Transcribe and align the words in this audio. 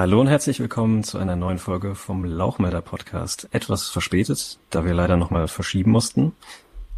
Hallo 0.00 0.18
und 0.18 0.28
herzlich 0.28 0.58
willkommen 0.60 1.04
zu 1.04 1.18
einer 1.18 1.36
neuen 1.36 1.58
Folge 1.58 1.94
vom 1.94 2.24
Lauchmelder 2.24 2.80
Podcast. 2.80 3.50
Etwas 3.50 3.90
verspätet, 3.90 4.58
da 4.70 4.86
wir 4.86 4.94
leider 4.94 5.18
nochmal 5.18 5.46
verschieben 5.46 5.90
mussten. 5.90 6.32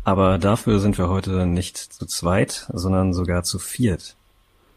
Aber 0.04 0.38
dafür 0.38 0.78
sind 0.78 0.98
wir 0.98 1.08
heute 1.08 1.44
nicht 1.44 1.78
zu 1.78 2.06
zweit, 2.06 2.70
sondern 2.72 3.12
sogar 3.12 3.42
zu 3.42 3.58
viert. 3.58 4.14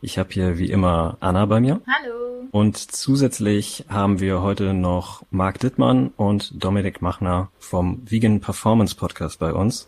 Ich 0.02 0.18
habe 0.18 0.30
hier 0.32 0.58
wie 0.58 0.72
immer 0.72 1.18
Anna 1.20 1.46
bei 1.46 1.60
mir. 1.60 1.82
Hallo. 1.86 2.48
Und 2.50 2.78
zusätzlich 2.78 3.86
haben 3.90 4.20
wir 4.20 4.42
heute 4.42 4.74
noch 4.74 5.22
Marc 5.30 5.60
Dittmann 5.60 6.08
und 6.18 6.52
Dominik 6.64 7.04
Machner 7.04 7.52
vom 7.60 8.02
Vegan 8.10 8.42
Performance 8.42 8.96
Podcast 8.96 9.38
bei 9.38 9.54
uns. 9.54 9.88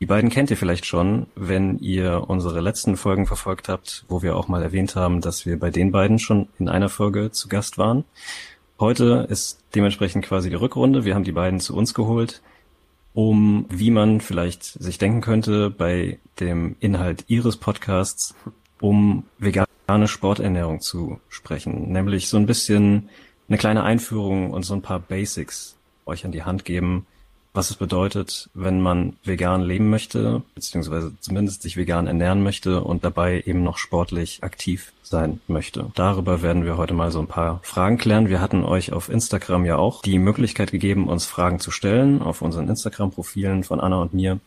Die 0.00 0.06
beiden 0.06 0.30
kennt 0.30 0.50
ihr 0.50 0.56
vielleicht 0.56 0.86
schon, 0.86 1.26
wenn 1.34 1.78
ihr 1.78 2.24
unsere 2.28 2.62
letzten 2.62 2.96
Folgen 2.96 3.26
verfolgt 3.26 3.68
habt, 3.68 4.06
wo 4.08 4.22
wir 4.22 4.34
auch 4.34 4.48
mal 4.48 4.62
erwähnt 4.62 4.96
haben, 4.96 5.20
dass 5.20 5.44
wir 5.44 5.60
bei 5.60 5.68
den 5.68 5.92
beiden 5.92 6.18
schon 6.18 6.48
in 6.58 6.70
einer 6.70 6.88
Folge 6.88 7.32
zu 7.32 7.48
Gast 7.48 7.76
waren. 7.76 8.04
Heute 8.78 9.26
ist 9.28 9.62
dementsprechend 9.74 10.24
quasi 10.24 10.48
die 10.48 10.56
Rückrunde. 10.56 11.04
Wir 11.04 11.14
haben 11.14 11.24
die 11.24 11.32
beiden 11.32 11.60
zu 11.60 11.76
uns 11.76 11.92
geholt, 11.92 12.40
um, 13.12 13.66
wie 13.68 13.90
man 13.90 14.22
vielleicht 14.22 14.64
sich 14.64 14.96
denken 14.96 15.20
könnte, 15.20 15.68
bei 15.68 16.18
dem 16.40 16.76
Inhalt 16.80 17.26
ihres 17.28 17.58
Podcasts, 17.58 18.34
um 18.80 19.24
vegane 19.38 20.08
Sporternährung 20.08 20.80
zu 20.80 21.20
sprechen. 21.28 21.92
Nämlich 21.92 22.30
so 22.30 22.38
ein 22.38 22.46
bisschen 22.46 23.10
eine 23.50 23.58
kleine 23.58 23.82
Einführung 23.82 24.50
und 24.50 24.62
so 24.62 24.72
ein 24.72 24.80
paar 24.80 24.98
Basics 24.98 25.76
euch 26.06 26.24
an 26.24 26.32
die 26.32 26.44
Hand 26.44 26.64
geben, 26.64 27.06
was 27.52 27.70
es 27.70 27.76
bedeutet, 27.76 28.48
wenn 28.54 28.80
man 28.80 29.16
vegan 29.24 29.62
leben 29.62 29.90
möchte, 29.90 30.42
beziehungsweise 30.54 31.12
zumindest 31.20 31.62
sich 31.62 31.76
vegan 31.76 32.06
ernähren 32.06 32.42
möchte 32.42 32.82
und 32.82 33.04
dabei 33.04 33.42
eben 33.44 33.62
noch 33.64 33.78
sportlich 33.78 34.42
aktiv 34.42 34.92
sein 35.02 35.40
möchte. 35.48 35.90
Darüber 35.96 36.42
werden 36.42 36.64
wir 36.64 36.76
heute 36.76 36.94
mal 36.94 37.10
so 37.10 37.18
ein 37.18 37.26
paar 37.26 37.60
Fragen 37.62 37.98
klären. 37.98 38.28
Wir 38.28 38.40
hatten 38.40 38.64
euch 38.64 38.92
auf 38.92 39.08
Instagram 39.08 39.64
ja 39.64 39.76
auch 39.76 40.02
die 40.02 40.18
Möglichkeit 40.18 40.70
gegeben, 40.70 41.08
uns 41.08 41.26
Fragen 41.26 41.58
zu 41.58 41.72
stellen 41.72 42.22
auf 42.22 42.42
unseren 42.42 42.68
Instagram-Profilen 42.68 43.64
von 43.64 43.80
Anna 43.80 44.00
und 44.00 44.14
mir. 44.14 44.38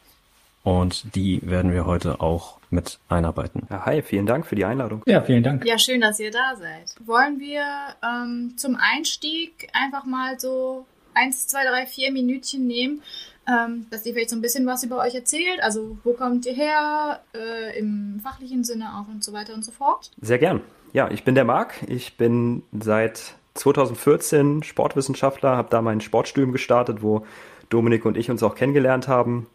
Und 0.63 1.13
die 1.13 1.41
werden 1.43 1.73
wir 1.73 1.85
heute 1.85 2.21
auch 2.21 2.57
mit 2.69 2.99
einarbeiten. 3.09 3.67
Ja, 3.69 3.85
hi, 3.85 4.01
vielen 4.01 4.25
Dank 4.25 4.45
für 4.45 4.55
die 4.55 4.63
Einladung. 4.63 5.03
Ja, 5.05 5.21
vielen 5.21 5.43
Dank. 5.43 5.65
Ja, 5.65 5.77
schön, 5.77 5.99
dass 5.99 6.19
ihr 6.21 6.31
da 6.31 6.55
seid. 6.55 6.95
Wollen 7.05 7.39
wir 7.39 7.65
ähm, 8.01 8.53
zum 8.55 8.77
Einstieg 8.77 9.69
einfach 9.73 10.05
mal 10.05 10.39
so 10.39 10.85
eins, 11.15 11.47
zwei, 11.47 11.63
drei, 11.63 11.85
vier 11.85 12.11
Minütchen 12.11 12.67
nehmen, 12.67 13.01
ähm, 13.47 13.85
dass 13.89 14.05
ihr 14.05 14.13
vielleicht 14.13 14.29
so 14.29 14.35
ein 14.35 14.41
bisschen 14.41 14.65
was 14.65 14.83
über 14.83 14.99
euch 14.99 15.15
erzählt. 15.15 15.61
Also 15.61 15.97
wo 16.03 16.13
kommt 16.13 16.45
ihr 16.45 16.53
her, 16.53 17.21
äh, 17.33 17.77
im 17.77 18.19
fachlichen 18.23 18.63
Sinne 18.63 18.95
auch 18.95 19.07
und 19.11 19.23
so 19.23 19.33
weiter 19.33 19.53
und 19.53 19.63
so 19.63 19.71
fort. 19.71 20.11
Sehr 20.21 20.39
gern. 20.39 20.61
Ja, 20.93 21.09
ich 21.09 21.23
bin 21.23 21.35
der 21.35 21.45
Marc. 21.45 21.75
Ich 21.87 22.17
bin 22.17 22.63
seit 22.79 23.35
2014 23.55 24.63
Sportwissenschaftler, 24.63 25.57
habe 25.57 25.69
da 25.69 25.81
mein 25.81 26.01
Sportstudium 26.01 26.51
gestartet, 26.51 27.01
wo 27.01 27.25
Dominik 27.69 28.05
und 28.05 28.17
ich 28.17 28.29
uns 28.29 28.43
auch 28.43 28.55
kennengelernt 28.55 29.07
haben. 29.07 29.47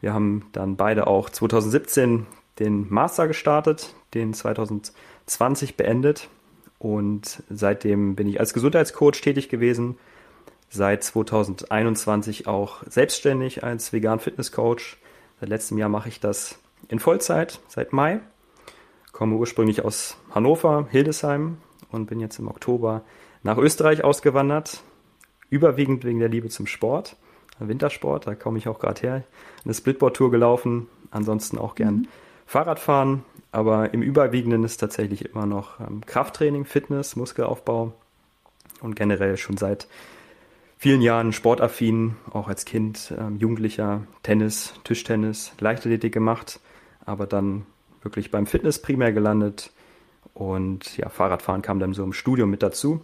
Wir 0.00 0.12
haben 0.12 0.46
dann 0.52 0.76
beide 0.76 1.06
auch 1.06 1.30
2017 1.30 2.26
den 2.58 2.88
Master 2.88 3.26
gestartet, 3.26 3.94
den 4.14 4.34
2020 4.34 5.76
beendet 5.76 6.28
und 6.78 7.42
seitdem 7.50 8.14
bin 8.16 8.28
ich 8.28 8.40
als 8.40 8.54
Gesundheitscoach 8.54 9.20
tätig 9.20 9.48
gewesen, 9.48 9.96
seit 10.68 11.04
2021 11.04 12.46
auch 12.46 12.82
selbstständig 12.88 13.64
als 13.64 13.92
Vegan 13.92 14.20
Fitness 14.20 14.52
Coach. 14.52 14.98
Seit 15.40 15.48
letztem 15.48 15.78
Jahr 15.78 15.88
mache 15.88 16.08
ich 16.08 16.20
das 16.20 16.58
in 16.88 16.98
Vollzeit, 16.98 17.60
seit 17.68 17.92
Mai. 17.92 18.20
Komme 19.12 19.36
ursprünglich 19.36 19.84
aus 19.84 20.16
Hannover, 20.34 20.88
Hildesheim 20.90 21.58
und 21.90 22.06
bin 22.06 22.20
jetzt 22.20 22.38
im 22.38 22.48
Oktober 22.48 23.02
nach 23.42 23.56
Österreich 23.56 24.04
ausgewandert. 24.04 24.82
Überwiegend 25.48 26.04
wegen 26.04 26.18
der 26.18 26.28
Liebe 26.28 26.48
zum 26.48 26.66
Sport, 26.66 27.16
Wintersport, 27.58 28.26
da 28.26 28.34
komme 28.34 28.58
ich 28.58 28.68
auch 28.68 28.78
gerade 28.78 29.00
her. 29.00 29.22
Eine 29.64 29.74
Splitboard-Tour 29.74 30.30
gelaufen, 30.30 30.88
ansonsten 31.10 31.56
auch 31.56 31.74
gern 31.74 31.94
mhm. 31.94 32.08
Fahrradfahren, 32.46 33.24
aber 33.52 33.94
im 33.94 34.02
Überwiegenden 34.02 34.64
ist 34.64 34.78
tatsächlich 34.78 35.24
immer 35.24 35.46
noch 35.46 35.80
ähm, 35.80 36.02
Krafttraining, 36.04 36.64
Fitness, 36.64 37.16
Muskelaufbau 37.16 37.92
und 38.82 38.96
generell 38.96 39.36
schon 39.36 39.56
seit 39.56 39.88
vielen 40.86 41.02
Jahren 41.02 41.32
sportaffin, 41.32 42.14
auch 42.30 42.46
als 42.46 42.64
Kind, 42.64 43.12
ähm, 43.18 43.38
Jugendlicher, 43.38 44.06
Tennis, 44.22 44.72
Tischtennis, 44.84 45.50
Leichtathletik 45.58 46.14
gemacht, 46.14 46.60
aber 47.04 47.26
dann 47.26 47.66
wirklich 48.02 48.30
beim 48.30 48.46
Fitness 48.46 48.80
primär 48.80 49.12
gelandet 49.12 49.72
und 50.32 50.96
ja, 50.96 51.08
Fahrradfahren 51.08 51.60
kam 51.60 51.80
dann 51.80 51.92
so 51.92 52.04
im 52.04 52.12
Studium 52.12 52.50
mit 52.50 52.62
dazu. 52.62 53.00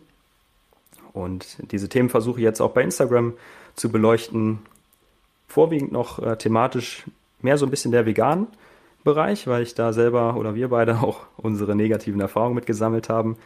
Und 1.12 1.56
diese 1.72 1.88
Themen 1.88 2.09
versuche 2.09 2.38
ich 2.38 2.44
jetzt 2.44 2.60
auch 2.60 2.71
bei 2.71 2.84
Instagram 2.84 3.32
zu 3.75 3.91
beleuchten. 3.91 4.60
Vorwiegend 5.48 5.91
noch 5.91 6.21
äh, 6.21 6.37
thematisch 6.37 7.03
mehr 7.41 7.59
so 7.59 7.66
ein 7.66 7.71
bisschen 7.71 7.91
der 7.91 8.06
veganen 8.06 8.47
Bereich, 9.03 9.48
weil 9.48 9.65
ich 9.65 9.75
da 9.75 9.92
selber 9.92 10.37
oder 10.37 10.54
wir 10.54 10.69
beide 10.69 10.98
auch 11.03 11.22
unsere 11.37 11.75
negativen 11.75 12.21
Erfahrungen 12.21 12.54
mitgesammelt 12.54 13.09
haben, 13.09 13.38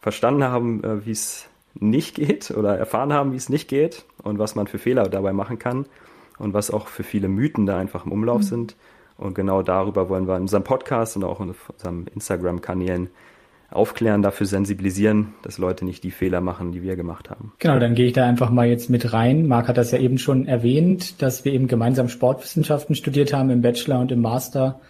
verstanden 0.00 0.42
haben, 0.42 0.82
äh, 0.82 1.06
wie 1.06 1.12
es 1.12 1.48
nicht 1.74 2.16
geht 2.16 2.50
oder 2.50 2.76
erfahren 2.76 3.12
haben, 3.12 3.32
wie 3.32 3.36
es 3.36 3.48
nicht 3.48 3.68
geht 3.68 4.04
und 4.22 4.38
was 4.38 4.54
man 4.54 4.66
für 4.66 4.78
Fehler 4.78 5.08
dabei 5.08 5.32
machen 5.32 5.58
kann 5.58 5.86
und 6.38 6.54
was 6.54 6.70
auch 6.70 6.88
für 6.88 7.02
viele 7.02 7.28
Mythen 7.28 7.66
da 7.66 7.78
einfach 7.78 8.04
im 8.04 8.12
Umlauf 8.12 8.42
mhm. 8.42 8.46
sind. 8.46 8.76
Und 9.16 9.34
genau 9.34 9.62
darüber 9.62 10.08
wollen 10.08 10.26
wir 10.26 10.36
in 10.36 10.42
unserem 10.42 10.64
Podcast 10.64 11.16
und 11.16 11.24
auch 11.24 11.40
in 11.40 11.54
unseren 11.68 12.06
Instagram-Kanälen 12.08 13.10
aufklären, 13.70 14.22
dafür 14.22 14.46
sensibilisieren, 14.46 15.34
dass 15.42 15.58
Leute 15.58 15.84
nicht 15.84 16.04
die 16.04 16.10
Fehler 16.10 16.40
machen, 16.40 16.72
die 16.72 16.82
wir 16.82 16.96
gemacht 16.96 17.30
haben. 17.30 17.52
Genau, 17.58 17.78
dann 17.78 17.94
gehe 17.94 18.06
ich 18.06 18.12
da 18.12 18.26
einfach 18.26 18.50
mal 18.50 18.66
jetzt 18.66 18.90
mit 18.90 19.12
rein. 19.12 19.46
Marc 19.46 19.68
hat 19.68 19.78
das 19.78 19.92
ja 19.92 19.98
eben 19.98 20.18
schon 20.18 20.46
erwähnt, 20.46 21.22
dass 21.22 21.44
wir 21.44 21.52
eben 21.52 21.68
gemeinsam 21.68 22.08
Sportwissenschaften 22.08 22.94
studiert 22.94 23.32
haben 23.32 23.50
im 23.50 23.62
Bachelor 23.62 24.00
und 24.00 24.12
im 24.12 24.20
Master. 24.20 24.80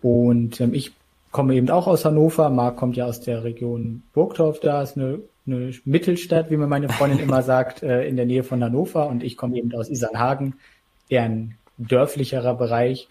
Und 0.00 0.60
ähm, 0.60 0.72
ich 0.72 0.92
komme 1.34 1.56
eben 1.56 1.68
auch 1.68 1.88
aus 1.88 2.04
Hannover. 2.04 2.48
Marc 2.48 2.76
kommt 2.76 2.96
ja 2.96 3.06
aus 3.06 3.20
der 3.20 3.42
Region 3.42 4.04
Burgdorf. 4.12 4.60
Da 4.60 4.80
ist 4.82 4.96
eine 4.96 5.18
eine 5.46 5.72
Mittelstadt, 5.84 6.50
wie 6.50 6.56
mir 6.56 6.68
meine 6.68 6.88
Freundin 6.88 7.18
immer 7.18 7.42
sagt, 7.52 7.82
äh, 7.82 8.06
in 8.06 8.16
der 8.16 8.24
Nähe 8.24 8.44
von 8.44 8.62
Hannover. 8.62 9.08
Und 9.08 9.22
ich 9.22 9.36
komme 9.36 9.56
eben 9.56 9.74
aus 9.74 9.90
Isernhagen, 9.90 10.54
eher 11.08 11.24
ein 11.24 11.58
dörflicherer 11.76 12.54
Bereich. 12.54 13.08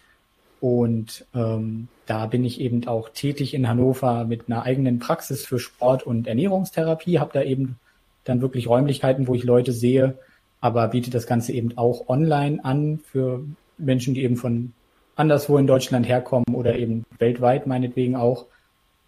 Und 0.61 1.25
ähm, 1.35 1.89
da 2.05 2.25
bin 2.25 2.45
ich 2.45 2.61
eben 2.61 2.87
auch 2.87 3.09
tätig 3.09 3.53
in 3.53 3.67
Hannover 3.67 4.23
mit 4.23 4.47
einer 4.47 4.63
eigenen 4.63 4.99
Praxis 4.99 5.45
für 5.45 5.59
Sport 5.59 6.03
und 6.03 6.25
Ernährungstherapie. 6.25 7.19
Habe 7.19 7.33
da 7.33 7.43
eben 7.43 7.77
dann 8.23 8.41
wirklich 8.41 8.67
Räumlichkeiten, 8.67 9.27
wo 9.27 9.35
ich 9.35 9.43
Leute 9.43 9.73
sehe, 9.73 10.17
aber 10.61 10.87
biete 10.87 11.11
das 11.11 11.27
Ganze 11.27 11.51
eben 11.51 11.77
auch 11.77 12.07
online 12.07 12.63
an 12.63 12.99
für 12.99 13.43
Menschen, 13.77 14.13
die 14.13 14.23
eben 14.23 14.37
von 14.37 14.71
anderswo 15.15 15.57
in 15.57 15.67
Deutschland 15.67 16.07
herkommen 16.07 16.53
oder 16.53 16.75
eben 16.77 17.05
weltweit 17.19 17.67
meinetwegen 17.67 18.15
auch 18.15 18.45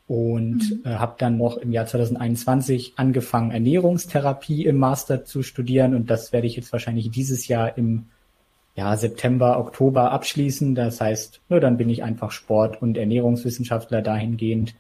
und 0.08 0.60
mhm. 0.70 0.82
äh, 0.86 0.96
habe 0.96 1.16
dann 1.18 1.38
noch 1.38 1.58
im 1.58 1.72
Jahr 1.72 1.88
2021 1.88 2.94
angefangen, 2.96 3.52
Ernährungstherapie 3.52 4.66
im 4.66 4.78
Master 4.78 5.26
zu 5.26 5.42
studieren 5.42 5.96
und 5.96 6.10
das 6.10 6.32
werde 6.32 6.48
ich 6.48 6.56
jetzt 6.56 6.72
wahrscheinlich 6.72 7.10
dieses 7.10 7.48
Jahr 7.48 7.78
im 7.78 8.06
ja, 8.76 8.96
September, 8.98 9.58
Oktober 9.58 10.12
abschließen. 10.12 10.76
Das 10.76 11.00
heißt, 11.00 11.42
nur 11.50 11.60
dann 11.60 11.78
bin 11.78 11.90
ich 11.90 12.04
einfach 12.04 12.32
Sport- 12.32 12.82
und 12.82 12.98
Ernährungswissenschaftler 12.98 14.02
dahingehend 14.02 14.76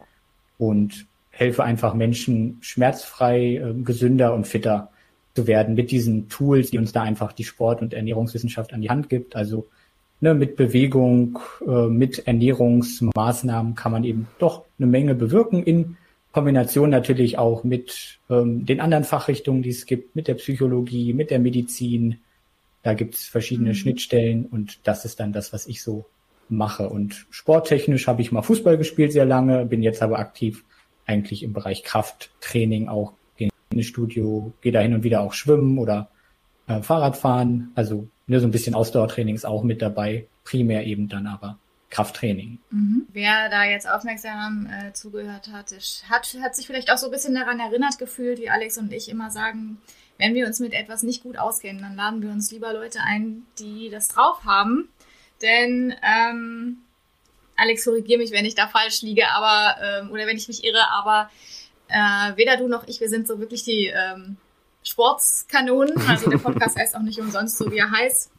und 0.58 1.08
helfe 1.32 1.64
einfach 1.64 1.94
Menschen 1.94 2.58
schmerzfrei, 2.62 3.56
äh, 3.56 3.74
gesünder 3.84 4.34
und 4.34 4.48
fitter 4.48 4.90
zu 5.34 5.48
werden 5.48 5.76
mit 5.76 5.92
diesen 5.92 6.30
Tools, 6.30 6.72
die 6.72 6.78
uns 6.78 6.92
da 6.94 7.02
einfach 7.02 7.34
die 7.34 7.44
Sport- 7.44 7.82
und 7.82 7.94
Ernährungswissenschaft 7.94 8.74
an 8.74 8.82
die 8.82 8.90
Hand 8.90 9.10
gibt. 9.10 9.36
Also 9.36 9.68
ne, 10.22 10.34
mit 10.34 10.56
Bewegung, 10.56 11.40
äh, 11.66 11.88
mit 11.88 12.28
Ernährungsmaßnahmen 12.28 13.76
kann 13.76 13.92
man 13.92 14.04
eben 14.04 14.28
doch 14.40 14.64
eine 14.78 14.88
Menge 14.88 15.16
bewirken 15.16 15.64
in 15.64 15.98
Kombination 16.36 16.90
natürlich 16.90 17.38
auch 17.38 17.64
mit 17.64 18.20
ähm, 18.30 18.66
den 18.66 18.82
anderen 18.82 19.06
Fachrichtungen, 19.06 19.64
die 19.64 19.70
es 19.70 19.86
gibt, 19.86 20.18
mit 20.18 20.28
der 20.28 20.34
Psychologie, 20.34 21.14
mit 21.14 21.32
der 21.32 21.40
Medizin. 21.40 22.18
Da 22.84 22.94
gibt 22.94 23.16
es 23.16 23.24
verschiedene 23.24 23.70
mhm. 23.70 23.76
Schnittstellen 23.76 24.46
und 24.46 24.86
das 24.86 25.06
ist 25.06 25.22
dann 25.22 25.32
das, 25.32 25.54
was 25.54 25.66
ich 25.66 25.82
so 25.82 26.06
mache. 26.50 26.90
Und 26.90 27.26
sporttechnisch 27.30 28.08
habe 28.08 28.22
ich 28.22 28.34
mal 28.34 28.42
Fußball 28.42 28.78
gespielt 28.78 29.14
sehr 29.14 29.26
lange, 29.26 29.66
bin 29.66 29.82
jetzt 29.82 30.02
aber 30.02 30.20
aktiv 30.20 30.66
eigentlich 31.06 31.42
im 31.42 31.54
Bereich 31.54 31.84
Krafttraining 31.84 32.90
auch 32.90 33.14
in 33.38 33.50
ein 33.72 33.84
Studio, 33.84 34.52
gehe 34.62 34.74
da 34.74 34.82
hin 34.82 34.94
und 34.94 35.04
wieder 35.04 35.22
auch 35.22 35.34
schwimmen 35.34 35.78
oder 35.78 36.10
äh, 36.68 36.82
Fahrradfahren. 36.82 37.72
Also 37.76 38.08
ne, 38.28 38.40
so 38.40 38.48
ein 38.48 38.52
bisschen 38.52 38.76
Ausdauertraining 38.76 39.36
ist 39.36 39.46
auch 39.46 39.64
mit 39.64 39.82
dabei, 39.82 40.28
primär 40.44 40.86
eben 40.86 41.10
dann 41.10 41.28
aber 41.28 41.58
Krafttraining. 41.90 42.60
Mhm. 42.72 43.08
Wer 43.14 43.50
da 43.50 43.64
jetzt 43.64 43.90
aufmerksam 43.90 44.68
äh, 44.70 44.94
zugehört 44.94 45.50
hat, 45.52 45.72
hat, 46.10 46.38
hat 46.42 46.56
sich 46.56 46.68
vielleicht 46.68 46.92
auch 46.92 46.98
so 46.98 47.08
ein 47.08 47.12
bisschen 47.12 47.36
daran 47.36 47.60
erinnert 47.60 47.98
gefühlt, 47.98 48.40
wie 48.40 48.50
Alex 48.50 48.78
und 48.78 48.92
ich 48.92 49.10
immer 49.10 49.32
sagen, 49.32 49.78
wenn 50.18 50.34
wir 50.34 50.48
uns 50.48 50.60
mit 50.60 50.74
etwas 50.74 51.04
nicht 51.04 51.24
gut 51.24 51.38
auskennen, 51.38 51.82
dann 51.82 51.96
laden 51.96 52.22
wir 52.22 52.30
uns 52.30 52.52
lieber 52.52 52.74
Leute 52.74 53.00
ein, 53.06 53.44
die 53.60 53.90
das 53.90 54.08
drauf 54.08 54.44
haben. 54.46 54.90
Denn 55.42 55.94
ähm, 56.02 56.78
Alex, 57.56 57.86
korrigiere 57.86 58.20
mich, 58.20 58.32
wenn 58.32 58.46
ich 58.46 58.56
da 58.56 58.68
falsch 58.68 59.02
liege, 59.02 59.28
aber 59.30 59.76
ähm, 59.82 60.12
oder 60.12 60.26
wenn 60.28 60.38
ich 60.38 60.48
mich 60.48 60.64
irre, 60.64 60.90
aber 60.92 61.30
Äh, 61.88 62.36
weder 62.36 62.58
du 62.58 62.68
noch 62.68 62.88
ich, 62.88 63.00
wir 63.00 63.10
sind 63.10 63.28
so 63.28 63.38
wirklich 63.40 63.64
die 63.64 63.94
ähm, 63.94 64.38
Sportskanonen. 64.86 65.98
Also 66.08 66.30
der 66.30 66.38
Podcast 66.38 66.78
heißt 66.78 66.96
auch 66.96 67.02
nicht 67.02 67.20
umsonst 67.20 67.58
so, 67.58 67.70
wie 67.72 67.78
er 67.78 67.92
heißt. 67.92 68.32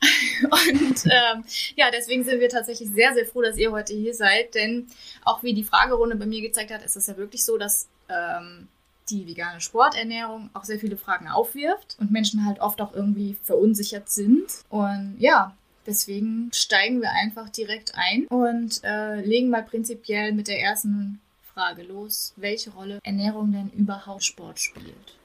Und 0.44 1.04
ähm, 1.04 1.44
ja, 1.76 1.90
deswegen 1.92 2.24
sind 2.24 2.40
wir 2.40 2.48
tatsächlich 2.48 2.88
sehr, 2.90 3.12
sehr 3.12 3.26
froh, 3.26 3.42
dass 3.42 3.58
ihr 3.58 3.70
heute 3.70 3.92
hier 3.92 4.14
seid. 4.14 4.54
Denn 4.54 4.86
auch 5.24 5.42
wie 5.42 5.54
die 5.54 5.64
Fragerunde 5.64 6.16
bei 6.16 6.26
mir 6.26 6.40
gezeigt 6.40 6.70
hat, 6.70 6.82
ist 6.82 6.96
es 6.96 7.06
ja 7.06 7.16
wirklich 7.16 7.44
so, 7.44 7.58
dass 7.58 7.88
ähm, 8.08 8.68
die 9.10 9.26
vegane 9.26 9.60
Sporternährung 9.60 10.50
auch 10.54 10.64
sehr 10.64 10.78
viele 10.78 10.96
Fragen 10.96 11.28
aufwirft 11.28 11.96
und 12.00 12.10
Menschen 12.10 12.46
halt 12.46 12.60
oft 12.60 12.80
auch 12.80 12.94
irgendwie 12.94 13.36
verunsichert 13.42 14.08
sind. 14.08 14.46
Und 14.70 15.16
ja, 15.18 15.54
deswegen 15.86 16.50
steigen 16.54 17.02
wir 17.02 17.10
einfach 17.12 17.50
direkt 17.50 17.94
ein 17.94 18.26
und 18.26 18.82
äh, 18.84 19.20
legen 19.20 19.50
mal 19.50 19.62
prinzipiell 19.62 20.32
mit 20.32 20.48
der 20.48 20.60
ersten 20.60 21.20
Frage 21.52 21.82
los, 21.82 22.32
welche 22.36 22.70
Rolle 22.70 23.00
Ernährung 23.02 23.52
denn 23.52 23.70
überhaupt 23.70 24.24
Sport 24.24 24.60
spielt. 24.60 25.19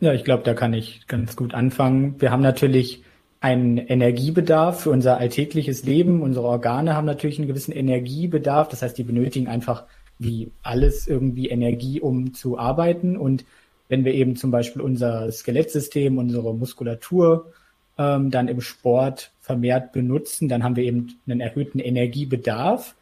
Ja, 0.00 0.14
ich 0.14 0.24
glaube, 0.24 0.42
da 0.44 0.54
kann 0.54 0.72
ich 0.72 1.06
ganz 1.08 1.36
gut 1.36 1.52
anfangen. 1.52 2.18
Wir 2.20 2.30
haben 2.30 2.42
natürlich 2.42 3.02
einen 3.40 3.76
Energiebedarf 3.76 4.82
für 4.82 4.90
unser 4.90 5.18
alltägliches 5.18 5.84
Leben. 5.84 6.22
Unsere 6.22 6.46
Organe 6.46 6.94
haben 6.94 7.04
natürlich 7.04 7.38
einen 7.38 7.48
gewissen 7.48 7.72
Energiebedarf. 7.72 8.68
Das 8.68 8.80
heißt, 8.80 8.96
die 8.96 9.04
benötigen 9.04 9.46
einfach 9.46 9.84
wie 10.18 10.52
alles 10.62 11.06
irgendwie 11.06 11.48
Energie, 11.48 12.00
um 12.00 12.32
zu 12.32 12.58
arbeiten. 12.58 13.18
Und 13.18 13.44
wenn 13.88 14.06
wir 14.06 14.14
eben 14.14 14.36
zum 14.36 14.50
Beispiel 14.50 14.80
unser 14.80 15.30
Skelettsystem, 15.30 16.16
unsere 16.16 16.54
Muskulatur 16.54 17.52
ähm, 17.98 18.30
dann 18.30 18.48
im 18.48 18.62
Sport 18.62 19.32
vermehrt 19.40 19.92
benutzen, 19.92 20.48
dann 20.48 20.64
haben 20.64 20.76
wir 20.76 20.84
eben 20.84 21.18
einen 21.26 21.40
erhöhten 21.40 21.78
Energiebedarf. 21.78 22.94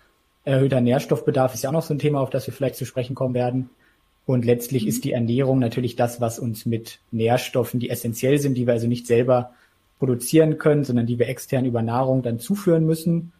Erhöhter 0.45 0.81
Nährstoffbedarf 0.81 1.55
ist 1.55 1.63
ja 1.63 1.71
auch 1.71 1.75
noch 1.75 1.83
so 1.83 1.95
ein 1.95 2.01
Thema, 2.01 2.21
auf 2.21 2.31
das 2.31 2.47
wir 2.49 2.55
vielleicht 2.55 2.77
zu 2.77 2.87
sprechen 2.87 3.15
kommen 3.15 3.35
werden. 3.35 3.71
Und 4.29 4.45
letztlich 4.45 4.87
ist 4.87 5.05
die 5.05 5.13
Ernährung 5.13 5.59
natürlich 5.59 5.97
das, 5.97 6.21
was 6.21 6.39
uns 6.39 6.67
mit 6.67 6.99
Nährstoffen, 7.13 7.81
die 7.81 7.89
essentiell 7.89 8.37
sind, 8.39 8.59
die 8.59 8.67
wir 8.67 8.75
also 8.75 8.87
nicht 8.87 9.07
selber 9.07 9.53
produzieren 9.99 10.59
können, 10.59 10.85
sondern 10.85 11.07
die 11.07 11.19
wir 11.19 11.31
extern 11.31 11.65
über 11.65 11.81
Nahrung 11.81 12.21
dann 12.21 12.39
zuführen 12.39 12.85
müssen. 12.85 13.33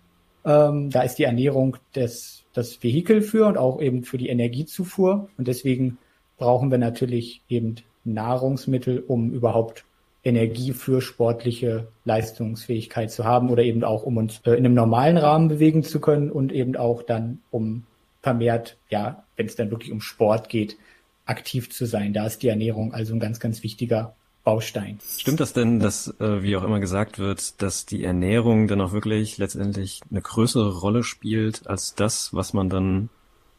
Ähm, 0.47 0.89
da 0.89 1.03
ist 1.03 1.17
die 1.17 1.25
Ernährung 1.25 1.77
das, 1.93 2.43
das 2.55 2.83
Vehikel 2.83 3.21
für 3.21 3.45
und 3.49 3.59
auch 3.59 3.83
eben 3.83 4.03
für 4.03 4.17
die 4.17 4.31
Energiezufuhr. 4.31 5.29
Und 5.37 5.47
deswegen 5.47 5.99
brauchen 6.39 6.71
wir 6.71 6.79
natürlich 6.79 7.43
eben 7.51 7.75
Nahrungsmittel, 8.05 9.05
um 9.07 9.31
überhaupt 9.31 9.85
Energie 10.25 10.73
für 10.73 11.03
sportliche 11.03 11.89
Leistungsfähigkeit 12.07 13.11
zu 13.11 13.25
haben 13.25 13.51
oder 13.51 13.63
eben 13.63 13.85
auch, 13.85 14.05
um 14.05 14.17
uns 14.17 14.41
äh, 14.47 14.53
in 14.53 14.65
einem 14.65 14.73
normalen 14.73 15.19
Rahmen 15.19 15.49
bewegen 15.49 15.83
zu 15.83 16.01
können 16.01 16.31
und 16.31 16.51
eben 16.51 16.77
auch 16.77 17.03
dann, 17.03 17.41
um 17.51 17.85
vermehrt, 18.23 18.79
ja, 18.89 19.25
wenn 19.39 19.47
es 19.47 19.57
dann 19.57 19.71
wirklich 19.71 19.93
um 19.93 20.01
Sport 20.01 20.49
geht, 20.49 20.77
aktiv 21.25 21.71
zu 21.71 21.87
sein. 21.87 22.13
Da 22.13 22.27
ist 22.27 22.43
die 22.43 22.49
Ernährung 22.49 22.93
also 22.93 23.15
ein 23.15 23.21
ganz, 23.21 23.41
ganz 23.41 23.63
wichtiger 23.63 24.15
Baustein. 24.45 24.99
Stimmt 25.19 25.41
das 25.41 25.53
denn, 25.53 25.79
dass, 25.79 26.09
äh, 26.21 26.43
wie 26.43 26.57
auch 26.57 26.65
immer 26.65 26.81
gesagt 26.81 27.19
wird, 27.19 27.61
dass 27.61 27.87
die 27.87 28.05
Ernährung 28.05 28.67
dann 28.67 28.81
auch 28.81 28.93
wirklich 28.93 29.37
letztendlich 29.39 30.01
eine 30.11 30.23
größere 30.23 30.79
Rolle 30.79 31.03
spielt 31.03 31.67
als 31.67 31.95
das, 31.95 32.35
was 32.35 32.55
man 32.55 32.71
dann 32.71 33.11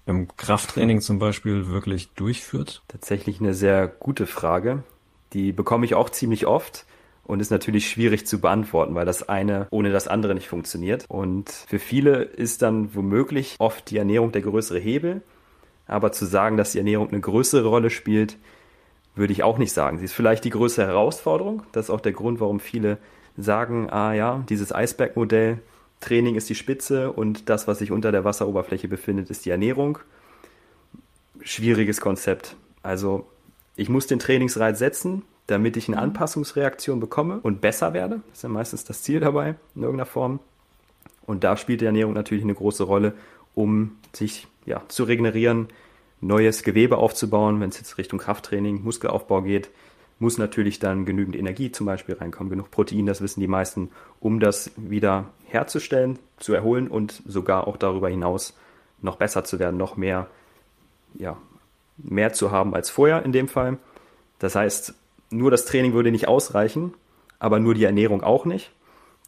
im 0.08 0.28
Krafttraining 0.36 1.02
zum 1.02 1.20
Beispiel 1.20 1.68
wirklich 1.68 2.10
durchführt? 2.14 2.82
Tatsächlich 2.88 3.40
eine 3.40 3.54
sehr 3.54 3.88
gute 3.88 4.26
Frage. 4.26 4.84
Die 5.34 5.52
bekomme 5.52 5.86
ich 5.86 5.94
auch 5.94 6.10
ziemlich 6.10 6.48
oft 6.48 6.86
und 7.24 7.40
ist 7.40 7.52
natürlich 7.52 7.88
schwierig 7.88 8.26
zu 8.26 8.42
beantworten, 8.42 8.96
weil 8.96 9.06
das 9.06 9.30
eine 9.30 9.68
ohne 9.70 9.92
das 9.92 10.08
andere 10.08 10.34
nicht 10.34 10.48
funktioniert. 10.48 11.06
Und 11.08 11.52
für 11.52 11.78
viele 11.78 12.24
ist 12.24 12.64
dann 12.64 12.96
womöglich 12.96 13.56
oft 13.60 13.92
die 13.92 13.98
Ernährung 13.98 14.32
der 14.32 14.42
größere 14.42 14.80
Hebel. 14.80 15.22
Aber 15.90 16.12
zu 16.12 16.26
sagen, 16.26 16.58
dass 16.58 16.72
die 16.72 16.78
Ernährung 16.78 17.10
eine 17.10 17.20
größere 17.20 17.68
Rolle 17.68 17.90
spielt, 17.90 18.38
würde 19.16 19.34
ich 19.34 19.44
auch 19.44 19.58
nicht 19.58 19.74
sagen. 19.74 20.00
Sie 20.00 20.06
ist 20.06 20.14
vielleicht 20.14 20.46
die 20.46 20.50
größte 20.50 20.86
Herausforderung. 20.86 21.64
Das 21.72 21.86
ist 21.86 21.90
auch 21.90 22.02
der 22.02 22.14
Grund, 22.14 22.40
warum 22.40 22.60
viele 22.60 22.98
sagen, 23.38 23.90
ah 23.90 24.14
ja, 24.14 24.44
dieses 24.50 24.74
Eisbergmodell, 24.74 25.60
Training 26.00 26.36
ist 26.36 26.50
die 26.50 26.56
Spitze 26.56 27.12
und 27.12 27.50
das, 27.50 27.68
was 27.68 27.80
sich 27.80 27.92
unter 27.92 28.12
der 28.12 28.24
Wasseroberfläche 28.24 28.88
befindet, 28.88 29.30
ist 29.30 29.46
die 29.46 29.50
Ernährung. 29.50 30.00
Schwieriges 31.42 32.00
Konzept. 32.00 32.56
Also 32.84 33.28
ich 33.76 33.90
muss 33.90 34.08
den 34.08 34.20
Trainingsreiz 34.20 34.80
setzen, 34.80 35.24
damit 35.48 35.78
ich 35.78 35.88
eine 35.88 35.98
mhm. 35.98 36.04
Anpassungsreaktion 36.04 37.00
bekomme 37.00 37.40
und 37.42 37.62
besser 37.62 37.94
werde. 37.94 38.22
Das 38.30 38.40
ist 38.40 38.44
ja 38.44 38.50
meistens 38.50 38.86
das 38.86 39.04
Ziel 39.04 39.20
dabei, 39.20 39.56
in 39.76 39.84
irgendeiner 39.84 40.06
Form. 40.06 40.40
Und 41.26 41.44
da 41.44 41.58
spielt 41.58 41.82
die 41.82 41.86
Ernährung 41.86 42.14
natürlich 42.14 42.44
eine 42.44 42.56
große 42.56 42.84
Rolle, 42.84 43.14
um 43.56 43.98
sich 44.14 44.48
ja, 44.66 44.84
zu 44.88 45.04
regenerieren, 45.04 45.68
neues 46.22 46.64
Gewebe 46.64 46.98
aufzubauen, 46.98 47.60
wenn 47.62 47.70
es 47.70 47.78
jetzt 47.78 47.98
Richtung 47.98 48.20
Krafttraining, 48.20 48.84
Muskelaufbau 48.84 49.42
geht, 49.42 49.70
muss 50.20 50.38
natürlich 50.38 50.80
dann 50.80 51.06
genügend 51.06 51.36
Energie 51.36 51.72
zum 51.72 51.86
Beispiel 51.86 52.16
reinkommen, 52.16 52.50
genug 52.50 52.72
Protein, 52.72 53.06
das 53.06 53.22
wissen 53.22 53.40
die 53.40 53.48
meisten, 53.48 53.90
um 54.20 54.40
das 54.40 54.72
wieder 54.76 55.30
herzustellen, 55.46 56.20
zu 56.38 56.54
erholen 56.54 56.90
und 56.90 57.22
sogar 57.26 57.68
auch 57.68 57.78
darüber 57.78 58.10
hinaus 58.10 58.58
noch 59.02 59.16
besser 59.16 59.46
zu 59.46 59.60
werden, 59.60 59.78
noch 59.78 59.96
mehr, 59.96 60.28
ja, 61.16 61.38
mehr 61.98 62.34
zu 62.34 62.52
haben 62.52 62.76
als 62.76 62.90
vorher 62.90 63.24
in 63.24 63.32
dem 63.32 63.48
Fall. 63.48 63.78
Das 64.40 64.56
heißt, 64.56 64.94
nur 65.32 65.52
das 65.52 65.66
Training 65.66 65.94
würde 65.94 66.12
nicht 66.12 66.28
ausreichen, 66.28 66.94
aber 67.40 67.60
nur 67.60 67.74
die 67.74 67.86
Ernährung 67.86 68.22
auch 68.22 68.46
nicht. 68.46 68.72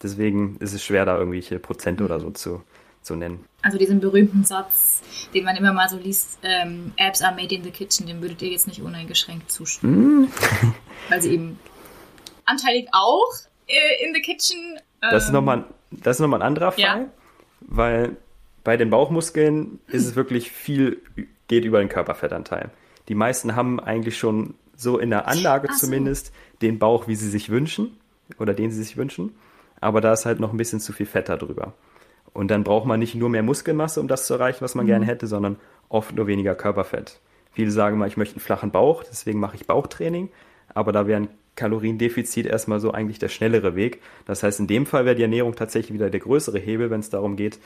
Deswegen 0.03 0.57
ist 0.59 0.73
es 0.73 0.83
schwer, 0.83 1.05
da 1.05 1.17
irgendwelche 1.17 1.59
Prozente 1.59 2.03
oder 2.03 2.19
so 2.19 2.31
zu, 2.31 2.63
zu 3.01 3.15
nennen. 3.15 3.43
Also 3.61 3.77
diesen 3.77 3.99
berühmten 3.99 4.43
Satz, 4.43 5.01
den 5.33 5.43
man 5.43 5.55
immer 5.55 5.73
mal 5.73 5.89
so 5.89 5.97
liest, 5.97 6.39
ähm, 6.43 6.93
Apps 6.97 7.21
are 7.21 7.35
made 7.35 7.53
in 7.53 7.63
the 7.63 7.71
kitchen, 7.71 8.07
dem 8.07 8.21
würdet 8.21 8.41
ihr 8.41 8.49
jetzt 8.49 8.67
nicht 8.67 8.81
uneingeschränkt 8.81 9.51
zustimmen. 9.51 10.21
Mm. 10.21 10.27
Weil 11.09 11.21
sie 11.21 11.33
eben 11.33 11.59
anteilig 12.45 12.87
auch 12.91 13.31
äh, 13.67 14.05
in 14.05 14.13
the 14.13 14.21
kitchen. 14.21 14.77
Ähm, 15.01 15.09
das 15.11 15.25
ist 15.25 15.31
nochmal 15.31 15.65
noch 15.91 16.33
ein 16.33 16.41
anderer 16.41 16.71
Fall, 16.71 16.81
ja. 16.81 17.05
weil 17.61 18.17
bei 18.63 18.77
den 18.77 18.89
Bauchmuskeln 18.89 19.79
ist 19.87 20.05
es 20.05 20.15
wirklich 20.15 20.51
viel, 20.51 21.01
geht 21.47 21.65
über 21.65 21.79
den 21.79 21.89
Körperfettanteil. 21.89 22.69
Die 23.07 23.15
meisten 23.15 23.55
haben 23.55 23.79
eigentlich 23.79 24.17
schon 24.17 24.53
so 24.75 24.99
in 24.99 25.09
der 25.09 25.27
Anlage 25.27 25.67
so. 25.71 25.85
zumindest 25.85 26.31
den 26.61 26.79
Bauch, 26.79 27.07
wie 27.07 27.15
sie 27.15 27.29
sich 27.29 27.49
wünschen 27.49 27.97
oder 28.39 28.53
den 28.53 28.71
sie 28.71 28.83
sich 28.83 28.97
wünschen. 28.97 29.35
Aber 29.79 29.99
da 29.99 30.13
ist 30.13 30.25
halt 30.25 30.39
noch 30.39 30.51
ein 30.51 30.57
bisschen 30.57 30.79
zu 30.79 30.93
viel 30.93 31.07
Fett 31.07 31.29
da 31.29 31.37
drüber. 31.37 31.73
Und 32.33 32.49
dann 32.49 32.63
braucht 32.63 32.85
man 32.85 32.99
nicht 32.99 33.15
nur 33.15 33.29
mehr 33.29 33.43
Muskelmasse, 33.43 33.99
um 33.99 34.07
das 34.07 34.25
zu 34.25 34.35
erreichen, 34.35 34.61
was 34.61 34.75
man 34.75 34.85
mhm. 34.85 34.89
gerne 34.89 35.05
hätte, 35.05 35.27
sondern 35.27 35.57
oft 35.89 36.15
nur 36.15 36.27
weniger 36.27 36.55
Körperfett. 36.55 37.19
Viele 37.51 37.71
sagen 37.71 37.97
mal, 37.97 38.07
ich 38.07 38.17
möchte 38.17 38.35
einen 38.35 38.41
flachen 38.41 38.71
Bauch, 38.71 39.03
deswegen 39.03 39.39
mache 39.39 39.55
ich 39.55 39.67
Bauchtraining. 39.67 40.29
Aber 40.73 40.93
da 40.93 41.05
wäre 41.05 41.21
ein 41.21 41.27
Kaloriendefizit 41.55 42.45
erstmal 42.45 42.79
so 42.79 42.91
eigentlich 42.91 43.19
der 43.19 43.27
schnellere 43.27 43.75
Weg. 43.75 44.01
Das 44.25 44.43
heißt, 44.43 44.61
in 44.61 44.67
dem 44.67 44.85
Fall 44.85 45.05
wäre 45.05 45.15
die 45.15 45.21
Ernährung 45.23 45.55
tatsächlich 45.55 45.93
wieder 45.93 46.09
der 46.09 46.21
größere 46.21 46.59
Hebel, 46.59 46.89
wenn 46.89 47.01
es 47.01 47.09
darum 47.09 47.35
geht, 47.35 47.59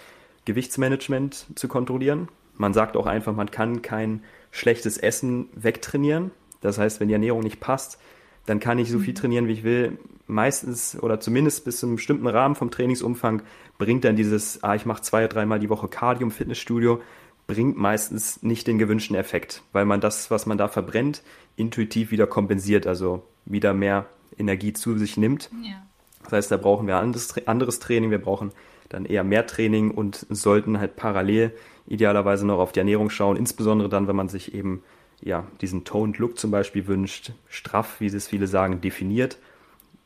Gewichtsmanagement 0.46 1.46
zu 1.56 1.68
kontrollieren. 1.68 2.30
Man 2.56 2.74
sagt 2.74 2.98
auch 2.98 3.06
einfach, 3.06 3.36
man 3.36 3.51
kann 3.51 3.82
kein 3.84 4.24
schlechtes 4.51 4.98
Essen 4.98 5.50
wegtrainieren. 5.54 6.32
Das 6.62 6.80
heißt, 6.80 7.00
wenn 7.00 7.10
die 7.10 7.13
Ernährung 7.13 7.42
nicht 7.42 7.60
passt, 7.60 8.00
dann 8.46 8.60
kann 8.60 8.80
ich 8.80 8.92
so 8.92 9.00
viel 9.00 9.14
mhm. 9.14 9.18
trainieren, 9.18 9.48
wie 9.48 9.54
ich 9.54 9.64
will. 9.64 9.98
Meistens 10.28 10.98
oder 11.02 11.20
zumindest 11.20 11.66
bis 11.66 11.80
zu 11.80 11.86
einem 11.86 11.96
bestimmten 11.98 12.28
Rahmen 12.28 12.56
vom 12.56 12.72
Trainingsumfang 12.72 13.44
bringt 13.78 14.04
dann 14.06 14.16
dieses, 14.16 14.64
ah, 14.64 14.75
ich 14.75 14.86
mache 14.86 15.02
zwei 15.02 15.20
oder 15.20 15.30
dreimal 15.30 15.60
die 15.60 15.70
Woche 15.70 15.88
Cardio 15.88 16.25
im 16.25 16.32
Fitnessstudio, 16.32 17.02
bringt 17.48 17.78
meistens 17.78 18.42
nicht 18.42 18.66
den 18.68 18.80
gewünschten 18.80 19.16
Effekt, 19.16 19.62
weil 19.72 19.86
man 19.86 20.02
das, 20.02 20.32
was 20.32 20.46
man 20.46 20.58
da 20.58 20.68
verbrennt, 20.68 21.22
intuitiv 21.56 22.12
wieder 22.12 22.25
kompensiert, 22.25 22.88
also 22.88 23.24
wieder 23.46 23.74
mehr 23.74 24.08
Energie 24.38 24.74
zu 24.74 24.98
sich 24.98 25.18
nimmt. 25.18 25.52
Ja. 25.62 25.84
Das 26.24 26.34
heißt, 26.34 26.52
da 26.52 26.58
brauchen 26.58 26.88
wir 26.88 26.98
anderes, 26.98 27.48
anderes 27.48 27.80
Training, 27.80 28.10
wir 28.10 28.22
brauchen 28.22 28.52
dann 28.90 29.06
eher 29.06 29.24
mehr 29.24 29.46
Training 29.46 29.92
und 29.92 30.25
sollten 30.30 30.80
halt 30.80 30.96
parallel 30.96 31.52
idealerweise 31.88 32.48
noch 32.48 32.58
auf 32.58 32.72
die 32.72 32.80
Ernährung 32.80 33.10
schauen, 33.10 33.38
insbesondere 33.38 33.90
dann, 33.90 34.08
wenn 34.08 34.16
man 34.16 34.30
sich 34.30 34.56
eben 34.56 34.82
ja, 35.25 35.46
diesen 35.60 35.84
Toned 35.84 36.20
Look 36.20 36.38
zum 36.38 36.51
Beispiel 36.51 36.88
wünscht, 36.88 37.32
straff, 37.50 38.00
wie 38.00 38.05
es 38.05 38.27
viele 38.27 38.46
sagen, 38.48 38.79
definiert, 38.79 39.38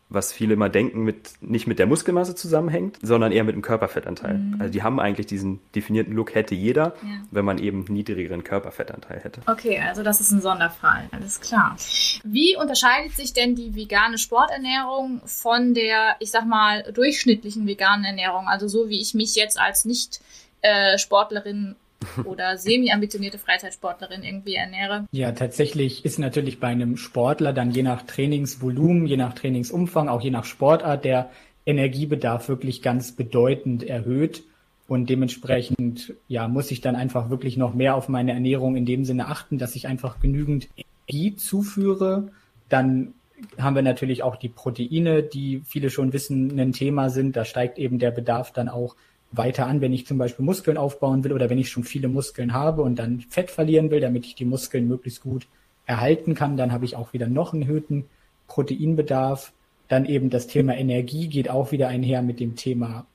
was 0.08 0.32
viele 0.34 0.54
immer 0.56 0.70
denken, 0.70 1.04
mit, 1.04 1.34
nicht 1.42 1.68
mit 1.68 1.78
der 1.78 1.86
Muskelmasse 1.86 2.34
zusammenhängt, 2.34 2.98
sondern 3.02 3.32
eher 3.32 3.44
mit 3.44 3.54
dem 3.54 3.62
Körperfettanteil. 3.62 4.40
Mhm. 4.40 4.56
Also 4.60 4.72
die 4.72 4.82
haben 4.82 5.00
eigentlich 5.00 5.28
diesen 5.28 5.60
definierten 5.76 6.14
Look, 6.16 6.34
hätte 6.34 6.56
jeder, 6.56 6.96
ja. 7.04 7.22
wenn 7.32 7.46
man 7.46 7.60
eben 7.60 7.84
niedrigeren 7.84 8.44
Körperfettanteil 8.46 9.20
hätte. 9.20 9.42
Okay, 9.46 9.78
also 9.80 10.02
das 10.02 10.22
ist 10.22 10.32
ein 10.32 10.42
Sonderfall, 10.42 11.10
alles 11.12 11.42
klar. 11.42 11.76
Wie 12.24 12.56
unterscheidet 12.56 13.12
sich 13.12 13.34
denn 13.34 13.56
die 13.56 13.76
vegane 13.76 14.18
Sporternährung 14.18 15.22
von 15.26 15.74
der, 15.74 16.16
ich 16.20 16.32
sag 16.32 16.48
mal, 16.48 16.82
durchschnittlichen 16.94 17.68
veganen 17.68 18.06
Ernährung? 18.06 18.48
Also 18.48 18.70
so 18.70 18.90
wie 18.90 19.02
ich 19.02 19.14
mich 19.14 19.36
jetzt 19.36 19.60
als 19.60 19.84
Nicht-Sportlerin 19.84 21.72
äh, 21.72 21.89
oder 22.26 22.58
semi-ambitionierte 22.58 23.38
Freizeitsportlerin 23.38 24.24
irgendwie 24.24 24.56
ernähre. 24.56 25.08
Ja, 25.12 25.32
tatsächlich 25.32 26.06
ist 26.06 26.20
natürlich 26.20 26.60
bei 26.60 26.68
einem 26.68 26.98
Sportler 26.98 27.54
dann 27.54 27.72
je 27.72 27.84
nach 27.84 28.04
Trainingsvolumen, 28.04 29.06
je 29.06 29.18
nach 29.18 29.34
Trainingsumfang, 29.34 30.08
auch 30.08 30.22
je 30.22 30.32
nach 30.32 30.46
Sportart 30.46 31.06
der 31.06 31.30
Energiebedarf 31.66 32.48
wirklich 32.50 32.82
ganz 32.82 33.12
bedeutend 33.12 33.84
erhöht. 33.84 34.44
Und 34.88 35.08
dementsprechend, 35.10 36.16
ja, 36.28 36.48
muss 36.48 36.72
ich 36.72 36.82
dann 36.82 36.96
einfach 36.96 37.30
wirklich 37.30 37.58
noch 37.58 37.76
mehr 37.76 37.96
auf 37.96 38.10
meine 38.10 38.32
Ernährung 38.32 38.76
in 38.76 38.88
dem 38.88 39.06
Sinne 39.06 39.28
achten, 39.28 39.60
dass 39.60 39.76
ich 39.76 39.88
einfach 39.88 40.20
genügend 40.20 40.68
Energie 41.08 41.36
zuführe. 41.36 42.32
Dann 42.70 43.14
haben 43.60 43.76
wir 43.76 43.84
natürlich 43.84 44.24
auch 44.24 44.36
die 44.36 44.50
Proteine, 44.50 45.22
die 45.22 45.62
viele 45.66 45.92
schon 45.92 46.12
wissen, 46.12 46.60
ein 46.60 46.74
Thema 46.74 47.12
sind. 47.12 47.36
Da 47.36 47.46
steigt 47.46 47.78
eben 47.78 48.00
der 48.00 48.10
Bedarf 48.10 48.52
dann 48.52 48.68
auch 48.68 48.96
weiter 49.32 49.68
an, 49.68 49.82
wenn 49.82 49.94
ich 49.94 50.08
zum 50.08 50.18
Beispiel 50.18 50.46
Muskeln 50.46 50.78
aufbauen 50.78 51.24
will 51.24 51.34
oder 51.34 51.50
wenn 51.50 51.60
ich 51.60 51.70
schon 51.70 51.84
viele 51.84 52.08
Muskeln 52.08 52.54
habe 52.54 52.82
und 52.82 52.98
dann 52.98 53.22
Fett 53.22 53.52
verlieren 53.52 53.92
will, 53.92 54.00
damit 54.00 54.26
ich 54.26 54.36
die 54.36 54.46
Muskeln 54.46 54.88
möglichst 54.88 55.22
gut 55.22 55.48
erhalten 55.86 56.36
kann, 56.36 56.58
dann 56.58 56.72
habe 56.72 56.86
ich 56.86 56.96
auch 56.96 57.14
wieder 57.14 57.28
noch 57.28 57.54
einen 57.54 57.64
erhöhten 57.64 58.06
Proteinbedarf. 58.48 59.54
Dann 59.88 60.06
eben 60.06 60.30
das 60.30 60.48
Thema 60.48 60.76
Energie 60.76 61.28
geht 61.28 61.50
auch 61.50 61.72
wieder 61.72 61.88
einher 61.88 62.22
mit 62.22 62.40
dem 62.40 62.56
Thema, 62.56 63.06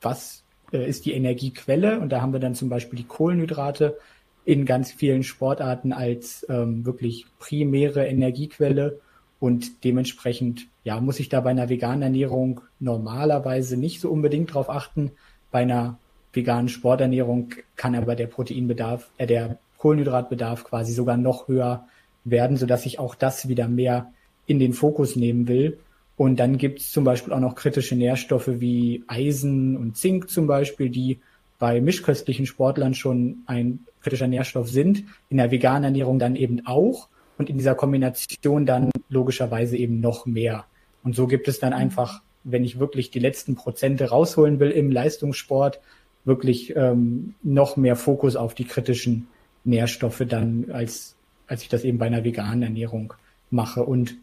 was 0.00 0.42
äh, 0.72 0.88
ist 0.88 1.06
die 1.06 1.12
Energiequelle? 1.12 2.00
Und 2.00 2.10
da 2.10 2.20
haben 2.20 2.32
wir 2.32 2.40
dann 2.40 2.54
zum 2.54 2.68
Beispiel 2.68 2.98
die 2.98 3.06
Kohlenhydrate 3.06 3.98
in 4.44 4.66
ganz 4.66 4.92
vielen 4.92 5.22
Sportarten 5.22 5.92
als 5.92 6.46
ähm, 6.48 6.84
wirklich 6.84 7.26
primäre 7.38 8.06
Energiequelle. 8.06 9.00
Und 9.38 9.84
dementsprechend, 9.84 10.68
ja, 10.84 11.00
muss 11.00 11.20
ich 11.20 11.28
da 11.28 11.40
bei 11.40 11.50
einer 11.50 11.68
veganen 11.68 12.02
Ernährung 12.02 12.60
normalerweise 12.78 13.76
nicht 13.76 14.00
so 14.00 14.10
unbedingt 14.10 14.54
drauf 14.54 14.70
achten. 14.70 15.12
Bei 15.52 15.60
einer 15.60 15.98
veganen 16.32 16.68
Sporternährung 16.68 17.50
kann 17.76 17.94
aber 17.94 18.16
der 18.16 18.26
Proteinbedarf, 18.26 19.08
äh, 19.18 19.26
der 19.26 19.58
Kohlenhydratbedarf 19.78 20.64
quasi 20.64 20.92
sogar 20.92 21.16
noch 21.16 21.46
höher 21.46 21.86
werden, 22.24 22.56
sodass 22.56 22.86
ich 22.86 22.98
auch 22.98 23.14
das 23.14 23.48
wieder 23.48 23.68
mehr 23.68 24.12
in 24.46 24.58
den 24.58 24.72
Fokus 24.72 25.14
nehmen 25.14 25.46
will. 25.46 25.78
Und 26.16 26.40
dann 26.40 26.58
gibt 26.58 26.80
es 26.80 26.90
zum 26.90 27.04
Beispiel 27.04 27.32
auch 27.32 27.40
noch 27.40 27.54
kritische 27.54 27.96
Nährstoffe 27.96 28.60
wie 28.60 29.04
Eisen 29.06 29.76
und 29.76 29.96
Zink 29.96 30.30
zum 30.30 30.46
Beispiel, 30.46 30.88
die 30.88 31.20
bei 31.58 31.80
mischköstlichen 31.80 32.46
Sportlern 32.46 32.94
schon 32.94 33.42
ein 33.46 33.80
kritischer 34.02 34.26
Nährstoff 34.26 34.68
sind, 34.68 35.04
in 35.28 35.36
der 35.36 35.50
veganen 35.50 35.84
Ernährung 35.84 36.18
dann 36.18 36.36
eben 36.36 36.66
auch 36.66 37.08
und 37.38 37.50
in 37.50 37.58
dieser 37.58 37.74
Kombination 37.74 38.66
dann 38.66 38.90
logischerweise 39.08 39.76
eben 39.76 40.00
noch 40.00 40.26
mehr. 40.26 40.64
Und 41.04 41.14
so 41.14 41.26
gibt 41.26 41.48
es 41.48 41.58
dann 41.58 41.72
einfach, 41.72 42.22
wenn 42.44 42.64
ich 42.64 42.78
wirklich 42.78 43.10
die 43.10 43.18
letzten 43.18 43.54
Prozente 43.54 44.08
rausholen 44.10 44.60
will 44.60 44.70
im 44.70 44.90
Leistungssport, 44.90 45.80
wirklich 46.24 46.74
ähm, 46.76 47.34
noch 47.42 47.76
mehr 47.76 47.96
Fokus 47.96 48.36
auf 48.36 48.54
die 48.54 48.64
kritischen 48.64 49.28
Nährstoffe 49.64 50.22
dann, 50.28 50.70
als, 50.72 51.16
als 51.46 51.62
ich 51.62 51.68
das 51.68 51.84
eben 51.84 51.98
bei 51.98 52.06
einer 52.06 52.24
veganen 52.24 52.62
Ernährung 52.62 53.14
mache. 53.50 53.82
Und 53.82 54.16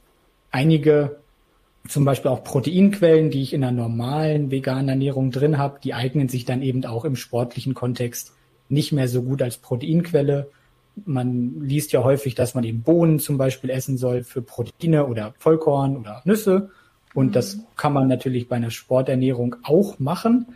einige 0.51 1.17
zum 1.87 2.05
Beispiel 2.05 2.31
auch 2.31 2.43
Proteinquellen, 2.43 3.31
die 3.31 3.41
ich 3.41 3.53
in 3.53 3.63
einer 3.63 3.71
normalen 3.71 4.51
veganen 4.51 4.89
Ernährung 4.89 5.31
drin 5.31 5.57
habe, 5.57 5.79
die 5.83 5.93
eignen 5.93 6.29
sich 6.29 6.45
dann 6.45 6.61
eben 6.61 6.85
auch 6.85 7.05
im 7.05 7.15
sportlichen 7.15 7.73
Kontext 7.73 8.33
nicht 8.67 8.91
mehr 8.91 9.07
so 9.07 9.23
gut 9.23 9.41
als 9.41 9.57
Proteinquelle. 9.57 10.49
Man 11.05 11.61
liest 11.61 11.91
ja 11.91 12.03
häufig, 12.03 12.35
dass 12.35 12.53
man 12.53 12.63
eben 12.63 12.81
Bohnen 12.81 13.19
zum 13.19 13.37
Beispiel 13.37 13.69
essen 13.69 13.97
soll 13.97 14.23
für 14.23 14.41
Proteine 14.41 15.07
oder 15.07 15.33
Vollkorn 15.39 15.97
oder 15.97 16.21
Nüsse. 16.25 16.69
Und 17.13 17.27
mhm. 17.27 17.31
das 17.31 17.59
kann 17.75 17.93
man 17.93 18.07
natürlich 18.07 18.47
bei 18.47 18.55
einer 18.55 18.71
Sporternährung 18.71 19.55
auch 19.63 19.99
machen, 19.99 20.47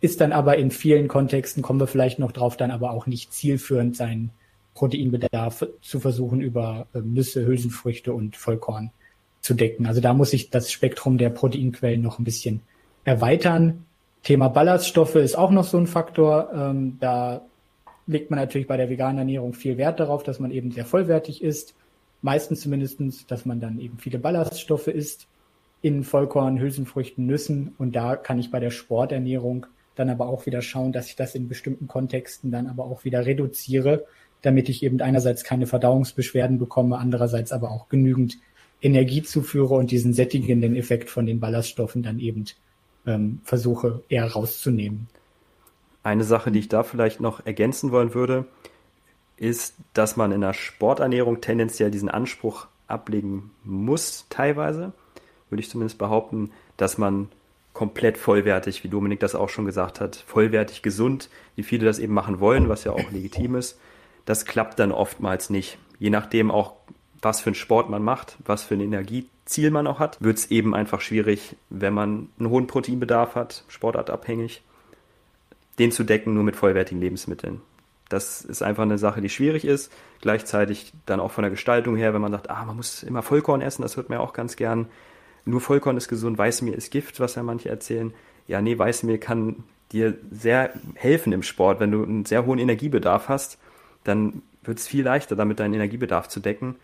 ist 0.00 0.20
dann 0.20 0.32
aber 0.32 0.56
in 0.58 0.70
vielen 0.70 1.08
Kontexten, 1.08 1.62
kommen 1.62 1.80
wir 1.80 1.86
vielleicht 1.86 2.18
noch 2.18 2.32
drauf, 2.32 2.56
dann 2.56 2.70
aber 2.70 2.92
auch 2.92 3.06
nicht 3.06 3.32
zielführend, 3.32 3.96
seinen 3.96 4.30
Proteinbedarf 4.74 5.66
zu 5.82 5.98
versuchen 5.98 6.40
über 6.40 6.86
ähm, 6.94 7.14
Nüsse, 7.14 7.44
Hülsenfrüchte 7.44 8.12
und 8.12 8.36
Vollkorn 8.36 8.92
zu 9.40 9.54
decken. 9.54 9.86
Also 9.86 10.00
da 10.00 10.14
muss 10.14 10.32
ich 10.32 10.50
das 10.50 10.70
Spektrum 10.70 11.18
der 11.18 11.30
Proteinquellen 11.30 12.00
noch 12.00 12.18
ein 12.18 12.24
bisschen 12.24 12.60
erweitern. 13.04 13.84
Thema 14.22 14.48
Ballaststoffe 14.48 15.16
ist 15.16 15.36
auch 15.36 15.50
noch 15.50 15.64
so 15.64 15.78
ein 15.78 15.88
Faktor. 15.88 16.50
Ähm, 16.54 16.96
da 17.00 17.42
legt 18.06 18.30
man 18.30 18.38
natürlich 18.38 18.68
bei 18.68 18.76
der 18.76 18.88
veganen 18.88 19.18
Ernährung 19.18 19.52
viel 19.52 19.78
Wert 19.78 19.98
darauf, 19.98 20.22
dass 20.22 20.38
man 20.38 20.52
eben 20.52 20.70
sehr 20.70 20.84
vollwertig 20.84 21.42
ist. 21.42 21.74
Meistens 22.22 22.60
zumindestens, 22.60 23.26
dass 23.26 23.46
man 23.46 23.60
dann 23.60 23.80
eben 23.80 23.98
viele 23.98 24.18
Ballaststoffe 24.18 24.88
isst 24.88 25.26
in 25.80 26.04
Vollkorn, 26.04 26.60
Hülsenfrüchten, 26.60 27.26
Nüssen. 27.26 27.74
Und 27.78 27.94
da 27.94 28.16
kann 28.16 28.38
ich 28.38 28.50
bei 28.50 28.60
der 28.60 28.70
Sporternährung 28.70 29.66
dann 29.94 30.10
aber 30.10 30.28
auch 30.28 30.46
wieder 30.46 30.62
schauen, 30.62 30.92
dass 30.92 31.08
ich 31.08 31.16
das 31.16 31.34
in 31.34 31.48
bestimmten 31.48 31.88
Kontexten 31.88 32.50
dann 32.50 32.66
aber 32.66 32.84
auch 32.84 33.04
wieder 33.04 33.26
reduziere, 33.26 34.04
damit 34.42 34.68
ich 34.68 34.82
eben 34.82 35.00
einerseits 35.00 35.44
keine 35.44 35.66
Verdauungsbeschwerden 35.66 36.58
bekomme, 36.58 36.98
andererseits 36.98 37.52
aber 37.52 37.70
auch 37.70 37.88
genügend 37.88 38.38
Energiezuführe 38.80 39.74
und 39.74 39.90
diesen 39.90 40.12
sättigenden 40.12 40.76
Effekt 40.76 41.10
von 41.10 41.26
den 41.26 41.40
Ballaststoffen 41.40 42.02
dann 42.02 42.20
eben 42.20 42.44
ähm, 43.06 43.40
versuche 43.42 44.02
eher 44.08 44.30
rauszunehmen. 44.30 45.08
Eine 46.04 46.24
Sache, 46.24 46.52
die 46.52 46.60
ich 46.60 46.68
da 46.68 46.84
vielleicht 46.84 47.20
noch 47.20 47.44
ergänzen 47.44 47.90
wollen 47.90 48.14
würde, 48.14 48.46
ist, 49.36 49.74
dass 49.94 50.16
man 50.16 50.30
in 50.32 50.40
der 50.40 50.54
Sporternährung 50.54 51.40
tendenziell 51.40 51.90
diesen 51.90 52.08
Anspruch 52.08 52.68
ablegen 52.86 53.50
muss, 53.64 54.26
teilweise, 54.30 54.92
würde 55.50 55.60
ich 55.60 55.70
zumindest 55.70 55.98
behaupten, 55.98 56.50
dass 56.76 56.98
man 56.98 57.28
komplett 57.72 58.18
vollwertig, 58.18 58.82
wie 58.82 58.88
Dominik 58.88 59.20
das 59.20 59.34
auch 59.34 59.48
schon 59.48 59.64
gesagt 59.64 60.00
hat, 60.00 60.16
vollwertig 60.16 60.82
gesund, 60.82 61.30
wie 61.54 61.62
viele 61.62 61.86
das 61.86 61.98
eben 61.98 62.14
machen 62.14 62.40
wollen, 62.40 62.68
was 62.68 62.84
ja 62.84 62.92
auch 62.92 63.10
legitim 63.10 63.54
ist, 63.54 63.78
das 64.24 64.44
klappt 64.44 64.78
dann 64.78 64.92
oftmals 64.92 65.48
nicht. 65.48 65.78
Je 65.98 66.10
nachdem 66.10 66.50
auch, 66.50 66.74
was 67.22 67.40
für 67.40 67.50
einen 67.50 67.54
Sport 67.54 67.88
man 67.88 68.02
macht, 68.02 68.36
was 68.44 68.64
für 68.64 68.74
ein 68.74 68.80
Energieziel 68.80 69.70
man 69.70 69.86
auch 69.86 70.00
hat, 70.00 70.20
wird 70.20 70.38
es 70.38 70.50
eben 70.50 70.74
einfach 70.74 71.00
schwierig, 71.00 71.56
wenn 71.70 71.94
man 71.94 72.28
einen 72.38 72.50
hohen 72.50 72.66
Proteinbedarf 72.66 73.34
hat, 73.34 73.64
sportartabhängig, 73.68 74.62
den 75.78 75.92
zu 75.92 76.04
decken 76.04 76.34
nur 76.34 76.44
mit 76.44 76.56
vollwertigen 76.56 77.00
Lebensmitteln. 77.00 77.60
Das 78.08 78.40
ist 78.40 78.62
einfach 78.62 78.84
eine 78.84 78.98
Sache, 78.98 79.20
die 79.20 79.28
schwierig 79.28 79.64
ist. 79.64 79.92
Gleichzeitig 80.20 80.92
dann 81.06 81.20
auch 81.20 81.30
von 81.30 81.42
der 81.42 81.50
Gestaltung 81.50 81.94
her, 81.96 82.14
wenn 82.14 82.22
man 82.22 82.32
sagt, 82.32 82.50
ah, 82.50 82.64
man 82.64 82.76
muss 82.76 83.02
immer 83.02 83.22
Vollkorn 83.22 83.60
essen, 83.60 83.82
das 83.82 83.96
hört 83.96 84.08
man 84.08 84.18
ja 84.18 84.24
auch 84.24 84.32
ganz 84.32 84.56
gern. 84.56 84.86
Nur 85.48 85.62
Vollkorn 85.62 85.96
ist 85.96 86.08
gesund, 86.08 86.36
Weißmehl 86.36 86.74
ist 86.74 86.90
Gift, 86.90 87.20
was 87.20 87.34
ja 87.34 87.42
manche 87.42 87.70
erzählen. 87.70 88.12
Ja, 88.46 88.60
nee, 88.60 88.78
Weißmehl 88.78 89.18
kann 89.18 89.64
dir 89.92 90.14
sehr 90.30 90.72
helfen 90.94 91.32
im 91.32 91.42
Sport. 91.42 91.80
Wenn 91.80 91.90
du 91.90 92.02
einen 92.02 92.26
sehr 92.26 92.44
hohen 92.44 92.58
Energiebedarf 92.58 93.28
hast, 93.28 93.58
dann 94.04 94.42
wird 94.62 94.78
es 94.78 94.86
viel 94.86 95.04
leichter, 95.04 95.36
damit 95.36 95.58
deinen 95.58 95.72
Energiebedarf 95.72 96.28
zu 96.28 96.40
decken. 96.40 96.76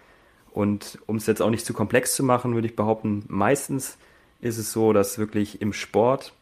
Und 0.51 0.99
um 1.07 1.17
es 1.17 1.27
jetzt 1.27 1.43
auch 1.43 1.51
nicht 1.51 1.67
zu 1.67 1.75
komplex 1.75 2.15
zu 2.15 2.23
machen, 2.23 2.55
würde 2.55 2.67
ich 2.67 2.77
behaupten, 2.77 3.25
meistens 3.29 3.99
ist 4.41 4.57
es 4.57 4.73
so, 4.73 4.95
dass 4.95 5.19
wirklich 5.19 5.61
im 5.61 5.75
Sport, 5.75 6.33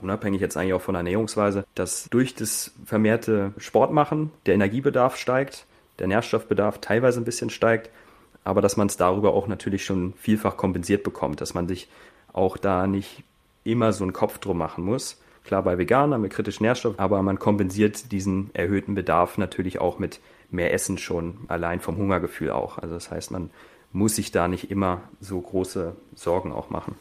unabhängig 0.00 0.40
jetzt 0.40 0.56
eigentlich 0.56 0.72
auch 0.72 0.80
von 0.80 0.94
der 0.94 1.00
Ernährungsweise, 1.00 1.66
dass 1.74 2.08
durch 2.10 2.34
das 2.34 2.72
vermehrte 2.86 3.52
Sportmachen 3.58 4.30
der 4.46 4.54
Energiebedarf 4.54 5.16
steigt, 5.16 5.66
der 5.98 6.06
Nährstoffbedarf 6.06 6.78
teilweise 6.78 7.20
ein 7.20 7.24
bisschen 7.24 7.50
steigt, 7.50 7.90
aber 8.44 8.60
dass 8.60 8.76
man 8.76 8.86
es 8.86 8.96
darüber 8.96 9.34
auch 9.34 9.46
natürlich 9.46 9.84
schon 9.84 10.14
vielfach 10.14 10.56
kompensiert 10.56 11.02
bekommt, 11.02 11.40
dass 11.40 11.54
man 11.54 11.68
sich 11.68 11.88
auch 12.32 12.56
da 12.56 12.86
nicht 12.86 13.22
immer 13.64 13.92
so 13.92 14.04
einen 14.04 14.12
Kopf 14.12 14.38
drum 14.38 14.58
machen 14.58 14.84
muss. 14.84 15.20
Klar, 15.44 15.62
bei 15.62 15.78
Veganern 15.78 16.20
mit 16.20 16.32
kritischen 16.32 16.64
Nährstoffen, 16.64 16.98
aber 16.98 17.22
man 17.22 17.38
kompensiert 17.38 18.12
diesen 18.12 18.50
erhöhten 18.54 18.94
Bedarf 18.94 19.38
natürlich 19.38 19.80
auch 19.80 19.98
mit 19.98 20.20
mehr 20.50 20.72
Essen 20.72 20.98
schon, 20.98 21.38
allein 21.48 21.80
vom 21.80 21.96
Hungergefühl 21.96 22.50
auch. 22.50 22.78
Also 22.78 22.94
das 22.94 23.10
heißt, 23.10 23.30
man 23.30 23.50
muss 23.92 24.16
sich 24.16 24.30
da 24.30 24.48
nicht 24.48 24.70
immer 24.70 25.02
so 25.20 25.40
große 25.40 25.96
Sorgen 26.14 26.52
auch 26.52 26.70
machen. 26.70 26.94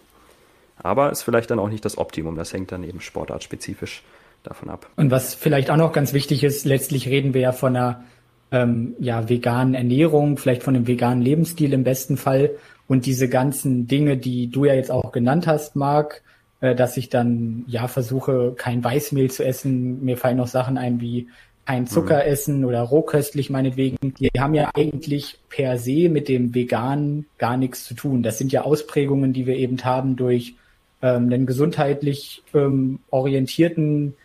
Aber 0.81 1.11
ist 1.11 1.23
vielleicht 1.23 1.51
dann 1.51 1.59
auch 1.59 1.69
nicht 1.69 1.83
das 1.85 1.97
Optimum. 1.97 2.35
Das 2.35 2.53
hängt 2.53 2.71
dann 2.71 2.83
eben 2.83 3.01
sportartspezifisch 3.01 4.03
davon 4.43 4.69
ab. 4.69 4.89
Und 4.95 5.11
was 5.11 5.35
vielleicht 5.35 5.69
auch 5.69 5.77
noch 5.77 5.91
ganz 5.91 6.13
wichtig 6.13 6.43
ist, 6.43 6.65
letztlich 6.65 7.07
reden 7.09 7.33
wir 7.33 7.41
ja 7.41 7.51
von 7.51 7.75
einer 7.75 8.05
ähm, 8.51 8.95
ja, 8.99 9.29
veganen 9.29 9.75
Ernährung, 9.75 10.37
vielleicht 10.37 10.63
von 10.63 10.75
einem 10.75 10.87
veganen 10.87 11.21
Lebensstil 11.21 11.73
im 11.73 11.83
besten 11.83 12.17
Fall. 12.17 12.51
Und 12.87 13.05
diese 13.05 13.29
ganzen 13.29 13.87
Dinge, 13.87 14.17
die 14.17 14.47
du 14.47 14.65
ja 14.65 14.73
jetzt 14.73 14.91
auch 14.91 15.11
genannt 15.11 15.45
hast, 15.45 15.75
Marc, 15.75 16.23
äh, 16.61 16.75
dass 16.75 16.97
ich 16.97 17.09
dann 17.09 17.63
ja 17.67 17.87
versuche, 17.87 18.53
kein 18.57 18.83
Weißmehl 18.83 19.29
zu 19.29 19.45
essen. 19.45 20.03
Mir 20.03 20.17
fallen 20.17 20.37
noch 20.37 20.47
Sachen 20.47 20.77
ein 20.77 20.99
wie 20.99 21.27
kein 21.69 21.85
Zucker 21.85 22.23
mhm. 22.23 22.31
essen 22.31 22.65
oder 22.65 22.81
rohköstlich 22.81 23.51
meinetwegen, 23.51 24.15
die 24.19 24.31
haben 24.39 24.55
ja 24.55 24.71
eigentlich 24.73 25.37
per 25.49 25.77
se 25.77 26.09
mit 26.09 26.27
dem 26.27 26.55
Veganen 26.55 27.27
gar 27.37 27.57
nichts 27.57 27.83
zu 27.83 27.93
tun. 27.93 28.23
Das 28.23 28.39
sind 28.39 28.51
ja 28.51 28.63
Ausprägungen, 28.63 29.33
die 29.33 29.45
wir 29.45 29.55
eben 29.55 29.77
haben 29.83 30.15
durch 30.15 30.55
ähm, 31.03 31.25
einen 31.31 31.45
gesundheitlich 31.45 32.41
ähm, 32.55 33.01
orientierten 33.11 34.15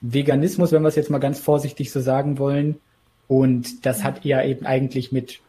Veganismus, 0.00 0.72
wenn 0.72 0.80
wir 0.80 0.88
es 0.88 0.96
jetzt 0.96 1.10
mal 1.10 1.18
ganz 1.18 1.38
vorsichtig 1.38 1.92
so 1.92 2.00
sagen 2.00 2.38
wollen. 2.38 2.76
Und 3.28 3.86
das 3.86 4.04
hat 4.04 4.24
ja 4.24 4.42
eben 4.42 4.66
eigentlich 4.66 5.12
mit 5.12 5.40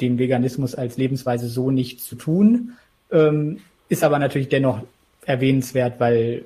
dem 0.00 0.18
Veganismus 0.18 0.74
als 0.74 0.96
Lebensweise 0.96 1.48
so 1.48 1.70
nichts 1.70 2.04
zu 2.04 2.16
tun, 2.16 2.72
ähm, 3.10 3.60
ist 3.88 4.04
aber 4.04 4.18
natürlich 4.18 4.48
dennoch 4.48 4.82
erwähnenswert, 5.24 5.98
weil 5.98 6.44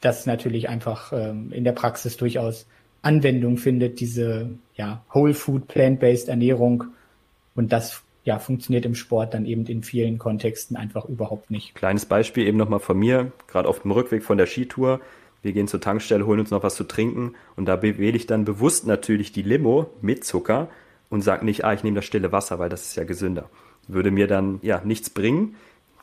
das 0.00 0.26
natürlich 0.26 0.68
einfach 0.68 1.12
ähm, 1.12 1.52
in 1.52 1.64
der 1.64 1.72
Praxis 1.72 2.16
durchaus 2.16 2.66
Anwendung 3.02 3.56
findet, 3.56 4.00
diese 4.00 4.50
ja, 4.74 5.04
Whole 5.14 5.34
Food 5.34 5.68
Plant-Based 5.68 6.28
Ernährung. 6.28 6.84
Und 7.54 7.72
das 7.72 8.02
ja, 8.24 8.38
funktioniert 8.38 8.84
im 8.84 8.94
Sport 8.94 9.34
dann 9.34 9.46
eben 9.46 9.66
in 9.66 9.82
vielen 9.82 10.18
Kontexten 10.18 10.76
einfach 10.76 11.06
überhaupt 11.06 11.50
nicht. 11.50 11.74
Kleines 11.74 12.04
Beispiel 12.06 12.46
eben 12.46 12.58
nochmal 12.58 12.80
von 12.80 12.98
mir, 12.98 13.32
gerade 13.46 13.68
auf 13.68 13.80
dem 13.80 13.90
Rückweg 13.90 14.22
von 14.22 14.38
der 14.38 14.46
Skitour. 14.46 15.00
Wir 15.42 15.52
gehen 15.52 15.68
zur 15.68 15.80
Tankstelle, 15.80 16.26
holen 16.26 16.40
uns 16.40 16.50
noch 16.50 16.62
was 16.62 16.74
zu 16.74 16.84
trinken 16.84 17.34
und 17.56 17.66
da 17.66 17.82
wähle 17.82 18.16
ich 18.16 18.26
dann 18.26 18.44
bewusst 18.44 18.86
natürlich 18.86 19.32
die 19.32 19.42
Limo 19.42 19.90
mit 20.02 20.24
Zucker 20.24 20.68
und 21.08 21.22
sage 21.22 21.44
nicht, 21.44 21.64
ah, 21.64 21.72
ich 21.72 21.82
nehme 21.82 21.96
das 21.96 22.04
stille 22.04 22.32
Wasser, 22.32 22.58
weil 22.58 22.68
das 22.68 22.82
ist 22.82 22.96
ja 22.96 23.04
gesünder. 23.04 23.50
Würde 23.88 24.10
mir 24.10 24.26
dann 24.26 24.60
ja 24.62 24.80
nichts 24.84 25.10
bringen. 25.10 25.56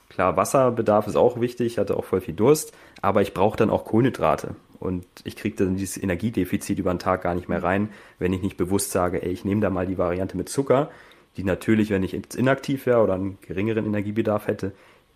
Klar, 0.10 0.38
Wasserbedarf 0.38 1.08
ist 1.08 1.16
auch 1.16 1.40
wichtig, 1.40 1.68
ich 1.68 1.78
hatte 1.78 1.98
auch 1.98 2.06
voll 2.06 2.22
viel 2.22 2.34
Durst, 2.34 2.74
aber 3.02 3.22
ich 3.22 3.34
brauche 3.34 3.58
dann 3.58 3.70
auch 3.70 3.86
Kohlenhydrate. 3.86 4.56
Und 4.80 5.06
ich 5.24 5.36
kriege 5.36 5.56
dann 5.56 5.76
dieses 5.76 6.02
Energiedefizit 6.02 6.78
über 6.78 6.94
den 6.94 7.00
Tag 7.00 7.24
gar 7.24 7.36
nicht 7.36 7.50
mehr 7.50 7.64
rein, 7.64 7.90
wenn 8.20 8.34
ich 8.34 8.42
nicht 8.42 8.58
bewusst 8.58 8.92
sage, 8.92 9.24
ey, 9.24 9.32
ich 9.32 9.44
nehme 9.44 9.62
da 9.62 9.70
mal 9.70 9.88
die 9.88 9.98
Variante 9.98 10.38
mit 10.38 10.50
Zucker, 10.50 10.92
die 11.36 11.44
natürlich, 11.44 11.90
wenn 11.90 12.04
ich 12.04 12.12
jetzt 12.12 12.36
inaktiv 12.36 12.86
wäre 12.86 13.02
oder 13.02 13.14
einen 13.14 13.38
geringeren 13.42 13.86
Energiebedarf 13.86 14.48
hätte, 14.48 14.74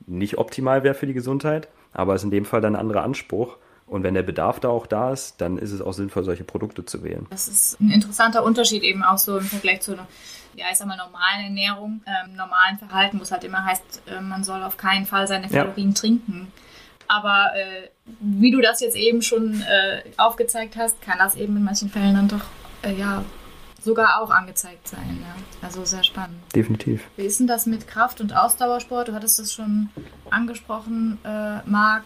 nicht 0.08 0.38
optimal 0.38 0.84
wäre 0.84 0.96
für 0.96 1.08
die 1.08 1.14
Gesundheit, 1.14 1.68
aber 1.94 2.16
ist 2.16 2.24
in 2.24 2.32
dem 2.32 2.46
Fall 2.46 2.62
dann 2.62 2.76
ein 2.76 2.82
anderer 2.82 3.04
Anspruch. 3.04 3.58
Und 3.92 4.04
wenn 4.04 4.14
der 4.14 4.24
Bedarf 4.24 4.62
da 4.62 4.70
auch 4.70 4.88
da 4.88 5.12
ist, 5.12 5.42
dann 5.42 5.58
ist 5.58 5.74
es 5.74 5.82
auch 5.82 5.92
sinnvoll, 5.92 6.24
solche 6.24 6.46
Produkte 6.46 6.86
zu 6.86 7.04
wählen. 7.04 7.28
Das 7.30 7.50
ist 7.50 7.78
ein 7.82 7.92
interessanter 7.92 8.42
Unterschied 8.42 8.84
eben 8.84 9.04
auch 9.04 9.18
so 9.18 9.38
im 9.38 9.44
Vergleich 9.44 9.82
zu 9.82 9.92
einer, 9.92 10.08
ja, 10.56 10.68
ich 10.72 10.78
sag 10.78 10.88
mal, 10.88 10.96
normalen 10.96 11.44
Ernährung, 11.44 12.02
ähm, 12.06 12.38
normalen 12.38 12.78
Verhalten, 12.78 13.20
wo 13.20 13.24
es 13.24 13.34
halt 13.34 13.44
immer 13.44 13.66
heißt, 13.66 14.04
äh, 14.08 14.22
man 14.22 14.46
soll 14.46 14.64
auf 14.64 14.78
keinen 14.78 15.06
Fall 15.06 15.28
seine 15.28 15.50
Kalorien 15.50 15.90
ja. 15.90 15.94
trinken. 15.94 16.54
Aber 17.10 17.52
äh, 17.54 17.90
wie 18.22 18.52
du 18.52 18.62
das 18.62 18.80
jetzt 18.80 18.96
eben 18.96 19.22
schon 19.22 19.62
äh, 19.62 20.04
aufgezeigt 20.16 20.78
hast, 20.78 21.02
kann 21.02 21.18
das 21.18 21.36
eben 21.36 21.58
in 21.58 21.64
manchen 21.66 21.90
Fällen 21.90 22.16
dann 22.16 22.30
doch 22.30 22.46
äh, 22.84 22.94
ja 22.94 23.26
sogar 23.82 24.22
auch 24.22 24.30
angezeigt 24.30 24.88
sein. 24.88 25.20
Ja. 25.22 25.36
Also 25.68 25.84
sehr 25.84 26.06
spannend. 26.06 26.38
Definitiv. 26.56 27.04
Wie 27.18 27.26
ist 27.26 27.42
denn 27.42 27.48
das 27.48 27.66
mit 27.66 27.88
Kraft- 27.88 28.22
und 28.22 28.34
Ausdauersport? 28.34 29.10
Du 29.10 29.14
hattest 29.14 29.38
das 29.38 29.52
schon 29.52 29.90
angesprochen, 30.30 31.18
äh, 31.26 31.58
Marc. 31.66 32.06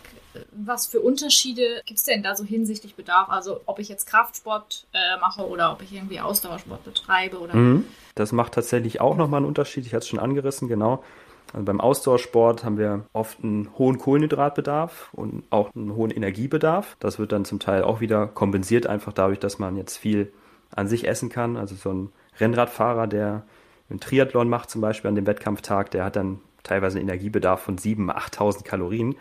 Was 0.52 0.88
für 0.88 1.00
Unterschiede 1.00 1.82
gibt 1.86 2.00
es 2.00 2.06
denn 2.06 2.24
da 2.24 2.36
so 2.36 2.44
hinsichtlich 2.44 2.96
Bedarf? 2.96 3.30
Also 3.30 3.62
ob 3.66 3.80
ich 3.80 3.90
jetzt 3.90 4.06
Kraftsport 4.06 4.88
äh, 4.94 5.20
mache 5.20 5.48
oder 5.48 5.72
ob 5.72 5.82
ich 5.82 5.94
irgendwie 5.94 6.20
Ausdauersport 6.20 6.84
betreibe 6.84 7.40
oder. 7.40 7.56
Mhm. 7.56 7.86
Das 8.16 8.32
macht 8.32 8.54
tatsächlich 8.54 9.02
auch 9.02 9.18
nochmal 9.18 9.40
einen 9.40 9.48
Unterschied. 9.48 9.86
Ich 9.86 9.94
hatte 9.94 10.04
es 10.04 10.08
schon 10.08 10.20
angerissen, 10.20 10.68
genau. 10.68 11.04
Also 11.54 11.66
beim 11.66 11.80
Ausdauersport 11.80 12.64
haben 12.64 12.78
wir 12.78 13.06
oft 13.14 13.44
einen 13.44 13.70
hohen 13.78 13.98
Kohlenhydratbedarf 13.98 15.10
und 15.14 15.44
auch 15.52 15.74
einen 15.76 15.96
hohen 15.96 16.12
Energiebedarf. 16.12 16.98
Das 17.00 17.20
wird 17.20 17.32
dann 17.32 17.46
zum 17.46 17.60
Teil 17.60 17.84
auch 17.84 18.02
wieder 18.02 18.28
kompensiert, 18.28 18.88
einfach 18.88 19.14
dadurch, 19.14 19.40
dass 19.40 19.60
man 19.60 19.78
jetzt 19.78 19.98
viel 19.98 20.34
an 20.72 20.88
sich 20.88 21.08
essen 21.08 21.30
kann. 21.30 21.56
Also 21.56 21.76
so 21.76 21.92
ein 21.92 22.12
Rennradfahrer, 22.40 23.08
der 23.08 23.44
einen 23.90 24.00
Triathlon 24.00 24.50
macht, 24.50 24.70
zum 24.70 24.82
Beispiel 24.82 25.10
an 25.10 25.16
dem 25.16 25.28
Wettkampftag, 25.28 25.92
der 25.92 26.04
hat 26.04 26.16
dann 26.16 26.42
teilweise 26.64 26.98
einen 26.98 27.08
Energiebedarf 27.08 27.62
von 27.62 27.78
7.000, 27.78 28.14
8.000 28.14 28.64
Kalorien. 28.64 29.16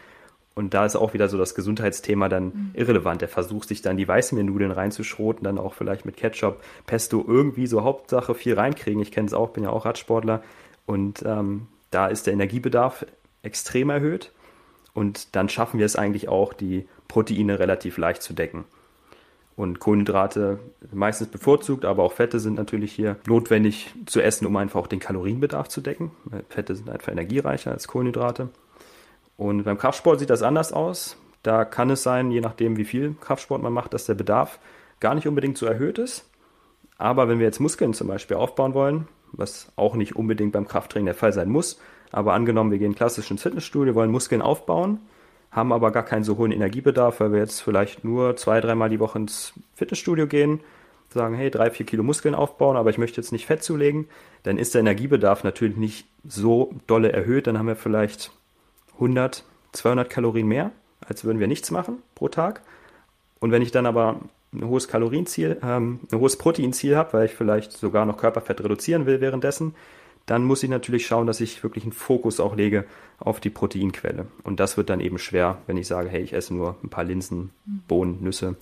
Und 0.55 0.73
da 0.73 0.87
ist 0.87 0.95
auch 0.95 1.15
wieder 1.15 1.29
so 1.29 1.37
das 1.37 1.55
Gesundheitsthema 1.55 2.29
dann 2.29 2.45
mhm. 2.45 2.71
irrelevant. 2.75 3.21
Der 3.21 3.29
versucht 3.29 3.69
sich 3.69 3.83
dann 3.83 3.97
die 3.97 4.07
Weißmehlnudeln 4.07 4.71
reinzuschroten, 4.71 5.43
dann 5.43 5.59
auch 5.59 5.75
vielleicht 5.75 6.05
mit 6.05 6.17
Ketchup, 6.17 6.63
Pesto 6.87 7.25
irgendwie 7.27 7.67
so 7.67 7.83
Hauptsache 7.83 8.35
viel 8.35 8.55
reinkriegen. 8.55 9.03
Ich 9.03 9.11
kenne 9.11 9.27
es 9.27 9.35
auch, 9.35 9.51
bin 9.51 9.65
ja 9.65 9.71
auch 9.71 9.85
Radsportler. 9.85 10.43
Und 10.87 11.25
ähm, 11.27 11.67
da 11.91 12.07
ist 12.07 12.27
der 12.27 12.35
Energiebedarf 12.35 13.05
extrem 13.43 13.91
erhöht. 13.91 14.33
Und 14.93 15.35
dann 15.35 15.49
schaffen 15.49 15.79
wir 15.79 15.87
es 15.87 15.97
eigentlich 15.97 16.29
auch, 16.29 16.53
die 16.53 16.87
Proteine 17.09 17.59
relativ 17.59 17.99
leicht 17.99 18.23
zu 18.23 18.33
decken. 18.33 18.65
Und 19.57 19.79
Kohlenhydrate 19.79 20.59
meistens 20.93 21.29
bevorzugt, 21.29 21.85
aber 21.85 22.03
auch 22.03 22.13
Fette 22.13 22.41
sind 22.41 22.55
natürlich 22.55 22.93
hier 22.93 23.17
notwendig 23.27 23.93
zu 24.07 24.21
essen, 24.21 24.47
um 24.47 24.57
einfach 24.57 24.81
auch 24.81 24.87
den 24.89 24.99
Kalorienbedarf 24.99 25.69
zu 25.69 25.81
decken. 25.81 26.11
Fette 26.49 26.75
sind 26.75 26.91
einfach 26.91 27.13
energiereicher 27.13 27.71
als 27.71 27.87
Kohlenhydrate. 27.87 28.49
Und 29.37 29.65
beim 29.65 29.79
Kraftsport 29.79 30.21
sieht 30.21 30.31
das 30.31 30.43
anders 30.43 30.73
aus. 30.73 31.17
Da 31.43 31.65
kann 31.65 31.91
es 31.91 32.03
sein, 32.03 32.31
je 32.31 32.41
nachdem, 32.41 32.77
wie 32.77 32.85
viel 32.85 33.15
Kraftsport 33.21 33.63
man 33.63 33.73
macht, 33.73 33.93
dass 33.95 34.07
der 34.07 34.15
Bedarf 34.15 34.59
gar 35.01 35.15
nicht 35.15 35.27
unbedingt 35.27 35.59
so 35.59 35.67
erhöht 35.67 35.99
ist. 35.99 36.29
Aber 36.97 37.29
wenn 37.29 37.39
wir 37.39 37.47
jetzt 37.47 37.61
Muskeln 37.61 37.93
zum 37.93 38.09
Beispiel 38.09 38.37
aufbauen 38.37 38.75
wollen, 38.75 39.09
was 39.33 39.71
auch 39.77 39.97
nicht 39.97 40.17
unbedingt 40.17 40.53
beim 40.53 40.67
Krafttraining 40.67 41.07
der 41.07 41.15
Fall 41.15 41.33
sein 41.33 41.51
muss, 41.51 41.81
aber 42.13 42.33
angenommen, 42.33 42.71
wir 42.71 42.79
gehen 42.79 42.95
klassisch 42.95 43.31
ins 43.31 43.43
Fitnessstudio, 43.43 43.95
wollen 43.95 44.13
Muskeln 44.13 44.41
aufbauen, 44.41 45.01
haben 45.51 45.73
aber 45.73 45.91
gar 45.91 46.05
keinen 46.05 46.25
so 46.25 46.37
hohen 46.37 46.53
Energiebedarf, 46.53 47.21
weil 47.21 47.33
wir 47.33 47.41
jetzt 47.41 47.61
vielleicht 47.61 48.05
nur 48.05 48.37
zwei, 48.37 48.61
dreimal 48.61 48.89
die 48.89 49.01
Woche 49.01 49.19
ins 49.19 49.53
Fitnessstudio 49.75 50.27
gehen, 50.29 50.61
sagen, 51.11 51.35
hey, 51.35 51.51
drei, 51.51 51.71
vier 51.71 51.87
Kilo 51.87 52.03
Muskeln 52.03 52.35
aufbauen, 52.35 52.77
aber 52.77 52.91
ich 52.91 52.99
möchte 52.99 53.21
jetzt 53.21 53.33
nicht 53.33 53.47
Fett 53.47 53.63
zulegen, 53.63 54.09
dann 54.45 54.59
ist 54.59 54.75
der 54.75 54.81
Energiebedarf 54.81 55.45
natürlich 55.45 55.77
nicht 55.77 56.07
so 56.27 56.75
dolle 56.87 57.13
erhöht. 57.13 57.47
Dann 57.47 57.59
haben 57.59 57.67
wir 57.67 57.77
vielleicht 57.77 58.33
100, 58.95 59.45
200 59.73 60.09
Kalorien 60.11 60.47
mehr, 60.47 60.71
als 61.07 61.25
würden 61.25 61.41
wir 61.41 61.47
nichts 61.47 61.71
machen 61.71 61.99
pro 62.15 62.29
Tag. 62.29 62.63
Und 63.41 63.51
wenn 63.51 63.63
ich 63.63 63.73
dann 63.73 63.87
aber 63.87 64.21
ein 64.53 64.67
hohes 64.67 64.89
Kalorienziel, 64.89 65.59
ähm, 65.63 66.01
ein 66.11 66.19
hohes 66.19 66.37
Proteinziel 66.37 66.97
habe, 66.97 67.13
weil 67.13 67.27
ich 67.27 67.35
vielleicht 67.35 67.73
sogar 67.73 68.07
noch 68.07 68.17
Körperfett 68.17 68.63
reduzieren 68.63 69.07
will 69.07 69.21
währenddessen, 69.21 69.75
dann 70.27 70.45
muss 70.45 70.63
ich 70.63 70.71
natürlich 70.71 71.07
schauen, 71.07 71.27
dass 71.27 71.41
ich 71.41 71.63
wirklich 71.63 71.85
einen 71.85 71.93
Fokus 71.93 72.41
auch 72.41 72.57
lege 72.57 72.85
auf 73.19 73.41
die 73.41 73.51
Proteinquelle. 73.51 74.27
Und 74.43 74.59
das 74.59 74.77
wird 74.77 74.89
dann 74.89 75.01
eben 75.01 75.19
schwer, 75.19 75.59
wenn 75.67 75.77
ich 75.77 75.87
sage, 75.87 76.09
hey, 76.09 76.23
ich 76.23 76.33
esse 76.33 76.55
nur 76.55 76.77
ein 76.83 76.89
paar 76.89 77.05
Linsen, 77.05 77.51
Bohnen, 77.89 78.23
Nüsse. 78.23 78.57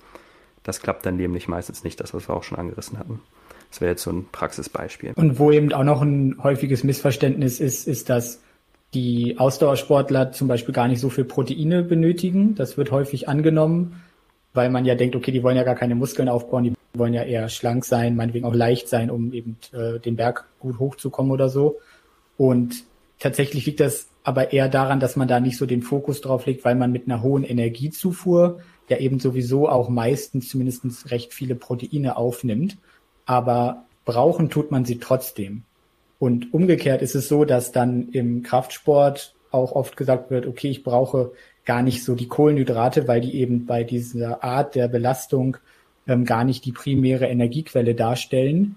Das 0.63 0.81
klappt 0.81 1.05
dann 1.05 1.15
nämlich 1.15 1.47
meistens 1.47 1.83
nicht, 1.83 1.99
das, 1.99 2.13
was 2.13 2.27
wir 2.27 2.35
auch 2.35 2.43
schon 2.43 2.57
angerissen 2.57 2.99
hatten. 2.99 3.21
Das 3.69 3.81
wäre 3.81 3.91
jetzt 3.91 4.03
so 4.03 4.11
ein 4.11 4.27
Praxisbeispiel. 4.31 5.13
Und 5.15 5.39
wo 5.39 5.51
eben 5.51 5.71
auch 5.73 5.83
noch 5.83 6.01
ein 6.01 6.37
häufiges 6.43 6.83
Missverständnis 6.83 7.59
ist, 7.59 7.87
ist, 7.87 8.09
dass 8.09 8.41
die 8.93 9.37
Ausdauersportler 9.37 10.31
zum 10.31 10.47
Beispiel 10.47 10.73
gar 10.73 10.87
nicht 10.87 10.99
so 10.99 11.09
viel 11.09 11.25
Proteine 11.25 11.83
benötigen. 11.83 12.55
Das 12.55 12.77
wird 12.77 12.91
häufig 12.91 13.27
angenommen, 13.27 14.01
weil 14.53 14.69
man 14.69 14.85
ja 14.85 14.95
denkt, 14.95 15.15
okay, 15.15 15.31
die 15.31 15.43
wollen 15.43 15.57
ja 15.57 15.63
gar 15.63 15.75
keine 15.75 15.95
Muskeln 15.95 16.29
aufbauen, 16.29 16.63
die 16.63 16.73
wollen 16.93 17.13
ja 17.13 17.23
eher 17.23 17.49
schlank 17.49 17.85
sein, 17.85 18.15
meinetwegen 18.15 18.45
auch 18.45 18.53
leicht 18.53 18.87
sein, 18.87 19.09
um 19.09 19.33
eben 19.33 19.57
äh, 19.71 19.99
den 19.99 20.15
Berg 20.15 20.45
gut 20.59 20.79
hochzukommen 20.79 21.31
oder 21.31 21.49
so. 21.49 21.79
Und 22.37 22.83
tatsächlich 23.19 23.65
liegt 23.65 23.79
das 23.79 24.07
aber 24.23 24.53
eher 24.53 24.69
daran, 24.69 24.99
dass 24.99 25.15
man 25.15 25.27
da 25.27 25.39
nicht 25.39 25.57
so 25.57 25.65
den 25.65 25.81
Fokus 25.81 26.21
drauf 26.21 26.45
legt, 26.45 26.63
weil 26.63 26.75
man 26.75 26.91
mit 26.91 27.05
einer 27.07 27.21
hohen 27.21 27.43
Energiezufuhr 27.43 28.59
ja 28.89 28.97
eben 28.97 29.19
sowieso 29.19 29.67
auch 29.67 29.89
meistens 29.89 30.49
zumindest 30.49 31.11
recht 31.11 31.33
viele 31.33 31.55
Proteine 31.55 32.15
aufnimmt. 32.15 32.77
Aber 33.25 33.85
brauchen 34.05 34.49
tut 34.49 34.71
man 34.71 34.85
sie 34.85 34.99
trotzdem. 34.99 35.63
Und 36.19 36.53
umgekehrt 36.53 37.01
ist 37.01 37.15
es 37.15 37.27
so, 37.27 37.45
dass 37.45 37.71
dann 37.71 38.09
im 38.09 38.43
Kraftsport 38.43 39.35
auch 39.51 39.73
oft 39.73 39.97
gesagt 39.97 40.31
wird, 40.31 40.47
okay, 40.47 40.69
ich 40.69 40.83
brauche 40.83 41.31
gar 41.65 41.81
nicht 41.81 42.03
so 42.03 42.15
die 42.15 42.27
Kohlenhydrate, 42.27 43.07
weil 43.07 43.21
die 43.21 43.35
eben 43.35 43.65
bei 43.65 43.83
dieser 43.83 44.43
Art 44.43 44.75
der 44.75 44.87
Belastung 44.87 45.57
ähm, 46.07 46.25
gar 46.25 46.43
nicht 46.43 46.65
die 46.65 46.71
primäre 46.71 47.27
Energiequelle 47.27 47.95
darstellen. 47.95 48.75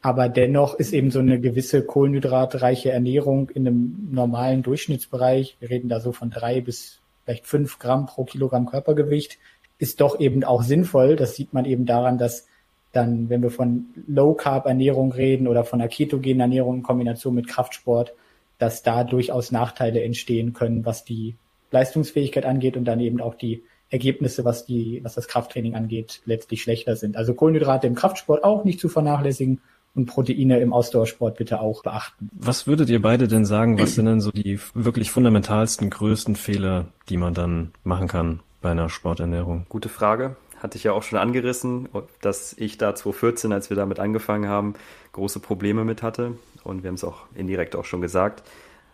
Aber 0.00 0.28
dennoch 0.28 0.74
ist 0.74 0.92
eben 0.92 1.10
so 1.10 1.18
eine 1.18 1.40
gewisse 1.40 1.82
kohlenhydratreiche 1.82 2.92
Ernährung 2.92 3.50
in 3.50 3.66
einem 3.66 4.08
normalen 4.12 4.62
Durchschnittsbereich, 4.62 5.56
wir 5.58 5.70
reden 5.70 5.88
da 5.88 5.98
so 6.00 6.12
von 6.12 6.30
drei 6.30 6.60
bis 6.60 7.00
vielleicht 7.24 7.46
fünf 7.46 7.78
Gramm 7.78 8.06
pro 8.06 8.24
Kilogramm 8.24 8.66
Körpergewicht, 8.66 9.38
ist 9.78 10.00
doch 10.00 10.20
eben 10.20 10.44
auch 10.44 10.62
sinnvoll. 10.62 11.16
Das 11.16 11.34
sieht 11.34 11.52
man 11.52 11.64
eben 11.64 11.84
daran, 11.84 12.16
dass 12.16 12.46
dann, 12.92 13.28
wenn 13.28 13.42
wir 13.42 13.50
von 13.50 13.86
Low 14.06 14.34
Carb 14.34 14.66
Ernährung 14.66 15.12
reden 15.12 15.46
oder 15.46 15.64
von 15.64 15.80
einer 15.80 15.88
ketogenen 15.88 16.40
Ernährung 16.40 16.76
in 16.76 16.82
Kombination 16.82 17.34
mit 17.34 17.48
Kraftsport, 17.48 18.14
dass 18.58 18.82
da 18.82 19.04
durchaus 19.04 19.52
Nachteile 19.52 20.02
entstehen 20.02 20.52
können, 20.52 20.84
was 20.84 21.04
die 21.04 21.36
Leistungsfähigkeit 21.70 22.44
angeht 22.44 22.76
und 22.76 22.84
dann 22.84 23.00
eben 23.00 23.20
auch 23.20 23.34
die 23.34 23.62
Ergebnisse, 23.90 24.44
was 24.44 24.66
die, 24.66 25.00
was 25.02 25.14
das 25.14 25.28
Krafttraining 25.28 25.74
angeht, 25.74 26.20
letztlich 26.24 26.62
schlechter 26.62 26.96
sind. 26.96 27.16
Also 27.16 27.34
Kohlenhydrate 27.34 27.86
im 27.86 27.94
Kraftsport 27.94 28.44
auch 28.44 28.64
nicht 28.64 28.80
zu 28.80 28.88
vernachlässigen 28.88 29.60
und 29.94 30.06
Proteine 30.06 30.60
im 30.60 30.72
Ausdauersport 30.72 31.36
bitte 31.36 31.60
auch 31.60 31.82
beachten. 31.82 32.28
Was 32.32 32.66
würdet 32.66 32.90
ihr 32.90 33.00
beide 33.00 33.28
denn 33.28 33.44
sagen, 33.44 33.78
was 33.78 33.94
sind 33.94 34.06
denn 34.06 34.20
so 34.20 34.30
die 34.30 34.60
wirklich 34.74 35.10
fundamentalsten, 35.10 35.90
größten 35.90 36.36
Fehler, 36.36 36.88
die 37.08 37.16
man 37.16 37.34
dann 37.34 37.72
machen 37.82 38.08
kann 38.08 38.40
bei 38.60 38.70
einer 38.70 38.88
Sporternährung? 38.88 39.66
Gute 39.68 39.88
Frage. 39.88 40.36
Hatte 40.58 40.76
ich 40.76 40.84
ja 40.84 40.92
auch 40.92 41.02
schon 41.02 41.18
angerissen, 41.18 41.88
dass 42.20 42.52
ich 42.58 42.78
da 42.78 42.94
2014, 42.94 43.52
als 43.52 43.70
wir 43.70 43.76
damit 43.76 44.00
angefangen 44.00 44.48
haben, 44.48 44.74
große 45.12 45.40
Probleme 45.40 45.84
mit 45.84 46.02
hatte. 46.02 46.36
Und 46.64 46.82
wir 46.82 46.88
haben 46.88 46.96
es 46.96 47.04
auch 47.04 47.26
indirekt 47.34 47.76
auch 47.76 47.84
schon 47.84 48.00
gesagt. 48.00 48.42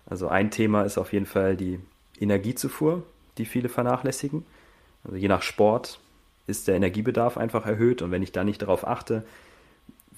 Also 0.06 0.28
ein 0.28 0.50
Thema 0.50 0.82
ist 0.82 0.98
auf 0.98 1.12
jeden 1.12 1.26
Fall 1.26 1.56
die 1.56 1.80
Energiezufuhr, 2.20 3.02
die 3.38 3.46
viele 3.46 3.68
vernachlässigen. 3.68 4.44
Also 5.04 5.16
je 5.16 5.28
nach 5.28 5.42
Sport 5.42 6.00
ist 6.46 6.68
der 6.68 6.76
Energiebedarf 6.76 7.38
einfach 7.38 7.64
erhöht 7.66 8.02
und 8.02 8.10
wenn 8.10 8.22
ich 8.22 8.32
da 8.32 8.44
nicht 8.44 8.60
darauf 8.60 8.86
achte, 8.86 9.24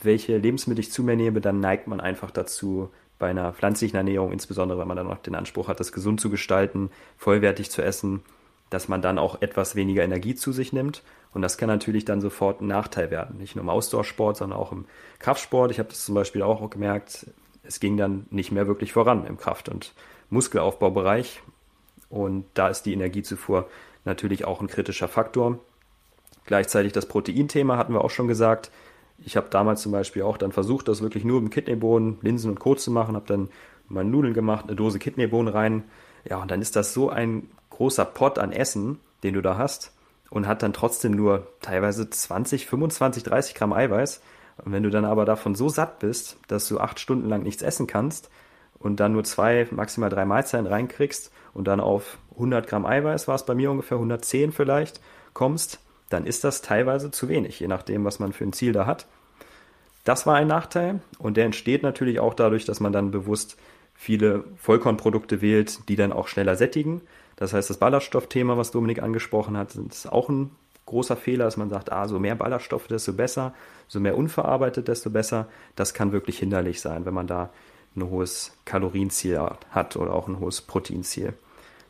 welche 0.02 0.36
Lebensmittel 0.36 0.80
ich 0.80 0.92
zu 0.92 1.02
mir 1.02 1.16
nehme, 1.16 1.40
dann 1.40 1.60
neigt 1.60 1.86
man 1.86 2.00
einfach 2.00 2.30
dazu, 2.30 2.90
bei 3.18 3.30
einer 3.30 3.52
pflanzlichen 3.52 3.96
Ernährung, 3.96 4.32
insbesondere 4.32 4.78
wenn 4.78 4.88
man 4.88 4.96
dann 4.96 5.06
noch 5.06 5.18
den 5.18 5.34
Anspruch 5.34 5.68
hat, 5.68 5.80
das 5.80 5.92
gesund 5.92 6.20
zu 6.20 6.28
gestalten, 6.28 6.90
vollwertig 7.16 7.70
zu 7.70 7.82
essen, 7.82 8.22
dass 8.70 8.88
man 8.88 9.02
dann 9.02 9.18
auch 9.18 9.42
etwas 9.42 9.76
weniger 9.76 10.02
Energie 10.02 10.34
zu 10.34 10.52
sich 10.52 10.72
nimmt. 10.72 11.02
Und 11.32 11.42
das 11.42 11.58
kann 11.58 11.68
natürlich 11.68 12.04
dann 12.04 12.20
sofort 12.20 12.60
ein 12.60 12.66
Nachteil 12.66 13.10
werden. 13.10 13.38
Nicht 13.38 13.56
nur 13.56 13.62
im 13.62 13.68
Ausdauersport, 13.68 14.36
sondern 14.36 14.58
auch 14.58 14.72
im 14.72 14.86
Kraftsport. 15.18 15.70
Ich 15.70 15.78
habe 15.78 15.88
das 15.88 16.04
zum 16.04 16.14
Beispiel 16.14 16.42
auch 16.42 16.68
gemerkt, 16.70 17.26
es 17.62 17.80
ging 17.80 17.96
dann 17.96 18.26
nicht 18.30 18.52
mehr 18.52 18.66
wirklich 18.66 18.92
voran 18.92 19.26
im 19.26 19.36
Kraft- 19.36 19.68
und 19.68 19.92
Muskelaufbaubereich. 20.30 21.42
Und 22.08 22.46
da 22.54 22.68
ist 22.68 22.82
die 22.82 22.92
Energiezufuhr 22.92 23.68
natürlich 24.04 24.44
auch 24.44 24.60
ein 24.60 24.68
kritischer 24.68 25.08
Faktor. 25.08 25.58
Gleichzeitig 26.46 26.92
das 26.92 27.06
Proteinthema 27.06 27.76
hatten 27.76 27.92
wir 27.92 28.04
auch 28.04 28.10
schon 28.10 28.28
gesagt. 28.28 28.70
Ich 29.18 29.36
habe 29.36 29.48
damals 29.50 29.82
zum 29.82 29.92
Beispiel 29.92 30.22
auch 30.22 30.36
dann 30.36 30.52
versucht, 30.52 30.88
das 30.88 31.02
wirklich 31.02 31.24
nur 31.24 31.40
mit 31.40 31.52
Kidneybohnen, 31.52 32.18
Linsen 32.22 32.50
und 32.50 32.60
Co. 32.60 32.74
zu 32.74 32.90
machen, 32.90 33.16
habe 33.16 33.26
dann 33.26 33.48
meine 33.88 34.10
Nudeln 34.10 34.34
gemacht, 34.34 34.66
eine 34.66 34.76
Dose 34.76 34.98
Kidneybohnen 34.98 35.52
rein. 35.52 35.84
Ja, 36.28 36.40
und 36.40 36.50
dann 36.50 36.60
ist 36.60 36.76
das 36.76 36.92
so 36.92 37.08
ein 37.08 37.48
großer 37.76 38.04
Pot 38.04 38.38
an 38.38 38.52
Essen, 38.52 38.98
den 39.22 39.34
du 39.34 39.42
da 39.42 39.56
hast 39.56 39.92
und 40.30 40.46
hat 40.46 40.62
dann 40.62 40.72
trotzdem 40.72 41.12
nur 41.12 41.46
teilweise 41.60 42.08
20, 42.08 42.66
25, 42.66 43.22
30 43.22 43.54
Gramm 43.54 43.72
Eiweiß. 43.72 44.22
Und 44.64 44.72
wenn 44.72 44.82
du 44.82 44.90
dann 44.90 45.04
aber 45.04 45.24
davon 45.24 45.54
so 45.54 45.68
satt 45.68 45.98
bist, 45.98 46.38
dass 46.48 46.66
du 46.68 46.80
acht 46.80 46.98
Stunden 46.98 47.28
lang 47.28 47.42
nichts 47.42 47.62
essen 47.62 47.86
kannst 47.86 48.30
und 48.78 49.00
dann 49.00 49.12
nur 49.12 49.24
zwei, 49.24 49.66
maximal 49.70 50.10
drei 50.10 50.24
Mahlzeiten 50.24 50.66
reinkriegst 50.66 51.30
und 51.52 51.68
dann 51.68 51.80
auf 51.80 52.18
100 52.32 52.66
Gramm 52.66 52.86
Eiweiß 52.86 53.28
war 53.28 53.34
es 53.34 53.46
bei 53.46 53.54
mir 53.54 53.70
ungefähr 53.70 53.96
110 53.96 54.52
vielleicht 54.52 55.00
kommst, 55.34 55.80
dann 56.08 56.26
ist 56.26 56.44
das 56.44 56.62
teilweise 56.62 57.10
zu 57.10 57.28
wenig, 57.28 57.60
je 57.60 57.68
nachdem, 57.68 58.04
was 58.04 58.18
man 58.18 58.32
für 58.32 58.44
ein 58.44 58.52
Ziel 58.52 58.72
da 58.72 58.86
hat. 58.86 59.06
Das 60.04 60.26
war 60.26 60.36
ein 60.36 60.46
Nachteil 60.46 61.00
und 61.18 61.36
der 61.36 61.44
entsteht 61.44 61.82
natürlich 61.82 62.20
auch 62.20 62.32
dadurch, 62.32 62.64
dass 62.64 62.80
man 62.80 62.92
dann 62.92 63.10
bewusst 63.10 63.56
viele 63.94 64.44
Vollkornprodukte 64.56 65.42
wählt, 65.42 65.88
die 65.88 65.96
dann 65.96 66.12
auch 66.12 66.28
schneller 66.28 66.56
sättigen. 66.56 67.02
Das 67.36 67.52
heißt, 67.52 67.68
das 67.68 67.76
Ballaststoffthema, 67.76 68.56
was 68.56 68.70
Dominik 68.70 69.02
angesprochen 69.02 69.56
hat, 69.56 69.74
ist 69.74 70.10
auch 70.10 70.28
ein 70.28 70.50
großer 70.86 71.16
Fehler, 71.16 71.44
dass 71.44 71.56
man 71.56 71.68
sagt, 71.68 71.92
ah, 71.92 72.08
so 72.08 72.18
mehr 72.18 72.34
Ballaststoffe, 72.34 72.86
desto 72.86 73.12
besser, 73.12 73.54
so 73.88 74.00
mehr 74.00 74.16
unverarbeitet, 74.16 74.88
desto 74.88 75.10
besser. 75.10 75.48
Das 75.74 75.94
kann 75.94 76.12
wirklich 76.12 76.38
hinderlich 76.38 76.80
sein, 76.80 77.04
wenn 77.04 77.14
man 77.14 77.26
da 77.26 77.50
ein 77.94 78.08
hohes 78.08 78.56
Kalorienziel 78.64 79.40
hat 79.70 79.96
oder 79.96 80.12
auch 80.12 80.28
ein 80.28 80.38
hohes 80.38 80.62
Proteinziel. 80.62 81.34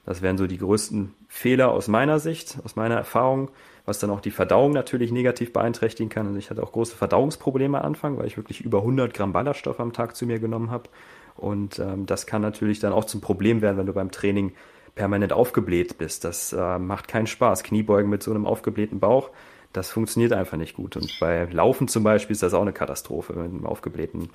Das 0.04 0.22
wären 0.22 0.38
so 0.38 0.46
die 0.46 0.58
größten 0.58 1.14
Fehler 1.28 1.72
aus 1.72 1.88
meiner 1.88 2.20
Sicht, 2.20 2.58
aus 2.64 2.76
meiner 2.76 2.94
Erfahrung, 2.94 3.50
was 3.84 3.98
dann 3.98 4.10
auch 4.10 4.20
die 4.20 4.30
Verdauung 4.30 4.72
natürlich 4.72 5.10
negativ 5.10 5.52
beeinträchtigen 5.52 6.08
kann. 6.08 6.26
Also 6.26 6.38
ich 6.38 6.48
hatte 6.48 6.62
auch 6.62 6.72
große 6.72 6.96
Verdauungsprobleme 6.96 7.78
am 7.78 7.84
Anfang, 7.84 8.16
weil 8.16 8.26
ich 8.26 8.36
wirklich 8.36 8.60
über 8.60 8.78
100 8.78 9.12
Gramm 9.12 9.32
Ballaststoff 9.32 9.80
am 9.80 9.92
Tag 9.92 10.16
zu 10.16 10.26
mir 10.26 10.38
genommen 10.38 10.70
habe. 10.70 10.88
Und 11.36 11.80
ähm, 11.80 12.06
das 12.06 12.26
kann 12.26 12.40
natürlich 12.40 12.78
dann 12.78 12.92
auch 12.92 13.04
zum 13.04 13.20
Problem 13.20 13.60
werden, 13.62 13.76
wenn 13.76 13.86
du 13.86 13.92
beim 13.92 14.10
Training 14.10 14.52
permanent 14.96 15.32
aufgebläht 15.32 15.98
bist. 15.98 16.24
Das 16.24 16.52
äh, 16.52 16.78
macht 16.78 17.06
keinen 17.06 17.28
Spaß. 17.28 17.62
Kniebeugen 17.62 18.10
mit 18.10 18.24
so 18.24 18.32
einem 18.32 18.46
aufgeblähten 18.46 18.98
Bauch, 18.98 19.30
das 19.72 19.90
funktioniert 19.90 20.32
einfach 20.32 20.56
nicht 20.56 20.74
gut. 20.74 20.96
Und 20.96 21.18
bei 21.20 21.44
Laufen 21.44 21.86
zum 21.86 22.02
Beispiel 22.02 22.32
ist 22.32 22.42
das 22.42 22.54
auch 22.54 22.62
eine 22.62 22.72
Katastrophe 22.72 23.34
mit 23.34 23.44
einem 23.44 23.66
aufgeblähten 23.66 24.30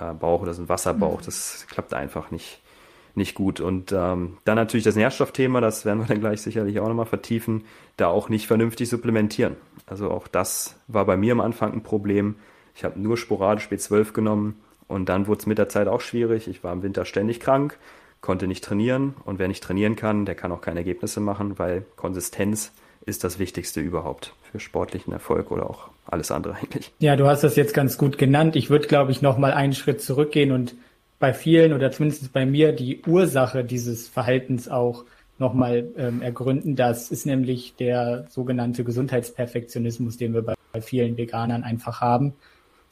äh, 0.00 0.12
Bauch 0.14 0.42
oder 0.42 0.54
so 0.54 0.62
ein 0.62 0.68
Wasserbauch. 0.68 1.20
Mhm. 1.20 1.24
Das 1.26 1.66
klappt 1.68 1.92
einfach 1.92 2.30
nicht, 2.30 2.60
nicht 3.14 3.34
gut. 3.34 3.60
Und 3.60 3.92
ähm, 3.92 4.38
dann 4.44 4.56
natürlich 4.56 4.84
das 4.84 4.96
Nährstoffthema, 4.96 5.60
das 5.60 5.84
werden 5.84 6.00
wir 6.00 6.06
dann 6.06 6.20
gleich 6.20 6.40
sicherlich 6.40 6.80
auch 6.80 6.88
nochmal 6.88 7.06
vertiefen, 7.06 7.64
da 7.98 8.08
auch 8.08 8.30
nicht 8.30 8.46
vernünftig 8.46 8.88
supplementieren. 8.88 9.56
Also 9.86 10.10
auch 10.10 10.26
das 10.26 10.76
war 10.88 11.04
bei 11.04 11.18
mir 11.18 11.32
am 11.32 11.40
Anfang 11.40 11.74
ein 11.74 11.82
Problem. 11.82 12.36
Ich 12.74 12.84
habe 12.84 12.98
nur 12.98 13.18
sporadisch 13.18 13.68
B12 13.68 14.12
genommen 14.12 14.62
und 14.88 15.10
dann 15.10 15.26
wurde 15.26 15.40
es 15.40 15.46
mit 15.46 15.58
der 15.58 15.68
Zeit 15.68 15.88
auch 15.88 16.00
schwierig. 16.00 16.48
Ich 16.48 16.64
war 16.64 16.72
im 16.72 16.82
Winter 16.82 17.04
ständig 17.04 17.38
krank 17.38 17.78
konnte 18.20 18.46
nicht 18.46 18.64
trainieren 18.64 19.14
und 19.24 19.38
wer 19.38 19.48
nicht 19.48 19.62
trainieren 19.62 19.96
kann, 19.96 20.26
der 20.26 20.34
kann 20.34 20.52
auch 20.52 20.60
keine 20.60 20.80
Ergebnisse 20.80 21.20
machen, 21.20 21.58
weil 21.58 21.84
Konsistenz 21.96 22.72
ist 23.06 23.24
das 23.24 23.38
Wichtigste 23.38 23.80
überhaupt 23.80 24.34
für 24.50 24.60
sportlichen 24.60 25.12
Erfolg 25.12 25.50
oder 25.50 25.68
auch 25.68 25.88
alles 26.06 26.30
andere 26.30 26.54
eigentlich. 26.54 26.92
Ja, 26.98 27.16
du 27.16 27.26
hast 27.26 27.42
das 27.42 27.56
jetzt 27.56 27.74
ganz 27.74 27.96
gut 27.96 28.18
genannt. 28.18 28.56
Ich 28.56 28.70
würde, 28.70 28.86
glaube 28.86 29.12
ich, 29.12 29.22
noch 29.22 29.38
mal 29.38 29.52
einen 29.52 29.72
Schritt 29.72 30.02
zurückgehen 30.02 30.52
und 30.52 30.74
bei 31.18 31.32
vielen 31.34 31.72
oder 31.72 31.90
zumindest 31.92 32.32
bei 32.32 32.46
mir 32.46 32.72
die 32.72 33.02
Ursache 33.06 33.64
dieses 33.64 34.08
Verhaltens 34.08 34.68
auch 34.68 35.04
nochmal 35.38 35.88
ähm, 35.96 36.22
ergründen. 36.22 36.76
Das 36.76 37.10
ist 37.10 37.26
nämlich 37.26 37.74
der 37.76 38.26
sogenannte 38.28 38.84
Gesundheitsperfektionismus, 38.84 40.16
den 40.16 40.34
wir 40.34 40.42
bei, 40.42 40.54
bei 40.72 40.80
vielen 40.80 41.16
Veganern 41.16 41.62
einfach 41.62 42.00
haben, 42.00 42.34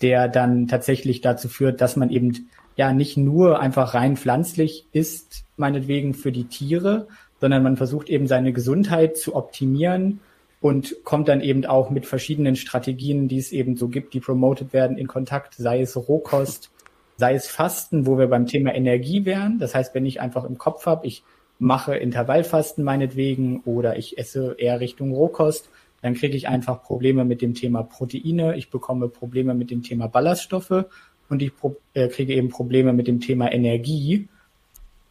der 0.01 0.29
dann 0.29 0.69
tatsächlich 0.69 1.21
dazu 1.21 1.49
führt, 1.49 1.81
dass 1.81 1.97
man 1.97 2.11
eben 2.11 2.49
ja 2.79 2.93
nicht 2.93 3.17
nur 3.17 3.59
einfach 3.59 3.93
rein 3.93 4.17
pflanzlich 4.17 4.87
ist, 4.93 5.45
meinetwegen 5.57 6.15
für 6.15 6.31
die 6.31 6.45
Tiere, 6.45 7.09
sondern 7.41 7.65
man 7.65 7.77
versucht 7.77 8.09
eben 8.09 8.29
seine 8.29 8.53
Gesundheit 8.53 9.17
zu 9.19 9.35
optimieren 9.35 10.21
und 10.61 10.95
kommt 11.05 11.29
dann 11.29 11.41
eben 11.41 11.67
auch 11.67 11.91
mit 11.91 12.07
verschiedenen 12.07 12.55
Strategien, 12.55 13.27
die 13.27 13.39
es 13.39 13.51
eben 13.51 13.77
so 13.77 13.89
gibt, 13.89 14.15
die 14.15 14.21
promoted 14.21 14.73
werden, 14.73 14.97
in 14.97 15.09
Kontakt, 15.09 15.55
sei 15.55 15.83
es 15.83 15.97
Rohkost, 15.97 16.71
sei 17.17 17.35
es 17.35 17.49
Fasten, 17.49 18.07
wo 18.07 18.17
wir 18.17 18.29
beim 18.29 18.47
Thema 18.47 18.73
Energie 18.73 19.25
wären. 19.25 19.59
Das 19.59 19.75
heißt, 19.75 19.93
wenn 19.97 20.07
ich 20.07 20.21
einfach 20.21 20.45
im 20.45 20.57
Kopf 20.57 20.87
habe, 20.87 21.05
ich 21.05 21.25
mache 21.59 21.97
Intervallfasten 21.97 22.85
meinetwegen 22.85 23.61
oder 23.65 23.99
ich 23.99 24.19
esse 24.19 24.55
eher 24.57 24.79
Richtung 24.79 25.13
Rohkost, 25.13 25.69
dann 26.01 26.15
kriege 26.15 26.37
ich 26.37 26.47
einfach 26.47 26.85
Probleme 26.85 27.25
mit 27.25 27.43
dem 27.43 27.55
Thema 27.55 27.83
Proteine, 27.83 28.57
ich 28.57 28.71
bekomme 28.71 29.09
Probleme 29.09 29.55
mit 29.55 29.73
dem 29.73 29.83
Thema 29.83 30.07
Ballaststoffe 30.07 30.85
und 31.29 31.43
ich 31.43 31.53
äh, 31.95 32.09
kriege 32.09 32.35
eben 32.35 32.49
Probleme 32.49 32.93
mit 32.93 33.07
dem 33.07 33.21
Thema 33.21 33.53
Energie. 33.53 34.29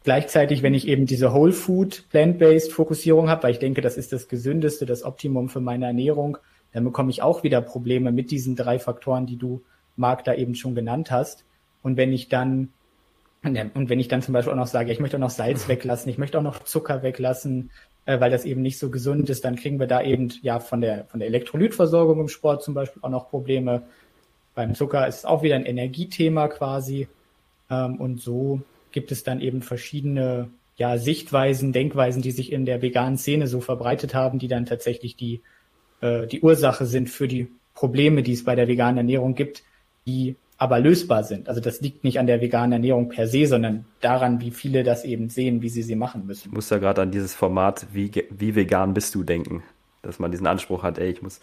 Gleichzeitig, 0.04 0.62
wenn 0.62 0.74
ich 0.74 0.88
eben 0.88 1.06
diese 1.06 1.32
Whole 1.32 1.52
Food 1.52 2.04
Plant-Based 2.10 2.72
Fokussierung 2.72 3.28
habe, 3.28 3.42
weil 3.42 3.52
ich 3.52 3.58
denke, 3.58 3.80
das 3.80 3.96
ist 3.96 4.12
das 4.12 4.28
gesündeste, 4.28 4.86
das 4.86 5.04
Optimum 5.04 5.48
für 5.48 5.60
meine 5.60 5.86
Ernährung, 5.86 6.38
dann 6.72 6.84
bekomme 6.84 7.10
ich 7.10 7.22
auch 7.22 7.42
wieder 7.42 7.60
Probleme 7.60 8.12
mit 8.12 8.30
diesen 8.30 8.56
drei 8.56 8.78
Faktoren, 8.78 9.26
die 9.26 9.36
du, 9.36 9.62
Marc, 9.96 10.24
da 10.24 10.34
eben 10.34 10.54
schon 10.54 10.74
genannt 10.74 11.10
hast. 11.10 11.44
Und 11.82 11.96
wenn 11.96 12.12
ich 12.12 12.28
dann 12.28 12.70
und 13.42 13.88
wenn 13.88 14.00
ich 14.00 14.08
dann 14.08 14.20
zum 14.20 14.34
Beispiel 14.34 14.52
auch 14.52 14.56
noch 14.56 14.66
sage, 14.66 14.90
ich 14.90 14.98
möchte 14.98 15.16
auch 15.16 15.20
noch 15.20 15.30
Salz 15.30 15.68
weglassen, 15.68 16.10
ich 16.10 16.18
möchte 16.18 16.38
auch 16.38 16.42
noch 16.42 16.64
Zucker 16.64 17.02
weglassen, 17.02 17.70
äh, 18.04 18.18
weil 18.20 18.30
das 18.30 18.44
eben 18.44 18.62
nicht 18.62 18.78
so 18.78 18.90
gesund 18.90 19.30
ist, 19.30 19.44
dann 19.44 19.56
kriegen 19.56 19.78
wir 19.78 19.86
da 19.86 20.02
eben 20.02 20.32
ja 20.42 20.58
von 20.58 20.80
der 20.80 21.04
von 21.04 21.20
der 21.20 21.28
Elektrolytversorgung 21.28 22.20
im 22.20 22.28
Sport 22.28 22.62
zum 22.62 22.74
Beispiel 22.74 23.02
auch 23.02 23.10
noch 23.10 23.30
Probleme. 23.30 23.82
Beim 24.58 24.74
Zucker 24.74 25.06
ist 25.06 25.18
es 25.18 25.24
auch 25.24 25.44
wieder 25.44 25.54
ein 25.54 25.64
Energiethema 25.64 26.48
quasi. 26.48 27.06
Ähm, 27.70 27.94
und 28.00 28.20
so 28.20 28.60
gibt 28.90 29.12
es 29.12 29.22
dann 29.22 29.40
eben 29.40 29.62
verschiedene 29.62 30.50
ja, 30.76 30.98
Sichtweisen, 30.98 31.72
Denkweisen, 31.72 32.22
die 32.22 32.32
sich 32.32 32.50
in 32.50 32.66
der 32.66 32.82
veganen 32.82 33.18
Szene 33.18 33.46
so 33.46 33.60
verbreitet 33.60 34.16
haben, 34.16 34.40
die 34.40 34.48
dann 34.48 34.66
tatsächlich 34.66 35.14
die, 35.14 35.42
äh, 36.00 36.26
die 36.26 36.40
Ursache 36.40 36.86
sind 36.86 37.08
für 37.08 37.28
die 37.28 37.46
Probleme, 37.72 38.24
die 38.24 38.32
es 38.32 38.42
bei 38.42 38.56
der 38.56 38.66
veganen 38.66 38.96
Ernährung 38.96 39.36
gibt, 39.36 39.62
die 40.08 40.34
aber 40.56 40.80
lösbar 40.80 41.22
sind. 41.22 41.48
Also 41.48 41.60
das 41.60 41.80
liegt 41.80 42.02
nicht 42.02 42.18
an 42.18 42.26
der 42.26 42.40
veganen 42.40 42.72
Ernährung 42.72 43.10
per 43.10 43.28
se, 43.28 43.46
sondern 43.46 43.84
daran, 44.00 44.40
wie 44.40 44.50
viele 44.50 44.82
das 44.82 45.04
eben 45.04 45.28
sehen, 45.28 45.62
wie 45.62 45.68
sie 45.68 45.84
sie 45.84 45.94
machen 45.94 46.26
müssen. 46.26 46.48
Ich 46.48 46.52
muss 46.52 46.66
da 46.66 46.78
gerade 46.78 47.02
an 47.02 47.12
dieses 47.12 47.32
Format, 47.32 47.86
wie, 47.92 48.10
wie 48.30 48.56
vegan 48.56 48.92
bist 48.92 49.14
du 49.14 49.22
denken, 49.22 49.62
dass 50.02 50.18
man 50.18 50.32
diesen 50.32 50.48
Anspruch 50.48 50.82
hat, 50.82 50.98
ey, 50.98 51.10
ich 51.12 51.22
muss 51.22 51.38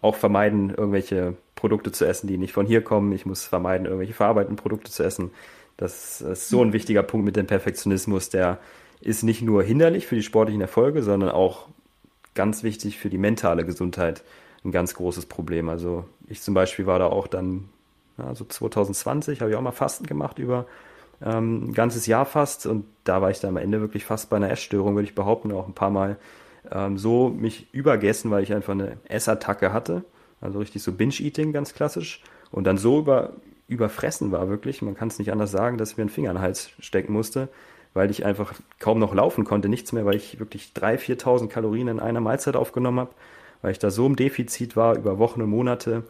auch 0.00 0.14
vermeiden, 0.14 0.70
irgendwelche 0.70 1.36
Produkte 1.64 1.92
zu 1.92 2.04
essen, 2.04 2.26
die 2.26 2.36
nicht 2.36 2.52
von 2.52 2.66
hier 2.66 2.84
kommen. 2.84 3.10
Ich 3.12 3.24
muss 3.24 3.44
vermeiden, 3.44 3.86
irgendwelche 3.86 4.12
verarbeiteten 4.12 4.56
Produkte 4.56 4.90
zu 4.90 5.02
essen. 5.02 5.30
Das 5.78 6.20
ist 6.20 6.50
so 6.50 6.62
ein 6.62 6.74
wichtiger 6.74 7.02
Punkt 7.02 7.24
mit 7.24 7.36
dem 7.36 7.46
Perfektionismus. 7.46 8.28
Der 8.28 8.58
ist 9.00 9.22
nicht 9.22 9.40
nur 9.40 9.62
hinderlich 9.62 10.06
für 10.06 10.14
die 10.14 10.22
sportlichen 10.22 10.60
Erfolge, 10.60 11.02
sondern 11.02 11.30
auch 11.30 11.68
ganz 12.34 12.64
wichtig 12.64 12.98
für 12.98 13.08
die 13.08 13.16
mentale 13.16 13.64
Gesundheit. 13.64 14.24
Ein 14.62 14.72
ganz 14.72 14.92
großes 14.92 15.24
Problem. 15.24 15.70
Also 15.70 16.04
ich 16.28 16.42
zum 16.42 16.52
Beispiel 16.52 16.84
war 16.84 16.98
da 16.98 17.06
auch 17.06 17.28
dann, 17.28 17.70
also 18.18 18.44
2020 18.44 19.40
habe 19.40 19.50
ich 19.50 19.56
auch 19.56 19.62
mal 19.62 19.72
Fasten 19.72 20.04
gemacht 20.04 20.38
über 20.38 20.66
ähm, 21.24 21.70
ein 21.70 21.72
ganzes 21.72 22.04
Jahr 22.04 22.26
fast 22.26 22.66
und 22.66 22.84
da 23.04 23.22
war 23.22 23.30
ich 23.30 23.40
dann 23.40 23.48
am 23.48 23.56
Ende 23.56 23.80
wirklich 23.80 24.04
fast 24.04 24.28
bei 24.28 24.36
einer 24.36 24.50
Essstörung, 24.50 24.96
würde 24.96 25.08
ich 25.08 25.14
behaupten, 25.14 25.50
auch 25.52 25.66
ein 25.66 25.72
paar 25.72 25.88
Mal 25.88 26.18
ähm, 26.70 26.98
so 26.98 27.30
mich 27.30 27.72
übergessen, 27.72 28.30
weil 28.30 28.42
ich 28.42 28.52
einfach 28.52 28.74
eine 28.74 28.98
Essattacke 29.08 29.72
hatte. 29.72 30.04
Also 30.44 30.58
richtig 30.58 30.82
so 30.82 30.92
Binge-Eating, 30.92 31.52
ganz 31.52 31.74
klassisch. 31.74 32.22
Und 32.50 32.64
dann 32.64 32.78
so 32.78 32.98
über, 32.98 33.32
überfressen 33.66 34.30
war 34.30 34.48
wirklich, 34.48 34.82
man 34.82 34.94
kann 34.94 35.08
es 35.08 35.18
nicht 35.18 35.32
anders 35.32 35.50
sagen, 35.50 35.78
dass 35.78 35.92
ich 35.92 35.96
mir 35.96 36.02
einen 36.02 36.10
Finger 36.10 36.30
in 36.30 36.36
den 36.36 36.42
Hals 36.42 36.70
stecken 36.78 37.12
musste, 37.12 37.48
weil 37.94 38.10
ich 38.10 38.24
einfach 38.24 38.54
kaum 38.78 38.98
noch 38.98 39.14
laufen 39.14 39.44
konnte, 39.44 39.68
nichts 39.68 39.92
mehr, 39.92 40.04
weil 40.04 40.16
ich 40.16 40.38
wirklich 40.38 40.72
3.000, 40.76 41.20
4.000 41.22 41.48
Kalorien 41.48 41.88
in 41.88 42.00
einer 42.00 42.20
Mahlzeit 42.20 42.56
aufgenommen 42.56 43.00
habe, 43.00 43.10
weil 43.62 43.72
ich 43.72 43.78
da 43.78 43.90
so 43.90 44.06
im 44.06 44.16
Defizit 44.16 44.76
war 44.76 44.96
über 44.96 45.18
Wochen 45.18 45.42
und 45.42 45.50
Monate 45.50 46.04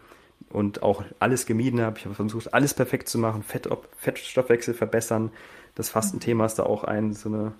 und 0.50 0.82
auch 0.82 1.04
alles 1.20 1.46
gemieden 1.46 1.80
habe. 1.80 1.98
Ich 1.98 2.04
habe 2.04 2.14
versucht, 2.14 2.52
alles 2.52 2.74
perfekt 2.74 3.08
zu 3.08 3.18
machen, 3.18 3.42
Fett, 3.42 3.68
Fettstoffwechsel 3.96 4.74
verbessern. 4.74 5.30
Das 5.74 5.90
Fastenthema 5.90 6.46
ist 6.46 6.56
da 6.56 6.64
auch 6.64 6.84
ein, 6.84 7.12
so 7.12 7.28
eine 7.28 7.52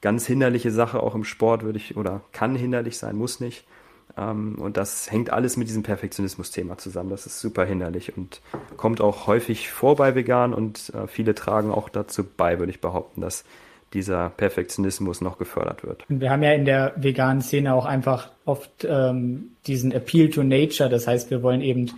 ganz 0.00 0.26
hinderliche 0.26 0.70
Sache 0.70 1.02
auch 1.02 1.14
im 1.14 1.24
Sport, 1.24 1.62
würde 1.62 1.78
ich, 1.78 1.96
oder 1.96 2.22
kann 2.32 2.54
hinderlich 2.56 2.98
sein, 2.98 3.16
muss 3.16 3.40
nicht. 3.40 3.66
Ähm, 4.16 4.56
und 4.58 4.76
das 4.76 5.10
hängt 5.10 5.30
alles 5.30 5.56
mit 5.56 5.68
diesem 5.68 5.82
Perfektionismus-Thema 5.82 6.78
zusammen. 6.78 7.10
Das 7.10 7.26
ist 7.26 7.40
super 7.40 7.64
hinderlich 7.64 8.16
und 8.16 8.40
kommt 8.76 9.00
auch 9.00 9.26
häufig 9.26 9.70
vor 9.70 9.96
bei 9.96 10.14
Vegan 10.14 10.54
und 10.54 10.92
äh, 10.94 11.06
viele 11.06 11.34
tragen 11.34 11.70
auch 11.70 11.88
dazu 11.88 12.24
bei, 12.24 12.58
würde 12.58 12.70
ich 12.70 12.80
behaupten, 12.80 13.20
dass 13.20 13.44
dieser 13.92 14.30
Perfektionismus 14.30 15.20
noch 15.20 15.38
gefördert 15.38 15.84
wird. 15.84 16.04
Und 16.08 16.20
wir 16.20 16.30
haben 16.30 16.42
ja 16.42 16.52
in 16.52 16.64
der 16.64 16.92
veganen 16.96 17.40
Szene 17.40 17.74
auch 17.74 17.86
einfach 17.86 18.30
oft 18.44 18.86
ähm, 18.88 19.52
diesen 19.66 19.92
Appeal 19.92 20.28
to 20.28 20.42
Nature. 20.42 20.90
Das 20.90 21.06
heißt, 21.06 21.30
wir 21.30 21.42
wollen 21.42 21.60
eben 21.60 21.90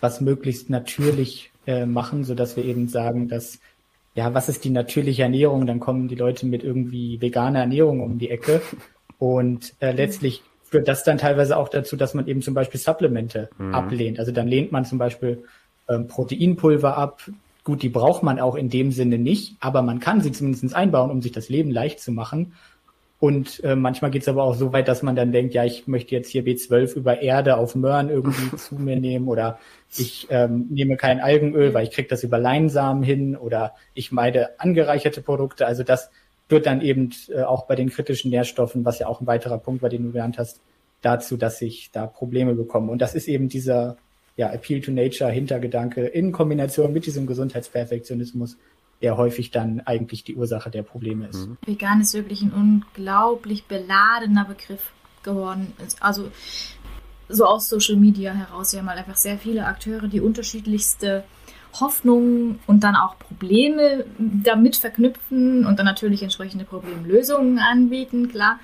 was 0.00 0.20
möglichst 0.20 0.70
natürlich 0.70 1.50
äh, 1.66 1.86
machen, 1.86 2.24
so 2.24 2.34
dass 2.34 2.56
wir 2.56 2.64
eben 2.64 2.88
sagen, 2.88 3.28
dass 3.28 3.58
ja, 4.14 4.34
was 4.34 4.48
ist 4.48 4.64
die 4.64 4.70
natürliche 4.70 5.22
Ernährung? 5.22 5.66
Dann 5.66 5.80
kommen 5.80 6.08
die 6.08 6.16
Leute 6.16 6.44
mit 6.46 6.64
irgendwie 6.64 7.20
veganer 7.20 7.60
Ernährung 7.60 8.00
um 8.00 8.18
die 8.18 8.30
Ecke. 8.30 8.60
Und 9.18 9.74
äh, 9.80 9.92
letztlich 9.92 10.42
führt 10.70 10.88
das 10.88 11.04
dann 11.04 11.18
teilweise 11.18 11.56
auch 11.56 11.68
dazu, 11.68 11.96
dass 11.96 12.14
man 12.14 12.26
eben 12.26 12.42
zum 12.42 12.54
Beispiel 12.54 12.80
Supplemente 12.80 13.50
mhm. 13.58 13.74
ablehnt. 13.74 14.18
Also 14.18 14.32
dann 14.32 14.48
lehnt 14.48 14.72
man 14.72 14.84
zum 14.84 14.98
Beispiel 14.98 15.44
ähm, 15.88 16.06
Proteinpulver 16.06 16.96
ab. 16.96 17.20
Gut, 17.64 17.82
die 17.82 17.88
braucht 17.88 18.22
man 18.22 18.40
auch 18.40 18.54
in 18.54 18.70
dem 18.70 18.92
Sinne 18.92 19.18
nicht, 19.18 19.56
aber 19.60 19.82
man 19.82 20.00
kann 20.00 20.20
sie 20.20 20.32
zumindest 20.32 20.74
einbauen, 20.74 21.10
um 21.10 21.20
sich 21.20 21.32
das 21.32 21.48
Leben 21.48 21.70
leicht 21.70 22.00
zu 22.00 22.12
machen. 22.12 22.54
Und 23.18 23.62
äh, 23.64 23.76
manchmal 23.76 24.10
geht 24.10 24.22
es 24.22 24.28
aber 24.28 24.44
auch 24.44 24.54
so 24.54 24.72
weit, 24.72 24.88
dass 24.88 25.02
man 25.02 25.14
dann 25.14 25.30
denkt, 25.30 25.52
ja, 25.52 25.62
ich 25.62 25.86
möchte 25.86 26.14
jetzt 26.14 26.30
hier 26.30 26.42
B12 26.42 26.94
über 26.94 27.20
Erde 27.20 27.58
auf 27.58 27.74
Möhren 27.74 28.08
irgendwie 28.08 28.56
zu 28.56 28.76
mir 28.76 28.98
nehmen 28.98 29.28
oder 29.28 29.58
ich 29.94 30.28
ähm, 30.30 30.68
nehme 30.70 30.96
kein 30.96 31.20
Algenöl, 31.20 31.74
weil 31.74 31.84
ich 31.84 31.90
kriege 31.90 32.08
das 32.08 32.24
über 32.24 32.38
Leinsamen 32.38 33.02
hin 33.02 33.36
oder 33.36 33.74
ich 33.92 34.10
meide 34.10 34.58
angereicherte 34.58 35.20
Produkte. 35.20 35.66
Also 35.66 35.82
das 35.82 36.10
führt 36.50 36.66
dann 36.66 36.80
eben 36.80 37.10
äh, 37.28 37.42
auch 37.42 37.66
bei 37.66 37.76
den 37.76 37.90
kritischen 37.90 38.32
Nährstoffen, 38.32 38.84
was 38.84 38.98
ja 38.98 39.06
auch 39.06 39.20
ein 39.20 39.26
weiterer 39.28 39.56
Punkt 39.56 39.82
war, 39.82 39.88
den 39.88 40.02
du 40.02 40.10
genannt 40.10 40.36
hast, 40.36 40.60
dazu, 41.00 41.36
dass 41.36 41.62
ich 41.62 41.92
da 41.92 42.08
Probleme 42.08 42.54
bekomme. 42.54 42.90
Und 42.90 43.00
das 43.00 43.14
ist 43.14 43.28
eben 43.28 43.48
dieser 43.48 43.96
ja, 44.36 44.50
Appeal 44.50 44.80
to 44.80 44.90
Nature 44.90 45.30
Hintergedanke 45.30 46.04
in 46.06 46.32
Kombination 46.32 46.92
mit 46.92 47.06
diesem 47.06 47.28
Gesundheitsperfektionismus, 47.28 48.56
der 49.00 49.16
häufig 49.16 49.52
dann 49.52 49.80
eigentlich 49.82 50.24
die 50.24 50.34
Ursache 50.34 50.70
der 50.70 50.82
Probleme 50.82 51.28
ist. 51.28 51.46
Mhm. 51.46 51.56
Vegan 51.64 52.00
ist 52.00 52.14
wirklich 52.14 52.42
ein 52.42 52.52
unglaublich 52.52 53.66
beladener 53.66 54.44
Begriff 54.44 54.90
geworden. 55.22 55.72
Also 56.00 56.32
so 57.28 57.44
aus 57.44 57.68
Social 57.68 57.96
Media 57.96 58.32
heraus. 58.32 58.72
Wir 58.72 58.80
haben 58.80 58.88
halt 58.88 58.98
einfach 58.98 59.16
sehr 59.16 59.38
viele 59.38 59.66
Akteure, 59.66 60.08
die 60.08 60.20
unterschiedlichste 60.20 61.22
Hoffnungen 61.78 62.58
und 62.66 62.82
dann 62.84 62.96
auch 62.96 63.18
Probleme 63.18 64.04
damit 64.18 64.76
verknüpfen 64.76 65.66
und 65.66 65.78
dann 65.78 65.86
natürlich 65.86 66.22
entsprechende 66.22 66.64
Problemlösungen 66.64 67.58
anbieten, 67.58 68.28
klar. 68.28 68.58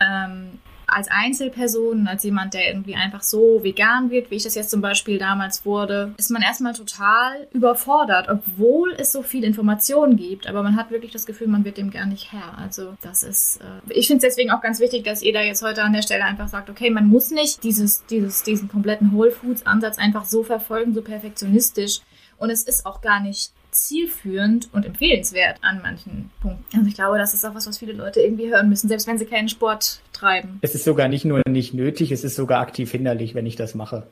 Ähm, 0.00 0.58
als 0.86 1.08
Einzelperson, 1.10 2.06
als 2.06 2.24
jemand, 2.24 2.54
der 2.54 2.68
irgendwie 2.68 2.94
einfach 2.94 3.22
so 3.22 3.62
vegan 3.62 4.10
wird, 4.10 4.30
wie 4.30 4.36
ich 4.36 4.42
das 4.42 4.54
jetzt 4.54 4.70
zum 4.70 4.80
Beispiel 4.80 5.18
damals 5.18 5.64
wurde, 5.64 6.14
ist 6.18 6.30
man 6.30 6.42
erstmal 6.42 6.74
total 6.74 7.48
überfordert, 7.52 8.28
obwohl 8.28 8.94
es 8.96 9.12
so 9.12 9.22
viel 9.22 9.44
Informationen 9.44 10.16
gibt. 10.16 10.46
Aber 10.46 10.62
man 10.62 10.76
hat 10.76 10.90
wirklich 10.90 11.12
das 11.12 11.26
Gefühl, 11.26 11.48
man 11.48 11.64
wird 11.64 11.78
dem 11.78 11.90
gar 11.90 12.06
nicht 12.06 12.32
Herr. 12.32 12.58
Also 12.58 12.94
das 13.02 13.22
ist, 13.22 13.60
äh 13.60 13.92
ich 13.92 14.06
finde 14.06 14.26
es 14.26 14.34
deswegen 14.34 14.50
auch 14.50 14.60
ganz 14.60 14.80
wichtig, 14.80 15.04
dass 15.04 15.22
ihr 15.22 15.32
da 15.32 15.42
jetzt 15.42 15.62
heute 15.62 15.82
an 15.82 15.92
der 15.92 16.02
Stelle 16.02 16.24
einfach 16.24 16.48
sagt, 16.48 16.70
okay, 16.70 16.90
man 16.90 17.08
muss 17.08 17.30
nicht 17.30 17.64
dieses, 17.64 18.04
dieses, 18.06 18.42
diesen 18.42 18.68
kompletten 18.68 19.12
Whole 19.12 19.30
Foods 19.30 19.66
Ansatz 19.66 19.98
einfach 19.98 20.24
so 20.24 20.42
verfolgen, 20.42 20.94
so 20.94 21.02
perfektionistisch. 21.02 22.00
Und 22.38 22.50
es 22.50 22.64
ist 22.64 22.86
auch 22.86 23.00
gar 23.00 23.20
nicht 23.20 23.52
zielführend 23.70 24.68
und 24.72 24.86
empfehlenswert 24.86 25.58
an 25.62 25.80
manchen 25.82 26.30
Punkten. 26.40 26.76
Also 26.76 26.88
ich 26.88 26.94
glaube, 26.94 27.18
das 27.18 27.34
ist 27.34 27.44
auch 27.44 27.54
was, 27.54 27.66
was 27.66 27.78
viele 27.78 27.92
Leute 27.92 28.20
irgendwie 28.20 28.50
hören 28.50 28.68
müssen, 28.68 28.88
selbst 28.88 29.06
wenn 29.06 29.18
sie 29.18 29.26
keinen 29.26 29.48
Sport 29.48 30.00
treiben. 30.12 30.58
Es 30.62 30.74
ist 30.74 30.84
sogar 30.84 31.08
nicht 31.08 31.24
nur 31.24 31.42
nicht 31.48 31.74
nötig, 31.74 32.12
es 32.12 32.24
ist 32.24 32.36
sogar 32.36 32.60
aktiv 32.60 32.90
hinderlich, 32.90 33.34
wenn 33.34 33.46
ich 33.46 33.56
das 33.56 33.74
mache. 33.74 34.06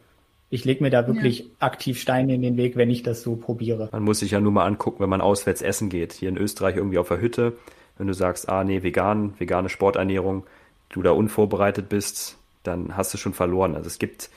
Ich 0.50 0.66
lege 0.66 0.82
mir 0.82 0.90
da 0.90 1.06
wirklich 1.06 1.38
ja. 1.38 1.46
aktiv 1.60 1.98
Steine 1.98 2.34
in 2.34 2.42
den 2.42 2.58
Weg, 2.58 2.76
wenn 2.76 2.90
ich 2.90 3.02
das 3.02 3.22
so 3.22 3.36
probiere. 3.36 3.88
Man 3.90 4.02
muss 4.02 4.18
sich 4.18 4.32
ja 4.32 4.40
nur 4.40 4.52
mal 4.52 4.66
angucken, 4.66 5.02
wenn 5.02 5.08
man 5.08 5.22
auswärts 5.22 5.62
essen 5.62 5.88
geht. 5.88 6.12
Hier 6.12 6.28
in 6.28 6.36
Österreich 6.36 6.76
irgendwie 6.76 6.98
auf 6.98 7.08
der 7.08 7.22
Hütte. 7.22 7.54
Wenn 7.96 8.06
du 8.06 8.12
sagst, 8.12 8.50
ah 8.50 8.62
nee, 8.62 8.82
vegan, 8.82 9.32
vegane 9.38 9.70
Sporternährung, 9.70 10.44
du 10.90 11.00
da 11.00 11.12
unvorbereitet 11.12 11.88
bist, 11.88 12.36
dann 12.64 12.96
hast 12.96 13.14
du 13.14 13.18
schon 13.18 13.32
verloren. 13.32 13.74
Also 13.74 13.86
es 13.86 13.98
gibt 13.98 14.28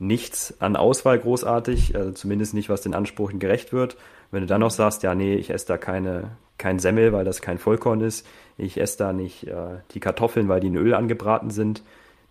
nichts 0.00 0.54
an 0.60 0.76
Auswahl 0.76 1.18
großartig, 1.18 1.94
also 1.94 2.10
zumindest 2.12 2.54
nicht, 2.54 2.70
was 2.70 2.80
den 2.80 2.94
Ansprüchen 2.94 3.38
gerecht 3.38 3.72
wird. 3.72 3.96
Wenn 4.30 4.40
du 4.40 4.46
dann 4.46 4.62
noch 4.62 4.70
sagst, 4.70 5.02
ja, 5.02 5.14
nee, 5.14 5.34
ich 5.34 5.50
esse 5.50 5.66
da 5.66 5.76
keine, 5.76 6.30
kein 6.56 6.78
Semmel, 6.78 7.12
weil 7.12 7.24
das 7.24 7.42
kein 7.42 7.58
Vollkorn 7.58 8.00
ist, 8.00 8.26
ich 8.56 8.80
esse 8.80 8.98
da 8.98 9.12
nicht 9.12 9.46
äh, 9.46 9.78
die 9.92 10.00
Kartoffeln, 10.00 10.48
weil 10.48 10.60
die 10.60 10.68
in 10.68 10.76
Öl 10.76 10.94
angebraten 10.94 11.50
sind, 11.50 11.82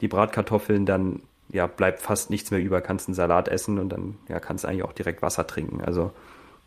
die 0.01 0.07
Bratkartoffeln, 0.07 0.85
dann 0.85 1.21
ja, 1.49 1.67
bleibt 1.67 2.01
fast 2.01 2.31
nichts 2.31 2.49
mehr 2.51 2.59
über, 2.59 2.81
kannst 2.81 3.07
einen 3.07 3.15
Salat 3.15 3.47
essen 3.47 3.77
und 3.77 3.89
dann 3.89 4.17
ja, 4.27 4.39
kannst 4.39 4.65
eigentlich 4.65 4.83
auch 4.83 4.93
direkt 4.93 5.21
Wasser 5.21 5.45
trinken. 5.45 5.81
Also 5.81 6.11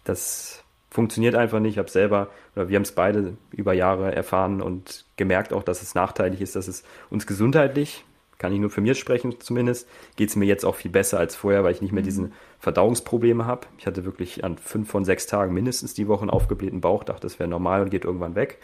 das 0.05 0.63
funktioniert 0.91 1.35
einfach 1.35 1.59
nicht. 1.59 1.73
Ich 1.73 1.79
habe 1.79 1.91
selber, 1.91 2.29
oder 2.55 2.69
wir 2.69 2.77
haben 2.77 2.83
es 2.83 2.93
beide 2.93 3.37
über 3.51 3.73
Jahre 3.73 4.15
erfahren 4.15 4.63
und 4.63 5.05
gemerkt 5.17 5.53
auch, 5.53 5.65
dass 5.65 5.83
es 5.83 5.97
nachteilig 5.97 6.41
ist, 6.41 6.55
dass 6.55 6.69
es 6.69 6.85
uns 7.11 7.27
gesundheitlich 7.27 8.05
kann 8.43 8.53
ich 8.53 8.59
nur 8.59 8.71
für 8.71 8.81
mich 8.81 8.99
sprechen 8.99 9.37
zumindest, 9.39 9.89
geht 10.17 10.29
es 10.29 10.35
mir 10.35 10.47
jetzt 10.47 10.65
auch 10.65 10.75
viel 10.75 10.91
besser 10.91 11.17
als 11.21 11.37
vorher, 11.37 11.63
weil 11.63 11.71
ich 11.73 11.81
nicht 11.81 11.93
mehr 11.93 12.03
mhm. 12.03 12.07
diese 12.07 12.31
Verdauungsprobleme 12.59 13.47
habe. 13.47 13.69
Ich 13.79 13.87
hatte 13.87 14.05
wirklich 14.05 14.43
an 14.43 14.59
fünf 14.59 14.91
von 14.91 15.05
sechs 15.05 15.29
Tagen 15.29 15.55
mindestens 15.55 15.95
die 15.95 16.09
Woche 16.09 16.23
einen 16.23 16.31
aufgeblähten 16.31 16.81
Bauch, 16.81 17.05
dachte, 17.05 17.21
das 17.21 17.39
wäre 17.39 17.49
normal 17.49 17.83
und 17.83 17.91
geht 17.91 18.05
irgendwann 18.05 18.35
weg. 18.35 18.59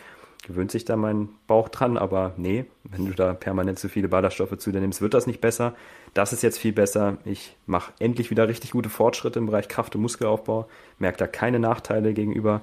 Gewöhnt 0.44 0.72
sich 0.72 0.84
da 0.84 0.96
mein 0.96 1.28
Bauch 1.46 1.68
dran, 1.68 1.96
aber 1.96 2.34
nee, 2.36 2.64
wenn 2.82 3.06
du 3.06 3.12
da 3.12 3.34
permanent 3.34 3.78
zu 3.78 3.88
viele 3.88 4.08
Ballaststoffe 4.08 4.58
zu 4.58 4.72
dir 4.72 4.80
nimmst, 4.80 5.00
wird 5.00 5.14
das 5.14 5.28
nicht 5.28 5.40
besser. 5.40 5.76
Das 6.12 6.32
ist 6.32 6.42
jetzt 6.42 6.58
viel 6.58 6.72
besser. 6.72 7.18
Ich 7.24 7.54
mache 7.66 7.92
endlich 8.00 8.32
wieder 8.32 8.48
richtig 8.48 8.72
gute 8.72 8.88
Fortschritte 8.88 9.38
im 9.38 9.46
Bereich 9.46 9.68
Kraft- 9.68 9.94
und 9.94 10.02
Muskelaufbau, 10.02 10.68
merke 10.98 11.18
da 11.18 11.28
keine 11.28 11.60
Nachteile 11.60 12.14
gegenüber 12.14 12.62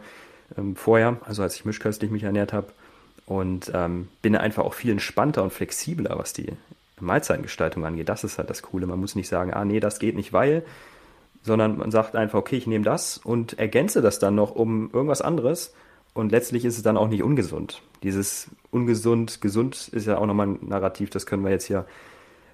ähm, 0.57 0.75
vorher, 0.75 1.17
also 1.23 1.43
als 1.43 1.55
ich 1.55 1.63
mischköstlich 1.63 2.11
mich 2.11 2.23
ernährt 2.23 2.51
habe 2.51 2.67
und 3.25 3.71
ähm, 3.73 4.09
bin 4.21 4.35
einfach 4.35 4.65
auch 4.65 4.73
viel 4.73 4.91
entspannter 4.91 5.43
und 5.43 5.53
flexibler, 5.53 6.17
was 6.17 6.33
die 6.33 6.51
Mahlzeitengestaltung 6.99 7.85
angeht. 7.85 8.09
Das 8.09 8.23
ist 8.23 8.37
halt 8.37 8.49
das 8.49 8.61
Coole. 8.61 8.87
Man 8.87 8.99
muss 8.99 9.15
nicht 9.15 9.27
sagen, 9.27 9.53
ah 9.53 9.65
nee, 9.65 9.79
das 9.79 9.99
geht 9.99 10.15
nicht, 10.15 10.33
weil, 10.33 10.63
sondern 11.41 11.77
man 11.77 11.91
sagt 11.91 12.15
einfach, 12.15 12.39
okay, 12.39 12.57
ich 12.57 12.67
nehme 12.67 12.85
das 12.85 13.17
und 13.17 13.59
ergänze 13.59 14.01
das 14.01 14.19
dann 14.19 14.35
noch 14.35 14.51
um 14.51 14.89
irgendwas 14.93 15.21
anderes. 15.21 15.73
Und 16.13 16.31
letztlich 16.31 16.63
ist 16.63 16.77
es 16.77 16.83
dann 16.83 16.95
auch 16.95 17.09
nicht 17.09 17.23
ungesund. 17.23 17.81
Dieses 18.01 18.49
ungesund, 18.71 19.41
gesund 19.41 19.89
ist 19.89 20.07
ja 20.07 20.17
auch 20.17 20.25
nochmal 20.25 20.47
ein 20.47 20.59
Narrativ, 20.61 21.09
das 21.09 21.25
können 21.25 21.43
wir 21.43 21.51
jetzt 21.51 21.65
hier 21.65 21.85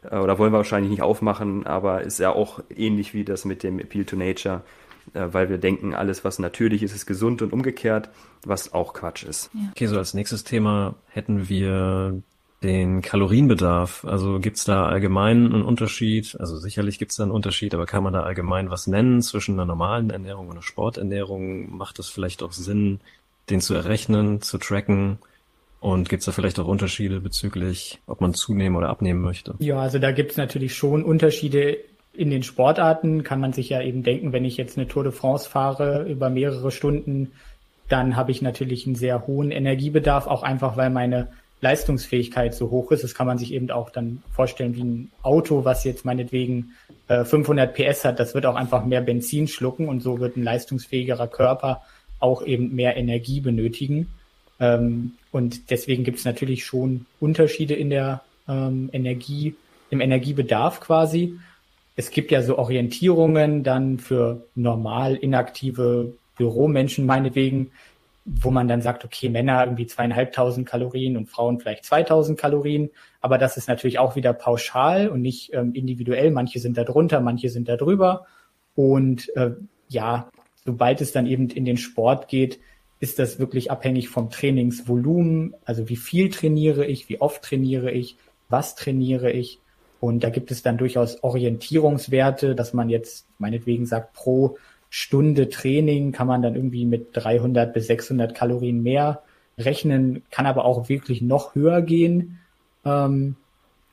äh, 0.09 0.17
oder 0.17 0.37
wollen 0.39 0.51
wir 0.51 0.57
wahrscheinlich 0.57 0.89
nicht 0.89 1.01
aufmachen, 1.01 1.65
aber 1.65 2.01
ist 2.01 2.19
ja 2.19 2.31
auch 2.31 2.61
ähnlich 2.75 3.13
wie 3.13 3.23
das 3.23 3.45
mit 3.45 3.63
dem 3.63 3.79
Appeal 3.79 4.05
to 4.05 4.15
Nature, 4.15 4.61
äh, 5.13 5.27
weil 5.31 5.49
wir 5.49 5.57
denken, 5.57 5.93
alles, 5.93 6.23
was 6.23 6.39
natürlich 6.39 6.83
ist, 6.83 6.95
ist 6.95 7.05
gesund 7.05 7.41
und 7.41 7.53
umgekehrt, 7.53 8.09
was 8.45 8.73
auch 8.73 8.93
Quatsch 8.93 9.23
ist. 9.23 9.49
Ja. 9.53 9.69
Okay, 9.71 9.87
so 9.87 9.97
als 9.97 10.13
nächstes 10.13 10.43
Thema 10.43 10.95
hätten 11.09 11.49
wir 11.49 12.21
den 12.63 13.01
Kalorienbedarf. 13.01 14.05
Also 14.05 14.39
gibt's 14.39 14.65
da 14.65 14.85
allgemein 14.85 15.45
einen 15.45 15.63
Unterschied? 15.63 16.37
Also 16.39 16.57
sicherlich 16.57 16.99
gibt's 16.99 17.15
da 17.15 17.23
einen 17.23 17.31
Unterschied, 17.31 17.73
aber 17.73 17.85
kann 17.85 18.03
man 18.03 18.13
da 18.13 18.23
allgemein 18.23 18.69
was 18.69 18.87
nennen 18.87 19.21
zwischen 19.21 19.53
einer 19.53 19.65
normalen 19.65 20.11
Ernährung 20.11 20.47
und 20.47 20.53
einer 20.53 20.61
Sporternährung? 20.61 21.75
Macht 21.75 21.97
es 21.99 22.09
vielleicht 22.09 22.43
auch 22.43 22.51
Sinn, 22.51 22.99
den 23.49 23.61
zu 23.61 23.73
errechnen, 23.73 24.41
zu 24.41 24.57
tracken? 24.59 25.17
Und 25.79 26.09
gibt's 26.09 26.25
da 26.25 26.31
vielleicht 26.31 26.59
auch 26.59 26.67
Unterschiede 26.67 27.19
bezüglich, 27.19 27.99
ob 28.05 28.21
man 28.21 28.35
zunehmen 28.35 28.75
oder 28.75 28.89
abnehmen 28.89 29.21
möchte? 29.21 29.55
Ja, 29.57 29.79
also 29.79 29.97
da 29.97 30.11
gibt's 30.11 30.37
natürlich 30.37 30.75
schon 30.75 31.03
Unterschiede. 31.03 31.77
In 32.13 32.29
den 32.29 32.43
Sportarten 32.43 33.23
kann 33.23 33.39
man 33.39 33.53
sich 33.53 33.69
ja 33.69 33.81
eben 33.81 34.03
denken, 34.03 34.33
wenn 34.33 34.45
ich 34.45 34.57
jetzt 34.57 34.77
eine 34.77 34.87
Tour 34.87 35.03
de 35.03 35.11
France 35.11 35.49
fahre 35.49 36.03
über 36.07 36.29
mehrere 36.29 36.69
Stunden, 36.69 37.31
dann 37.89 38.15
habe 38.15 38.29
ich 38.29 38.43
natürlich 38.43 38.85
einen 38.85 38.95
sehr 38.95 39.25
hohen 39.25 39.49
Energiebedarf, 39.49 40.27
auch 40.27 40.43
einfach 40.43 40.77
weil 40.77 40.91
meine 40.91 41.29
Leistungsfähigkeit 41.61 42.53
so 42.53 42.69
hoch 42.71 42.91
ist. 42.91 43.03
Das 43.03 43.15
kann 43.15 43.27
man 43.27 43.37
sich 43.37 43.53
eben 43.53 43.69
auch 43.71 43.89
dann 43.89 44.23
vorstellen 44.31 44.75
wie 44.75 44.83
ein 44.83 45.11
Auto, 45.21 45.63
was 45.63 45.83
jetzt 45.83 46.05
meinetwegen 46.05 46.71
äh, 47.07 47.23
500 47.23 47.73
PS 47.73 48.03
hat. 48.03 48.19
Das 48.19 48.33
wird 48.33 48.45
auch 48.45 48.55
einfach 48.55 48.83
mehr 48.85 49.01
Benzin 49.01 49.47
schlucken 49.47 49.87
und 49.87 50.01
so 50.01 50.19
wird 50.19 50.37
ein 50.37 50.43
leistungsfähigerer 50.43 51.27
Körper 51.27 51.83
auch 52.19 52.43
eben 52.43 52.75
mehr 52.75 52.97
Energie 52.97 53.41
benötigen. 53.41 54.07
Ähm, 54.59 55.13
und 55.31 55.69
deswegen 55.69 56.03
gibt 56.03 56.19
es 56.19 56.25
natürlich 56.25 56.65
schon 56.65 57.05
Unterschiede 57.19 57.75
in 57.75 57.89
der 57.89 58.21
ähm, 58.47 58.89
Energie, 58.91 59.55
im 59.89 60.01
Energiebedarf 60.01 60.79
quasi. 60.79 61.37
Es 61.95 62.11
gibt 62.11 62.31
ja 62.31 62.41
so 62.41 62.57
Orientierungen 62.57 63.63
dann 63.63 63.99
für 63.99 64.45
normal 64.55 65.15
inaktive 65.15 66.13
Büromenschen 66.37 67.05
meinetwegen, 67.05 67.71
wo 68.25 68.51
man 68.51 68.67
dann 68.67 68.81
sagt, 68.81 69.03
okay, 69.03 69.29
Männer 69.29 69.63
irgendwie 69.63 69.87
zweieinhalbtausend 69.87 70.67
Kalorien 70.67 71.17
und 71.17 71.27
Frauen 71.27 71.59
vielleicht 71.59 71.85
2000 71.85 72.39
Kalorien. 72.39 72.91
Aber 73.19 73.37
das 73.37 73.57
ist 73.57 73.67
natürlich 73.67 73.99
auch 73.99 74.15
wieder 74.15 74.33
pauschal 74.33 75.09
und 75.09 75.21
nicht 75.21 75.53
ähm, 75.53 75.73
individuell. 75.73 76.31
Manche 76.31 76.59
sind 76.59 76.77
da 76.77 76.83
drunter, 76.83 77.19
manche 77.19 77.49
sind 77.49 77.67
da 77.67 77.77
drüber. 77.77 78.27
Und 78.75 79.35
äh, 79.35 79.51
ja, 79.87 80.29
sobald 80.65 81.01
es 81.01 81.11
dann 81.11 81.25
eben 81.25 81.49
in 81.49 81.65
den 81.65 81.77
Sport 81.77 82.27
geht, 82.27 82.59
ist 82.99 83.17
das 83.17 83.39
wirklich 83.39 83.71
abhängig 83.71 84.09
vom 84.09 84.29
Trainingsvolumen. 84.29 85.55
Also 85.65 85.89
wie 85.89 85.95
viel 85.95 86.29
trainiere 86.29 86.85
ich, 86.85 87.09
wie 87.09 87.19
oft 87.19 87.41
trainiere 87.41 87.91
ich, 87.91 88.17
was 88.47 88.75
trainiere 88.75 89.31
ich. 89.31 89.59
Und 89.99 90.23
da 90.23 90.29
gibt 90.29 90.51
es 90.51 90.61
dann 90.61 90.77
durchaus 90.77 91.23
Orientierungswerte, 91.23 92.55
dass 92.55 92.73
man 92.73 92.89
jetzt 92.89 93.27
meinetwegen 93.39 93.85
sagt, 93.85 94.13
pro 94.13 94.57
Stunde 94.93 95.47
Training 95.47 96.11
kann 96.11 96.27
man 96.27 96.41
dann 96.41 96.53
irgendwie 96.53 96.83
mit 96.83 97.11
300 97.13 97.73
bis 97.73 97.87
600 97.87 98.35
Kalorien 98.35 98.83
mehr 98.83 99.23
rechnen, 99.57 100.21
kann 100.31 100.45
aber 100.45 100.65
auch 100.65 100.89
wirklich 100.89 101.21
noch 101.21 101.55
höher 101.55 101.81
gehen. 101.81 102.39
Ähm, 102.83 103.37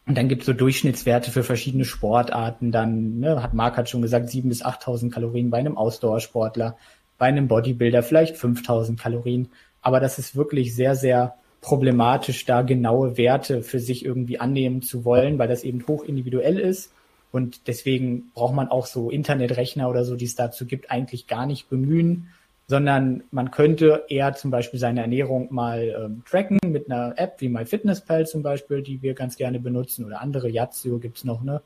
und 0.07 0.19
dann 0.19 0.29
gibt 0.29 0.43
es 0.43 0.47
so 0.47 0.53
Durchschnittswerte 0.53 1.31
für 1.31 1.45
verschiedene 1.45 1.85
Sportarten. 1.85 2.73
Dann 2.73 3.21
ne, 3.21 3.41
hat 3.45 3.55
Marc 3.55 3.77
hat 3.77 3.89
schon 3.89 4.03
gesagt, 4.03 4.29
7.000 4.29 4.49
bis 4.49 4.65
8.000 4.65 5.11
Kalorien 5.11 5.51
bei 5.51 5.59
einem 5.59 5.79
Ausdauersportler, 5.79 6.77
bei 7.17 7.27
einem 7.27 7.47
Bodybuilder 7.47 8.03
vielleicht 8.03 8.35
5.000 8.35 8.99
Kalorien. 8.99 9.51
Aber 9.81 10.01
das 10.01 10.19
ist 10.19 10.35
wirklich 10.35 10.75
sehr, 10.75 10.97
sehr 10.97 11.37
problematisch, 11.61 12.45
da 12.45 12.63
genaue 12.63 13.17
Werte 13.17 13.63
für 13.63 13.79
sich 13.79 14.05
irgendwie 14.05 14.41
annehmen 14.41 14.83
zu 14.83 15.05
wollen, 15.05 15.39
weil 15.39 15.49
das 15.49 15.63
eben 15.63 15.87
hoch 15.87 16.03
individuell 16.03 16.59
ist. 16.59 16.91
Und 17.31 17.67
deswegen 17.67 18.31
braucht 18.35 18.55
man 18.55 18.69
auch 18.69 18.87
so 18.87 19.11
Internetrechner 19.11 19.89
oder 19.89 20.05
so, 20.05 20.17
die 20.17 20.25
es 20.25 20.35
dazu 20.35 20.67
gibt, 20.67 20.91
eigentlich 20.91 21.27
gar 21.27 21.47
nicht 21.47 21.69
bemühen, 21.69 22.29
sondern 22.67 23.25
man 23.31 23.51
könnte 23.51 24.05
eher 24.09 24.35
zum 24.35 24.51
Beispiel 24.51 24.79
seine 24.79 25.01
Ernährung 25.01 25.49
mal 25.51 25.95
ähm, 25.99 26.23
tracken 26.29 26.59
mit 26.67 26.91
einer 26.91 27.15
App 27.17 27.37
wie 27.39 27.49
MyFitnessPal 27.49 28.27
zum 28.27 28.43
Beispiel, 28.43 28.83
die 28.83 29.03
wir 29.03 29.15
ganz 29.15 29.37
gerne 29.37 29.59
benutzen 29.59 30.05
oder 30.05 30.21
andere, 30.21 30.49
Yazio 30.51 30.99
gibt's 30.99 31.25
noch, 31.25 31.43
ne? 31.43 31.63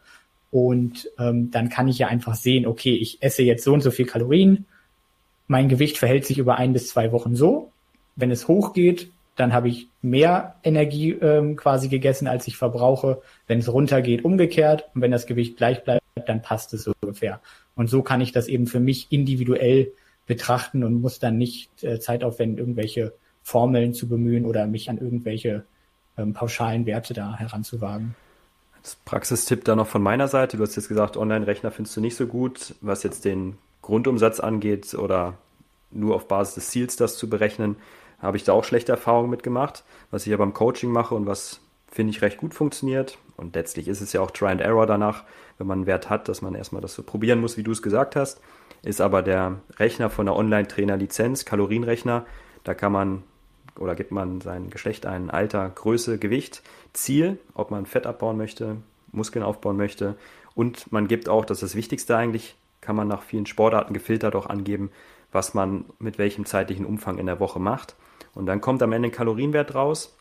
Und 0.52 1.10
ähm, 1.18 1.50
dann 1.50 1.70
kann 1.70 1.88
ich 1.88 1.98
ja 1.98 2.08
einfach 2.08 2.34
sehen, 2.34 2.66
okay, 2.66 2.94
ich 2.94 3.22
esse 3.22 3.42
jetzt 3.42 3.64
so 3.64 3.72
und 3.72 3.80
so 3.80 3.90
viel 3.90 4.04
Kalorien, 4.04 4.66
mein 5.48 5.68
Gewicht 5.68 5.98
verhält 5.98 6.26
sich 6.26 6.38
über 6.38 6.56
ein 6.56 6.72
bis 6.72 6.88
zwei 6.88 7.10
Wochen 7.10 7.36
so. 7.36 7.72
Wenn 8.16 8.30
es 8.30 8.48
hochgeht, 8.48 9.10
dann 9.36 9.52
habe 9.52 9.68
ich 9.68 9.88
mehr 10.02 10.56
Energie 10.62 11.12
ähm, 11.12 11.56
quasi 11.56 11.88
gegessen, 11.88 12.26
als 12.26 12.46
ich 12.46 12.56
verbrauche. 12.56 13.22
Wenn 13.46 13.60
es 13.60 13.72
runtergeht, 13.72 14.24
umgekehrt. 14.24 14.84
Und 14.94 15.00
wenn 15.00 15.10
das 15.10 15.26
Gewicht 15.26 15.56
gleich 15.56 15.82
bleibt, 15.84 16.02
dann 16.26 16.42
passt 16.42 16.74
es 16.74 16.84
so 16.84 16.92
ungefähr. 17.00 17.40
Und 17.74 17.88
so 17.88 18.02
kann 18.02 18.20
ich 18.20 18.32
das 18.32 18.48
eben 18.48 18.66
für 18.66 18.80
mich 18.80 19.06
individuell 19.10 19.92
betrachten 20.26 20.84
und 20.84 21.00
muss 21.00 21.18
dann 21.18 21.38
nicht 21.38 21.82
äh, 21.82 21.98
Zeit 21.98 22.22
aufwenden, 22.24 22.58
irgendwelche 22.58 23.14
Formeln 23.42 23.94
zu 23.94 24.08
bemühen 24.08 24.44
oder 24.44 24.66
mich 24.66 24.88
an 24.90 24.98
irgendwelche 24.98 25.64
ähm, 26.16 26.32
pauschalen 26.34 26.86
Werte 26.86 27.14
da 27.14 27.36
heranzuwagen. 27.36 28.14
Das 28.82 28.96
Praxistipp 29.04 29.64
da 29.64 29.76
noch 29.76 29.86
von 29.86 30.02
meiner 30.02 30.28
Seite. 30.28 30.56
Du 30.56 30.62
hast 30.62 30.76
jetzt 30.76 30.88
gesagt, 30.88 31.16
Online-Rechner 31.16 31.70
findest 31.70 31.96
du 31.96 32.00
nicht 32.00 32.16
so 32.16 32.26
gut, 32.26 32.74
was 32.80 33.02
jetzt 33.02 33.24
den 33.24 33.56
Grundumsatz 33.80 34.40
angeht 34.40 34.94
oder 34.94 35.38
nur 35.90 36.14
auf 36.14 36.28
Basis 36.28 36.54
des 36.54 36.70
Ziels 36.70 36.96
das 36.96 37.16
zu 37.16 37.28
berechnen, 37.28 37.76
habe 38.22 38.36
ich 38.36 38.44
da 38.44 38.52
auch 38.52 38.64
schlechte 38.64 38.92
Erfahrungen 38.92 39.30
mitgemacht. 39.30 39.84
Was 40.10 40.26
ich 40.26 40.32
aber 40.32 40.44
im 40.44 40.54
Coaching 40.54 40.90
mache 40.90 41.14
und 41.14 41.26
was 41.26 41.60
finde 41.90 42.12
ich 42.12 42.22
recht 42.22 42.38
gut 42.38 42.54
funktioniert. 42.54 43.18
Und 43.36 43.54
letztlich 43.54 43.88
ist 43.88 44.00
es 44.00 44.12
ja 44.12 44.20
auch 44.20 44.30
Try 44.30 44.48
and 44.48 44.60
Error 44.60 44.86
danach, 44.86 45.24
wenn 45.58 45.66
man 45.66 45.80
einen 45.80 45.86
Wert 45.86 46.08
hat, 46.08 46.28
dass 46.28 46.40
man 46.40 46.54
erstmal 46.54 46.80
das 46.80 46.94
so 46.94 47.02
probieren 47.02 47.40
muss, 47.40 47.56
wie 47.56 47.62
du 47.62 47.72
es 47.72 47.82
gesagt 47.82 48.16
hast 48.16 48.40
ist 48.82 49.00
aber 49.00 49.22
der 49.22 49.60
Rechner 49.78 50.10
von 50.10 50.26
der 50.26 50.36
Online-Trainer-Lizenz, 50.36 51.44
Kalorienrechner. 51.44 52.26
Da 52.64 52.74
kann 52.74 52.92
man 52.92 53.22
oder 53.78 53.94
gibt 53.94 54.10
man 54.10 54.40
sein 54.42 54.68
Geschlecht 54.68 55.06
ein, 55.06 55.30
Alter, 55.30 55.70
Größe, 55.70 56.18
Gewicht, 56.18 56.62
Ziel, 56.92 57.38
ob 57.54 57.70
man 57.70 57.86
Fett 57.86 58.06
abbauen 58.06 58.36
möchte, 58.36 58.76
Muskeln 59.12 59.42
aufbauen 59.42 59.78
möchte. 59.78 60.16
Und 60.54 60.92
man 60.92 61.08
gibt 61.08 61.28
auch, 61.28 61.46
das 61.46 61.58
ist 61.62 61.70
das 61.70 61.76
Wichtigste 61.76 62.16
eigentlich, 62.16 62.56
kann 62.82 62.96
man 62.96 63.08
nach 63.08 63.22
vielen 63.22 63.46
Sportarten 63.46 63.94
gefiltert 63.94 64.36
auch 64.36 64.46
angeben, 64.46 64.90
was 65.30 65.54
man 65.54 65.86
mit 65.98 66.18
welchem 66.18 66.44
zeitlichen 66.44 66.84
Umfang 66.84 67.16
in 67.16 67.26
der 67.26 67.40
Woche 67.40 67.60
macht. 67.60 67.96
Und 68.34 68.46
dann 68.46 68.60
kommt 68.60 68.82
am 68.82 68.92
Ende 68.92 69.08
ein 69.08 69.12
Kalorienwert 69.12 69.74
raus, 69.74 70.16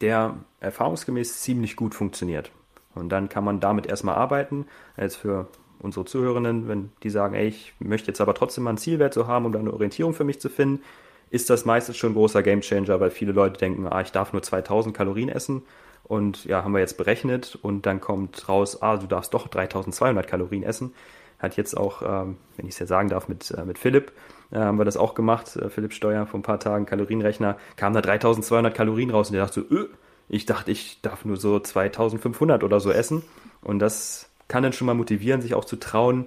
der 0.00 0.36
erfahrungsgemäß 0.60 1.40
ziemlich 1.40 1.76
gut 1.76 1.94
funktioniert. 1.94 2.50
Und 2.94 3.10
dann 3.10 3.28
kann 3.28 3.44
man 3.44 3.60
damit 3.60 3.86
erstmal 3.86 4.16
arbeiten. 4.16 4.66
Jetzt 4.96 5.16
für 5.16 5.48
unsere 5.80 6.04
Zuhörenden, 6.04 6.68
wenn 6.68 6.90
die 7.02 7.10
sagen, 7.10 7.34
ey, 7.34 7.48
ich 7.48 7.74
möchte 7.78 8.08
jetzt 8.08 8.20
aber 8.20 8.34
trotzdem 8.34 8.64
mal 8.64 8.70
einen 8.70 8.78
Zielwert 8.78 9.14
so 9.14 9.26
haben, 9.26 9.44
um 9.44 9.52
da 9.52 9.58
eine 9.58 9.72
Orientierung 9.72 10.14
für 10.14 10.24
mich 10.24 10.40
zu 10.40 10.48
finden, 10.48 10.82
ist 11.30 11.50
das 11.50 11.64
meistens 11.64 11.96
schon 11.96 12.12
ein 12.12 12.14
großer 12.14 12.42
Gamechanger, 12.42 13.00
weil 13.00 13.10
viele 13.10 13.32
Leute 13.32 13.58
denken, 13.58 13.86
ah, 13.86 14.00
ich 14.00 14.12
darf 14.12 14.32
nur 14.32 14.42
2000 14.42 14.96
Kalorien 14.96 15.28
essen 15.28 15.62
und 16.04 16.44
ja, 16.44 16.62
haben 16.62 16.72
wir 16.72 16.80
jetzt 16.80 16.96
berechnet 16.96 17.58
und 17.60 17.84
dann 17.84 18.00
kommt 18.00 18.48
raus, 18.48 18.80
ah, 18.80 18.96
du 18.96 19.06
darfst 19.06 19.34
doch 19.34 19.48
3200 19.48 20.26
Kalorien 20.26 20.62
essen. 20.62 20.94
Hat 21.38 21.56
jetzt 21.56 21.76
auch, 21.76 22.02
ähm, 22.02 22.36
wenn 22.56 22.66
ich 22.66 22.74
es 22.74 22.78
jetzt 22.78 22.88
sagen 22.88 23.08
darf, 23.08 23.28
mit, 23.28 23.50
äh, 23.50 23.64
mit 23.64 23.78
Philipp, 23.78 24.12
äh, 24.50 24.58
haben 24.58 24.78
wir 24.78 24.84
das 24.84 24.96
auch 24.96 25.14
gemacht, 25.14 25.56
äh, 25.56 25.68
Philipp 25.68 25.92
Steuer 25.92 26.26
vor 26.26 26.40
ein 26.40 26.42
paar 26.42 26.60
Tagen, 26.60 26.86
Kalorienrechner, 26.86 27.56
kam 27.76 27.92
da 27.92 28.00
3200 28.00 28.74
Kalorien 28.74 29.10
raus 29.10 29.28
und 29.28 29.34
der 29.34 29.44
dachte 29.44 29.66
so, 29.68 29.74
öh, 29.74 29.88
ich 30.28 30.46
dachte, 30.46 30.70
ich 30.70 31.00
darf 31.02 31.24
nur 31.24 31.36
so 31.36 31.58
2500 31.58 32.64
oder 32.64 32.80
so 32.80 32.90
essen 32.90 33.22
und 33.62 33.78
das 33.78 34.28
kann 34.48 34.62
dann 34.62 34.72
schon 34.72 34.86
mal 34.86 34.94
motivieren, 34.94 35.40
sich 35.40 35.54
auch 35.54 35.64
zu 35.64 35.76
trauen, 35.76 36.26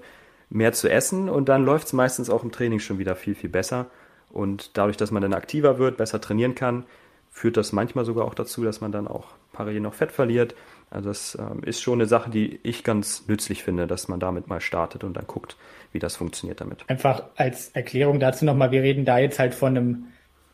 mehr 0.50 0.74
zu 0.74 0.90
essen 0.90 1.30
und 1.30 1.50
dann 1.50 1.66
läuft 1.66 1.88
es 1.88 1.94
meistens 1.94 2.30
auch 2.30 2.44
im 2.44 2.52
Training 2.52 2.80
schon 2.80 3.00
wieder 3.00 3.16
viel, 3.16 3.36
viel 3.36 3.50
besser. 3.50 3.88
Und 4.32 4.78
dadurch, 4.78 4.98
dass 4.98 5.12
man 5.12 5.22
dann 5.22 5.34
aktiver 5.34 5.80
wird, 5.80 5.98
besser 5.98 6.22
trainieren 6.22 6.56
kann, 6.56 6.86
führt 7.32 7.58
das 7.58 7.72
manchmal 7.72 8.06
sogar 8.06 8.26
auch 8.26 8.34
dazu, 8.34 8.64
dass 8.64 8.82
man 8.82 8.92
dann 8.92 9.08
auch 9.08 9.28
parallel 9.54 9.82
noch 9.82 9.94
Fett 9.94 10.12
verliert. 10.12 10.56
Also 10.92 11.10
das 11.10 11.38
ähm, 11.40 11.64
ist 11.64 11.82
schon 11.82 12.00
eine 12.00 12.08
Sache, 12.08 12.30
die 12.30 12.60
ich 12.64 12.84
ganz 12.84 13.28
nützlich 13.28 13.64
finde, 13.64 13.86
dass 13.86 14.08
man 14.08 14.20
damit 14.20 14.48
mal 14.48 14.60
startet 14.60 15.04
und 15.04 15.16
dann 15.16 15.28
guckt, 15.28 15.56
wie 15.92 16.00
das 16.00 16.16
funktioniert 16.16 16.62
damit. 16.62 16.84
Einfach 16.88 17.24
als 17.36 17.70
Erklärung 17.70 18.20
dazu 18.20 18.46
nochmal, 18.46 18.72
wir 18.72 18.82
reden 18.82 19.06
da 19.06 19.20
jetzt 19.20 19.40
halt 19.40 19.54
von 19.54 19.78
einem 19.78 20.08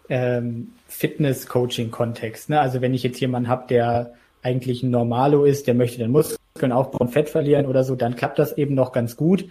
ähm, 0.10 0.74
Fitness-Coaching-Kontext. 0.88 2.50
Ne? 2.50 2.60
Also 2.60 2.82
wenn 2.82 2.94
ich 2.94 3.04
jetzt 3.04 3.20
jemanden 3.20 3.50
habe, 3.50 3.68
der 3.68 4.14
eigentlich 4.42 4.84
ein 4.84 4.92
Normalo 4.92 5.46
ist, 5.46 5.68
der 5.68 5.74
möchte 5.74 6.00
dann 6.00 6.12
Muskeln 6.12 6.72
aufbauen, 6.72 7.08
Fett 7.08 7.30
verlieren 7.30 7.66
oder 7.66 7.84
so, 7.84 7.96
dann 7.96 8.16
klappt 8.16 8.38
das 8.38 8.58
eben 8.58 8.76
noch 8.76 8.92
ganz 8.92 9.16
gut. 9.16 9.46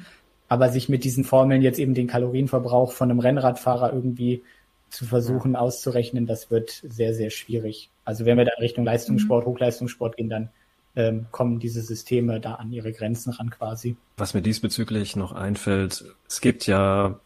Aber 0.49 0.69
sich 0.69 0.91
mit 0.91 1.05
diesen 1.05 1.25
Formeln 1.25 1.63
jetzt 1.63 1.79
eben 1.79 1.95
den 1.95 2.07
Kalorienverbrauch 2.07 2.93
von 2.93 3.11
einem 3.11 3.19
Rennradfahrer 3.19 3.93
irgendwie 3.93 4.43
zu 4.91 5.07
versuchen 5.07 5.55
ja. 5.55 5.59
auszurechnen, 5.59 6.27
das 6.27 6.51
wird 6.51 6.71
sehr, 6.71 7.15
sehr 7.15 7.31
schwierig. 7.31 7.91
Also 8.05 8.27
wenn 8.27 8.37
wir 8.37 8.45
dann 8.45 8.61
Richtung 8.61 8.85
Leistungssport, 8.85 9.47
mhm. 9.47 9.51
Hochleistungssport 9.51 10.17
gehen, 10.17 10.29
dann 10.29 10.51
ähm, 10.97 11.27
kommen 11.31 11.59
diese 11.59 11.83
Systeme 11.83 12.41
da 12.41 12.55
an 12.55 12.73
ihre 12.73 12.93
Grenzen 12.93 13.33
ran 13.33 13.51
quasi. 13.51 13.97
Was 14.17 14.35
mir 14.35 14.43
diesbezüglich 14.43 15.17
noch 15.17 15.33
einfällt, 15.33 16.05
es 16.29 16.41
gibt 16.41 16.67
ja, 16.67 17.19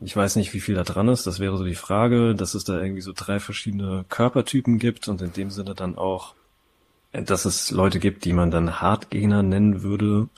ich 0.00 0.16
weiß 0.16 0.36
nicht, 0.36 0.54
wie 0.54 0.60
viel 0.60 0.74
da 0.74 0.82
dran 0.82 1.08
ist, 1.08 1.26
das 1.26 1.38
wäre 1.38 1.56
so 1.56 1.64
die 1.64 1.74
Frage, 1.74 2.34
dass 2.34 2.54
es 2.54 2.64
da 2.64 2.80
irgendwie 2.80 3.02
so 3.02 3.12
drei 3.14 3.40
verschiedene 3.40 4.04
Körpertypen 4.08 4.78
gibt 4.78 5.08
und 5.08 5.22
in 5.22 5.32
dem 5.32 5.50
Sinne 5.50 5.74
dann 5.74 5.96
auch 5.96 6.34
dass 7.24 7.44
es 7.44 7.70
Leute 7.70 7.98
gibt, 7.98 8.24
die 8.24 8.32
man 8.32 8.50
dann 8.50 8.80
Hardgegner 8.80 9.42
nennen 9.42 9.82
würde. 9.82 10.28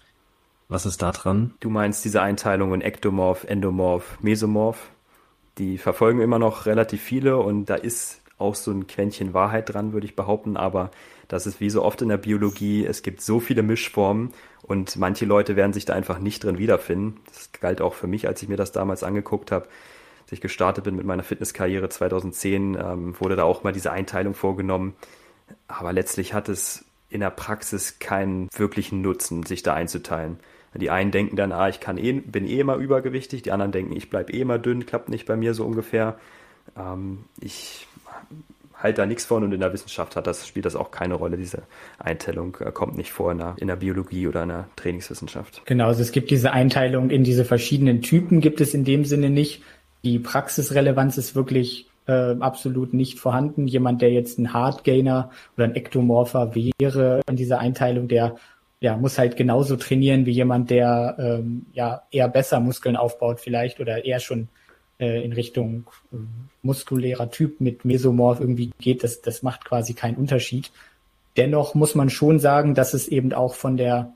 Was 0.68 0.86
ist 0.86 1.02
da 1.02 1.12
dran? 1.12 1.54
Du 1.60 1.70
meinst 1.70 2.04
diese 2.04 2.22
Einteilung 2.22 2.74
in 2.74 2.82
Ektomorph, 2.82 3.44
Endomorph, 3.44 4.18
Mesomorph? 4.20 4.90
Die 5.56 5.78
verfolgen 5.78 6.20
immer 6.20 6.38
noch 6.38 6.66
relativ 6.66 7.02
viele 7.02 7.38
und 7.38 7.66
da 7.66 7.74
ist 7.74 8.20
auch 8.38 8.54
so 8.54 8.70
ein 8.70 8.86
Quäntchen 8.86 9.34
Wahrheit 9.34 9.72
dran, 9.72 9.92
würde 9.92 10.06
ich 10.06 10.14
behaupten, 10.14 10.56
aber 10.56 10.90
das 11.28 11.46
ist 11.46 11.60
wie 11.60 11.70
so 11.70 11.82
oft 11.82 12.02
in 12.02 12.08
der 12.08 12.16
Biologie, 12.16 12.84
es 12.86 13.02
gibt 13.02 13.20
so 13.20 13.38
viele 13.38 13.62
Mischformen 13.62 14.32
und 14.62 14.96
manche 14.96 15.26
Leute 15.26 15.56
werden 15.56 15.72
sich 15.72 15.84
da 15.84 15.92
einfach 15.92 16.18
nicht 16.18 16.42
drin 16.42 16.58
wiederfinden. 16.58 17.20
Das 17.26 17.52
galt 17.52 17.80
auch 17.80 17.94
für 17.94 18.06
mich, 18.06 18.26
als 18.26 18.42
ich 18.42 18.48
mir 18.48 18.56
das 18.56 18.72
damals 18.72 19.02
angeguckt 19.02 19.52
habe. 19.52 19.68
Als 20.22 20.32
ich 20.32 20.40
gestartet 20.40 20.84
bin 20.84 20.96
mit 20.96 21.06
meiner 21.06 21.22
Fitnesskarriere 21.22 21.88
2010, 21.88 22.74
ähm, 22.74 23.20
wurde 23.20 23.36
da 23.36 23.44
auch 23.44 23.62
mal 23.62 23.72
diese 23.72 23.92
Einteilung 23.92 24.34
vorgenommen. 24.34 24.94
Aber 25.68 25.92
letztlich 25.92 26.34
hat 26.34 26.48
es 26.48 26.84
in 27.10 27.20
der 27.20 27.30
Praxis 27.30 27.98
keinen 27.98 28.48
wirklichen 28.54 29.00
Nutzen, 29.00 29.44
sich 29.44 29.62
da 29.62 29.74
einzuteilen. 29.74 30.40
Die 30.74 30.90
einen 30.90 31.10
denken 31.10 31.36
dann, 31.36 31.50
ah, 31.50 31.68
ich 31.68 31.80
eh, 31.88 32.12
bin 32.12 32.46
eh 32.46 32.60
immer 32.60 32.76
übergewichtig, 32.76 33.42
die 33.42 33.52
anderen 33.52 33.72
denken, 33.72 33.96
ich 33.96 34.10
bleibe 34.10 34.32
eh 34.32 34.40
immer 34.40 34.58
dünn, 34.58 34.86
klappt 34.86 35.08
nicht 35.08 35.26
bei 35.26 35.36
mir 35.36 35.54
so 35.54 35.64
ungefähr. 35.64 36.18
Ähm, 36.76 37.24
ich 37.40 37.88
halte 38.78 39.02
da 39.02 39.06
nichts 39.06 39.24
von 39.24 39.44
und 39.44 39.52
in 39.52 39.60
der 39.60 39.72
Wissenschaft 39.72 40.16
hat 40.16 40.26
das, 40.26 40.46
spielt 40.46 40.64
das 40.64 40.76
auch 40.76 40.90
keine 40.90 41.14
Rolle. 41.14 41.36
Diese 41.36 41.62
Einteilung 41.98 42.56
äh, 42.60 42.70
kommt 42.70 42.96
nicht 42.96 43.12
vor 43.12 43.32
in 43.32 43.38
der, 43.38 43.54
in 43.58 43.66
der 43.66 43.76
Biologie 43.76 44.26
oder 44.26 44.44
in 44.44 44.48
der 44.48 44.68
Trainingswissenschaft. 44.76 45.62
Genau, 45.66 45.86
also 45.86 46.02
es 46.02 46.12
gibt 46.12 46.30
diese 46.30 46.52
Einteilung 46.52 47.10
in 47.10 47.24
diese 47.24 47.44
verschiedenen 47.44 48.02
Typen, 48.02 48.40
gibt 48.40 48.60
es 48.60 48.74
in 48.74 48.84
dem 48.84 49.04
Sinne 49.04 49.30
nicht. 49.30 49.62
Die 50.04 50.18
Praxisrelevanz 50.18 51.18
ist 51.18 51.34
wirklich 51.34 51.88
äh, 52.06 52.36
absolut 52.40 52.94
nicht 52.94 53.18
vorhanden. 53.18 53.66
Jemand, 53.66 54.00
der 54.00 54.12
jetzt 54.12 54.38
ein 54.38 54.52
Hardgainer 54.52 55.30
oder 55.56 55.66
ein 55.66 55.74
Ektomorpher 55.74 56.54
wäre 56.54 57.20
in 57.28 57.36
dieser 57.36 57.58
Einteilung, 57.58 58.08
der 58.08 58.36
ja, 58.80 58.96
muss 58.96 59.18
halt 59.18 59.36
genauso 59.36 59.76
trainieren 59.76 60.24
wie 60.24 60.30
jemand, 60.30 60.70
der 60.70 61.16
ähm, 61.18 61.66
ja 61.72 62.02
eher 62.10 62.28
besser 62.28 62.60
Muskeln 62.60 62.96
aufbaut 62.96 63.40
vielleicht 63.40 63.80
oder 63.80 64.04
eher 64.04 64.20
schon 64.20 64.48
äh, 64.98 65.24
in 65.24 65.32
Richtung 65.32 65.84
äh, 66.12 66.16
muskulärer 66.62 67.30
Typ 67.30 67.60
mit 67.60 67.84
Mesomorph 67.84 68.40
irgendwie 68.40 68.70
geht. 68.78 69.04
Das, 69.04 69.20
das 69.20 69.42
macht 69.42 69.64
quasi 69.64 69.94
keinen 69.94 70.16
Unterschied. 70.16 70.70
Dennoch 71.36 71.74
muss 71.74 71.94
man 71.94 72.10
schon 72.10 72.40
sagen, 72.40 72.74
dass 72.74 72.94
es 72.94 73.08
eben 73.08 73.32
auch 73.32 73.54
von 73.54 73.76
der 73.76 74.12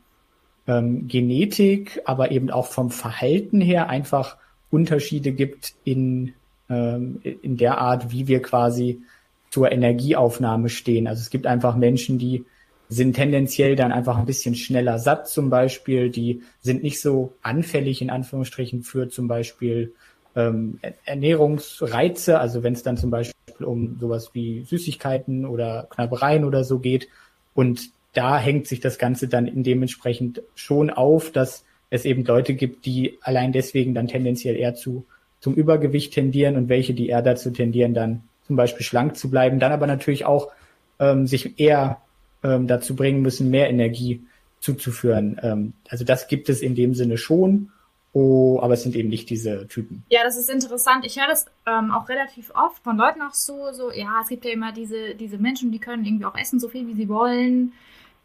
ähm, 0.67 1.09
Genetik, 1.09 2.01
aber 2.05 2.31
eben 2.31 2.51
auch 2.51 2.67
vom 2.67 2.91
Verhalten 2.91 3.61
her 3.61 3.89
einfach 3.89 4.37
Unterschiede 4.71 5.33
gibt 5.33 5.75
in 5.85 6.35
ähm, 6.73 7.21
in 7.23 7.57
der 7.57 7.79
Art, 7.79 8.11
wie 8.11 8.29
wir 8.29 8.41
quasi 8.41 9.03
zur 9.51 9.71
Energieaufnahme 9.71 10.69
stehen. 10.71 11.07
Also 11.07 11.21
es 11.21 11.31
gibt 11.31 11.47
einfach 11.47 11.77
Menschen, 11.77 12.19
die 12.19 12.45
sind 12.89 13.15
tendenziell 13.15 13.77
dann 13.77 13.93
einfach 13.93 14.17
ein 14.17 14.27
bisschen 14.27 14.55
schneller 14.55 14.99
satt 14.99 15.29
zum 15.29 15.51
Beispiel, 15.51 16.11
die 16.11 16.43
sind 16.61 16.83
nicht 16.83 17.01
so 17.01 17.35
anfällig 17.43 18.01
in 18.01 18.11
Anführungsstrichen 18.11 18.83
für 18.83 19.09
zum 19.09 19.29
Beispiel 19.29 19.93
ähm, 20.37 20.79
Ernährungsreize, 21.05 22.39
also 22.39 22.63
wenn 22.63 22.73
es 22.73 22.83
dann 22.83 22.97
zum 22.97 23.11
Beispiel 23.11 23.35
um 23.65 23.99
sowas 24.01 24.31
wie 24.33 24.63
Süßigkeiten 24.63 25.47
oder 25.47 25.87
Knabbereien 25.91 26.45
oder 26.45 26.65
so 26.65 26.79
geht. 26.79 27.09
Und 27.55 27.91
da 28.13 28.39
hängt 28.39 28.67
sich 28.67 28.81
das 28.81 28.99
Ganze 28.99 29.29
dann 29.29 29.51
dementsprechend 29.63 30.43
schon 30.55 30.91
auf, 30.91 31.31
dass 31.31 31.65
es 31.91 32.05
eben 32.05 32.25
Leute 32.25 32.55
gibt, 32.55 32.87
die 32.87 33.19
allein 33.21 33.53
deswegen 33.53 33.95
dann 33.95 34.09
tendenziell 34.09 34.57
eher 34.57 34.75
zu 34.75 35.05
zum 35.41 35.55
Übergewicht 35.55 36.15
tendieren 36.15 36.57
und 36.57 36.69
welche, 36.69 36.95
die 36.95 37.09
eher 37.09 37.21
dazu 37.21 37.51
tendieren, 37.51 37.95
dann 37.95 38.23
zum 38.47 38.55
Beispiel 38.55 38.87
schlank 38.87 39.17
zu 39.17 39.29
bleiben, 39.29 39.59
dann 39.59 39.73
aber 39.73 39.89
natürlich 39.89 40.25
auch 40.25 40.53
ähm, 41.01 41.27
sich 41.27 41.59
eher 41.59 42.01
ähm, 42.45 42.69
dazu 42.69 42.95
bringen 42.95 43.23
müssen, 43.23 43.51
mehr 43.51 43.69
Energie 43.69 44.23
zuzuführen. 44.61 45.41
Ähm, 45.43 45.73
also 45.89 46.05
das 46.05 46.29
gibt 46.29 46.49
es 46.49 46.63
in 46.63 46.77
dem 46.77 46.95
Sinne 46.95 47.19
schon. 47.19 47.71
Oh, 48.15 48.61
aber 48.61 48.75
es 48.75 48.83
sind 48.83 48.95
eben 48.95 49.09
nicht 49.09 49.31
diese 49.31 49.67
Typen. 49.69 50.05
Ja, 50.11 50.23
das 50.23 50.37
ist 50.37 50.51
interessant. 50.51 51.07
Ich 51.07 51.19
höre 51.19 51.29
das 51.29 51.47
ähm, 51.67 51.91
auch 51.91 52.09
relativ 52.11 52.51
oft 52.55 52.83
von 52.83 52.99
Leuten 52.99 53.23
auch 53.23 53.33
so, 53.33 53.73
so, 53.73 53.91
ja, 53.91 54.21
es 54.23 54.29
gibt 54.29 54.45
ja 54.45 54.51
immer 54.51 54.73
diese, 54.73 55.15
diese 55.15 55.39
Menschen, 55.39 55.73
die 55.73 55.79
können 55.79 56.05
irgendwie 56.05 56.27
auch 56.27 56.37
essen, 56.37 56.61
so 56.61 56.69
viel 56.69 56.87
wie 56.87 56.95
sie 56.95 57.09
wollen 57.09 57.73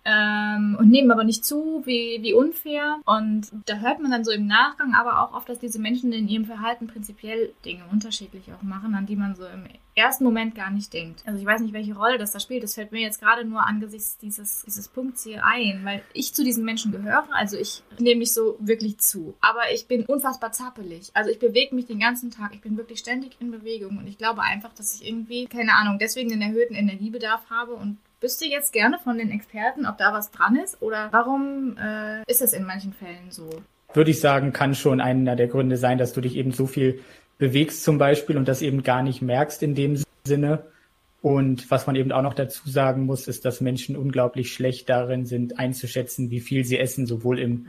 ähm, 0.07 0.77
und 0.79 0.89
nehmen 0.89 1.11
aber 1.11 1.25
nicht 1.25 1.43
zu, 1.43 1.81
wie, 1.85 2.19
wie 2.21 2.33
unfair. 2.33 2.99
Und 3.05 3.51
da 3.65 3.75
hört 3.75 3.99
man 3.99 4.09
dann 4.09 4.23
so 4.23 4.31
im 4.31 4.47
Nachgang 4.47 4.95
aber 4.95 5.21
auch 5.21 5.33
oft, 5.33 5.49
dass 5.49 5.59
diese 5.59 5.79
Menschen 5.79 6.13
in 6.13 6.29
ihrem 6.29 6.45
Verhalten 6.45 6.87
prinzipiell 6.87 7.53
Dinge 7.65 7.83
unterschiedlich 7.91 8.45
auch 8.53 8.63
machen, 8.63 8.95
an 8.95 9.05
die 9.05 9.17
man 9.17 9.35
so 9.35 9.45
im 9.45 9.65
ersten 9.95 10.23
Moment 10.23 10.55
gar 10.55 10.71
nicht 10.71 10.93
denkt. 10.93 11.23
Also 11.25 11.39
ich 11.39 11.45
weiß 11.45 11.59
nicht, 11.59 11.73
welche 11.73 11.95
Rolle 11.95 12.17
das 12.17 12.31
da 12.31 12.39
spielt. 12.39 12.63
Das 12.63 12.75
fällt 12.75 12.93
mir 12.93 13.01
jetzt 13.01 13.19
gerade 13.19 13.43
nur 13.43 13.65
angesichts 13.65 14.17
dieses, 14.17 14.63
dieses 14.63 14.87
Punkts 14.87 15.23
hier 15.23 15.43
ein, 15.43 15.81
weil 15.83 16.01
ich 16.13 16.33
zu 16.33 16.43
diesen 16.43 16.63
Menschen 16.63 16.91
gehöre. 16.93 17.27
Also 17.31 17.57
ich 17.57 17.83
nehme 17.99 18.19
nicht 18.19 18.33
so 18.33 18.55
wirklich 18.59 18.99
zu. 18.99 19.35
Aber 19.41 19.71
ich 19.73 19.87
bin 19.87 20.05
unfassbar 20.05 20.53
zappelig. 20.53 21.11
Also 21.15 21.31
ich 21.31 21.39
bewege 21.39 21.75
mich 21.75 21.87
den 21.87 21.99
ganzen 21.99 22.31
Tag. 22.31 22.53
Ich 22.53 22.61
bin 22.61 22.77
wirklich 22.77 22.99
ständig 22.99 23.35
in 23.39 23.51
Bewegung. 23.51 23.97
Und 23.97 24.07
ich 24.07 24.17
glaube 24.17 24.41
einfach, 24.41 24.71
dass 24.73 24.95
ich 24.95 25.05
irgendwie, 25.05 25.47
keine 25.47 25.73
Ahnung, 25.73 25.97
deswegen 25.99 26.31
einen 26.31 26.43
erhöhten 26.43 26.75
Energiebedarf 26.75 27.49
habe 27.49 27.73
und 27.73 27.97
wüsste 28.21 28.45
jetzt 28.45 28.73
gerne 28.73 28.97
von 28.99 29.17
den 29.17 29.31
Experten, 29.31 29.85
ob 29.85 29.97
da 29.97 30.13
was 30.13 30.31
dran 30.31 30.55
ist 30.55 30.81
oder 30.81 31.09
warum 31.11 31.77
äh, 31.77 32.23
ist 32.29 32.41
das 32.41 32.53
in 32.53 32.65
manchen 32.65 32.93
Fällen 32.93 33.29
so? 33.29 33.49
Würde 33.93 34.11
ich 34.11 34.19
sagen, 34.19 34.53
kann 34.53 34.75
schon 34.75 34.99
einer 34.99 35.35
der 35.35 35.47
Gründe 35.47 35.77
sein, 35.77 35.97
dass 35.97 36.13
du 36.13 36.21
dich 36.21 36.35
eben 36.35 36.51
so 36.51 36.67
viel 36.67 36.99
bewegst 37.37 37.83
zum 37.83 37.97
Beispiel 37.97 38.37
und 38.37 38.47
das 38.47 38.61
eben 38.61 38.83
gar 38.83 39.03
nicht 39.03 39.21
merkst 39.21 39.63
in 39.63 39.75
dem 39.75 40.01
Sinne. 40.25 40.63
Und 41.21 41.69
was 41.71 41.87
man 41.87 41.95
eben 41.95 42.11
auch 42.11 42.21
noch 42.21 42.33
dazu 42.33 42.69
sagen 42.69 43.05
muss, 43.05 43.27
ist, 43.27 43.45
dass 43.45 43.61
Menschen 43.61 43.95
unglaublich 43.95 44.53
schlecht 44.53 44.89
darin 44.89 45.25
sind, 45.25 45.59
einzuschätzen, 45.59 46.29
wie 46.31 46.39
viel 46.39 46.63
sie 46.63 46.79
essen, 46.79 47.05
sowohl 47.05 47.39
im, 47.39 47.67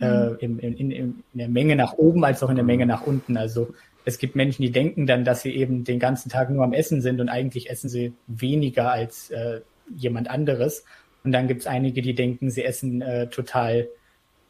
äh, 0.00 0.34
im, 0.38 0.58
in, 0.58 0.74
in, 0.76 0.90
in 0.90 1.24
der 1.32 1.48
Menge 1.48 1.76
nach 1.76 1.94
oben 1.94 2.24
als 2.24 2.42
auch 2.42 2.50
in 2.50 2.56
der 2.56 2.64
Menge 2.64 2.86
nach 2.86 3.06
unten. 3.06 3.36
Also 3.36 3.74
es 4.04 4.18
gibt 4.18 4.36
Menschen, 4.36 4.62
die 4.62 4.72
denken 4.72 5.06
dann, 5.06 5.24
dass 5.24 5.42
sie 5.42 5.54
eben 5.54 5.84
den 5.84 5.98
ganzen 5.98 6.28
Tag 6.28 6.50
nur 6.50 6.64
am 6.64 6.72
Essen 6.72 7.00
sind 7.00 7.20
und 7.20 7.28
eigentlich 7.28 7.70
essen 7.70 7.88
sie 7.88 8.14
weniger 8.26 8.90
als 8.90 9.30
äh, 9.30 9.60
jemand 9.96 10.28
anderes. 10.28 10.84
Und 11.24 11.32
dann 11.32 11.48
gibt 11.48 11.62
es 11.62 11.66
einige, 11.66 12.02
die 12.02 12.14
denken, 12.14 12.50
sie 12.50 12.64
essen 12.64 13.02
äh, 13.02 13.28
total 13.28 13.88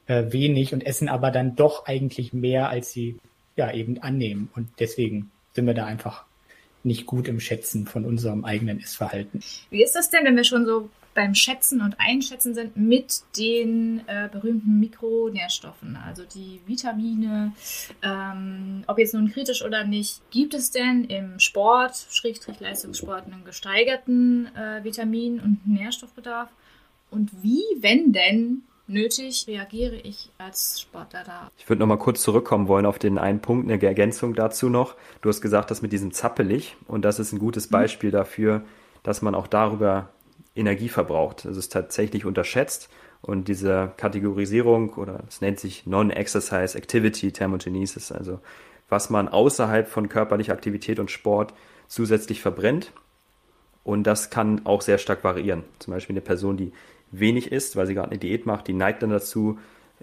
äh, 0.07 0.25
wenig 0.31 0.73
und 0.73 0.85
essen 0.85 1.09
aber 1.09 1.31
dann 1.31 1.57
doch 1.57 1.87
eigentlich 1.87 2.33
mehr, 2.33 2.69
als 2.69 2.93
sie 2.93 3.19
ja 3.57 3.73
eben 3.73 3.99
annehmen. 3.99 4.51
Und 4.55 4.69
deswegen 4.79 5.31
sind 5.53 5.67
wir 5.67 5.75
da 5.75 5.87
einfach 5.87 6.25
nicht 6.85 7.07
gut 7.07 7.29
im 7.29 7.41
Schätzen 7.41 7.87
von 7.87 8.05
unserem 8.05 8.45
eigenen 8.45 8.81
Essverhalten. 8.81 9.43
Wie 9.71 9.83
ist 9.83 9.95
das 9.95 10.11
denn, 10.11 10.25
wenn 10.25 10.37
wir 10.37 10.45
schon 10.45 10.65
so 10.65 10.89
beim 11.19 11.35
Schätzen 11.35 11.81
und 11.81 11.97
Einschätzen 11.99 12.55
sind 12.55 12.77
mit 12.77 13.23
den 13.37 14.05
äh, 14.07 14.29
berühmten 14.31 14.79
Mikronährstoffen, 14.79 15.99
also 16.07 16.23
die 16.23 16.61
Vitamine, 16.65 17.55
ähm, 18.05 18.85
ob 18.87 19.01
jetzt 19.01 19.15
nun 19.15 19.29
kritisch 19.29 19.65
oder 19.65 19.83
nicht, 19.83 20.23
gibt 20.31 20.55
es 20.55 20.71
denn 20.71 21.03
im 21.07 21.41
Sport, 21.41 22.07
Schrägstrich 22.09 22.61
Leistungssport, 22.61 23.27
einen 23.27 23.45
gesteigerten 23.45 24.49
äh, 24.55 24.85
Vitamin- 24.85 25.41
und 25.41 25.67
Nährstoffbedarf? 25.67 26.51
Und 27.11 27.43
wie, 27.43 27.65
wenn 27.81 28.13
denn, 28.13 28.63
nötig 28.87 29.47
reagiere 29.49 29.97
ich 29.97 30.31
als 30.39 30.83
Sportler 30.83 31.25
da? 31.27 31.51
Ich 31.57 31.69
würde 31.69 31.81
noch 31.81 31.89
mal 31.89 31.99
kurz 31.99 32.23
zurückkommen 32.23 32.69
wollen 32.69 32.87
auf 32.87 33.01
den 33.01 33.19
einen 33.19 33.41
Punkt, 33.41 33.69
eine 33.69 33.83
Ergänzung 33.83 34.35
dazu 34.35 34.69
noch. 34.69 34.95
Du 35.23 35.29
hast 35.31 35.41
gesagt, 35.41 35.73
das 35.73 35.83
mit 35.83 35.91
diesem 35.91 36.13
Zappelig 36.13 36.77
und 36.87 37.05
das 37.05 37.19
ist 37.19 37.33
ein 37.33 37.41
gutes 37.41 37.71
mhm. 37.71 37.73
Beispiel 37.73 38.13
dafür, 38.13 38.63
dass 39.03 39.21
man 39.21 39.35
auch 39.35 39.49
darüber 39.49 40.11
Energie 40.59 40.89
verbraucht. 40.89 41.45
Es 41.45 41.57
ist 41.57 41.73
tatsächlich 41.73 42.25
unterschätzt 42.25 42.89
und 43.21 43.49
diese 43.49 43.93
Kategorisierung 43.97 44.95
oder 44.95 45.25
es 45.29 45.41
nennt 45.41 45.59
sich 45.59 45.87
Non-Exercise 45.87 46.77
Activity 46.77 47.33
Thermogenesis, 47.33 48.13
also 48.13 48.41
was 48.89 49.11
man 49.11 49.29
außerhalb 49.29 49.89
von 49.89 50.09
körperlicher 50.09 50.53
Aktivität 50.53 50.99
und 50.99 51.11
Sport 51.11 51.53
zusätzlich 51.89 52.41
verbrennt. 52.41 52.93
Und 53.85 54.05
das 54.05 54.31
kann 54.31 54.67
auch 54.67 54.83
sehr 54.83 54.99
stark 54.99 55.25
variieren. 55.25 55.65
Zum 55.79 55.95
Beispiel 55.95 56.15
eine 56.15 56.21
Person, 56.21 56.57
die 56.57 56.73
wenig 57.11 57.53
isst, 57.53 57.77
weil 57.77 57.87
sie 57.87 57.95
gerade 57.95 58.11
eine 58.11 58.19
Diät 58.19 58.47
macht, 58.47 58.69
die 58.69 58.75
neigt 58.75 59.03
dann 59.03 59.11
dazu, 59.11 59.59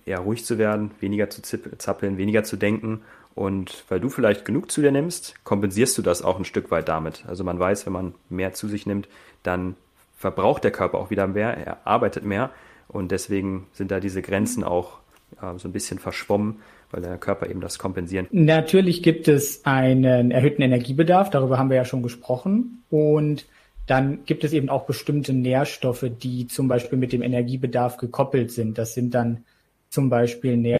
eher 0.05 0.19
ruhig 0.19 0.43
zu 0.43 0.57
werden, 0.57 0.91
weniger 0.99 1.29
zu 1.29 1.41
zappeln, 1.41 2.17
weniger 2.17 2.43
zu 2.43 2.57
denken. 2.57 3.01
Und 3.33 3.83
weil 3.89 3.99
du 3.99 4.09
vielleicht 4.09 4.45
genug 4.45 4.71
zu 4.71 4.81
dir 4.81 4.91
nimmst, 4.91 5.35
kompensierst 5.43 5.97
du 5.97 6.01
das 6.01 6.21
auch 6.21 6.37
ein 6.37 6.45
Stück 6.45 6.71
weit 6.71 6.87
damit. 6.87 7.25
Also 7.27 7.43
man 7.43 7.59
weiß, 7.59 7.85
wenn 7.85 7.93
man 7.93 8.15
mehr 8.29 8.53
zu 8.53 8.67
sich 8.67 8.85
nimmt, 8.85 9.07
dann 9.43 9.75
verbraucht 10.15 10.63
der 10.63 10.71
Körper 10.71 10.97
auch 10.97 11.09
wieder 11.09 11.27
mehr, 11.27 11.55
er 11.55 11.85
arbeitet 11.85 12.23
mehr 12.23 12.51
und 12.87 13.11
deswegen 13.11 13.67
sind 13.73 13.91
da 13.91 13.99
diese 13.99 14.21
Grenzen 14.21 14.63
auch 14.63 14.99
äh, 15.41 15.57
so 15.57 15.67
ein 15.67 15.73
bisschen 15.73 15.99
verschwommen, 15.99 16.61
weil 16.91 17.01
der 17.01 17.17
Körper 17.17 17.49
eben 17.49 17.61
das 17.61 17.77
kompensieren. 17.77 18.27
Natürlich 18.31 19.03
gibt 19.03 19.27
es 19.27 19.65
einen 19.65 20.31
erhöhten 20.31 20.61
Energiebedarf, 20.61 21.29
darüber 21.29 21.57
haben 21.57 21.69
wir 21.69 21.77
ja 21.77 21.85
schon 21.85 22.03
gesprochen 22.03 22.83
und 22.89 23.45
dann 23.87 24.25
gibt 24.25 24.43
es 24.43 24.53
eben 24.53 24.69
auch 24.69 24.85
bestimmte 24.85 25.33
Nährstoffe, 25.33 26.05
die 26.09 26.47
zum 26.47 26.67
Beispiel 26.67 26.97
mit 26.97 27.13
dem 27.13 27.21
Energiebedarf 27.21 27.97
gekoppelt 27.97 28.51
sind. 28.51 28.77
Das 28.77 28.95
sind 28.95 29.13
dann 29.13 29.43
zum 29.89 30.09
Beispiel 30.09 30.79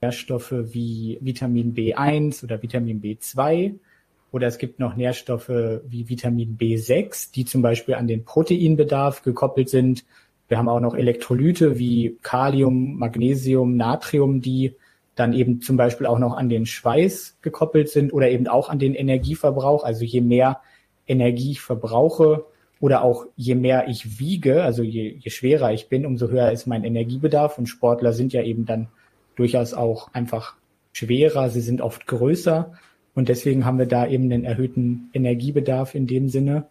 Nährstoffe 0.00 0.52
wie 0.52 1.18
Vitamin 1.20 1.74
B1 1.74 2.44
oder 2.44 2.62
Vitamin 2.62 3.00
B2 3.02 3.74
oder 4.34 4.48
es 4.48 4.58
gibt 4.58 4.80
noch 4.80 4.96
Nährstoffe 4.96 5.48
wie 5.48 6.08
Vitamin 6.08 6.58
B6, 6.58 7.30
die 7.32 7.44
zum 7.44 7.62
Beispiel 7.62 7.94
an 7.94 8.08
den 8.08 8.24
Proteinbedarf 8.24 9.22
gekoppelt 9.22 9.68
sind. 9.68 10.04
Wir 10.48 10.58
haben 10.58 10.68
auch 10.68 10.80
noch 10.80 10.96
Elektrolyte 10.96 11.78
wie 11.78 12.18
Kalium, 12.20 12.98
Magnesium, 12.98 13.76
Natrium, 13.76 14.40
die 14.40 14.74
dann 15.14 15.34
eben 15.34 15.60
zum 15.60 15.76
Beispiel 15.76 16.08
auch 16.08 16.18
noch 16.18 16.36
an 16.36 16.48
den 16.48 16.66
Schweiß 16.66 17.38
gekoppelt 17.42 17.90
sind 17.90 18.12
oder 18.12 18.28
eben 18.28 18.48
auch 18.48 18.68
an 18.68 18.80
den 18.80 18.96
Energieverbrauch. 18.96 19.84
Also 19.84 20.04
je 20.04 20.20
mehr 20.20 20.60
Energie 21.06 21.52
ich 21.52 21.60
verbrauche 21.60 22.44
oder 22.80 23.04
auch 23.04 23.26
je 23.36 23.54
mehr 23.54 23.86
ich 23.86 24.18
wiege, 24.18 24.64
also 24.64 24.82
je, 24.82 25.16
je 25.16 25.30
schwerer 25.30 25.72
ich 25.72 25.88
bin, 25.88 26.04
umso 26.04 26.28
höher 26.28 26.50
ist 26.50 26.66
mein 26.66 26.82
Energiebedarf. 26.82 27.56
Und 27.56 27.66
Sportler 27.66 28.12
sind 28.12 28.32
ja 28.32 28.42
eben 28.42 28.66
dann 28.66 28.88
durchaus 29.36 29.74
auch 29.74 30.12
einfach 30.12 30.56
schwerer, 30.92 31.50
sie 31.50 31.60
sind 31.60 31.80
oft 31.80 32.08
größer. 32.08 32.72
Und 33.14 33.28
deswegen 33.28 33.64
haben 33.64 33.78
wir 33.78 33.86
da 33.86 34.06
eben 34.06 34.24
einen 34.24 34.44
erhöhten 34.44 35.10
Energiebedarf 35.12 35.94
in 35.94 36.06
dem 36.06 36.28
Sinne. 36.28 36.66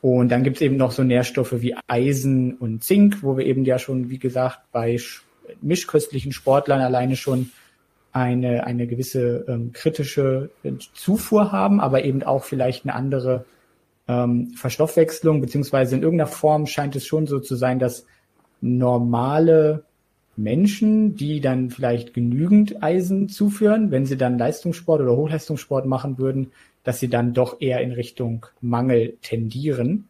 Und 0.00 0.30
dann 0.30 0.42
gibt 0.42 0.56
es 0.56 0.62
eben 0.62 0.76
noch 0.76 0.92
so 0.92 1.02
Nährstoffe 1.02 1.60
wie 1.60 1.76
Eisen 1.86 2.54
und 2.54 2.82
Zink, 2.82 3.22
wo 3.22 3.36
wir 3.36 3.46
eben 3.46 3.64
ja 3.64 3.78
schon, 3.78 4.10
wie 4.10 4.18
gesagt, 4.18 4.60
bei 4.72 4.98
mischköstlichen 5.60 6.32
Sportlern 6.32 6.80
alleine 6.80 7.16
schon 7.16 7.50
eine, 8.12 8.66
eine 8.66 8.86
gewisse 8.86 9.44
ähm, 9.48 9.72
kritische 9.72 10.50
Zufuhr 10.92 11.50
haben, 11.50 11.80
aber 11.80 12.04
eben 12.04 12.22
auch 12.22 12.44
vielleicht 12.44 12.84
eine 12.84 12.94
andere 12.94 13.44
ähm, 14.06 14.50
Verstoffwechslung, 14.56 15.40
beziehungsweise 15.40 15.96
in 15.96 16.02
irgendeiner 16.02 16.30
Form 16.30 16.66
scheint 16.66 16.94
es 16.96 17.06
schon 17.06 17.26
so 17.26 17.40
zu 17.40 17.56
sein, 17.56 17.78
dass 17.78 18.06
normale 18.60 19.84
Menschen, 20.42 21.14
die 21.14 21.40
dann 21.40 21.70
vielleicht 21.70 22.14
genügend 22.14 22.82
Eisen 22.82 23.28
zuführen, 23.28 23.90
wenn 23.90 24.06
sie 24.06 24.16
dann 24.16 24.38
Leistungssport 24.38 25.00
oder 25.00 25.16
Hochleistungssport 25.16 25.86
machen 25.86 26.18
würden, 26.18 26.52
dass 26.84 27.00
sie 27.00 27.08
dann 27.08 27.32
doch 27.32 27.60
eher 27.60 27.80
in 27.80 27.92
Richtung 27.92 28.46
Mangel 28.60 29.16
tendieren. 29.22 30.08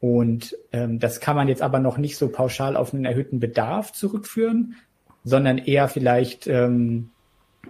Und 0.00 0.56
ähm, 0.72 0.98
das 0.98 1.20
kann 1.20 1.36
man 1.36 1.48
jetzt 1.48 1.62
aber 1.62 1.80
noch 1.80 1.98
nicht 1.98 2.16
so 2.16 2.28
pauschal 2.28 2.76
auf 2.76 2.94
einen 2.94 3.04
erhöhten 3.04 3.40
Bedarf 3.40 3.92
zurückführen, 3.92 4.76
sondern 5.24 5.58
eher 5.58 5.88
vielleicht 5.88 6.46
ähm, 6.46 7.10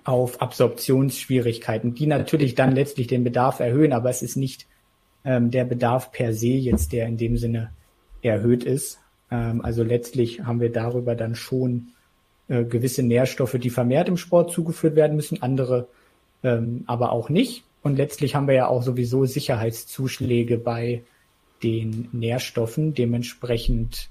auf 0.05 0.41
Absorptionsschwierigkeiten, 0.41 1.95
die 1.95 2.07
natürlich 2.07 2.55
dann 2.55 2.73
letztlich 2.73 3.07
den 3.07 3.25
Bedarf 3.25 3.61
erhöhen, 3.61 3.93
aber 3.93 4.11
es 4.11 4.23
ist 4.23 4.37
nicht 4.37 4.67
ähm, 5.25 5.51
der 5.51 5.65
Bedarf 5.65 6.13
per 6.13 6.33
se 6.33 6.49
jetzt, 6.49 6.93
der 6.93 7.07
in 7.07 7.17
dem 7.17 7.37
Sinne 7.37 7.71
erhöht 8.23 8.65
ist. 8.65 9.01
Ähm, 9.31 9.61
also 9.63 9.83
letztlich 9.83 10.45
haben 10.45 10.61
wir 10.61 10.73
darüber 10.73 11.15
dann 11.15 11.35
schon 11.35 11.93
äh, 12.49 12.65
gewisse 12.65 13.03
Nährstoffe, 13.03 13.57
die 13.61 13.71
vermehrt 13.71 14.09
im 14.09 14.17
Sport 14.17 14.53
zugeführt 14.53 14.97
werden 14.97 15.17
müssen, 15.17 15.43
andere 15.43 15.89
ähm, 16.43 16.85
aber 16.87 17.13
auch 17.13 17.29
nicht. 17.29 17.65
Und 17.83 17.97
letztlich 17.97 18.35
haben 18.35 18.49
wir 18.49 18.55
ja 18.55 18.69
auch 18.69 18.83
sowieso 18.83 19.25
Sicherheitszuschläge 19.25 20.59
bei 20.59 21.03
den 21.63 22.09
Nährstoffen. 22.13 22.95
Dementsprechend 22.95 24.09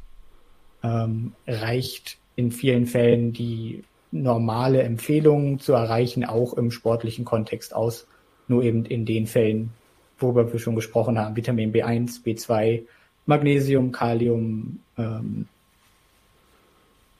ähm, 0.83 1.33
reicht 1.45 2.17
in 2.35 2.51
vielen 2.51 2.85
Fällen 2.85 3.33
die 3.33 3.83
normale 4.11 4.83
Empfehlung 4.83 5.59
zu 5.59 5.73
erreichen, 5.73 6.23
auch 6.25 6.53
im 6.53 6.71
sportlichen 6.71 7.25
Kontext 7.25 7.75
aus. 7.75 8.07
Nur 8.47 8.63
eben 8.63 8.85
in 8.85 9.05
den 9.05 9.27
Fällen, 9.27 9.71
worüber 10.17 10.51
wir 10.51 10.59
schon 10.59 10.75
gesprochen 10.75 11.19
haben, 11.19 11.35
Vitamin 11.35 11.73
B1, 11.73 12.23
B2, 12.23 12.83
Magnesium, 13.25 13.91
Kalium, 13.91 14.79
ähm, 14.97 15.47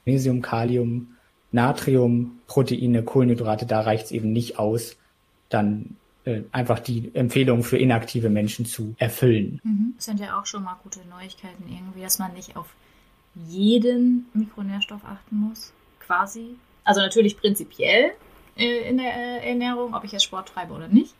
Magnesium, 0.08 0.40
Kalium, 0.40 1.16
Natrium, 1.52 2.40
Proteine, 2.46 3.02
Kohlenhydrate, 3.02 3.66
da 3.66 3.82
reicht 3.82 4.06
es 4.06 4.10
eben 4.10 4.32
nicht 4.32 4.58
aus, 4.58 4.96
dann 5.50 5.96
äh, 6.24 6.42
einfach 6.50 6.78
die 6.78 7.10
Empfehlung 7.14 7.62
für 7.62 7.76
inaktive 7.76 8.30
Menschen 8.30 8.64
zu 8.64 8.94
erfüllen. 8.98 9.60
Mhm. 9.62 9.92
Das 9.96 10.06
sind 10.06 10.18
ja 10.18 10.38
auch 10.38 10.46
schon 10.46 10.64
mal 10.64 10.76
gute 10.82 11.00
Neuigkeiten 11.10 11.64
irgendwie, 11.70 12.00
dass 12.00 12.18
man 12.18 12.32
nicht 12.32 12.56
auf 12.56 12.74
jeden 13.34 14.26
Mikronährstoff 14.32 15.04
achten 15.04 15.36
muss, 15.36 15.74
quasi. 16.00 16.56
Also 16.84 17.02
natürlich 17.02 17.36
prinzipiell 17.36 18.12
äh, 18.56 18.88
in 18.88 18.96
der 18.96 19.14
äh, 19.14 19.48
Ernährung, 19.50 19.94
ob 19.94 20.04
ich 20.04 20.12
jetzt 20.12 20.24
Sport 20.24 20.48
treibe 20.48 20.72
oder 20.72 20.88
nicht. 20.88 21.14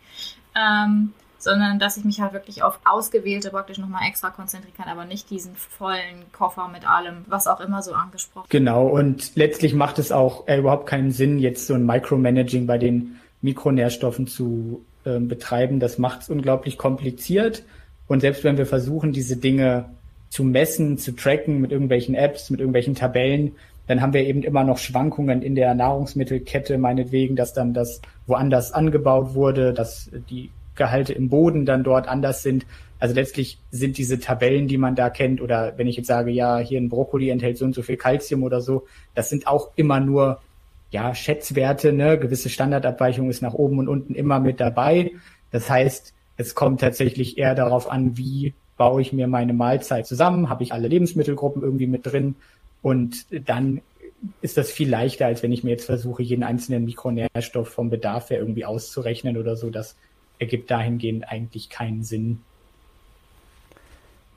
Ähm, 0.56 1.12
sondern 1.38 1.78
dass 1.78 1.96
ich 1.96 2.04
mich 2.04 2.20
halt 2.20 2.32
wirklich 2.32 2.62
auf 2.62 2.78
ausgewählte 2.84 3.50
praktisch 3.50 3.78
nochmal 3.78 4.08
extra 4.08 4.30
konzentrieren 4.30 4.74
kann, 4.76 4.88
aber 4.88 5.04
nicht 5.04 5.30
diesen 5.30 5.54
vollen 5.54 6.30
Koffer 6.32 6.68
mit 6.68 6.88
allem, 6.88 7.24
was 7.28 7.46
auch 7.46 7.60
immer 7.60 7.82
so 7.82 7.92
angesprochen. 7.92 8.46
Genau, 8.48 8.86
und 8.86 9.36
letztlich 9.36 9.74
macht 9.74 9.98
es 9.98 10.12
auch 10.12 10.46
äh, 10.48 10.58
überhaupt 10.58 10.86
keinen 10.86 11.12
Sinn, 11.12 11.38
jetzt 11.38 11.66
so 11.66 11.74
ein 11.74 11.86
Micromanaging 11.86 12.66
bei 12.66 12.78
den 12.78 13.20
Mikronährstoffen 13.40 14.26
zu 14.26 14.84
äh, 15.04 15.18
betreiben. 15.20 15.80
Das 15.80 15.98
macht 15.98 16.22
es 16.22 16.28
unglaublich 16.28 16.76
kompliziert. 16.76 17.64
Und 18.08 18.20
selbst 18.20 18.42
wenn 18.42 18.58
wir 18.58 18.66
versuchen, 18.66 19.12
diese 19.12 19.36
Dinge 19.36 19.86
zu 20.30 20.44
messen, 20.44 20.98
zu 20.98 21.12
tracken 21.12 21.60
mit 21.60 21.70
irgendwelchen 21.70 22.14
Apps, 22.14 22.50
mit 22.50 22.60
irgendwelchen 22.60 22.94
Tabellen, 22.94 23.52
dann 23.86 24.02
haben 24.02 24.12
wir 24.12 24.26
eben 24.26 24.42
immer 24.42 24.64
noch 24.64 24.78
Schwankungen 24.78 25.40
in 25.40 25.54
der 25.54 25.74
Nahrungsmittelkette, 25.74 26.76
meinetwegen, 26.76 27.36
dass 27.36 27.54
dann 27.54 27.72
das 27.72 28.02
woanders 28.26 28.72
angebaut 28.72 29.34
wurde, 29.34 29.72
dass 29.72 30.10
die 30.28 30.50
Gehalte 30.78 31.12
im 31.12 31.28
Boden 31.28 31.66
dann 31.66 31.84
dort 31.84 32.08
anders 32.08 32.42
sind. 32.42 32.64
Also 32.98 33.14
letztlich 33.14 33.58
sind 33.70 33.98
diese 33.98 34.18
Tabellen, 34.18 34.66
die 34.66 34.78
man 34.78 34.96
da 34.96 35.10
kennt, 35.10 35.42
oder 35.42 35.74
wenn 35.76 35.86
ich 35.86 35.96
jetzt 35.96 36.06
sage, 36.06 36.30
ja, 36.30 36.58
hier 36.58 36.80
ein 36.80 36.88
Brokkoli 36.88 37.28
enthält 37.28 37.58
so 37.58 37.66
und 37.66 37.74
so 37.74 37.82
viel 37.82 37.98
Kalzium 37.98 38.42
oder 38.42 38.62
so, 38.62 38.86
das 39.14 39.28
sind 39.28 39.46
auch 39.46 39.72
immer 39.76 40.00
nur 40.00 40.40
ja, 40.90 41.14
Schätzwerte, 41.14 41.92
ne, 41.92 42.18
gewisse 42.18 42.48
Standardabweichung 42.48 43.28
ist 43.28 43.42
nach 43.42 43.52
oben 43.52 43.78
und 43.78 43.88
unten 43.88 44.14
immer 44.14 44.40
mit 44.40 44.58
dabei. 44.58 45.12
Das 45.50 45.68
heißt, 45.68 46.14
es 46.38 46.54
kommt 46.54 46.80
tatsächlich 46.80 47.36
eher 47.36 47.54
darauf 47.54 47.90
an, 47.90 48.16
wie 48.16 48.54
baue 48.76 49.02
ich 49.02 49.12
mir 49.12 49.26
meine 49.26 49.52
Mahlzeit 49.52 50.06
zusammen, 50.06 50.48
habe 50.48 50.62
ich 50.62 50.72
alle 50.72 50.88
Lebensmittelgruppen 50.88 51.62
irgendwie 51.62 51.88
mit 51.88 52.06
drin 52.06 52.36
und 52.80 53.26
dann 53.46 53.82
ist 54.40 54.56
das 54.56 54.70
viel 54.70 54.88
leichter, 54.88 55.26
als 55.26 55.42
wenn 55.42 55.52
ich 55.52 55.62
mir 55.62 55.70
jetzt 55.70 55.84
versuche, 55.84 56.22
jeden 56.22 56.42
einzelnen 56.42 56.84
Mikronährstoff 56.84 57.68
vom 57.68 57.90
Bedarf 57.90 58.30
her 58.30 58.38
irgendwie 58.38 58.64
auszurechnen 58.64 59.36
oder 59.36 59.56
so. 59.56 59.70
Das 59.70 59.96
ergibt 60.38 60.70
dahingehend 60.70 61.28
eigentlich 61.28 61.70
keinen 61.70 62.04
Sinn. 62.04 62.42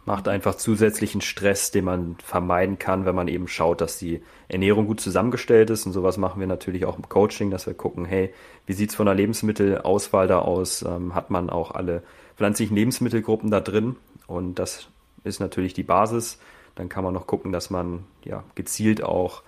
Macht 0.06 0.28
einfach 0.28 0.56
zusätzlichen 0.56 1.22
Stress, 1.22 1.70
den 1.70 1.86
man 1.86 2.16
vermeiden 2.24 2.80
kann, 2.80 3.06
wenn 3.06 3.14
man 3.14 3.28
eben 3.28 3.47
schaut, 3.47 3.82
dass 3.82 3.99
die 3.99 4.24
Ernährung 4.47 4.88
gut 4.88 4.99
zusammengestellt 4.99 5.70
ist. 5.70 5.86
Und 5.86 5.93
sowas 5.93 6.18
machen 6.18 6.39
wir 6.39 6.47
natürlich 6.47 6.86
auch 6.86 6.97
im 6.97 7.08
Coaching, 7.08 7.52
dass 7.52 7.68
wir 7.68 7.76
gucken, 7.76 8.06
hey, 8.06 8.34
wie 8.66 8.74
sieht's 8.74 8.95
von 8.95 9.06
der 9.06 9.14
Lebensmittelauswahl 9.14 10.28
da 10.28 10.39
aus? 10.39 10.82
Ähm, 10.82 11.14
hat 11.14 11.30
man 11.30 11.52
auch 11.52 11.72
alle 11.72 12.02
pflanzlichen 12.36 12.76
Lebensmittelgruppen 12.76 13.52
da 13.52 13.60
drin? 13.60 13.95
Und 14.26 14.56
das 14.56 14.88
ist 15.24 15.39
natürlich 15.39 15.76
die 15.76 15.84
Basis. 15.84 16.39
Dann 16.74 16.89
kann 16.89 17.04
man 17.04 17.14
noch 17.14 17.28
gucken, 17.28 17.52
dass 17.52 17.70
man 17.70 18.06
ja 18.24 18.43
gezielt 18.56 19.04
auch 19.04 19.43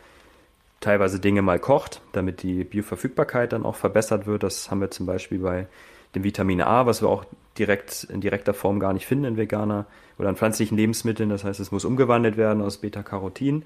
teilweise 0.82 1.20
Dinge 1.20 1.42
mal 1.42 1.60
kocht, 1.60 2.02
damit 2.12 2.44
die 2.44 2.64
Bioverfügbarkeit 2.64 3.54
dann 3.54 3.66
auch 3.66 3.76
verbessert 3.76 4.28
wird. 4.28 4.44
Das 4.44 4.70
haben 4.70 4.82
wir 4.82 4.92
zum 4.92 5.06
Beispiel 5.06 5.40
bei 5.40 5.68
dem 6.16 6.24
Vitamin 6.24 6.62
A, 6.62 6.86
was 6.86 7.02
wir 7.02 7.10
auch 7.10 7.26
direkt 7.58 8.06
in 8.06 8.22
direkter 8.22 8.54
Form 8.54 8.80
gar 8.80 8.94
nicht 8.94 9.06
finden 9.06 9.26
in 9.26 9.38
veganer 9.38 9.86
oder 10.18 10.30
in 10.30 10.36
pflanzlichen 10.36 10.78
Lebensmitteln. 10.78 11.30
Das 11.30 11.44
heißt, 11.44 11.60
es 11.60 11.72
muss 11.72 11.86
umgewandelt 11.86 12.38
werden 12.38 12.62
aus 12.62 12.78
Beta-Carotin. 12.78 13.66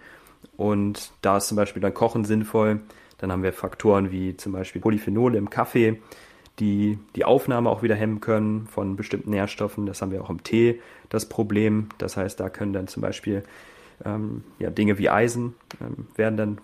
Und 0.55 1.11
da 1.21 1.37
ist 1.37 1.47
zum 1.47 1.57
Beispiel 1.57 1.81
dann 1.81 1.93
Kochen 1.93 2.25
sinnvoll. 2.25 2.81
Dann 3.17 3.31
haben 3.31 3.43
wir 3.43 3.53
Faktoren 3.53 4.11
wie 4.11 4.37
zum 4.37 4.51
Beispiel 4.51 4.81
Polyphenole 4.81 5.37
im 5.37 5.49
Kaffee, 5.49 5.99
die 6.59 6.99
die 7.15 7.25
Aufnahme 7.25 7.69
auch 7.69 7.83
wieder 7.83 7.95
hemmen 7.95 8.19
können 8.19 8.67
von 8.67 8.95
bestimmten 8.95 9.31
Nährstoffen. 9.31 9.85
Das 9.85 10.01
haben 10.01 10.11
wir 10.11 10.21
auch 10.21 10.29
im 10.29 10.43
Tee, 10.43 10.81
das 11.09 11.27
Problem. 11.27 11.89
Das 11.97 12.17
heißt, 12.17 12.39
da 12.39 12.49
können 12.49 12.73
dann 12.73 12.87
zum 12.87 13.01
Beispiel 13.01 13.43
ähm, 14.05 14.43
ja, 14.59 14.69
Dinge 14.69 14.97
wie 14.97 15.09
Eisen 15.09 15.55
ähm, 15.81 16.07
werden 16.15 16.37
dann 16.37 16.57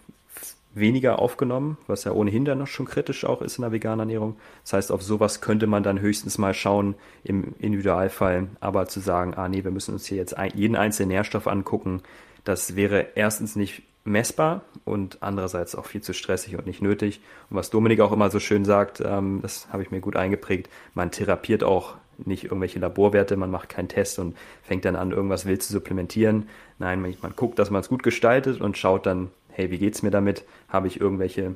weniger 0.75 1.19
aufgenommen, 1.19 1.77
was 1.87 2.03
ja 2.03 2.11
ohnehin 2.11 2.45
dann 2.45 2.59
noch 2.59 2.67
schon 2.67 2.85
kritisch 2.85 3.25
auch 3.25 3.41
ist 3.41 3.57
in 3.57 3.61
der 3.61 3.71
veganen 3.71 4.01
Ernährung. 4.01 4.37
Das 4.63 4.73
heißt, 4.73 4.91
auf 4.91 5.03
sowas 5.03 5.41
könnte 5.41 5.67
man 5.67 5.83
dann 5.83 5.99
höchstens 5.99 6.37
mal 6.37 6.53
schauen 6.53 6.95
im 7.23 7.53
Individualfall, 7.59 8.47
aber 8.59 8.87
zu 8.87 8.99
sagen, 8.99 9.33
ah 9.35 9.47
nee, 9.47 9.63
wir 9.63 9.71
müssen 9.71 9.93
uns 9.93 10.05
hier 10.05 10.17
jetzt 10.17 10.35
jeden 10.55 10.75
einzelnen 10.75 11.09
Nährstoff 11.09 11.47
angucken, 11.47 12.01
das 12.43 12.75
wäre 12.75 13.07
erstens 13.15 13.55
nicht 13.55 13.83
messbar 14.05 14.63
und 14.83 15.19
andererseits 15.21 15.75
auch 15.75 15.85
viel 15.85 16.01
zu 16.01 16.13
stressig 16.13 16.57
und 16.57 16.65
nicht 16.65 16.81
nötig. 16.81 17.21
Und 17.49 17.57
was 17.57 17.69
Dominik 17.69 18.01
auch 18.01 18.11
immer 18.11 18.29
so 18.29 18.39
schön 18.39 18.65
sagt, 18.65 19.01
ähm, 19.05 19.39
das 19.41 19.67
habe 19.71 19.83
ich 19.83 19.91
mir 19.91 20.01
gut 20.01 20.15
eingeprägt, 20.15 20.69
man 20.93 21.11
therapiert 21.11 21.63
auch 21.63 21.95
nicht 22.17 22.45
irgendwelche 22.45 22.79
Laborwerte, 22.79 23.37
man 23.37 23.49
macht 23.49 23.69
keinen 23.69 23.87
Test 23.87 24.19
und 24.19 24.35
fängt 24.61 24.85
dann 24.85 24.95
an, 24.95 25.11
irgendwas 25.11 25.45
wild 25.45 25.63
zu 25.63 25.73
supplementieren. 25.73 26.47
Nein, 26.79 27.01
man, 27.01 27.15
man 27.21 27.35
guckt, 27.35 27.59
dass 27.59 27.71
man 27.71 27.81
es 27.81 27.89
gut 27.89 28.03
gestaltet 28.03 28.61
und 28.61 28.77
schaut 28.77 29.05
dann, 29.05 29.31
hey, 29.53 29.71
wie 29.71 29.77
geht's 29.77 30.03
mir 30.03 30.11
damit? 30.11 30.43
Habe 30.67 30.87
ich 30.87 30.99
irgendwelche 30.99 31.55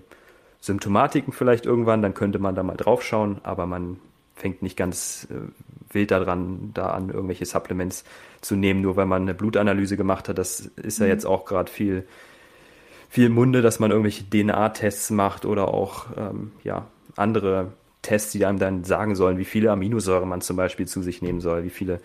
Symptomatiken 0.60 1.34
vielleicht 1.34 1.66
irgendwann? 1.66 2.02
Dann 2.02 2.14
könnte 2.14 2.40
man 2.40 2.56
da 2.56 2.64
mal 2.64 2.78
drauf 2.78 3.04
schauen, 3.04 3.40
aber 3.44 3.66
man 3.66 4.00
fängt 4.36 4.62
nicht 4.62 4.78
ganz 4.78 5.28
äh, 5.32 5.94
wild 5.94 6.12
daran, 6.12 6.72
da 6.74 6.92
an 6.92 7.10
irgendwelche 7.10 7.46
Supplements 7.46 8.04
zu 8.42 8.56
nehmen, 8.56 8.82
nur 8.82 8.96
weil 8.96 9.06
man 9.06 9.24
eine 9.24 9.34
Blutanalyse 9.34 9.98
gemacht 9.98 10.30
hat. 10.30 10.38
Das 10.38 10.60
ist 10.60 11.00
ja 11.00 11.06
mhm. 11.06 11.12
jetzt 11.12 11.26
auch 11.26 11.46
gerade 11.46 11.72
viel, 11.72 12.08
viel 13.10 13.30
Munde, 13.30 13.62
dass 13.62 13.80
man 13.80 13.92
irgendwelche 13.92 14.30
DNA-Tests 14.30 15.10
macht 15.10 15.46
oder 15.46 15.74
auch 15.74 16.06
ähm, 16.16 16.52
ja, 16.64 16.88
andere 17.16 17.74
Tests, 18.04 18.32
die 18.32 18.46
einem 18.46 18.60
dann 18.60 18.84
sagen 18.84 19.16
sollen, 19.16 19.38
wie 19.38 19.46
viele 19.46 19.72
Aminosäuren 19.72 20.30
man 20.30 20.42
zum 20.42 20.56
Beispiel 20.56 20.88
zu 20.88 21.02
sich 21.02 21.22
nehmen 21.22 21.42
soll, 21.42 21.64
wie 21.64 21.70
viele 21.70 22.00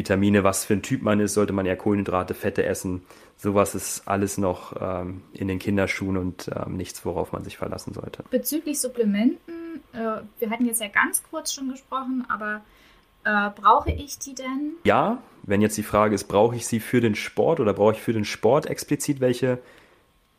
Vitamine, 0.00 0.44
was 0.44 0.64
für 0.64 0.72
ein 0.72 0.82
Typ 0.82 1.02
man 1.02 1.20
ist, 1.20 1.34
sollte 1.34 1.52
man 1.52 1.66
eher 1.66 1.76
Kohlenhydrate, 1.76 2.32
Fette 2.32 2.64
essen. 2.64 3.02
Sowas 3.36 3.74
ist 3.74 4.08
alles 4.08 4.38
noch 4.38 4.74
ähm, 4.80 5.22
in 5.34 5.46
den 5.46 5.58
Kinderschuhen 5.58 6.16
und 6.16 6.50
ähm, 6.54 6.78
nichts, 6.78 7.04
worauf 7.04 7.32
man 7.32 7.44
sich 7.44 7.58
verlassen 7.58 7.92
sollte. 7.92 8.24
Bezüglich 8.30 8.80
Supplementen, 8.80 9.82
äh, 9.92 10.22
wir 10.38 10.50
hatten 10.50 10.64
jetzt 10.64 10.80
ja 10.80 10.88
ganz 10.88 11.22
kurz 11.30 11.52
schon 11.52 11.68
gesprochen, 11.68 12.24
aber 12.30 12.62
äh, 13.24 13.50
brauche 13.60 13.90
ich 13.90 14.18
die 14.18 14.34
denn? 14.34 14.72
Ja, 14.84 15.22
wenn 15.42 15.60
jetzt 15.60 15.76
die 15.76 15.82
Frage 15.82 16.14
ist, 16.14 16.24
brauche 16.24 16.56
ich 16.56 16.66
sie 16.66 16.80
für 16.80 17.02
den 17.02 17.14
Sport 17.14 17.60
oder 17.60 17.74
brauche 17.74 17.92
ich 17.92 18.00
für 18.00 18.14
den 18.14 18.24
Sport 18.24 18.64
explizit 18.66 19.20
welche? 19.20 19.58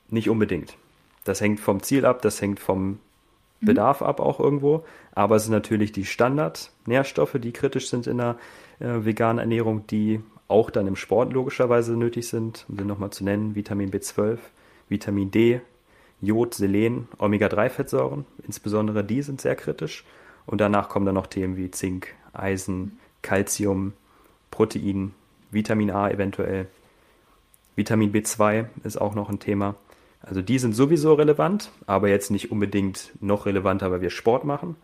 Nicht 0.10 0.28
unbedingt. 0.28 0.76
Das 1.24 1.40
hängt 1.40 1.60
vom 1.60 1.84
Ziel 1.84 2.04
ab, 2.06 2.24
das 2.24 2.42
hängt 2.42 2.60
vom 2.60 2.88
mhm. 2.88 2.98
Bedarf 3.62 4.02
ab 4.02 4.20
auch 4.20 4.40
irgendwo. 4.40 4.86
Aber 5.14 5.36
es 5.36 5.44
sind 5.44 5.54
natürlich 5.54 5.92
die 5.92 6.06
Standardnährstoffe, 6.06 7.38
die 7.40 7.52
kritisch 7.52 7.90
sind 7.90 8.08
in 8.08 8.18
der 8.18 8.38
äh, 8.82 9.06
veganen 9.06 9.40
Ernährung, 9.40 9.86
die 9.88 10.22
auch 10.48 10.70
dann 10.70 10.88
im 10.88 10.96
Sport 10.96 11.32
logischerweise 11.34 11.96
nötig 11.96 12.28
sind, 12.28 12.66
um 12.68 12.78
sie 12.78 12.84
nochmal 12.86 13.12
zu 13.12 13.24
nennen, 13.24 13.56
Vitamin 13.56 13.92
B12, 13.92 14.38
Vitamin 14.90 15.32
D, 15.32 15.62
Jod, 16.20 16.54
Selen, 16.54 17.08
Omega-3-Fettsäuren, 17.18 18.26
insbesondere 18.46 19.04
die 19.04 19.22
sind 19.22 19.42
sehr 19.42 19.56
kritisch. 19.56 20.04
Und 20.46 20.60
danach 20.60 20.90
kommen 20.90 21.06
dann 21.06 21.16
noch 21.16 21.28
Themen 21.28 21.56
wie 21.56 21.72
Zink, 21.72 22.14
Eisen, 22.34 23.00
Calcium, 23.22 23.94
Protein, 24.50 25.14
Vitamin 25.52 25.92
A 25.92 26.10
eventuell. 26.10 26.68
Vitamin 27.76 28.12
B2 28.12 28.66
ist 28.84 29.00
auch 29.00 29.16
noch 29.16 29.30
ein 29.30 29.40
Thema. 29.40 29.76
Also 30.22 30.42
die 30.42 30.60
sind 30.60 30.76
sowieso 30.76 31.14
relevant, 31.14 31.72
aber 31.88 32.10
jetzt 32.10 32.30
nicht 32.30 32.52
unbedingt 32.52 33.12
noch 33.22 33.46
relevanter, 33.46 33.92
weil 33.92 34.02
wir 34.02 34.10
Sport 34.10 34.44
machen. 34.44 34.76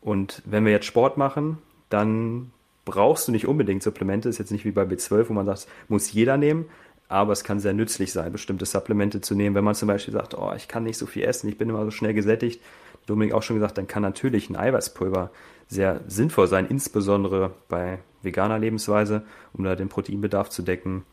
Und 0.00 0.42
wenn 0.44 0.64
wir 0.64 0.72
jetzt 0.72 0.86
Sport 0.86 1.16
machen, 1.16 1.58
dann 1.88 2.50
brauchst 2.84 3.28
du 3.28 3.32
nicht 3.32 3.46
unbedingt 3.46 3.82
Supplemente. 3.82 4.28
Ist 4.28 4.38
jetzt 4.38 4.52
nicht 4.52 4.64
wie 4.64 4.70
bei 4.70 4.82
B12, 4.82 5.28
wo 5.28 5.32
man 5.32 5.46
sagt, 5.46 5.66
muss 5.88 6.12
jeder 6.12 6.36
nehmen. 6.36 6.66
Aber 7.08 7.32
es 7.32 7.44
kann 7.44 7.60
sehr 7.60 7.74
nützlich 7.74 8.12
sein, 8.12 8.32
bestimmte 8.32 8.64
Supplemente 8.64 9.20
zu 9.20 9.34
nehmen. 9.34 9.54
Wenn 9.54 9.64
man 9.64 9.74
zum 9.74 9.88
Beispiel 9.88 10.14
sagt, 10.14 10.36
oh, 10.36 10.52
ich 10.56 10.68
kann 10.68 10.84
nicht 10.84 10.98
so 10.98 11.06
viel 11.06 11.24
essen, 11.24 11.48
ich 11.48 11.58
bin 11.58 11.68
immer 11.68 11.84
so 11.84 11.90
schnell 11.90 12.14
gesättigt. 12.14 12.62
Dominik 13.06 13.34
auch 13.34 13.42
schon 13.42 13.56
gesagt, 13.56 13.76
dann 13.76 13.86
kann 13.86 14.02
natürlich 14.02 14.48
ein 14.48 14.56
Eiweißpulver 14.56 15.30
sehr 15.68 16.00
sinnvoll 16.08 16.46
sein, 16.46 16.66
insbesondere 16.66 17.52
bei 17.68 17.98
veganer 18.22 18.58
Lebensweise, 18.58 19.22
um 19.52 19.64
da 19.64 19.76
den 19.76 19.88
Proteinbedarf 19.88 20.48
zu 20.48 20.62
decken. 20.62 21.04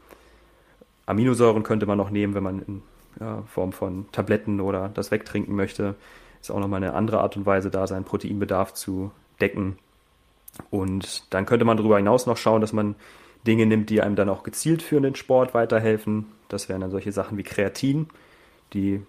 Aminosäuren 1.05 1.63
könnte 1.63 1.85
man 1.85 1.97
noch 1.97 2.09
nehmen, 2.09 2.33
wenn 2.35 2.43
man 2.43 2.61
in 2.61 2.81
ja, 3.19 3.43
Form 3.47 3.73
von 3.73 4.05
Tabletten 4.11 4.61
oder 4.61 4.89
das 4.89 5.11
wegtrinken 5.11 5.55
möchte. 5.55 5.95
Ist 6.39 6.51
auch 6.51 6.59
nochmal 6.59 6.83
eine 6.83 6.93
andere 6.93 7.19
Art 7.19 7.35
und 7.35 7.45
Weise, 7.45 7.69
da 7.69 7.85
seinen 7.85 8.05
Proteinbedarf 8.05 8.73
zu 8.73 9.11
decken. 9.41 9.77
Und 10.69 11.33
dann 11.33 11.45
könnte 11.45 11.65
man 11.65 11.77
darüber 11.77 11.97
hinaus 11.97 12.25
noch 12.25 12.37
schauen, 12.37 12.61
dass 12.61 12.73
man 12.73 12.95
Dinge 13.47 13.65
nimmt, 13.65 13.89
die 13.89 14.01
einem 14.01 14.15
dann 14.15 14.29
auch 14.29 14.43
gezielt 14.43 14.81
für 14.81 14.99
den 15.01 15.15
Sport 15.15 15.53
weiterhelfen. 15.53 16.27
Das 16.49 16.69
wären 16.69 16.81
dann 16.81 16.91
solche 16.91 17.11
Sachen 17.11 17.37
wie 17.37 17.43
Kreatin, 17.43 18.07
die 18.73 19.01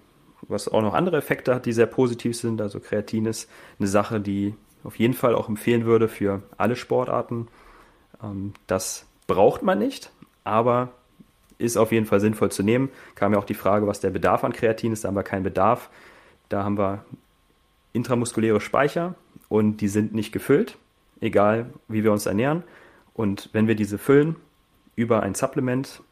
was 0.48 0.68
auch 0.68 0.82
noch 0.82 0.94
andere 0.94 1.18
Effekte 1.18 1.54
hat, 1.54 1.66
die 1.66 1.72
sehr 1.72 1.86
positiv 1.86 2.36
sind. 2.36 2.60
Also 2.60 2.80
Kreatin 2.80 3.26
ist 3.26 3.48
eine 3.78 3.88
Sache, 3.88 4.20
die 4.20 4.54
auf 4.84 4.96
jeden 4.96 5.14
Fall 5.14 5.34
auch 5.34 5.48
empfehlen 5.48 5.84
würde 5.84 6.08
für 6.08 6.42
alle 6.56 6.76
Sportarten. 6.76 7.48
Ähm, 8.22 8.54
das 8.66 9.06
braucht 9.26 9.62
man 9.62 9.78
nicht, 9.78 10.10
aber 10.44 10.90
ist 11.58 11.76
auf 11.76 11.92
jeden 11.92 12.06
Fall 12.06 12.20
sinnvoll 12.20 12.50
zu 12.50 12.62
nehmen. 12.62 12.90
Kam 13.14 13.32
ja 13.32 13.38
auch 13.38 13.44
die 13.44 13.54
Frage, 13.54 13.86
was 13.86 14.00
der 14.00 14.10
Bedarf 14.10 14.42
an 14.42 14.52
Kreatin 14.52 14.92
ist. 14.92 15.04
Da 15.04 15.08
haben 15.08 15.14
wir 15.14 15.22
keinen 15.22 15.44
Bedarf. 15.44 15.90
Da 16.48 16.64
haben 16.64 16.76
wir 16.76 17.04
intramuskuläre 17.92 18.60
Speicher 18.60 19.14
und 19.48 19.76
die 19.76 19.88
sind 19.88 20.14
nicht 20.14 20.32
gefüllt, 20.32 20.76
egal 21.22 21.70
wie 21.88 22.04
wir 22.04 22.12
uns 22.12 22.26
ernähren. 22.26 22.64
Und 23.14 23.50
wenn 23.52 23.68
wir 23.68 23.74
diese 23.74 23.98
füllen 23.98 24.36
über 24.96 25.22
ein 25.22 25.34
Supplement 25.34 26.02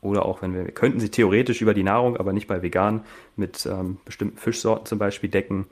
oder 0.00 0.24
auch 0.24 0.42
wenn 0.42 0.54
wir, 0.54 0.64
wir 0.64 0.72
könnten 0.72 1.00
sie 1.00 1.10
theoretisch 1.10 1.62
über 1.62 1.74
die 1.74 1.82
Nahrung, 1.84 2.16
aber 2.16 2.32
nicht 2.32 2.48
bei 2.48 2.62
vegan, 2.62 3.04
mit 3.36 3.66
ähm, 3.66 3.98
bestimmten 4.04 4.38
Fischsorten 4.38 4.86
zum 4.86 4.98
Beispiel 4.98 5.30
decken, 5.30 5.66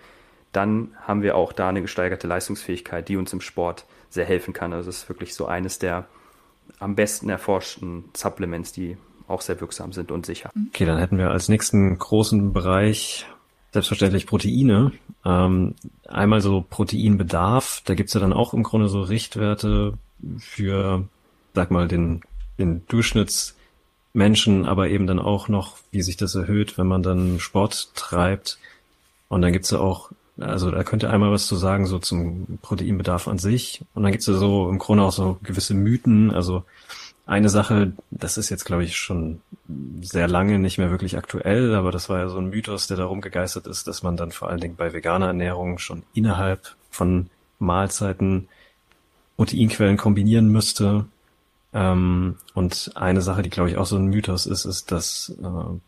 dann 0.53 0.95
haben 1.03 1.23
wir 1.23 1.37
auch 1.37 1.53
da 1.53 1.69
eine 1.69 1.83
gesteigerte 1.83 2.27
Leistungsfähigkeit, 2.27 3.09
die 3.09 3.17
uns 3.17 3.33
im 3.33 3.41
Sport 3.41 3.87
sehr 4.09 4.25
helfen 4.25 4.53
kann. 4.53 4.73
Also 4.73 4.91
es 4.91 5.03
ist 5.03 5.09
wirklich 5.09 5.35
so 5.35 5.47
eines 5.47 5.79
der 5.79 6.07
am 6.79 6.95
besten 6.95 7.29
erforschten 7.29 8.05
Supplements, 8.17 8.73
die 8.73 8.97
auch 9.27 9.41
sehr 9.41 9.61
wirksam 9.61 9.93
sind 9.93 10.11
und 10.11 10.27
sicher. 10.27 10.51
Okay, 10.69 10.85
dann 10.85 10.99
hätten 10.99 11.19
wir 11.19 11.31
als 11.31 11.49
nächsten 11.49 11.97
großen 11.99 12.53
Bereich 12.53 13.27
selbstverständlich 13.73 14.27
Proteine. 14.27 14.93
Ähm, 15.25 15.75
einmal 16.09 16.41
so 16.41 16.65
Proteinbedarf, 16.69 17.83
da 17.85 17.95
gibt's 17.95 18.15
ja 18.15 18.21
dann 18.21 18.33
auch 18.33 18.55
im 18.55 18.63
Grunde 18.63 18.89
so 18.89 19.03
Richtwerte 19.03 19.95
für, 20.39 21.09
sag 21.55 21.71
mal, 21.71 21.89
den, 21.89 22.23
den 22.59 22.87
Durchschnittsmenschen, 22.89 24.67
aber 24.67 24.89
eben 24.89 25.07
dann 25.07 25.19
auch 25.19 25.49
noch, 25.49 25.77
wie 25.91 26.03
sich 26.03 26.17
das 26.17 26.35
erhöht, 26.35 26.79
wenn 26.79 26.87
man 26.87 27.03
dann 27.03 27.41
Sport 27.41 27.95
treibt. 27.95 28.59
Und 29.29 29.43
dann 29.43 29.53
gibt's 29.53 29.71
ja 29.71 29.79
auch 29.79 30.11
also 30.41 30.71
da 30.71 30.83
könnte 30.85 31.11
einmal 31.11 31.31
was 31.31 31.47
zu 31.47 31.57
sagen, 31.57 31.87
so 31.87 31.99
zum 31.99 32.59
Proteinbedarf 32.63 33.29
an 33.29 33.39
sich. 33.39 33.83
Und 33.95 34.03
dann 34.03 34.13
gibt's 34.13 34.27
ja 34.27 34.35
so 34.35 34.69
im 34.69 34.79
Grunde 34.79 35.05
auch 35.05 35.13
so 35.13 35.39
gewisse 35.43 35.75
Mythen. 35.75 36.31
Also 36.31 36.65
eine 37.31 37.49
Sache, 37.49 37.93
das 38.11 38.39
ist 38.39 38.51
jetzt, 38.51 38.65
glaube 38.65 38.83
ich, 38.83 38.97
schon 38.97 39.41
sehr 40.03 40.27
lange 40.27 40.59
nicht 40.59 40.79
mehr 40.79 40.91
wirklich 40.91 41.17
aktuell, 41.17 41.77
aber 41.77 41.93
das 41.93 42.09
war 42.09 42.19
ja 42.19 42.29
so 42.29 42.39
ein 42.39 42.51
Mythos, 42.51 42.89
der 42.89 42.97
darum 42.97 43.21
gegeistert 43.21 43.69
ist, 43.69 43.87
dass 43.87 44.03
man 44.03 44.17
dann 44.17 44.33
vor 44.33 44.51
allen 44.51 44.59
Dingen 44.59 44.75
bei 44.75 44.93
veganer 44.93 45.29
Ernährung 45.29 45.79
schon 45.79 46.03
innerhalb 46.13 46.75
von 46.91 47.31
Mahlzeiten 47.61 48.49
Proteinquellen 49.37 49.97
kombinieren 49.97 50.49
müsste. 50.49 51.07
Ähm, 51.73 52.37
und 52.55 52.91
eine 52.97 53.23
Sache, 53.23 53.43
die, 53.43 53.51
glaube 53.51 53.71
ich, 53.71 53.77
auch 53.77 53.87
so 53.87 53.97
ein 53.97 54.07
Mythos 54.07 54.47
ist, 54.47 54.65
ist, 54.65 54.91
dass, 54.91 55.33
äh, 55.41 55.79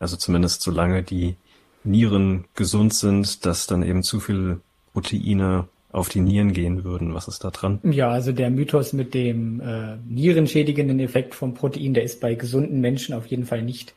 also 0.00 0.16
zumindest 0.16 0.62
solange 0.62 1.04
die 1.04 1.36
Nieren 1.84 2.46
gesund 2.56 2.94
sind, 2.94 3.46
dass 3.46 3.68
dann 3.68 3.84
eben 3.84 4.02
zu 4.02 4.18
viel 4.18 4.60
Proteine 4.92 5.68
auf 5.92 6.08
die 6.08 6.20
Nieren 6.20 6.52
gehen 6.52 6.84
würden. 6.84 7.14
Was 7.14 7.28
ist 7.28 7.44
da 7.44 7.50
dran? 7.50 7.80
Ja, 7.82 8.10
also 8.10 8.32
der 8.32 8.50
Mythos 8.50 8.92
mit 8.92 9.14
dem 9.14 9.60
äh, 9.60 9.96
nierenschädigenden 10.08 11.00
Effekt 11.00 11.34
vom 11.34 11.54
Protein, 11.54 11.94
der 11.94 12.04
ist 12.04 12.20
bei 12.20 12.34
gesunden 12.34 12.80
Menschen 12.80 13.14
auf 13.14 13.26
jeden 13.26 13.44
Fall 13.44 13.62
nicht 13.62 13.94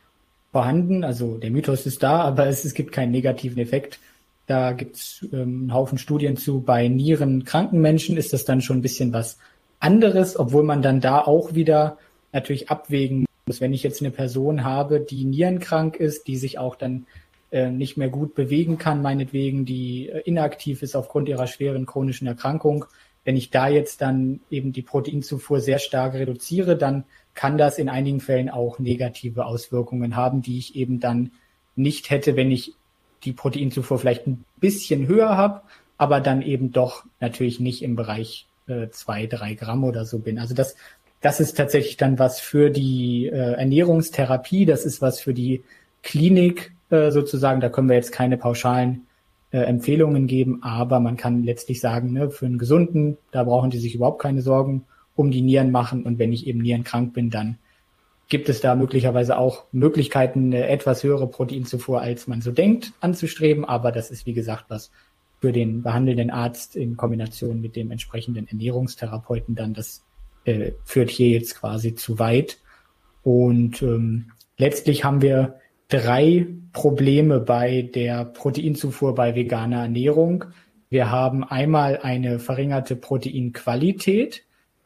vorhanden. 0.52 1.04
Also 1.04 1.38
der 1.38 1.50
Mythos 1.50 1.86
ist 1.86 2.02
da, 2.02 2.20
aber 2.22 2.46
es, 2.46 2.64
es 2.64 2.74
gibt 2.74 2.92
keinen 2.92 3.12
negativen 3.12 3.58
Effekt. 3.58 3.98
Da 4.46 4.72
gibt's 4.72 5.26
ähm, 5.32 5.62
einen 5.62 5.74
Haufen 5.74 5.98
Studien 5.98 6.36
zu. 6.36 6.60
Bei 6.60 6.88
nierenkranken 6.88 7.80
Menschen 7.80 8.16
ist 8.16 8.32
das 8.32 8.44
dann 8.44 8.60
schon 8.60 8.78
ein 8.78 8.82
bisschen 8.82 9.12
was 9.12 9.38
anderes, 9.80 10.38
obwohl 10.38 10.62
man 10.62 10.82
dann 10.82 11.00
da 11.00 11.20
auch 11.20 11.54
wieder 11.54 11.98
natürlich 12.32 12.70
abwägen 12.70 13.26
muss. 13.46 13.60
Wenn 13.60 13.72
ich 13.72 13.82
jetzt 13.82 14.00
eine 14.00 14.10
Person 14.10 14.64
habe, 14.64 15.00
die 15.00 15.24
nierenkrank 15.24 15.96
ist, 15.96 16.26
die 16.26 16.36
sich 16.36 16.58
auch 16.58 16.76
dann 16.76 17.06
äh, 17.54 17.70
nicht 17.70 17.96
mehr 17.96 18.08
gut 18.08 18.34
bewegen 18.34 18.78
kann, 18.78 19.00
meinetwegen, 19.00 19.64
die 19.64 20.08
äh, 20.08 20.22
inaktiv 20.24 20.82
ist 20.82 20.96
aufgrund 20.96 21.28
ihrer 21.28 21.46
schweren 21.46 21.86
chronischen 21.86 22.26
Erkrankung. 22.26 22.86
Wenn 23.22 23.36
ich 23.36 23.50
da 23.50 23.68
jetzt 23.68 24.00
dann 24.00 24.40
eben 24.50 24.72
die 24.72 24.82
Proteinzufuhr 24.82 25.60
sehr 25.60 25.78
stark 25.78 26.14
reduziere, 26.14 26.76
dann 26.76 27.04
kann 27.32 27.56
das 27.56 27.78
in 27.78 27.88
einigen 27.88 28.18
Fällen 28.18 28.50
auch 28.50 28.80
negative 28.80 29.46
Auswirkungen 29.46 30.16
haben, 30.16 30.42
die 30.42 30.58
ich 30.58 30.74
eben 30.74 30.98
dann 30.98 31.30
nicht 31.76 32.10
hätte, 32.10 32.34
wenn 32.34 32.50
ich 32.50 32.72
die 33.22 33.32
Proteinzufuhr 33.32 34.00
vielleicht 34.00 34.26
ein 34.26 34.44
bisschen 34.58 35.06
höher 35.06 35.36
habe, 35.36 35.62
aber 35.96 36.20
dann 36.20 36.42
eben 36.42 36.72
doch 36.72 37.04
natürlich 37.20 37.60
nicht 37.60 37.84
im 37.84 37.94
Bereich 37.94 38.48
äh, 38.66 38.88
zwei, 38.88 39.26
drei 39.26 39.54
Gramm 39.54 39.84
oder 39.84 40.04
so 40.04 40.18
bin. 40.18 40.40
Also 40.40 40.54
das, 40.54 40.74
das 41.20 41.38
ist 41.38 41.56
tatsächlich 41.56 41.98
dann 41.98 42.18
was 42.18 42.40
für 42.40 42.70
die 42.70 43.26
äh, 43.26 43.52
Ernährungstherapie, 43.52 44.66
das 44.66 44.84
ist 44.84 45.00
was 45.00 45.20
für 45.20 45.34
die 45.34 45.62
Klinik, 46.02 46.73
äh, 46.94 47.10
sozusagen. 47.10 47.60
Da 47.60 47.68
können 47.68 47.88
wir 47.88 47.96
jetzt 47.96 48.12
keine 48.12 48.38
pauschalen 48.38 49.06
äh, 49.50 49.58
Empfehlungen 49.58 50.26
geben, 50.26 50.62
aber 50.62 51.00
man 51.00 51.16
kann 51.16 51.42
letztlich 51.42 51.80
sagen, 51.80 52.12
ne, 52.12 52.30
für 52.30 52.46
einen 52.46 52.58
Gesunden, 52.58 53.18
da 53.32 53.44
brauchen 53.44 53.70
die 53.70 53.78
sich 53.78 53.94
überhaupt 53.94 54.22
keine 54.22 54.42
Sorgen 54.42 54.84
um 55.16 55.30
die 55.30 55.42
Nieren 55.42 55.70
machen. 55.70 56.04
Und 56.04 56.18
wenn 56.18 56.32
ich 56.32 56.46
eben 56.46 56.60
nierenkrank 56.60 57.12
bin, 57.14 57.30
dann 57.30 57.58
gibt 58.28 58.48
es 58.48 58.60
da 58.60 58.74
möglicherweise 58.74 59.38
auch 59.38 59.64
Möglichkeiten, 59.72 60.46
eine 60.46 60.66
etwas 60.68 61.02
höhere 61.02 61.28
Proteinzufuhr, 61.28 62.00
als 62.00 62.26
man 62.26 62.40
so 62.40 62.50
denkt, 62.50 62.92
anzustreben. 63.00 63.64
Aber 63.64 63.92
das 63.92 64.10
ist, 64.10 64.26
wie 64.26 64.32
gesagt, 64.32 64.64
was 64.68 64.90
für 65.40 65.52
den 65.52 65.82
behandelnden 65.82 66.30
Arzt 66.30 66.74
in 66.74 66.96
Kombination 66.96 67.60
mit 67.60 67.76
dem 67.76 67.90
entsprechenden 67.90 68.48
Ernährungstherapeuten 68.48 69.54
dann, 69.54 69.74
das 69.74 70.02
äh, 70.44 70.72
führt 70.84 71.10
hier 71.10 71.28
jetzt 71.28 71.60
quasi 71.60 71.94
zu 71.94 72.18
weit. 72.18 72.58
Und 73.22 73.82
ähm, 73.82 74.32
letztlich 74.56 75.04
haben 75.04 75.22
wir 75.22 75.60
drei 75.88 76.46
Probleme 76.72 77.40
bei 77.40 77.82
der 77.82 78.24
Proteinzufuhr 78.24 79.14
bei 79.14 79.34
veganer 79.34 79.82
Ernährung. 79.82 80.46
Wir 80.90 81.10
haben 81.10 81.44
einmal 81.44 81.98
eine 81.98 82.38
verringerte 82.38 82.96
Proteinqualität. 82.96 84.44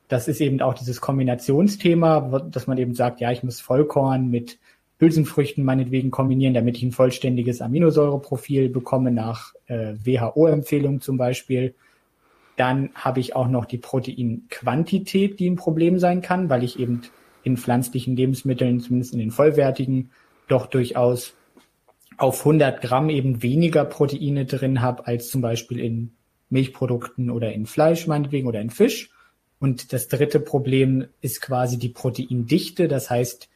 Das 0.09 0.28
ist 0.28 0.40
eben 0.40 0.61
auch 0.61 0.74
dieses 0.74 1.01
Kombinationsthema, 1.01 2.49
dass 2.51 2.66
man 2.66 2.78
eben 2.78 2.94
sagt, 2.94 3.20
ja, 3.20 3.30
ich 3.30 3.42
muss 3.42 3.61
Vollkorn 3.61 4.28
mit 4.28 4.59
Hülsenfrüchten 5.01 5.64
meinetwegen 5.64 6.11
kombinieren, 6.11 6.55
damit 6.55 6.76
ich 6.76 6.82
ein 6.82 6.92
vollständiges 6.92 7.61
Aminosäureprofil 7.61 8.68
bekomme 8.68 9.12
nach 9.12 9.53
äh, 9.66 9.94
WHO-Empfehlung 10.03 11.01
zum 11.01 11.18
Beispiel. 11.18 11.74
Dann 12.57 12.90
habe 12.94 13.20
ich 13.20 13.36
auch 13.36 13.49
noch 13.49 13.64
die 13.64 13.78
Proteinquantität, 13.78 15.38
die 15.38 15.49
ein 15.49 15.57
Problem 15.57 15.99
sein 15.99 16.20
kann, 16.20 16.51
weil 16.51 16.64
ich 16.64 16.80
eben 16.80 17.03
in 17.44 17.57
pflanzlichen 17.57 18.16
Lebensmitteln, 18.16 18.80
zumindest 18.80 19.12
in 19.12 19.20
den 19.20 19.30
vollwertigen, 19.30 20.11
doch 20.49 20.66
durchaus 20.66 21.34
auf 22.16 22.40
100 22.40 22.80
Gramm 22.80 23.11
eben 23.11 23.42
weniger 23.42 23.84
Proteine 23.84 24.44
drin 24.44 24.82
habe 24.82 25.07
als 25.07 25.30
zum 25.30 25.40
Beispiel 25.40 25.78
in 25.78 26.12
Milchprodukten 26.51 27.30
oder 27.30 27.53
in 27.53 27.66
Fleisch 27.66 28.07
meinetwegen 28.07 28.49
oder 28.49 28.61
in 28.61 28.70
Fisch. 28.70 29.11
Und 29.61 29.92
das 29.92 30.09
dritte 30.09 30.40
Problem 30.40 31.07
ist 31.20 31.40
quasi 31.40 31.78
die 31.78 31.88
Proteindichte. 31.88 32.88
Das 32.88 33.11
heißt, 33.11 33.49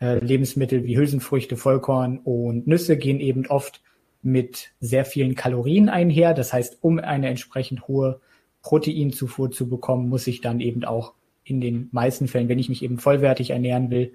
äh, 0.00 0.18
Lebensmittel 0.18 0.84
wie 0.84 0.96
Hülsenfrüchte, 0.96 1.56
Vollkorn 1.56 2.18
und 2.18 2.66
Nüsse 2.66 2.96
gehen 2.96 3.20
eben 3.20 3.46
oft 3.46 3.82
mit 4.22 4.70
sehr 4.80 5.04
vielen 5.04 5.34
Kalorien 5.34 5.88
einher. 5.88 6.34
Das 6.34 6.52
heißt, 6.52 6.78
um 6.82 6.98
eine 6.98 7.28
entsprechend 7.28 7.88
hohe 7.88 8.20
Proteinzufuhr 8.62 9.50
zu 9.50 9.68
bekommen, 9.68 10.08
muss 10.08 10.26
ich 10.26 10.40
dann 10.40 10.60
eben 10.60 10.84
auch 10.84 11.14
in 11.44 11.60
den 11.60 11.88
meisten 11.92 12.28
Fällen, 12.28 12.48
wenn 12.48 12.58
ich 12.58 12.68
mich 12.68 12.82
eben 12.82 12.98
vollwertig 12.98 13.50
ernähren 13.50 13.90
will, 13.90 14.12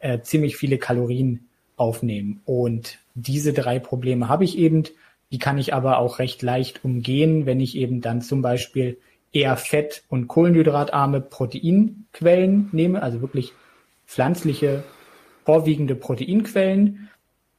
äh, 0.00 0.20
ziemlich 0.20 0.56
viele 0.56 0.78
Kalorien 0.78 1.48
aufnehmen. 1.76 2.40
Und 2.44 2.98
diese 3.14 3.52
drei 3.52 3.78
Probleme 3.78 4.28
habe 4.28 4.44
ich 4.44 4.58
eben. 4.58 4.84
Die 5.32 5.38
kann 5.38 5.58
ich 5.58 5.74
aber 5.74 5.98
auch 5.98 6.18
recht 6.18 6.42
leicht 6.42 6.84
umgehen, 6.84 7.46
wenn 7.46 7.60
ich 7.60 7.76
eben 7.76 8.00
dann 8.00 8.22
zum 8.22 8.42
Beispiel 8.42 8.98
eher 9.32 9.56
fett- 9.56 10.04
und 10.08 10.28
kohlenhydratarme 10.28 11.20
Proteinquellen 11.20 12.68
nehme, 12.72 13.02
also 13.02 13.20
wirklich 13.20 13.52
pflanzliche, 14.06 14.84
vorwiegende 15.44 15.94
Proteinquellen. 15.94 17.10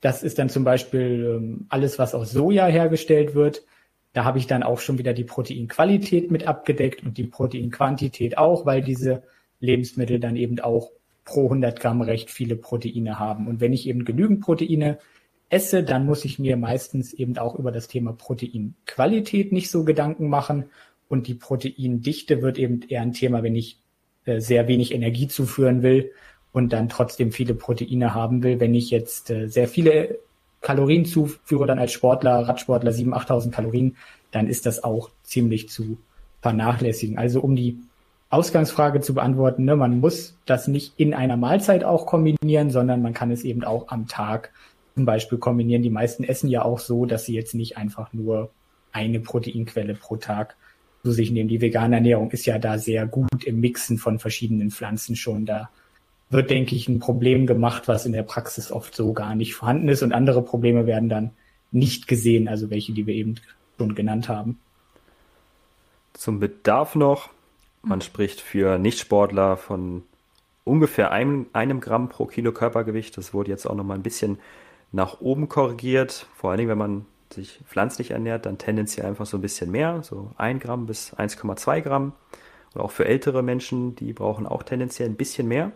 Das 0.02 0.24
ist 0.24 0.40
dann 0.40 0.50
zum 0.50 0.64
Beispiel 0.64 1.36
ähm, 1.36 1.66
alles, 1.70 2.00
was 2.00 2.16
aus 2.16 2.32
Soja 2.32 2.68
hergestellt 2.68 3.36
wird. 3.36 3.64
Da 4.14 4.24
habe 4.24 4.40
ich 4.40 4.48
dann 4.48 4.64
auch 4.64 4.80
schon 4.80 4.98
wieder 4.98 5.14
die 5.14 5.24
Proteinqualität 5.24 6.32
mit 6.32 6.48
abgedeckt 6.48 7.04
und 7.04 7.18
die 7.18 7.26
Proteinquantität 7.26 8.38
auch, 8.38 8.66
weil 8.66 8.82
diese 8.82 9.24
Lebensmittel 9.60 10.20
dann 10.20 10.36
eben 10.36 10.60
auch 10.60 10.92
pro 11.28 11.44
100 11.44 11.80
Gramm 11.80 12.02
recht 12.02 12.32
viele 12.32 12.56
Proteine 12.56 13.20
haben. 13.20 13.48
Und 13.48 13.60
wenn 13.60 13.74
ich 13.74 13.88
eben 13.88 14.06
genügend 14.06 14.42
Proteine 14.42 14.98
esse, 15.50 15.84
dann 15.84 16.06
muss 16.06 16.26
ich 16.26 16.40
mir 16.40 16.58
meistens 16.58 17.14
eben 17.14 17.38
auch 17.38 17.56
über 17.56 17.72
das 17.72 17.88
Thema 17.88 18.14
Proteinqualität 18.14 19.52
nicht 19.52 19.70
so 19.70 19.84
Gedanken 19.84 20.30
machen. 20.30 20.66
Und 21.10 21.28
die 21.28 21.36
Proteindichte 21.36 22.42
wird 22.42 22.58
eben 22.58 22.82
eher 22.88 23.02
ein 23.02 23.14
Thema, 23.14 23.44
wenn 23.44 23.56
ich 23.56 23.80
äh, 24.26 24.40
sehr 24.40 24.68
wenig 24.68 24.94
Energie 24.94 25.28
zuführen 25.28 25.84
will 25.84 26.12
und 26.54 26.74
dann 26.74 26.90
trotzdem 26.90 27.32
viele 27.32 27.54
Proteine 27.54 28.16
haben 28.16 28.42
will. 28.42 28.60
Wenn 28.60 28.74
ich 28.74 28.90
jetzt 28.90 29.30
äh, 29.30 29.48
sehr 29.48 29.68
viele 29.68 30.18
Kalorien 30.62 31.06
zuführe, 31.06 31.68
dann 31.68 31.80
als 31.80 31.92
Sportler, 31.92 32.48
Radsportler 32.48 32.92
7.000, 32.92 33.28
8.000 33.28 33.52
Kalorien, 33.52 33.98
dann 34.32 34.48
ist 34.48 34.66
das 34.66 34.84
auch 34.84 35.10
ziemlich 35.24 35.70
zu 35.70 35.98
vernachlässigen. 36.42 37.18
Also 37.18 37.42
um 37.42 37.56
die 37.56 37.80
Ausgangsfrage 38.30 39.02
zu 39.02 39.14
beantworten, 39.14 39.66
ne, 39.66 39.76
man 39.76 40.00
muss 40.00 40.38
das 40.46 40.68
nicht 40.68 40.94
in 40.98 41.14
einer 41.14 41.38
Mahlzeit 41.38 41.84
auch 41.84 42.06
kombinieren, 42.06 42.72
sondern 42.72 43.02
man 43.02 43.14
kann 43.14 43.32
es 43.32 43.44
eben 43.44 43.64
auch 43.64 43.88
am 43.88 44.08
Tag 44.08 44.52
zum 44.96 45.06
Beispiel 45.06 45.38
kombinieren. 45.38 45.84
Die 45.84 45.90
meisten 45.90 46.24
essen 46.24 46.50
ja 46.50 46.64
auch 46.64 46.80
so, 46.80 47.06
dass 47.06 47.26
sie 47.26 47.34
jetzt 47.34 47.54
nicht 47.54 47.78
einfach 47.78 48.12
nur 48.14 48.50
eine 48.92 49.20
Proteinquelle 49.20 49.94
pro 49.94 50.18
Tag 50.18 50.58
zu 51.04 51.12
sich 51.12 51.32
nehmen. 51.32 51.48
Die 51.48 51.62
vegane 51.62 51.96
Ernährung 51.96 52.32
ist 52.32 52.46
ja 52.46 52.60
da 52.60 52.78
sehr 52.78 53.06
gut 53.06 53.46
im 53.46 53.62
Mixen 53.62 53.98
von 53.98 54.20
verschiedenen 54.20 54.72
Pflanzen 54.72 55.16
schon. 55.16 55.46
Da 55.46 55.70
wird, 56.30 56.50
denke 56.50 56.76
ich, 56.76 56.90
ein 56.90 57.00
Problem 57.00 57.48
gemacht, 57.48 57.88
was 57.88 58.06
in 58.06 58.12
der 58.12 58.24
Praxis 58.24 58.72
oft 58.72 58.94
so 58.94 59.14
gar 59.14 59.36
nicht 59.36 59.56
vorhanden 59.56 59.88
ist. 59.88 60.04
Und 60.04 60.12
andere 60.12 60.42
Probleme 60.42 60.86
werden 60.86 61.08
dann 61.08 61.32
nicht 61.72 62.08
gesehen, 62.08 62.48
also 62.48 62.70
welche, 62.70 62.92
die 62.92 63.06
wir 63.08 63.14
eben 63.14 63.36
schon 63.78 63.96
genannt 63.96 64.28
haben. 64.28 64.60
zum 66.14 66.40
Bedarf 66.40 66.96
noch. 66.96 67.30
Man 67.82 68.02
spricht 68.02 68.42
für 68.42 68.78
Nichtsportler 68.78 69.58
von 69.58 70.04
ungefähr 70.64 71.12
einem, 71.12 71.48
einem 71.54 71.80
Gramm 71.80 72.10
pro 72.10 72.26
Kilo 72.26 72.52
Körpergewicht. 72.52 73.18
Das 73.18 73.34
wurde 73.34 73.52
jetzt 73.52 73.66
auch 73.66 73.76
nochmal 73.76 73.98
ein 73.98 74.04
bisschen 74.04 74.40
nach 74.92 75.22
oben 75.22 75.50
korrigiert. 75.50 76.28
Vor 76.36 76.50
allen 76.50 76.58
Dingen, 76.58 76.70
wenn 76.70 76.78
man 76.78 77.06
sich 77.32 77.60
pflanzlich 77.68 78.12
ernährt, 78.12 78.46
dann 78.46 78.58
tendenziell 78.58 79.06
einfach 79.06 79.26
so 79.26 79.38
ein 79.38 79.42
bisschen 79.42 79.72
mehr, 79.72 80.02
so 80.04 80.32
1 80.38 80.62
Gramm 80.62 80.86
bis 80.86 81.14
1,2 81.16 81.82
Gramm. 81.82 82.14
Und 82.74 82.82
auch 82.82 82.92
für 82.92 83.06
ältere 83.06 83.44
Menschen, 83.44 83.96
die 83.96 84.14
brauchen 84.14 84.46
auch 84.46 84.64
tendenziell 84.64 85.10
ein 85.10 85.16
bisschen 85.16 85.48
mehr. 85.48 85.72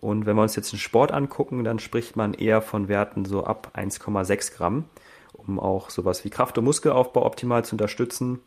Und 0.00 0.26
wenn 0.26 0.36
wir 0.36 0.42
uns 0.42 0.56
jetzt 0.56 0.72
den 0.72 0.78
Sport 0.78 1.12
angucken, 1.12 1.62
dann 1.64 1.78
spricht 1.78 2.16
man 2.16 2.34
eher 2.34 2.62
von 2.62 2.88
Werten 2.88 3.24
so 3.24 3.44
ab 3.44 3.72
1,6 3.74 4.54
Gramm, 4.56 4.84
um 5.32 5.60
auch 5.60 5.90
sowas 5.90 6.24
wie 6.24 6.30
Kraft- 6.30 6.56
und 6.58 6.64
Muskelaufbau 6.64 7.24
optimal 7.24 7.64
zu 7.64 7.74
unterstützen. 7.74 8.40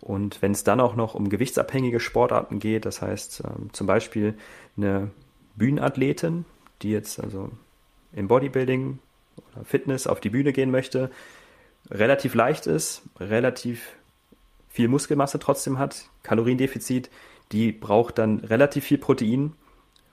Und 0.00 0.42
wenn 0.42 0.52
es 0.52 0.64
dann 0.64 0.80
auch 0.80 0.96
noch 0.96 1.14
um 1.14 1.28
gewichtsabhängige 1.28 2.00
Sportarten 2.00 2.58
geht, 2.58 2.86
das 2.86 3.02
heißt 3.02 3.42
ähm, 3.44 3.72
zum 3.72 3.86
Beispiel 3.86 4.34
eine 4.76 5.10
Bühnenathletin, 5.56 6.44
die 6.82 6.90
jetzt 6.90 7.20
also 7.20 7.50
im 8.12 8.28
Bodybuilding 8.28 8.98
oder 9.36 9.64
Fitness 9.64 10.06
auf 10.06 10.20
die 10.20 10.30
Bühne 10.30 10.52
gehen 10.52 10.70
möchte, 10.70 11.10
relativ 11.90 12.34
leicht 12.34 12.66
ist, 12.66 13.02
relativ 13.18 13.96
viel 14.68 14.88
Muskelmasse 14.88 15.38
trotzdem 15.38 15.78
hat, 15.78 16.08
Kaloriendefizit, 16.22 17.10
die 17.52 17.72
braucht 17.72 18.18
dann 18.18 18.40
relativ 18.40 18.84
viel 18.84 18.98
Protein 18.98 19.54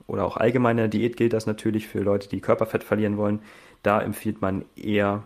oder 0.07 0.25
auch 0.25 0.37
allgemeine 0.37 0.89
Diät 0.89 1.17
gilt 1.17 1.33
das 1.33 1.45
natürlich 1.45 1.87
für 1.87 1.99
Leute, 1.99 2.29
die 2.29 2.41
Körperfett 2.41 2.83
verlieren 2.83 3.17
wollen. 3.17 3.41
Da 3.83 4.01
empfiehlt 4.01 4.41
man 4.41 4.65
eher 4.75 5.23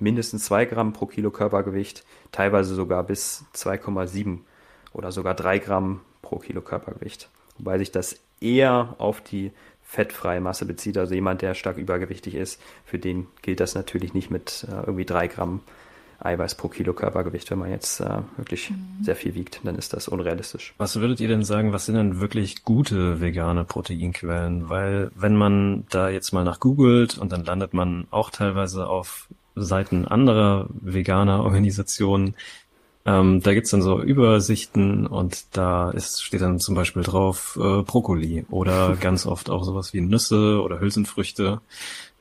mindestens 0.00 0.44
2 0.46 0.66
Gramm 0.66 0.92
pro 0.92 1.06
Kilo 1.06 1.30
Körpergewicht, 1.30 2.04
teilweise 2.32 2.74
sogar 2.74 3.02
bis 3.04 3.44
2,7 3.54 4.38
oder 4.92 5.12
sogar 5.12 5.34
3 5.34 5.58
Gramm 5.58 6.00
pro 6.22 6.38
Kilo 6.38 6.60
Körpergewicht. 6.60 7.28
Wobei 7.58 7.78
sich 7.78 7.92
das 7.92 8.16
eher 8.40 8.94
auf 8.98 9.20
die 9.20 9.52
fettfreie 9.82 10.40
Masse 10.40 10.66
bezieht, 10.66 10.96
also 10.96 11.14
jemand, 11.14 11.42
der 11.42 11.54
stark 11.54 11.76
übergewichtig 11.76 12.36
ist, 12.36 12.60
für 12.84 12.98
den 12.98 13.26
gilt 13.42 13.60
das 13.60 13.74
natürlich 13.74 14.14
nicht 14.14 14.30
mit 14.30 14.66
äh, 14.68 14.86
irgendwie 14.86 15.04
3 15.04 15.26
Gramm 15.26 15.60
Eiweiß 16.22 16.54
pro 16.54 16.68
Kilo 16.68 16.92
Körpergewicht. 16.92 17.50
Wenn 17.50 17.58
man 17.58 17.70
jetzt 17.70 18.00
äh, 18.00 18.18
wirklich 18.36 18.70
mhm. 18.70 19.02
sehr 19.02 19.16
viel 19.16 19.34
wiegt, 19.34 19.60
dann 19.64 19.76
ist 19.76 19.92
das 19.94 20.06
unrealistisch. 20.06 20.74
Was 20.78 21.00
würdet 21.00 21.20
ihr 21.20 21.28
denn 21.28 21.44
sagen, 21.44 21.72
was 21.72 21.86
sind 21.86 21.94
denn 21.96 22.20
wirklich 22.20 22.64
gute 22.64 23.20
vegane 23.20 23.64
Proteinquellen? 23.64 24.68
Weil 24.68 25.10
wenn 25.14 25.34
man 25.34 25.86
da 25.90 26.08
jetzt 26.08 26.32
mal 26.32 26.44
nach 26.44 26.60
googelt 26.60 27.18
und 27.18 27.32
dann 27.32 27.44
landet 27.44 27.74
man 27.74 28.06
auch 28.10 28.30
teilweise 28.30 28.86
auf 28.86 29.28
Seiten 29.54 30.06
anderer 30.06 30.66
veganer 30.70 31.42
Organisationen. 31.42 32.34
Ähm, 33.06 33.40
da 33.42 33.54
gibt's 33.54 33.70
dann 33.70 33.82
so 33.82 34.00
Übersichten 34.00 35.06
und 35.06 35.56
da 35.56 35.90
ist, 35.90 36.22
steht 36.22 36.42
dann 36.42 36.60
zum 36.60 36.74
Beispiel 36.74 37.02
drauf 37.02 37.58
äh, 37.60 37.82
Brokkoli 37.82 38.44
oder 38.50 38.96
ganz 39.00 39.26
oft 39.26 39.50
auch 39.50 39.64
sowas 39.64 39.94
wie 39.94 40.00
Nüsse 40.00 40.60
oder 40.60 40.80
Hülsenfrüchte. 40.80 41.60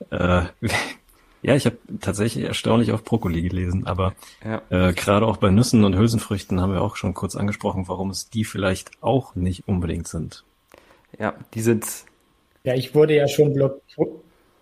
Äh, 0.09 0.43
ja, 1.41 1.55
ich 1.55 1.65
habe 1.65 1.77
tatsächlich 1.99 2.45
erstaunlich 2.45 2.91
auf 2.93 3.03
Brokkoli 3.03 3.41
gelesen, 3.41 3.87
aber 3.87 4.13
ja. 4.43 4.61
äh, 4.69 4.93
gerade 4.93 5.25
auch 5.25 5.37
bei 5.37 5.49
Nüssen 5.49 5.83
und 5.83 5.97
Hülsenfrüchten 5.97 6.61
haben 6.61 6.73
wir 6.73 6.81
auch 6.81 6.95
schon 6.95 7.13
kurz 7.13 7.35
angesprochen, 7.35 7.87
warum 7.87 8.09
es 8.09 8.29
die 8.29 8.45
vielleicht 8.45 8.91
auch 9.01 9.35
nicht 9.35 9.67
unbedingt 9.67 10.07
sind. 10.07 10.45
Ja, 11.19 11.33
die 11.53 11.61
sind. 11.61 11.85
Ja, 12.63 12.75
ich 12.75 12.95
wurde 12.95 13.15
ja 13.15 13.27
schon 13.27 13.53
block 13.53 13.81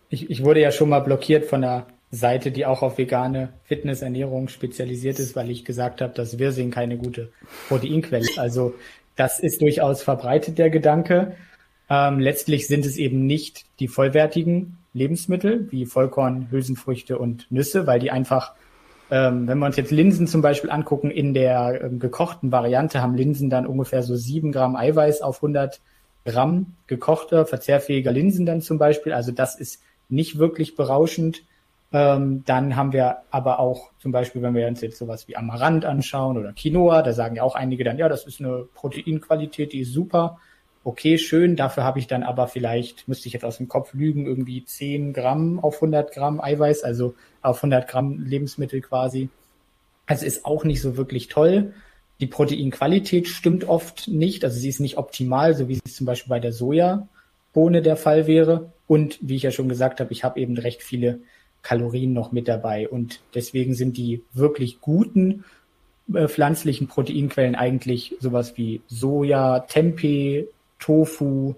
ich, 0.09 0.30
ich 0.30 0.43
wurde 0.43 0.61
ja 0.61 0.72
schon 0.72 0.89
mal 0.89 0.99
blockiert 0.99 1.45
von 1.45 1.61
der 1.61 1.88
Seite, 2.12 2.51
die 2.51 2.66
auch 2.66 2.84
auf 2.84 2.97
vegane 2.97 3.49
Fitnessernährung 3.66 4.47
spezialisiert 4.47 5.20
ist, 5.20 5.36
weil 5.36 5.49
ich 5.49 5.66
gesagt 5.66 6.01
habe, 6.01 6.14
dass 6.14 6.39
Wirsing 6.39 6.72
keine 6.72 6.97
gute 6.97 7.32
Proteinquelle 7.68 8.24
ist. 8.24 8.39
Also 8.39 8.76
das 9.16 9.39
ist 9.39 9.62
durchaus 9.62 10.03
verbreitet, 10.03 10.58
der 10.58 10.70
Gedanke. 10.70 11.36
Ähm, 11.89 12.20
letztlich 12.20 12.68
sind 12.68 12.86
es 12.86 12.97
eben 12.97 13.26
nicht 13.26 13.66
die 13.80 13.88
vollwertigen 13.88 14.78
Lebensmittel 14.93 15.68
wie 15.72 15.86
Vollkorn, 15.86 16.47
Hülsenfrüchte 16.49 17.18
und 17.18 17.49
Nüsse, 17.51 17.88
weil 17.88 17.99
die 17.99 18.12
einfach, 18.12 18.53
ähm, 19.12 19.47
wenn 19.47 19.60
wir 19.60 19.66
uns 19.66 19.78
jetzt 19.78 19.91
Linsen 19.91 20.28
zum 20.28 20.41
Beispiel 20.41 20.70
angucken, 20.70 21.12
in 21.12 21.34
der 21.34 21.82
ähm, 21.84 21.99
gekochten 21.99 22.51
Variante 22.51 23.01
haben 23.01 23.16
Linsen 23.16 23.49
dann 23.49 23.68
ungefähr 23.68 24.03
so 24.03 24.16
sieben 24.16 24.51
Gramm 24.51 24.76
Eiweiß 24.76 25.22
auf 25.22 25.38
100 25.38 25.82
Gramm 26.26 26.76
gekochter, 26.88 27.45
verzehrfähiger 27.45 28.12
Linsen 28.12 28.45
dann 28.45 28.62
zum 28.62 28.78
Beispiel. 28.78 29.14
Also 29.14 29.32
das 29.32 29.58
ist 29.58 29.82
nicht 30.10 30.38
wirklich 30.39 30.76
berauschend. 30.76 31.43
Ähm, 31.93 32.43
dann 32.45 32.75
haben 32.75 32.91
wir 32.91 33.19
aber 33.31 33.59
auch 33.59 33.91
zum 33.99 34.11
Beispiel, 34.11 34.41
wenn 34.41 34.55
wir 34.55 34.67
uns 34.67 34.81
jetzt 34.81 34.97
sowas 34.97 35.27
wie 35.27 35.38
Amaranth 35.38 35.85
anschauen 35.85 36.38
oder 36.38 36.51
Quinoa, 36.51 37.01
da 37.01 37.13
sagen 37.13 37.35
ja 37.35 37.43
auch 37.43 37.55
einige 37.55 37.83
dann, 37.83 37.97
ja, 37.97 38.09
das 38.09 38.25
ist 38.25 38.41
eine 38.41 38.67
Proteinqualität, 38.73 39.71
die 39.71 39.79
ist 39.81 39.93
super. 39.93 40.39
Okay, 40.83 41.17
schön. 41.17 41.55
Dafür 41.55 41.83
habe 41.83 41.99
ich 41.99 42.07
dann 42.07 42.23
aber 42.23 42.47
vielleicht, 42.47 43.07
müsste 43.07 43.27
ich 43.27 43.33
jetzt 43.33 43.45
aus 43.45 43.57
dem 43.57 43.67
Kopf 43.67 43.93
lügen, 43.93 44.25
irgendwie 44.25 44.63
10 44.63 45.13
Gramm 45.13 45.59
auf 45.59 45.75
100 45.75 46.13
Gramm 46.13 46.39
Eiweiß, 46.41 46.83
also 46.83 47.15
auf 47.41 47.57
100 47.57 47.88
Gramm 47.88 48.19
Lebensmittel 48.19 48.81
quasi. 48.81 49.29
Also 50.05 50.25
ist 50.25 50.45
auch 50.45 50.63
nicht 50.63 50.81
so 50.81 50.95
wirklich 50.97 51.27
toll. 51.27 51.73
Die 52.19 52.27
Proteinqualität 52.27 53.27
stimmt 53.27 53.65
oft 53.67 54.07
nicht, 54.07 54.43
also 54.43 54.57
sie 54.57 54.69
ist 54.69 54.79
nicht 54.79 54.97
optimal, 54.97 55.53
so 55.55 55.67
wie 55.67 55.79
es 55.85 55.95
zum 55.95 56.05
Beispiel 56.05 56.29
bei 56.29 56.39
der 56.39 56.53
Sojabohne 56.53 57.81
der 57.81 57.97
Fall 57.97 58.25
wäre. 58.25 58.71
Und 58.88 59.19
wie 59.21 59.35
ich 59.35 59.43
ja 59.43 59.51
schon 59.51 59.69
gesagt 59.69 59.99
habe, 59.99 60.13
ich 60.13 60.23
habe 60.23 60.39
eben 60.39 60.57
recht 60.57 60.81
viele 60.81 61.19
Kalorien 61.68 62.13
noch 62.13 62.32
mit 62.32 62.47
dabei. 62.47 62.88
Und 62.88 63.20
deswegen 63.36 63.74
sind 63.74 63.97
die 63.97 64.24
wirklich 64.34 64.80
guten 64.80 65.43
äh, 66.13 66.30
pflanzlichen 66.30 66.88
Proteinquellen 66.88 67.55
eigentlich 67.55 68.15
sowas 68.22 68.53
wie 68.55 68.80
Soja, 68.88 69.59
Tempeh, 69.59 70.45
Tofu, 70.80 71.55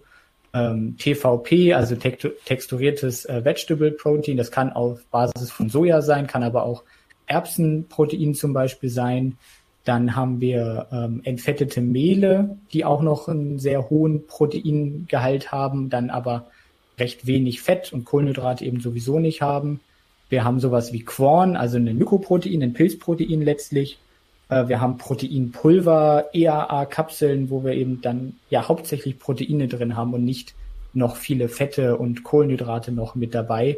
ähm, 0.51 0.95
TVP, 0.97 1.75
also 1.75 1.95
texturiertes 1.95 3.25
äh, 3.25 3.45
Vegetable 3.45 3.91
Protein. 3.91 4.37
Das 4.37 4.49
kann 4.49 4.73
auf 4.73 5.05
Basis 5.11 5.51
von 5.51 5.69
Soja 5.69 6.01
sein, 6.01 6.25
kann 6.25 6.41
aber 6.41 6.63
auch 6.63 6.83
Erbsenprotein 7.27 8.33
zum 8.33 8.51
Beispiel 8.51 8.89
sein. 8.89 9.37
Dann 9.83 10.15
haben 10.15 10.41
wir 10.41 10.87
ähm, 10.91 11.21
entfettete 11.23 11.81
Mehle, 11.81 12.57
die 12.73 12.83
auch 12.83 13.03
noch 13.03 13.27
einen 13.27 13.59
sehr 13.59 13.91
hohen 13.91 14.25
Proteingehalt 14.25 15.51
haben, 15.51 15.91
dann 15.91 16.09
aber 16.09 16.47
recht 16.97 17.27
wenig 17.27 17.61
Fett 17.61 17.93
und 17.93 18.05
Kohlenhydrate 18.05 18.65
eben 18.65 18.79
sowieso 18.81 19.19
nicht 19.19 19.43
haben. 19.43 19.81
Wir 20.29 20.43
haben 20.43 20.59
sowas 20.59 20.93
wie 20.93 21.03
Quorn, 21.03 21.55
also 21.55 21.77
ein 21.77 21.97
Mykoprotein, 21.97 22.61
ein 22.61 22.73
Pilzprotein 22.73 23.41
letztlich. 23.41 23.97
Äh, 24.49 24.67
wir 24.67 24.79
haben 24.79 24.97
Proteinpulver, 24.97 26.29
EAA-Kapseln, 26.33 27.49
wo 27.49 27.63
wir 27.63 27.73
eben 27.73 28.01
dann 28.01 28.35
ja 28.49 28.67
hauptsächlich 28.67 29.19
Proteine 29.19 29.67
drin 29.67 29.95
haben 29.95 30.13
und 30.13 30.23
nicht 30.23 30.53
noch 30.93 31.15
viele 31.15 31.49
Fette 31.49 31.97
und 31.97 32.23
Kohlenhydrate 32.23 32.91
noch 32.91 33.15
mit 33.15 33.33
dabei. 33.33 33.77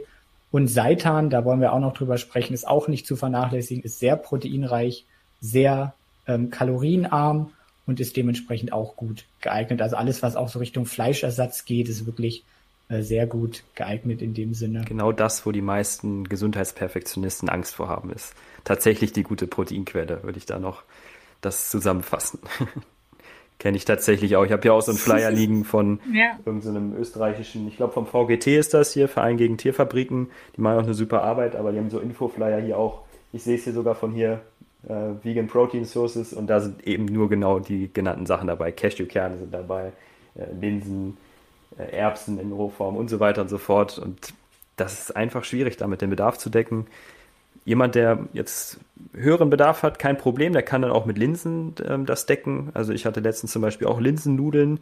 Und 0.51 0.67
Seitan, 0.67 1.29
da 1.29 1.45
wollen 1.45 1.61
wir 1.61 1.71
auch 1.71 1.79
noch 1.79 1.93
drüber 1.93 2.17
sprechen, 2.17 2.53
ist 2.53 2.67
auch 2.67 2.87
nicht 2.87 3.07
zu 3.07 3.15
vernachlässigen, 3.15 3.83
ist 3.83 3.99
sehr 3.99 4.17
proteinreich, 4.17 5.05
sehr 5.39 5.93
ähm, 6.27 6.49
kalorienarm 6.49 7.51
und 7.85 7.99
ist 7.99 8.17
dementsprechend 8.17 8.73
auch 8.73 8.95
gut 8.95 9.25
geeignet. 9.39 9.81
Also 9.81 9.95
alles, 9.95 10.21
was 10.21 10.35
auch 10.35 10.49
so 10.49 10.59
Richtung 10.59 10.85
Fleischersatz 10.85 11.65
geht, 11.65 11.87
ist 11.87 12.05
wirklich 12.05 12.43
sehr 12.99 13.25
gut 13.25 13.63
geeignet 13.75 14.21
in 14.21 14.33
dem 14.33 14.53
Sinne. 14.53 14.83
Genau 14.85 15.11
das, 15.11 15.45
wo 15.45 15.51
die 15.51 15.61
meisten 15.61 16.25
Gesundheitsperfektionisten 16.25 17.49
Angst 17.49 17.75
vor 17.75 17.87
haben, 17.87 18.11
ist 18.11 18.33
tatsächlich 18.63 19.13
die 19.13 19.23
gute 19.23 19.47
Proteinquelle, 19.47 20.23
würde 20.23 20.37
ich 20.37 20.45
da 20.45 20.59
noch 20.59 20.83
das 21.39 21.69
zusammenfassen. 21.69 22.39
Kenne 23.59 23.77
ich 23.77 23.85
tatsächlich 23.85 24.35
auch. 24.35 24.43
Ich 24.43 24.51
habe 24.51 24.61
hier 24.63 24.73
auch 24.73 24.81
so 24.81 24.91
einen 24.91 24.97
Flyer 24.97 25.31
liegen 25.31 25.63
von 25.63 25.99
ja. 26.11 26.37
irgendeinem 26.45 26.95
österreichischen, 26.97 27.67
ich 27.67 27.77
glaube 27.77 27.93
vom 27.93 28.07
VGT 28.07 28.47
ist 28.47 28.73
das 28.73 28.93
hier, 28.93 29.07
Verein 29.07 29.37
gegen 29.37 29.57
Tierfabriken. 29.57 30.29
Die 30.57 30.61
machen 30.61 30.79
auch 30.79 30.83
eine 30.83 30.93
super 30.93 31.23
Arbeit, 31.23 31.55
aber 31.55 31.71
die 31.71 31.77
haben 31.77 31.89
so 31.89 31.99
Infoflyer 31.99 32.59
hier 32.59 32.77
auch. 32.77 33.03
Ich 33.31 33.43
sehe 33.43 33.55
es 33.55 33.63
hier 33.63 33.73
sogar 33.73 33.95
von 33.95 34.11
hier, 34.11 34.41
äh, 34.87 35.23
Vegan 35.23 35.47
Protein 35.47 35.85
Sources 35.85 36.33
und 36.33 36.47
da 36.47 36.59
sind 36.59 36.85
eben 36.87 37.05
nur 37.05 37.29
genau 37.29 37.59
die 37.59 37.93
genannten 37.93 38.25
Sachen 38.25 38.47
dabei. 38.47 38.71
Cashewkerne 38.71 39.37
sind 39.37 39.53
dabei, 39.53 39.93
äh, 40.35 40.45
Linsen, 40.59 41.17
äh, 41.17 41.30
Erbsen 41.78 42.39
in 42.39 42.51
Rohform 42.51 42.95
und 42.95 43.09
so 43.09 43.19
weiter 43.19 43.41
und 43.41 43.49
so 43.49 43.57
fort. 43.57 43.97
Und 43.97 44.34
das 44.76 44.99
ist 44.99 45.15
einfach 45.15 45.43
schwierig, 45.43 45.78
damit 45.78 46.01
den 46.01 46.09
Bedarf 46.09 46.38
zu 46.38 46.49
decken. 46.49 46.88
Jemand, 47.63 47.95
der 47.95 48.19
jetzt 48.34 48.80
höheren 49.13 49.49
Bedarf 49.49 49.84
hat, 49.84 49.99
kein 49.99 50.17
Problem, 50.17 50.53
der 50.53 50.63
kann 50.63 50.82
dann 50.82 50.91
auch 50.91 51.05
mit 51.05 51.17
Linsen 51.17 51.76
ähm, 51.88 52.05
das 52.05 52.26
decken. 52.26 52.72
Also 52.74 52.91
ich 52.91 53.05
hatte 53.05 53.19
letztens 53.19 53.51
zum 53.51 53.61
Beispiel 53.61 53.88
auch 53.88 53.99
Linsennudeln, 53.99 54.80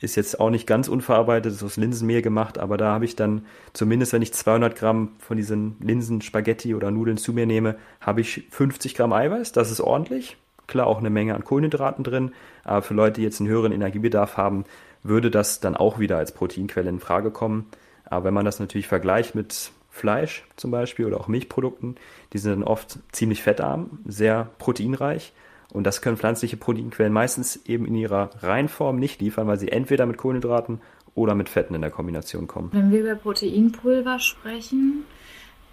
ist 0.00 0.16
jetzt 0.16 0.40
auch 0.40 0.50
nicht 0.50 0.66
ganz 0.66 0.88
unverarbeitet, 0.88 1.52
ist 1.52 1.62
aus 1.62 1.76
Linsenmehl 1.76 2.22
gemacht, 2.22 2.58
aber 2.58 2.76
da 2.76 2.92
habe 2.92 3.04
ich 3.04 3.16
dann 3.16 3.46
zumindest, 3.72 4.12
wenn 4.12 4.22
ich 4.22 4.32
200 4.32 4.74
Gramm 4.76 5.12
von 5.18 5.36
diesen 5.36 5.76
Linsen-Spaghetti 5.80 6.74
oder 6.74 6.90
Nudeln 6.90 7.16
zu 7.16 7.32
mir 7.32 7.46
nehme, 7.46 7.76
habe 8.00 8.20
ich 8.20 8.46
50 8.50 8.94
Gramm 8.94 9.12
Eiweiß, 9.12 9.52
das 9.52 9.70
ist 9.70 9.80
ordentlich. 9.80 10.36
Klar, 10.66 10.86
auch 10.86 10.98
eine 10.98 11.10
Menge 11.10 11.34
an 11.34 11.44
Kohlenhydraten 11.44 12.04
drin, 12.04 12.32
aber 12.64 12.82
für 12.82 12.94
Leute, 12.94 13.20
die 13.20 13.22
jetzt 13.22 13.40
einen 13.40 13.50
höheren 13.50 13.72
Energiebedarf 13.72 14.36
haben, 14.36 14.64
würde 15.02 15.30
das 15.30 15.60
dann 15.60 15.76
auch 15.76 15.98
wieder 15.98 16.18
als 16.18 16.32
Proteinquelle 16.32 16.88
in 16.88 17.00
Frage 17.00 17.30
kommen. 17.30 17.66
Aber 18.04 18.26
wenn 18.26 18.34
man 18.34 18.44
das 18.44 18.60
natürlich 18.60 18.88
vergleicht 18.88 19.34
mit 19.34 19.72
Fleisch 19.90 20.44
zum 20.56 20.70
Beispiel 20.70 21.06
oder 21.06 21.20
auch 21.20 21.28
Milchprodukten, 21.28 21.96
die 22.32 22.38
sind 22.38 22.52
dann 22.52 22.62
oft 22.62 22.98
ziemlich 23.12 23.42
fettarm, 23.42 23.98
sehr 24.06 24.50
proteinreich 24.58 25.32
Und 25.72 25.84
das 25.84 26.02
können 26.02 26.16
pflanzliche 26.16 26.56
Proteinquellen 26.56 27.12
meistens 27.12 27.56
eben 27.66 27.86
in 27.86 27.94
ihrer 27.94 28.30
Reinform 28.40 28.98
nicht 28.98 29.20
liefern, 29.20 29.46
weil 29.46 29.58
sie 29.58 29.70
entweder 29.70 30.06
mit 30.06 30.18
Kohlenhydraten 30.18 30.80
oder 31.14 31.34
mit 31.34 31.48
Fetten 31.48 31.74
in 31.74 31.80
der 31.80 31.90
Kombination 31.90 32.46
kommen. 32.46 32.70
Wenn 32.72 32.90
wir 32.90 33.00
über 33.00 33.14
Proteinpulver 33.14 34.18
sprechen, 34.18 35.04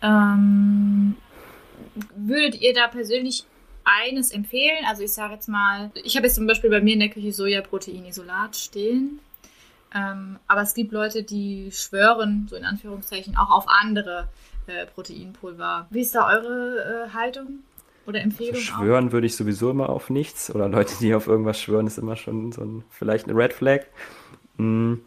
ähm, 0.01 1.15
würdet 2.15 2.61
ihr 2.61 2.73
da 2.73 2.87
persönlich 2.87 3.45
eines 4.03 4.31
empfehlen? 4.31 4.85
Also 4.87 5.03
ich 5.03 5.13
sage 5.13 5.33
jetzt 5.33 5.47
mal, 5.47 5.91
ich 6.03 6.15
habe 6.15 6.27
jetzt 6.27 6.35
zum 6.35 6.47
Beispiel 6.47 6.69
bei 6.69 6.81
mir 6.81 6.93
in 6.93 6.99
der 6.99 7.09
Küche 7.09 7.31
Sojaproteinisolat 7.31 8.55
stehen. 8.55 9.19
Ähm, 9.93 10.37
aber 10.47 10.61
es 10.61 10.73
gibt 10.73 10.91
Leute, 10.91 11.23
die 11.23 11.71
schwören, 11.71 12.47
so 12.49 12.55
in 12.55 12.65
Anführungszeichen, 12.65 13.35
auch 13.37 13.49
auf 13.49 13.65
andere 13.67 14.27
äh, 14.67 14.85
Proteinpulver. 14.85 15.87
Wie 15.89 16.01
ist 16.01 16.13
da 16.13 16.27
eure 16.27 17.07
äh, 17.09 17.13
Haltung? 17.13 17.63
Oder 18.05 18.21
Empfehlung? 18.21 18.55
Also 18.55 18.65
schwören 18.65 19.07
auch? 19.09 19.11
würde 19.11 19.27
ich 19.27 19.35
sowieso 19.35 19.71
immer 19.71 19.89
auf 19.89 20.09
nichts. 20.09 20.53
Oder 20.53 20.69
Leute, 20.69 20.93
die 20.99 21.13
auf 21.13 21.27
irgendwas 21.27 21.59
schwören, 21.59 21.87
ist 21.87 21.97
immer 21.97 22.15
schon 22.15 22.51
so 22.51 22.61
ein, 22.61 22.83
vielleicht 22.89 23.27
eine 23.27 23.37
Red 23.37 23.53
Flag. 23.53 23.81
Mhm. 24.57 25.01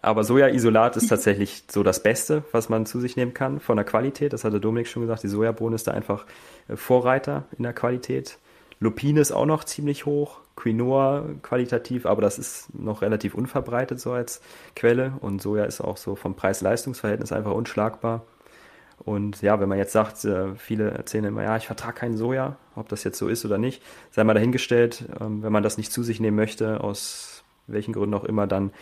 Aber 0.00 0.24
Sojaisolat 0.24 0.96
ist 0.96 1.08
tatsächlich 1.08 1.64
so 1.70 1.82
das 1.82 2.02
Beste, 2.02 2.44
was 2.52 2.68
man 2.68 2.86
zu 2.86 3.00
sich 3.00 3.16
nehmen 3.16 3.34
kann 3.34 3.60
von 3.60 3.76
der 3.76 3.84
Qualität. 3.84 4.32
Das 4.32 4.44
hatte 4.44 4.60
Dominik 4.60 4.88
schon 4.88 5.02
gesagt. 5.02 5.22
Die 5.22 5.28
Sojabohne 5.28 5.74
ist 5.74 5.86
da 5.86 5.92
einfach 5.92 6.26
äh, 6.68 6.76
Vorreiter 6.76 7.44
in 7.56 7.64
der 7.64 7.72
Qualität. 7.72 8.38
Lupine 8.80 9.20
ist 9.20 9.32
auch 9.32 9.46
noch 9.46 9.64
ziemlich 9.64 10.06
hoch. 10.06 10.38
Quinoa 10.54 11.24
qualitativ, 11.42 12.04
aber 12.04 12.20
das 12.20 12.38
ist 12.38 12.74
noch 12.74 13.02
relativ 13.02 13.34
unverbreitet 13.34 14.00
so 14.00 14.12
als 14.12 14.40
Quelle. 14.74 15.12
Und 15.20 15.40
Soja 15.40 15.64
ist 15.64 15.80
auch 15.80 15.96
so 15.96 16.16
vom 16.16 16.34
Preis-Leistungs-Verhältnis 16.34 17.32
einfach 17.32 17.52
unschlagbar. 17.52 18.24
Und 19.04 19.40
ja, 19.42 19.60
wenn 19.60 19.68
man 19.68 19.78
jetzt 19.78 19.92
sagt, 19.92 20.24
äh, 20.24 20.54
viele 20.56 20.90
erzählen 20.90 21.26
immer, 21.26 21.44
ja, 21.44 21.56
ich 21.56 21.66
vertrage 21.66 21.94
keinen 21.94 22.16
Soja, 22.16 22.56
ob 22.74 22.88
das 22.88 23.04
jetzt 23.04 23.18
so 23.18 23.28
ist 23.28 23.44
oder 23.44 23.58
nicht, 23.58 23.82
sei 24.10 24.24
mal 24.24 24.34
dahingestellt, 24.34 25.04
ähm, 25.20 25.42
wenn 25.42 25.52
man 25.52 25.62
das 25.62 25.76
nicht 25.76 25.92
zu 25.92 26.02
sich 26.02 26.18
nehmen 26.18 26.36
möchte, 26.36 26.82
aus 26.82 27.44
welchen 27.68 27.92
Gründen 27.92 28.14
auch 28.14 28.24
immer, 28.24 28.46
dann 28.46 28.72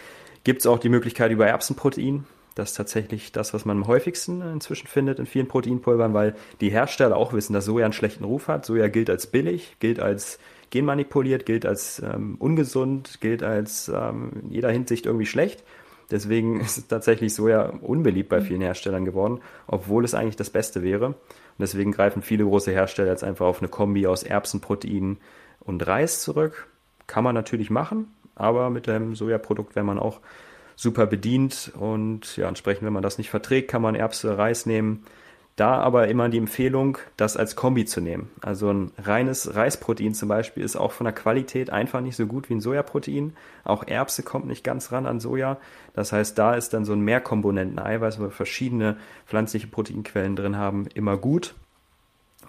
gibt 0.47 0.61
es 0.61 0.67
auch 0.69 0.79
die 0.79 0.89
Möglichkeit 0.89 1.33
über 1.33 1.49
Erbsenprotein. 1.49 2.25
Das 2.55 2.71
ist 2.71 2.77
tatsächlich 2.77 3.33
das, 3.33 3.53
was 3.53 3.65
man 3.65 3.79
am 3.79 3.87
häufigsten 3.89 4.43
inzwischen 4.43 4.87
findet 4.87 5.19
in 5.19 5.27
vielen 5.27 5.49
Proteinpulvern, 5.49 6.15
weil 6.15 6.37
die 6.61 6.71
Hersteller 6.71 7.17
auch 7.17 7.33
wissen, 7.33 7.53
dass 7.53 7.65
Soja 7.65 7.85
einen 7.85 7.93
schlechten 7.93 8.23
Ruf 8.23 8.47
hat. 8.47 8.65
Soja 8.65 8.87
gilt 8.87 9.11
als 9.11 9.27
billig, 9.27 9.75
gilt 9.81 9.99
als 9.99 10.39
genmanipuliert, 10.71 11.47
gilt 11.47 11.67
als 11.67 11.99
ähm, 11.99 12.37
ungesund, 12.39 13.21
gilt 13.21 13.43
als 13.43 13.89
ähm, 13.89 14.35
in 14.45 14.53
jeder 14.53 14.71
Hinsicht 14.71 15.07
irgendwie 15.07 15.27
schlecht. 15.27 15.65
Deswegen 16.13 16.61
ist 16.61 16.89
tatsächlich 16.89 17.35
Soja 17.35 17.71
unbeliebt 17.81 18.29
bei 18.29 18.41
vielen 18.41 18.61
Herstellern 18.61 19.05
geworden, 19.05 19.41
obwohl 19.67 20.05
es 20.05 20.15
eigentlich 20.15 20.37
das 20.37 20.51
Beste 20.51 20.85
wäre. 20.85 21.07
Und 21.07 21.17
deswegen 21.59 21.91
greifen 21.91 22.23
viele 22.23 22.45
große 22.45 22.71
Hersteller 22.71 23.11
jetzt 23.11 23.25
einfach 23.25 23.47
auf 23.47 23.59
eine 23.59 23.69
Kombi 23.69 24.07
aus 24.07 24.23
Erbsenprotein 24.23 25.17
und 25.59 25.85
Reis 25.89 26.23
zurück. 26.23 26.69
Kann 27.09 27.25
man 27.25 27.35
natürlich 27.35 27.71
machen, 27.71 28.15
aber 28.37 28.71
mit 28.71 28.87
dem 28.87 29.17
Sojaprodukt 29.17 29.75
wäre 29.75 29.85
man 29.85 29.99
auch 29.99 30.21
super 30.77 31.07
bedient 31.07 31.73
und 31.75 32.37
ja, 32.37 32.47
entsprechend, 32.47 32.85
wenn 32.85 32.93
man 32.93 33.03
das 33.03 33.19
nicht 33.19 33.31
verträgt, 33.31 33.69
kann 33.69 33.83
man 33.83 33.95
Erbse, 33.95 34.39
Reis 34.39 34.67
nehmen. 34.67 35.05
Da 35.57 35.79
aber 35.79 36.09
immer 36.09 36.29
die 36.29 36.37
Empfehlung, 36.37 36.99
das 37.17 37.39
als 37.39 37.57
Kombi 37.57 37.87
zu 37.87 38.03
nehmen. 38.03 38.31
Also 38.43 38.71
ein 38.71 38.93
reines 38.99 39.55
Reisprotein 39.55 40.13
zum 40.13 40.29
Beispiel 40.29 40.63
ist 40.63 40.77
auch 40.77 40.93
von 40.93 41.07
der 41.07 41.15
Qualität 41.15 41.71
einfach 41.71 42.03
nicht 42.03 42.15
so 42.15 42.27
gut 42.27 42.51
wie 42.51 42.55
ein 42.57 42.61
Sojaprotein. 42.61 43.35
Auch 43.65 43.87
Erbse 43.87 44.23
kommt 44.23 44.47
nicht 44.47 44.65
ganz 44.65 44.93
ran 44.93 45.07
an 45.07 45.19
Soja. 45.19 45.57
Das 45.95 46.13
heißt, 46.13 46.37
da 46.37 46.55
ist 46.55 46.75
dann 46.75 46.85
so 46.85 46.93
ein 46.93 47.01
Mehrkomponenten-Eiweiß, 47.01 48.19
wo 48.19 48.25
wir 48.25 48.31
verschiedene 48.31 48.99
pflanzliche 49.25 49.67
Proteinquellen 49.67 50.37
drin 50.37 50.59
haben, 50.59 50.89
immer 50.93 51.17
gut. 51.17 51.55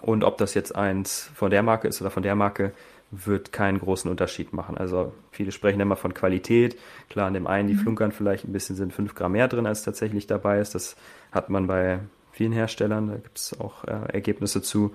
Und 0.02 0.22
ob 0.22 0.36
das 0.36 0.52
jetzt 0.52 0.76
eins 0.76 1.30
von 1.34 1.50
der 1.50 1.62
Marke 1.62 1.88
ist 1.88 2.02
oder 2.02 2.10
von 2.10 2.22
der 2.22 2.34
Marke, 2.34 2.72
wird 3.10 3.52
keinen 3.52 3.78
großen 3.78 4.10
Unterschied 4.10 4.52
machen. 4.52 4.76
Also 4.76 5.12
viele 5.30 5.52
sprechen 5.52 5.80
immer 5.80 5.96
von 5.96 6.12
Qualität. 6.12 6.78
Klar, 7.08 7.26
an 7.26 7.34
dem 7.34 7.46
einen, 7.46 7.68
die 7.68 7.74
mhm. 7.74 7.80
flunkern 7.80 8.12
vielleicht 8.12 8.44
ein 8.44 8.52
bisschen, 8.52 8.76
sind 8.76 8.92
fünf 8.92 9.14
Gramm 9.14 9.32
mehr 9.32 9.48
drin, 9.48 9.66
als 9.66 9.82
tatsächlich 9.82 10.26
dabei 10.26 10.60
ist. 10.60 10.74
Das 10.74 10.96
hat 11.32 11.48
man 11.48 11.66
bei 11.66 12.00
vielen 12.32 12.52
Herstellern, 12.52 13.08
da 13.08 13.14
gibt 13.14 13.38
es 13.38 13.58
auch 13.58 13.84
äh, 13.84 14.12
Ergebnisse 14.12 14.62
zu. 14.62 14.94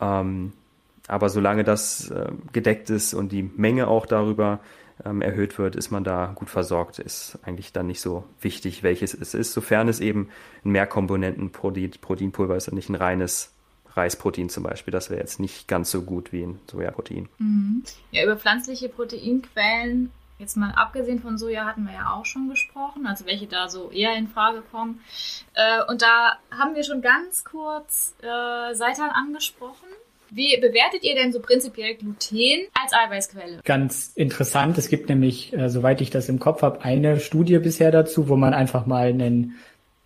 Ähm, 0.00 0.52
aber 1.08 1.28
solange 1.28 1.64
das 1.64 2.10
äh, 2.10 2.30
gedeckt 2.52 2.90
ist 2.90 3.14
und 3.14 3.32
die 3.32 3.42
Menge 3.42 3.88
auch 3.88 4.06
darüber 4.06 4.60
ähm, 5.04 5.22
erhöht 5.22 5.58
wird, 5.58 5.76
ist 5.76 5.90
man 5.90 6.04
da 6.04 6.32
gut 6.34 6.50
versorgt. 6.50 6.98
Ist 6.98 7.38
eigentlich 7.42 7.72
dann 7.72 7.86
nicht 7.86 8.00
so 8.00 8.24
wichtig, 8.40 8.82
welches 8.82 9.14
es 9.14 9.34
ist, 9.34 9.52
sofern 9.52 9.88
es 9.88 10.00
eben 10.00 10.28
ein 10.64 10.70
Mehrkomponenten-Proteinpulver 10.70 12.56
ist 12.56 12.68
und 12.68 12.74
nicht 12.74 12.90
ein 12.90 12.94
reines 12.94 13.52
Reisprotein 13.94 14.48
zum 14.48 14.62
Beispiel. 14.62 14.92
Das 14.92 15.10
wäre 15.10 15.20
jetzt 15.20 15.40
nicht 15.40 15.68
ganz 15.68 15.90
so 15.90 16.02
gut 16.02 16.32
wie 16.32 16.42
ein 16.42 16.60
Sojaprotein. 16.70 17.28
Mhm. 17.38 17.84
Ja, 18.10 18.24
über 18.24 18.36
pflanzliche 18.36 18.88
Proteinquellen, 18.88 20.10
jetzt 20.38 20.56
mal 20.56 20.72
abgesehen 20.72 21.20
von 21.20 21.38
Soja, 21.38 21.66
hatten 21.66 21.84
wir 21.84 21.92
ja 21.92 22.12
auch 22.12 22.24
schon 22.24 22.48
gesprochen, 22.48 23.06
also 23.06 23.26
welche 23.26 23.46
da 23.46 23.68
so 23.68 23.90
eher 23.90 24.16
in 24.16 24.28
Frage 24.28 24.62
kommen. 24.70 25.00
Äh, 25.54 25.84
und 25.90 26.02
da 26.02 26.38
haben 26.50 26.74
wir 26.74 26.84
schon 26.84 27.02
ganz 27.02 27.44
kurz 27.44 28.14
äh, 28.22 28.74
Seitan 28.74 29.10
angesprochen. 29.10 29.88
Wie 30.32 30.56
bewertet 30.60 31.02
ihr 31.02 31.16
denn 31.16 31.32
so 31.32 31.40
prinzipiell 31.40 31.96
Gluten 31.96 32.68
als 32.80 32.92
Eiweißquelle? 32.92 33.60
Ganz 33.64 34.12
interessant. 34.14 34.78
Es 34.78 34.88
gibt 34.88 35.08
nämlich, 35.08 35.52
äh, 35.52 35.68
soweit 35.68 36.00
ich 36.00 36.10
das 36.10 36.28
im 36.28 36.38
Kopf 36.38 36.62
habe, 36.62 36.82
eine 36.82 37.18
Studie 37.18 37.58
bisher 37.58 37.90
dazu, 37.90 38.28
wo 38.28 38.36
man 38.36 38.54
einfach 38.54 38.86
mal 38.86 39.08
einen 39.08 39.56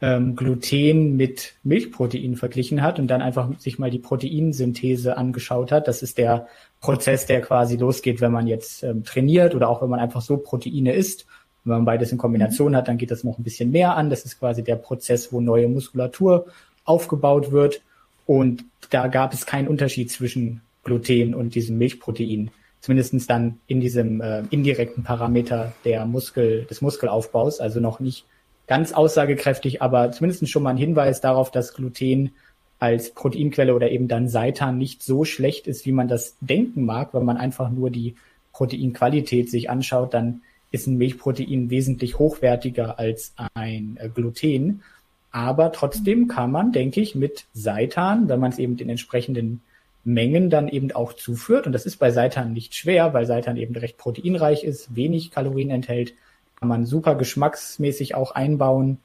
ähm, 0.01 0.37
Gluten 0.37 1.17
mit 1.17 1.55
Milchprotein 1.63 2.37
verglichen 2.37 2.83
hat 2.83 2.99
und 2.99 3.09
dann 3.09 3.23
einfach 3.23 3.49
sich 3.59 3.79
mal 3.79 3.91
die 3.91 3.99
Proteinsynthese 3.99 5.17
angeschaut 5.17 5.73
hat. 5.73 5.89
Das 5.89 6.03
ist 6.03 6.19
der 6.19 6.47
Prozess, 6.81 7.27
der 7.27 7.41
quasi 7.41 7.77
losgeht, 7.77 8.21
wenn 8.21 8.33
man 8.33 8.47
jetzt 8.47 8.83
ähm, 8.83 9.05
trainiert 9.05 9.55
oder 9.55 9.69
auch 9.69 9.83
wenn 9.83 9.89
man 9.89 10.01
einfach 10.01 10.21
so 10.21 10.37
Proteine 10.37 10.93
isst. 10.93 11.27
Wenn 11.65 11.77
man 11.77 11.85
beides 11.87 12.13
in 12.13 12.19
Kombination 12.19 12.73
mhm. 12.73 12.77
hat, 12.77 12.89
dann 12.89 12.99
geht 12.99 13.11
das 13.11 13.25
noch 13.25 13.39
ein 13.39 13.45
bisschen 13.45 13.71
mehr 13.71 13.97
an. 13.97 14.11
Das 14.11 14.25
ist 14.25 14.39
quasi 14.39 14.63
der 14.63 14.77
Prozess, 14.77 15.33
wo 15.33 15.41
neue 15.41 15.69
Muskulatur 15.69 16.47
aufgebaut 16.85 17.53
wird. 17.53 17.83
Und 18.27 18.65
da 18.91 19.07
gab 19.09 19.33
es 19.33 19.47
keinen 19.47 19.69
Unterschied 19.69 20.11
zwischen 20.11 20.61
Gluten 20.83 21.35
und 21.35 21.55
diesem 21.55 21.79
Milchprotein. 21.79 22.51
Zumindestens 22.81 23.27
dann 23.27 23.61
in 23.67 23.81
diesem 23.81 24.21
äh, 24.21 24.43
indirekten 24.51 25.05
Parameter 25.05 25.73
der 25.87 26.05
Muskel, 26.05 26.65
des 26.65 26.83
Muskelaufbaus, 26.83 27.61
also 27.61 27.81
noch 27.81 28.01
nicht 28.01 28.27
ganz 28.67 28.93
aussagekräftig, 28.93 29.83
aber 29.83 30.13
zumindest 30.13 30.49
schon 30.49 30.63
mal 30.63 30.71
ein 30.71 30.77
Hinweis 30.77 31.21
darauf, 31.21 31.51
dass 31.51 31.75
Gluten 31.75 32.33
als 32.79 33.11
Proteinquelle 33.11 33.75
oder 33.75 33.91
eben 33.91 34.09
dann 34.09 34.29
Seitan 34.29 34.79
nicht 34.79 35.03
so 35.03 35.25
schlecht 35.25 35.67
ist, 35.67 35.87
wie 35.87 35.93
man 35.93 36.09
das 36.09 36.37
denken 36.41 36.85
mag, 36.85 37.15
wenn 37.15 37.25
man 37.25 37.37
einfach 37.37 37.71
nur 37.71 37.91
die 37.91 38.15
Proteinqualität 38.53 39.51
sich 39.51 39.71
anschaut, 39.71 40.15
dann 40.15 40.43
ist 40.71 40.87
ein 40.87 40.99
Milchprotein 40.99 41.71
wesentlich 41.71 42.19
hochwertiger 42.19 42.99
als 42.99 43.33
ein 43.55 43.97
äh, 44.01 44.09
Gluten. 44.09 44.83
Aber 45.31 45.73
trotzdem 45.73 46.29
kann 46.29 46.51
man, 46.51 46.73
denke 46.73 47.01
ich, 47.01 47.15
mit 47.15 47.47
Seitan, 47.53 48.29
wenn 48.29 48.41
man 48.41 48.53
es 48.53 48.59
eben 48.59 48.77
in 48.79 48.89
entsprechenden 48.89 49.63
Mengen 50.05 50.51
dann 50.51 50.69
eben 50.69 50.93
auch 50.93 51.13
zuführt, 51.15 51.67
und 51.67 51.73
das 51.73 51.87
ist 51.87 51.97
bei 51.97 52.11
Seitan 52.11 52.53
nicht 52.53 52.75
schwer, 52.75 53.15
weil 53.15 53.27
Seitan 53.27 53.57
eben 53.57 53.75
recht 53.75 53.97
proteinreich 53.97 54.63
ist, 54.63 54.95
wenig 54.95 55.31
Kalorien 55.31 55.71
enthält, 55.71 56.13
kann 56.57 56.69
man 56.69 56.87
super 56.87 57.15
geschmacksmäßig 57.15 58.15
auch 58.15 58.33
einbauen. 58.33 58.99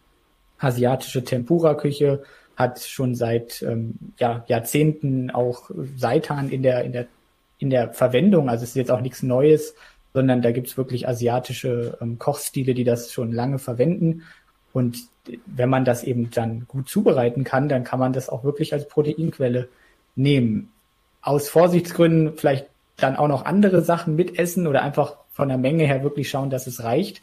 Asiatische 0.60 1.24
Tempura-Küche 1.24 2.24
hat 2.56 2.82
schon 2.82 3.16
seit 3.16 3.62
ähm, 3.62 3.95
ja, 4.18 4.43
Jahrzehnten 4.47 5.32
auch 5.32 5.72
Seitan 5.95 6.50
in 6.50 6.62
der, 6.62 6.84
in, 6.84 6.91
der, 6.91 7.08
in 7.58 7.70
der 7.70 7.93
Verwendung. 7.93 8.50
Also 8.50 8.64
es 8.64 8.72
ist 8.72 8.76
jetzt 8.76 8.91
auch 8.91 9.02
nichts 9.02 9.24
Neues, 9.24 9.76
sondern 10.14 10.41
da 10.41 10.52
gibt's 10.52 10.78
wirklich 10.78 11.08
asiatische 11.08 11.97
ähm, 12.02 12.20
Kochstile, 12.20 12.74
die 12.74 12.84
das 12.84 13.12
schon 13.14 13.32
lange 13.32 13.60
verwenden. 13.60 14.24
Und 14.74 15.00
wenn 15.45 15.70
man 15.70 15.86
das 15.86 16.04
eben 16.04 16.32
dann 16.32 16.66
gut 16.68 16.89
zubereiten 16.89 17.43
kann, 17.43 17.70
dann 17.70 17.84
kann 17.84 18.00
man 18.00 18.14
das 18.14 18.30
auch 18.30 18.43
wirklich 18.43 18.74
als 18.74 18.88
Proteinquelle 18.88 19.70
nehmen. 20.16 20.72
Aus 21.22 21.50
Vorsichtsgründen 21.50 22.36
vielleicht 22.36 22.68
dann 22.97 23.16
auch 23.16 23.28
noch 23.28 23.45
andere 23.45 23.82
Sachen 23.82 24.16
mitessen 24.16 24.68
oder 24.68 24.82
einfach 24.82 25.18
von 25.32 25.47
der 25.47 25.58
Menge 25.58 25.86
her 25.86 26.04
wirklich 26.04 26.30
schauen, 26.30 26.50
dass 26.50 26.68
es 26.68 26.84
reicht. 26.84 27.22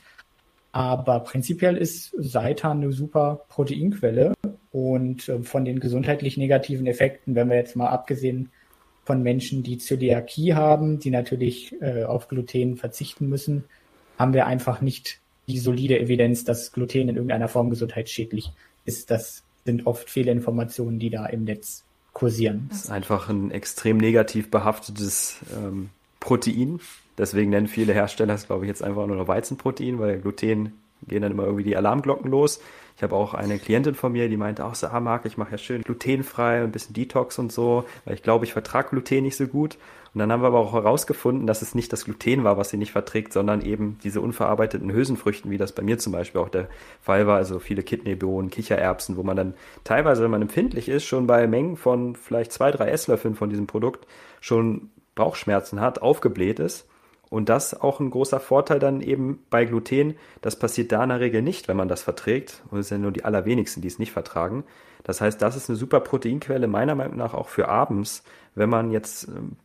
Aber 0.73 1.21
prinzipiell 1.21 1.77
ist 1.77 2.15
Seitan 2.19 2.83
eine 2.83 2.93
super 2.93 3.45
Proteinquelle 3.49 4.35
und 4.71 5.29
äh, 5.29 5.43
von 5.43 5.65
den 5.65 5.81
gesundheitlich 5.81 6.37
negativen 6.37 6.87
Effekten, 6.87 7.35
wenn 7.35 7.49
wir 7.49 7.57
jetzt 7.57 7.77
mal 7.77 7.89
abgesehen 7.89 8.51
von 9.05 9.23
Menschen, 9.23 9.63
die 9.63 9.79
Zöliakie 9.79 10.55
haben, 10.55 10.99
die 10.99 11.11
natürlich 11.11 11.81
äh, 11.81 12.05
auf 12.05 12.29
Gluten 12.29 12.77
verzichten 12.77 13.29
müssen, 13.29 13.65
haben 14.19 14.35
wir 14.35 14.47
einfach 14.47 14.81
nicht 14.81 15.21
die 15.47 15.59
solide 15.59 15.99
Evidenz, 15.99 16.45
dass 16.45 16.73
Gluten 16.73 17.09
in 17.09 17.17
irgendeiner 17.17 17.49
Form 17.49 17.71
gesundheitsschädlich 17.71 18.53
ist. 18.85 19.11
Das 19.11 19.45
sind 19.65 19.87
oft 19.87 20.11
Fehlinformationen, 20.11 20.99
die 20.99 21.11
da 21.11 21.27
im 21.27 21.45
Netz 21.45 21.85
kursieren. 22.13 22.67
Das 22.71 22.85
ist 22.85 22.91
einfach 22.91 23.29
ein 23.29 23.51
extrem 23.51 23.99
negativ 23.99 24.51
behaftetes 24.51 25.39
ähm, 25.55 25.91
Protein, 26.27 26.81
Deswegen 27.19 27.51
nennen 27.51 27.67
viele 27.67 27.95
Hersteller 27.95 28.35
es, 28.35 28.47
glaube 28.47 28.65
ich, 28.65 28.69
jetzt 28.69 28.83
einfach 28.83 29.07
nur 29.07 29.17
noch 29.17 29.29
Weizenprotein, 29.29 29.99
weil 29.99 30.19
Gluten 30.19 30.73
gehen 31.07 31.23
dann 31.23 31.33
immer 31.33 31.45
irgendwie 31.45 31.65
die 31.65 31.77
Alarmglocken 31.77 32.31
los. 32.31 32.61
Ich 32.97 33.03
habe 33.03 33.15
auch 33.15 33.35
eine 33.35 33.59
Klientin 33.59 33.95
von 33.95 34.13
mir, 34.13 34.29
die 34.29 34.39
meinte, 34.39 34.65
ach, 34.65 34.75
so, 34.75 34.87
ah, 34.87 35.01
Marc, 35.01 35.27
ich 35.27 35.37
mache 35.37 35.53
ja 35.53 35.59
schön 35.59 35.83
glutenfrei, 35.83 36.63
ein 36.63 36.73
bisschen 36.73 36.95
Detox 36.95 37.39
und 37.39 37.53
so, 37.53 37.85
weil 38.05 38.15
ich 38.15 38.23
glaube, 38.23 38.47
ich 38.47 38.55
vertrage 38.55 38.91
Gluten 38.91 39.23
nicht 39.23 39.37
so 39.37 39.47
gut. 39.47 39.77
Und 40.15 40.21
dann 40.21 40.33
haben 40.33 40.43
wir 40.43 40.47
aber 40.47 40.59
auch 40.59 40.73
herausgefunden, 40.73 41.47
dass 41.47 41.61
es 41.61 41.75
nicht 41.75 41.93
das 41.93 42.07
Gluten 42.07 42.43
war, 42.43 42.57
was 42.57 42.71
sie 42.71 42.79
nicht 42.79 42.93
verträgt, 42.93 43.35
sondern 43.35 43.61
eben 43.61 43.99
diese 44.03 44.23
unverarbeiteten 44.23 44.91
Hülsenfrüchten, 44.91 45.51
wie 45.51 45.59
das 45.59 45.73
bei 45.73 45.83
mir 45.83 45.99
zum 45.99 46.13
Beispiel 46.15 46.41
auch 46.41 46.49
der 46.49 46.69
Fall 47.03 47.27
war. 47.27 47.37
Also 47.37 47.59
viele 47.59 47.83
Kidneybohnen, 47.83 48.51
Kichererbsen, 48.51 49.19
wo 49.19 49.23
man 49.23 49.37
dann 49.37 49.55
teilweise, 49.85 50.23
wenn 50.23 50.31
man 50.31 50.41
empfindlich 50.41 50.89
ist, 50.89 51.05
schon 51.05 51.27
bei 51.27 51.47
Mengen 51.47 51.77
von 51.77 52.17
vielleicht 52.17 52.53
zwei, 52.53 52.71
drei 52.71 52.89
Esslöffeln 52.89 53.35
von 53.35 53.51
diesem 53.51 53.67
Produkt 53.67 54.07
schon 54.41 54.91
Bauchschmerzen 55.17 55.81
hat, 55.81 56.01
aufgebläht 56.01 56.61
ist. 56.61 56.87
Und 57.29 57.49
das 57.49 57.81
auch 57.81 57.99
ein 57.99 58.11
großer 58.11 58.39
Vorteil 58.39 58.79
dann 58.79 59.01
eben 59.01 59.45
bei 59.51 59.65
Gluten. 59.65 60.15
Das 60.43 60.57
passiert 60.57 60.93
da 60.93 61.03
in 61.03 61.09
der 61.09 61.19
Regel 61.19 61.43
nicht, 61.43 61.67
wenn 61.67 61.77
man 61.77 61.89
das 61.89 62.03
verträgt. 62.03 62.63
Und 62.71 62.79
es 62.79 62.89
sind 62.89 63.03
nur 63.03 63.11
die 63.11 63.25
allerwenigsten, 63.25 63.83
die 63.83 63.89
es 63.89 63.99
nicht 63.99 64.13
vertragen. 64.13 64.63
Das 65.03 65.21
heißt, 65.21 65.43
das 65.43 65.57
ist 65.57 65.69
eine 65.69 65.77
super 65.77 65.99
Proteinquelle, 65.99 66.69
meiner 66.69 66.95
Meinung 66.95 67.17
nach 67.17 67.35
auch 67.35 67.49
für 67.49 67.69
abends, 67.69 68.23
wenn 68.55 68.71
man 68.71 68.93
jetzt 68.93 69.27
ähm, 69.27 69.57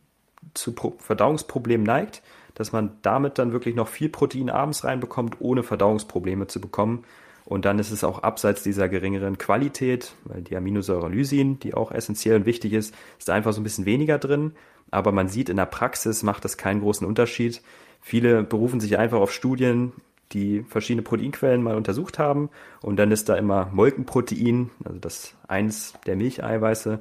zu 0.54 0.74
Verdauungsproblemen 0.98 1.86
neigt, 1.86 2.22
dass 2.54 2.72
man 2.72 2.98
damit 3.02 3.38
dann 3.38 3.52
wirklich 3.52 3.74
noch 3.74 3.88
viel 3.88 4.08
Protein 4.08 4.50
abends 4.50 4.84
reinbekommt, 4.84 5.36
ohne 5.40 5.62
Verdauungsprobleme 5.62 6.48
zu 6.48 6.60
bekommen. 6.60 7.04
Und 7.44 7.64
dann 7.64 7.78
ist 7.78 7.90
es 7.90 8.04
auch 8.04 8.22
abseits 8.22 8.62
dieser 8.62 8.88
geringeren 8.88 9.36
Qualität, 9.36 10.14
weil 10.24 10.42
die 10.42 10.56
Aminosäure 10.56 11.08
Lysin, 11.08 11.58
die 11.58 11.74
auch 11.74 11.90
essentiell 11.90 12.36
und 12.36 12.46
wichtig 12.46 12.72
ist, 12.72 12.94
ist 13.18 13.30
einfach 13.30 13.52
so 13.52 13.60
ein 13.60 13.64
bisschen 13.64 13.84
weniger 13.84 14.18
drin. 14.18 14.52
Aber 14.92 15.10
man 15.10 15.28
sieht, 15.28 15.48
in 15.48 15.56
der 15.56 15.66
Praxis 15.66 16.22
macht 16.22 16.44
das 16.44 16.56
keinen 16.56 16.80
großen 16.80 17.06
Unterschied. 17.06 17.60
Viele 18.00 18.44
berufen 18.44 18.78
sich 18.78 18.98
einfach 18.98 19.18
auf 19.18 19.32
Studien, 19.32 19.92
die 20.30 20.62
verschiedene 20.62 21.02
Proteinquellen 21.02 21.62
mal 21.62 21.74
untersucht 21.74 22.20
haben. 22.20 22.50
Und 22.80 22.96
dann 22.96 23.10
ist 23.10 23.28
da 23.28 23.34
immer 23.34 23.68
Molkenprotein, 23.72 24.70
also 24.84 24.98
das 25.00 25.34
eins 25.48 25.94
der 26.06 26.14
Milcheiweiße, 26.14 27.00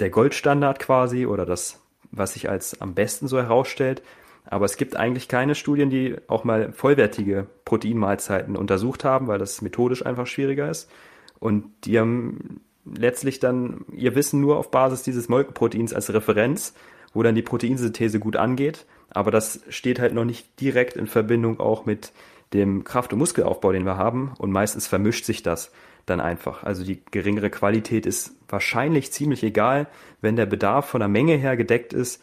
der 0.00 0.10
Goldstandard 0.10 0.78
quasi 0.78 1.26
oder 1.26 1.44
das 1.44 1.82
was 2.12 2.34
sich 2.34 2.48
als 2.48 2.80
am 2.80 2.94
besten 2.94 3.26
so 3.26 3.38
herausstellt. 3.38 4.02
Aber 4.44 4.66
es 4.66 4.76
gibt 4.76 4.96
eigentlich 4.96 5.28
keine 5.28 5.54
Studien, 5.54 5.88
die 5.88 6.16
auch 6.28 6.44
mal 6.44 6.72
vollwertige 6.72 7.46
Proteinmahlzeiten 7.64 8.56
untersucht 8.56 9.04
haben, 9.04 9.28
weil 9.28 9.38
das 9.38 9.62
methodisch 9.62 10.04
einfach 10.04 10.26
schwieriger 10.26 10.70
ist. 10.70 10.90
Und 11.38 11.64
die 11.84 11.98
haben 11.98 12.60
letztlich 12.84 13.40
dann 13.40 13.84
ihr 13.92 14.14
Wissen 14.14 14.40
nur 14.40 14.58
auf 14.58 14.70
Basis 14.70 15.02
dieses 15.02 15.28
Molkenproteins 15.28 15.94
als 15.94 16.12
Referenz, 16.12 16.74
wo 17.14 17.22
dann 17.22 17.34
die 17.34 17.42
Proteinsynthese 17.42 18.18
gut 18.18 18.36
angeht. 18.36 18.86
Aber 19.10 19.30
das 19.30 19.60
steht 19.68 19.98
halt 19.98 20.14
noch 20.14 20.24
nicht 20.24 20.60
direkt 20.60 20.96
in 20.96 21.06
Verbindung 21.06 21.60
auch 21.60 21.84
mit 21.84 22.12
dem 22.52 22.84
Kraft- 22.84 23.12
und 23.12 23.18
Muskelaufbau, 23.18 23.72
den 23.72 23.84
wir 23.84 23.96
haben. 23.96 24.32
Und 24.38 24.50
meistens 24.50 24.86
vermischt 24.86 25.24
sich 25.24 25.42
das 25.42 25.70
dann 26.06 26.20
einfach. 26.20 26.64
Also 26.64 26.84
die 26.84 27.02
geringere 27.10 27.50
Qualität 27.50 28.06
ist 28.06 28.34
wahrscheinlich 28.48 29.12
ziemlich 29.12 29.42
egal, 29.42 29.86
wenn 30.20 30.36
der 30.36 30.46
Bedarf 30.46 30.86
von 30.86 31.00
der 31.00 31.08
Menge 31.08 31.34
her 31.34 31.56
gedeckt 31.56 31.92
ist. 31.92 32.22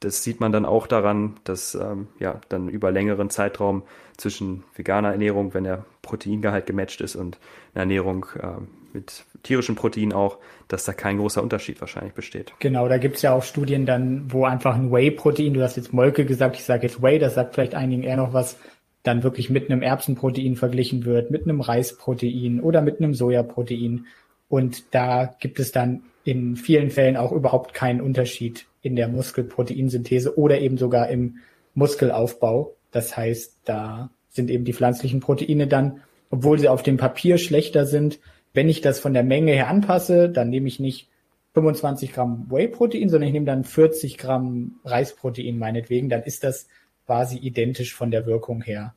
Das 0.00 0.24
sieht 0.24 0.40
man 0.40 0.50
dann 0.50 0.64
auch 0.64 0.86
daran, 0.86 1.36
dass 1.44 1.74
ähm, 1.74 2.08
ja 2.18 2.40
dann 2.48 2.68
über 2.68 2.90
längeren 2.90 3.28
Zeitraum 3.28 3.82
zwischen 4.16 4.64
veganer 4.74 5.12
Ernährung, 5.12 5.52
wenn 5.54 5.64
der 5.64 5.84
Proteingehalt 6.02 6.66
gematcht 6.66 7.00
ist, 7.02 7.16
und 7.16 7.38
einer 7.74 7.82
Ernährung 7.82 8.26
äh, 8.38 8.48
mit 8.94 9.24
tierischen 9.42 9.74
Proteinen 9.74 10.12
auch, 10.12 10.38
dass 10.68 10.84
da 10.84 10.92
kein 10.92 11.18
großer 11.18 11.42
Unterschied 11.42 11.80
wahrscheinlich 11.80 12.14
besteht. 12.14 12.52
Genau, 12.58 12.88
da 12.88 12.98
gibt's 12.98 13.22
ja 13.22 13.32
auch 13.32 13.42
Studien 13.42 13.86
dann, 13.86 14.32
wo 14.32 14.44
einfach 14.44 14.74
ein 14.74 14.92
Whey-Protein, 14.92 15.54
du 15.54 15.62
hast 15.62 15.76
jetzt 15.76 15.92
Molke 15.92 16.24
gesagt, 16.24 16.56
ich 16.56 16.64
sage 16.64 16.86
jetzt 16.86 17.02
Whey, 17.02 17.18
das 17.18 17.34
sagt 17.34 17.54
vielleicht 17.54 17.74
einigen 17.74 18.02
eher 18.02 18.16
noch 18.16 18.32
was, 18.32 18.56
dann 19.02 19.22
wirklich 19.22 19.50
mit 19.50 19.70
einem 19.70 19.82
Erbsenprotein 19.82 20.56
verglichen 20.56 21.04
wird, 21.04 21.30
mit 21.30 21.44
einem 21.44 21.60
Reisprotein 21.60 22.60
oder 22.60 22.82
mit 22.82 23.00
einem 23.00 23.14
Sojaprotein. 23.14 24.06
Und 24.48 24.94
da 24.94 25.34
gibt 25.40 25.58
es 25.58 25.72
dann 25.72 26.02
in 26.24 26.56
vielen 26.56 26.90
Fällen 26.90 27.16
auch 27.16 27.32
überhaupt 27.32 27.72
keinen 27.72 28.00
Unterschied 28.00 28.66
in 28.82 28.96
der 28.96 29.08
Muskelproteinsynthese 29.08 30.36
oder 30.38 30.60
eben 30.60 30.76
sogar 30.76 31.08
im 31.08 31.38
Muskelaufbau. 31.74 32.76
Das 32.90 33.16
heißt, 33.16 33.60
da 33.64 34.10
sind 34.28 34.50
eben 34.50 34.64
die 34.64 34.72
pflanzlichen 34.72 35.20
Proteine 35.20 35.66
dann, 35.66 36.02
obwohl 36.30 36.58
sie 36.58 36.68
auf 36.68 36.82
dem 36.82 36.96
Papier 36.96 37.38
schlechter 37.38 37.86
sind, 37.86 38.20
wenn 38.52 38.68
ich 38.68 38.80
das 38.80 39.00
von 39.00 39.14
der 39.14 39.22
Menge 39.22 39.52
her 39.52 39.68
anpasse, 39.68 40.28
dann 40.28 40.50
nehme 40.50 40.68
ich 40.68 40.80
nicht 40.80 41.08
25 41.54 42.12
Gramm 42.12 42.46
Whey-Protein, 42.50 43.08
sondern 43.08 43.28
ich 43.28 43.32
nehme 43.32 43.46
dann 43.46 43.64
40 43.64 44.18
Gramm 44.18 44.76
Reisprotein 44.84 45.58
meinetwegen, 45.58 46.08
dann 46.08 46.22
ist 46.22 46.44
das 46.44 46.68
quasi 47.06 47.38
identisch 47.38 47.94
von 47.94 48.10
der 48.10 48.26
Wirkung 48.26 48.62
her. 48.62 48.94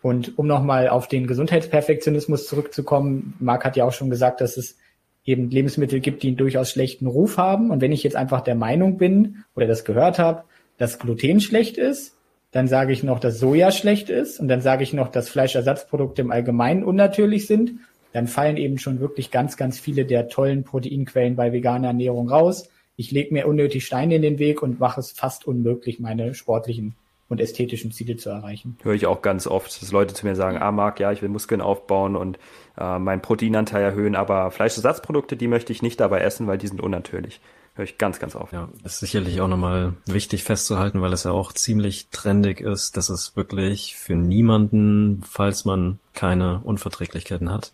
Und 0.00 0.38
um 0.38 0.46
nochmal 0.46 0.88
auf 0.88 1.08
den 1.08 1.26
Gesundheitsperfektionismus 1.26 2.46
zurückzukommen, 2.46 3.34
Marc 3.40 3.64
hat 3.64 3.76
ja 3.76 3.84
auch 3.84 3.92
schon 3.92 4.10
gesagt, 4.10 4.40
dass 4.40 4.56
es 4.56 4.76
eben 5.24 5.50
Lebensmittel 5.50 6.00
gibt, 6.00 6.22
die 6.22 6.28
einen 6.28 6.36
durchaus 6.36 6.70
schlechten 6.70 7.06
Ruf 7.06 7.36
haben. 7.36 7.70
Und 7.70 7.80
wenn 7.80 7.92
ich 7.92 8.04
jetzt 8.04 8.16
einfach 8.16 8.40
der 8.42 8.54
Meinung 8.54 8.96
bin 8.96 9.44
oder 9.56 9.66
das 9.66 9.84
gehört 9.84 10.18
habe, 10.18 10.44
dass 10.78 11.00
Gluten 11.00 11.40
schlecht 11.40 11.76
ist, 11.76 12.14
dann 12.52 12.68
sage 12.68 12.92
ich 12.92 13.02
noch, 13.02 13.18
dass 13.18 13.38
Soja 13.38 13.72
schlecht 13.72 14.08
ist 14.08 14.40
und 14.40 14.48
dann 14.48 14.62
sage 14.62 14.82
ich 14.82 14.92
noch, 14.92 15.08
dass 15.08 15.28
Fleischersatzprodukte 15.28 16.22
im 16.22 16.30
Allgemeinen 16.30 16.84
unnatürlich 16.84 17.46
sind, 17.46 17.72
dann 18.12 18.26
fallen 18.26 18.56
eben 18.56 18.78
schon 18.78 19.00
wirklich 19.00 19.30
ganz, 19.30 19.56
ganz 19.56 19.78
viele 19.78 20.04
der 20.04 20.28
tollen 20.28 20.64
Proteinquellen 20.64 21.36
bei 21.36 21.52
veganer 21.52 21.88
Ernährung 21.88 22.28
raus. 22.28 22.68
Ich 22.96 23.10
lege 23.10 23.32
mir 23.32 23.46
unnötig 23.46 23.86
Steine 23.86 24.16
in 24.16 24.22
den 24.22 24.38
Weg 24.38 24.62
und 24.62 24.80
mache 24.80 25.00
es 25.00 25.12
fast 25.12 25.46
unmöglich, 25.46 26.00
meine 26.00 26.34
sportlichen 26.34 26.94
und 27.28 27.40
ästhetischen 27.40 27.92
Ziele 27.92 28.16
zu 28.16 28.30
erreichen. 28.30 28.78
Höre 28.82 28.94
ich 28.94 29.06
auch 29.06 29.22
ganz 29.22 29.46
oft, 29.46 29.82
dass 29.82 29.92
Leute 29.92 30.14
zu 30.14 30.26
mir 30.26 30.34
sagen, 30.34 30.58
ah 30.58 30.72
Marc, 30.72 30.98
ja, 30.98 31.12
ich 31.12 31.20
will 31.22 31.28
Muskeln 31.28 31.60
aufbauen 31.60 32.16
und 32.16 32.38
äh, 32.78 32.98
meinen 32.98 33.20
Proteinanteil 33.20 33.82
erhöhen, 33.82 34.16
aber 34.16 34.50
Fleischersatzprodukte, 34.50 35.36
die 35.36 35.48
möchte 35.48 35.72
ich 35.72 35.82
nicht 35.82 36.00
dabei 36.00 36.20
essen, 36.20 36.46
weil 36.46 36.58
die 36.58 36.68
sind 36.68 36.80
unnatürlich. 36.80 37.40
Höre 37.74 37.84
ich 37.84 37.98
ganz, 37.98 38.18
ganz 38.18 38.34
oft. 38.34 38.52
Ja, 38.52 38.68
ist 38.82 38.98
sicherlich 38.98 39.40
auch 39.40 39.46
nochmal 39.46 39.94
wichtig 40.06 40.42
festzuhalten, 40.42 41.00
weil 41.00 41.12
es 41.12 41.24
ja 41.24 41.30
auch 41.30 41.52
ziemlich 41.52 42.08
trendig 42.08 42.60
ist, 42.60 42.96
dass 42.96 43.08
es 43.08 43.36
wirklich 43.36 43.94
für 43.94 44.16
niemanden, 44.16 45.22
falls 45.28 45.64
man 45.64 46.00
keine 46.14 46.60
Unverträglichkeiten 46.64 47.52
hat, 47.52 47.72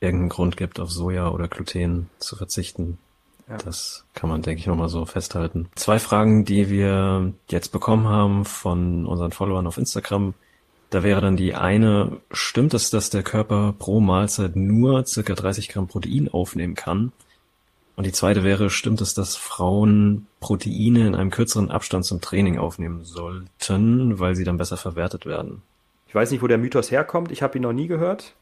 irgendeinen 0.00 0.28
Grund 0.28 0.56
gibt, 0.56 0.80
auf 0.80 0.90
Soja 0.90 1.30
oder 1.30 1.48
Gluten 1.48 2.10
zu 2.18 2.36
verzichten. 2.36 2.98
Ja. 3.48 3.58
Das 3.58 4.04
kann 4.14 4.28
man, 4.28 4.42
denke 4.42 4.60
ich, 4.60 4.66
nochmal 4.66 4.88
so 4.88 5.04
festhalten. 5.06 5.68
Zwei 5.76 5.98
Fragen, 5.98 6.44
die 6.44 6.68
wir 6.68 7.32
jetzt 7.48 7.70
bekommen 7.70 8.08
haben 8.08 8.44
von 8.44 9.06
unseren 9.06 9.32
Followern 9.32 9.66
auf 9.66 9.78
Instagram. 9.78 10.34
Da 10.90 11.02
wäre 11.02 11.20
dann 11.20 11.36
die 11.36 11.54
eine, 11.54 12.18
stimmt 12.30 12.74
es, 12.74 12.90
dass 12.90 13.10
der 13.10 13.22
Körper 13.22 13.74
pro 13.78 14.00
Mahlzeit 14.00 14.56
nur 14.56 15.04
circa 15.06 15.34
30 15.34 15.68
Gramm 15.68 15.88
Protein 15.88 16.28
aufnehmen 16.28 16.74
kann? 16.74 17.12
Und 17.96 18.04
die 18.04 18.12
zweite 18.12 18.44
wäre, 18.44 18.68
stimmt 18.68 19.00
es, 19.00 19.14
dass 19.14 19.36
Frauen 19.36 20.26
Proteine 20.40 21.06
in 21.06 21.14
einem 21.14 21.30
kürzeren 21.30 21.70
Abstand 21.70 22.04
zum 22.04 22.20
Training 22.20 22.58
aufnehmen 22.58 23.04
sollten, 23.04 24.18
weil 24.18 24.36
sie 24.36 24.44
dann 24.44 24.58
besser 24.58 24.76
verwertet 24.76 25.24
werden? 25.24 25.62
Ich 26.06 26.14
weiß 26.14 26.30
nicht, 26.30 26.42
wo 26.42 26.46
der 26.46 26.58
Mythos 26.58 26.90
herkommt. 26.90 27.32
Ich 27.32 27.42
habe 27.42 27.58
ihn 27.58 27.62
noch 27.62 27.72
nie 27.72 27.86
gehört. 27.86 28.34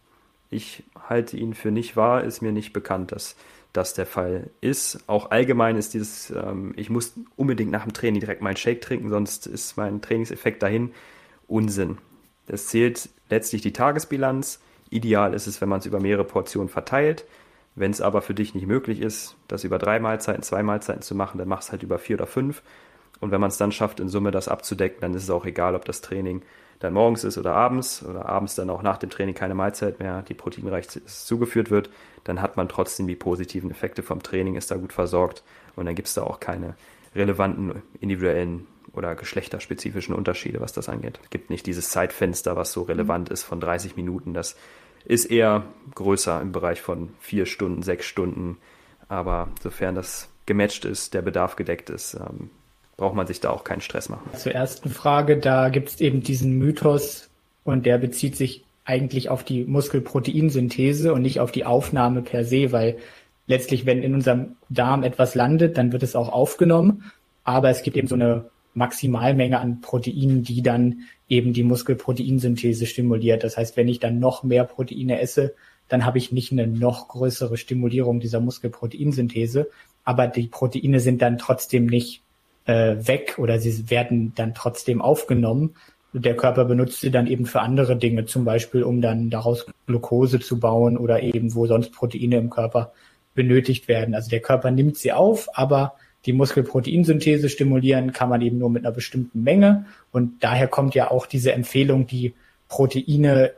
Ich 0.54 0.84
halte 1.08 1.36
ihn 1.36 1.54
für 1.54 1.72
nicht 1.72 1.96
wahr, 1.96 2.22
ist 2.22 2.40
mir 2.40 2.52
nicht 2.52 2.72
bekannt, 2.72 3.10
dass 3.10 3.34
das 3.72 3.92
der 3.92 4.06
Fall 4.06 4.50
ist. 4.60 5.00
Auch 5.08 5.32
allgemein 5.32 5.76
ist 5.76 5.94
dieses, 5.94 6.30
ähm, 6.30 6.72
ich 6.76 6.90
muss 6.90 7.14
unbedingt 7.36 7.72
nach 7.72 7.82
dem 7.82 7.92
Training 7.92 8.20
direkt 8.20 8.40
meinen 8.40 8.56
Shake 8.56 8.80
trinken, 8.80 9.08
sonst 9.08 9.48
ist 9.48 9.76
mein 9.76 10.00
Trainingseffekt 10.00 10.62
dahin 10.62 10.92
Unsinn. 11.48 11.98
Das 12.46 12.68
zählt 12.68 13.08
letztlich 13.30 13.62
die 13.62 13.72
Tagesbilanz. 13.72 14.60
Ideal 14.90 15.34
ist 15.34 15.48
es, 15.48 15.60
wenn 15.60 15.68
man 15.68 15.80
es 15.80 15.86
über 15.86 15.98
mehrere 15.98 16.24
Portionen 16.24 16.68
verteilt. 16.68 17.24
Wenn 17.74 17.90
es 17.90 18.00
aber 18.00 18.22
für 18.22 18.34
dich 18.34 18.54
nicht 18.54 18.68
möglich 18.68 19.00
ist, 19.00 19.34
das 19.48 19.64
über 19.64 19.78
drei 19.78 19.98
Mahlzeiten, 19.98 20.44
zwei 20.44 20.62
Mahlzeiten 20.62 21.02
zu 21.02 21.16
machen, 21.16 21.38
dann 21.38 21.48
mach 21.48 21.62
es 21.62 21.72
halt 21.72 21.82
über 21.82 21.98
vier 21.98 22.16
oder 22.16 22.28
fünf. 22.28 22.62
Und 23.18 23.32
wenn 23.32 23.40
man 23.40 23.48
es 23.48 23.56
dann 23.56 23.72
schafft, 23.72 23.98
in 23.98 24.08
Summe 24.08 24.30
das 24.30 24.46
abzudecken, 24.46 25.00
dann 25.00 25.14
ist 25.14 25.24
es 25.24 25.30
auch 25.30 25.46
egal, 25.46 25.74
ob 25.74 25.84
das 25.84 26.00
Training 26.00 26.42
dann 26.84 26.92
morgens 26.92 27.24
ist 27.24 27.38
oder 27.38 27.54
abends 27.54 28.04
oder 28.04 28.28
abends 28.28 28.54
dann 28.54 28.70
auch 28.70 28.82
nach 28.82 28.98
dem 28.98 29.10
Training 29.10 29.34
keine 29.34 29.54
Mahlzeit 29.54 29.98
mehr, 29.98 30.22
die 30.22 30.34
proteinreich 30.34 30.88
zugeführt 30.88 31.70
wird, 31.70 31.90
dann 32.24 32.40
hat 32.40 32.56
man 32.56 32.68
trotzdem 32.68 33.06
die 33.06 33.16
positiven 33.16 33.70
Effekte 33.70 34.02
vom 34.02 34.22
Training, 34.22 34.54
ist 34.54 34.70
da 34.70 34.76
gut 34.76 34.92
versorgt 34.92 35.42
und 35.76 35.86
dann 35.86 35.94
gibt 35.94 36.08
es 36.08 36.14
da 36.14 36.22
auch 36.22 36.40
keine 36.40 36.74
relevanten 37.14 37.82
individuellen 38.00 38.66
oder 38.92 39.14
geschlechterspezifischen 39.14 40.14
Unterschiede, 40.14 40.60
was 40.60 40.72
das 40.72 40.88
angeht. 40.88 41.18
Es 41.22 41.30
gibt 41.30 41.50
nicht 41.50 41.66
dieses 41.66 41.90
Zeitfenster, 41.90 42.56
was 42.56 42.72
so 42.72 42.82
relevant 42.82 43.28
ist 43.28 43.42
von 43.42 43.60
30 43.60 43.96
Minuten. 43.96 44.34
Das 44.34 44.56
ist 45.04 45.26
eher 45.26 45.64
größer 45.94 46.40
im 46.40 46.52
Bereich 46.52 46.80
von 46.80 47.10
vier 47.18 47.46
Stunden, 47.46 47.82
sechs 47.82 48.06
Stunden. 48.06 48.58
Aber 49.08 49.48
sofern 49.62 49.94
das 49.94 50.28
gematcht 50.46 50.84
ist, 50.84 51.14
der 51.14 51.22
Bedarf 51.22 51.56
gedeckt 51.56 51.90
ist, 51.90 52.14
ähm, 52.14 52.50
braucht 52.96 53.14
man 53.14 53.26
sich 53.26 53.40
da 53.40 53.50
auch 53.50 53.64
keinen 53.64 53.80
Stress 53.80 54.08
machen. 54.08 54.30
Zur 54.36 54.52
ersten 54.52 54.88
Frage, 54.88 55.38
da 55.38 55.68
gibt 55.68 55.88
es 55.88 56.00
eben 56.00 56.22
diesen 56.22 56.58
Mythos 56.58 57.30
und 57.64 57.86
der 57.86 57.98
bezieht 57.98 58.36
sich 58.36 58.64
eigentlich 58.84 59.30
auf 59.30 59.44
die 59.44 59.64
Muskelproteinsynthese 59.64 61.12
und 61.12 61.22
nicht 61.22 61.40
auf 61.40 61.50
die 61.50 61.64
Aufnahme 61.64 62.22
per 62.22 62.44
se, 62.44 62.70
weil 62.72 62.98
letztlich, 63.46 63.86
wenn 63.86 64.02
in 64.02 64.14
unserem 64.14 64.56
Darm 64.68 65.02
etwas 65.02 65.34
landet, 65.34 65.78
dann 65.78 65.92
wird 65.92 66.02
es 66.02 66.16
auch 66.16 66.28
aufgenommen. 66.28 67.10
Aber 67.44 67.70
es 67.70 67.82
gibt 67.82 67.96
eben 67.96 68.08
so 68.08 68.14
eine 68.14 68.46
Maximalmenge 68.74 69.58
an 69.58 69.80
Proteinen, 69.80 70.42
die 70.42 70.62
dann 70.62 71.00
eben 71.28 71.52
die 71.52 71.62
Muskelproteinsynthese 71.62 72.86
stimuliert. 72.86 73.44
Das 73.44 73.56
heißt, 73.56 73.76
wenn 73.76 73.88
ich 73.88 74.00
dann 74.00 74.18
noch 74.18 74.42
mehr 74.42 74.64
Proteine 74.64 75.20
esse, 75.20 75.54
dann 75.88 76.04
habe 76.04 76.18
ich 76.18 76.32
nicht 76.32 76.52
eine 76.52 76.66
noch 76.66 77.08
größere 77.08 77.56
Stimulierung 77.56 78.20
dieser 78.20 78.40
Muskelproteinsynthese, 78.40 79.70
aber 80.02 80.26
die 80.26 80.48
Proteine 80.48 81.00
sind 81.00 81.22
dann 81.22 81.38
trotzdem 81.38 81.86
nicht 81.86 82.23
äh, 82.66 82.96
weg 83.06 83.34
oder 83.38 83.58
sie 83.58 83.90
werden 83.90 84.32
dann 84.34 84.54
trotzdem 84.54 85.02
aufgenommen. 85.02 85.74
Der 86.12 86.36
Körper 86.36 86.64
benutzt 86.64 87.00
sie 87.00 87.10
dann 87.10 87.26
eben 87.26 87.46
für 87.46 87.60
andere 87.60 87.96
Dinge, 87.96 88.24
zum 88.26 88.44
Beispiel 88.44 88.84
um 88.84 89.00
dann 89.00 89.30
daraus 89.30 89.66
Glucose 89.86 90.38
zu 90.38 90.60
bauen 90.60 90.96
oder 90.96 91.22
eben 91.22 91.54
wo 91.54 91.66
sonst 91.66 91.92
Proteine 91.92 92.36
im 92.36 92.50
Körper 92.50 92.92
benötigt 93.34 93.88
werden. 93.88 94.14
Also 94.14 94.30
der 94.30 94.40
Körper 94.40 94.70
nimmt 94.70 94.96
sie 94.96 95.12
auf, 95.12 95.48
aber 95.54 95.94
die 96.26 96.32
Muskelproteinsynthese 96.32 97.48
stimulieren 97.48 98.12
kann 98.12 98.28
man 98.28 98.40
eben 98.40 98.58
nur 98.58 98.70
mit 98.70 98.84
einer 98.84 98.94
bestimmten 98.94 99.42
Menge. 99.42 99.86
Und 100.12 100.42
daher 100.42 100.68
kommt 100.68 100.94
ja 100.94 101.10
auch 101.10 101.26
diese 101.26 101.52
Empfehlung, 101.52 102.06
die 102.06 102.32
Proteine 102.68 103.52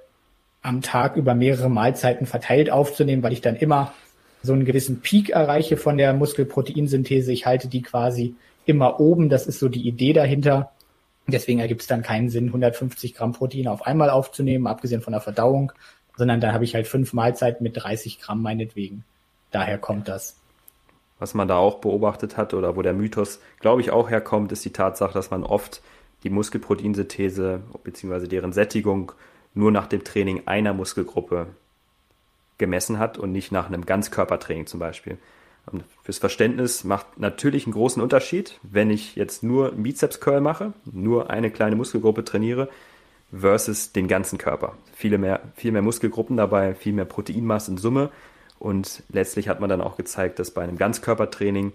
am 0.62 0.82
Tag 0.82 1.16
über 1.16 1.34
mehrere 1.34 1.70
Mahlzeiten 1.70 2.26
verteilt 2.26 2.70
aufzunehmen, 2.70 3.22
weil 3.22 3.32
ich 3.32 3.40
dann 3.40 3.54
immer 3.54 3.94
so 4.42 4.52
einen 4.52 4.64
gewissen 4.64 5.00
Peak 5.00 5.30
erreiche 5.30 5.76
von 5.76 5.96
der 5.96 6.12
Muskelproteinsynthese. 6.12 7.32
Ich 7.32 7.46
halte 7.46 7.68
die 7.68 7.82
quasi 7.82 8.34
immer 8.66 9.00
oben. 9.00 9.28
Das 9.28 9.46
ist 9.46 9.58
so 9.58 9.68
die 9.68 9.86
Idee 9.86 10.12
dahinter. 10.12 10.72
Deswegen 11.26 11.60
ergibt 11.60 11.80
es 11.80 11.86
dann 11.86 12.02
keinen 12.02 12.28
Sinn, 12.28 12.46
150 12.48 13.14
Gramm 13.14 13.32
Protein 13.32 13.68
auf 13.68 13.86
einmal 13.86 14.10
aufzunehmen, 14.10 14.66
abgesehen 14.66 15.00
von 15.00 15.12
der 15.12 15.20
Verdauung, 15.20 15.72
sondern 16.16 16.40
dann 16.40 16.52
habe 16.52 16.64
ich 16.64 16.74
halt 16.74 16.86
fünf 16.86 17.12
Mahlzeiten 17.12 17.64
mit 17.64 17.76
30 17.76 18.20
Gramm 18.20 18.42
meinetwegen. 18.42 19.04
Daher 19.50 19.78
kommt 19.78 20.08
das. 20.08 20.36
Was 21.18 21.34
man 21.34 21.48
da 21.48 21.56
auch 21.56 21.78
beobachtet 21.78 22.36
hat 22.36 22.54
oder 22.54 22.76
wo 22.76 22.82
der 22.82 22.92
Mythos, 22.92 23.40
glaube 23.60 23.80
ich, 23.80 23.90
auch 23.90 24.10
herkommt, 24.10 24.52
ist 24.52 24.64
die 24.64 24.72
Tatsache, 24.72 25.14
dass 25.14 25.30
man 25.30 25.44
oft 25.44 25.82
die 26.22 26.30
Muskelproteinsynthese 26.30 27.60
bzw. 27.82 28.26
deren 28.26 28.52
Sättigung 28.52 29.12
nur 29.54 29.72
nach 29.72 29.86
dem 29.86 30.04
Training 30.04 30.42
einer 30.46 30.74
Muskelgruppe 30.74 31.48
gemessen 32.58 32.98
hat 32.98 33.18
und 33.18 33.32
nicht 33.32 33.52
nach 33.52 33.66
einem 33.66 33.86
Ganzkörpertraining 33.86 34.66
zum 34.66 34.80
Beispiel. 34.80 35.18
Fürs 36.02 36.18
Verständnis 36.18 36.84
macht 36.84 37.18
natürlich 37.18 37.66
einen 37.66 37.72
großen 37.72 38.00
Unterschied, 38.00 38.58
wenn 38.62 38.90
ich 38.90 39.16
jetzt 39.16 39.42
nur 39.42 39.72
Bizeps 39.72 40.20
Curl 40.20 40.40
mache, 40.40 40.72
nur 40.84 41.30
eine 41.30 41.50
kleine 41.50 41.74
Muskelgruppe 41.74 42.24
trainiere, 42.24 42.68
versus 43.32 43.92
den 43.92 44.06
ganzen 44.06 44.38
Körper. 44.38 44.74
Viele 44.94 45.18
mehr, 45.18 45.40
viel 45.56 45.72
mehr 45.72 45.82
Muskelgruppen 45.82 46.36
dabei, 46.36 46.74
viel 46.74 46.92
mehr 46.92 47.04
Proteinmasse 47.04 47.72
in 47.72 47.78
Summe. 47.78 48.10
Und 48.58 49.02
letztlich 49.10 49.48
hat 49.48 49.60
man 49.60 49.68
dann 49.68 49.80
auch 49.80 49.96
gezeigt, 49.96 50.38
dass 50.38 50.52
bei 50.52 50.62
einem 50.62 50.78
Ganzkörpertraining 50.78 51.72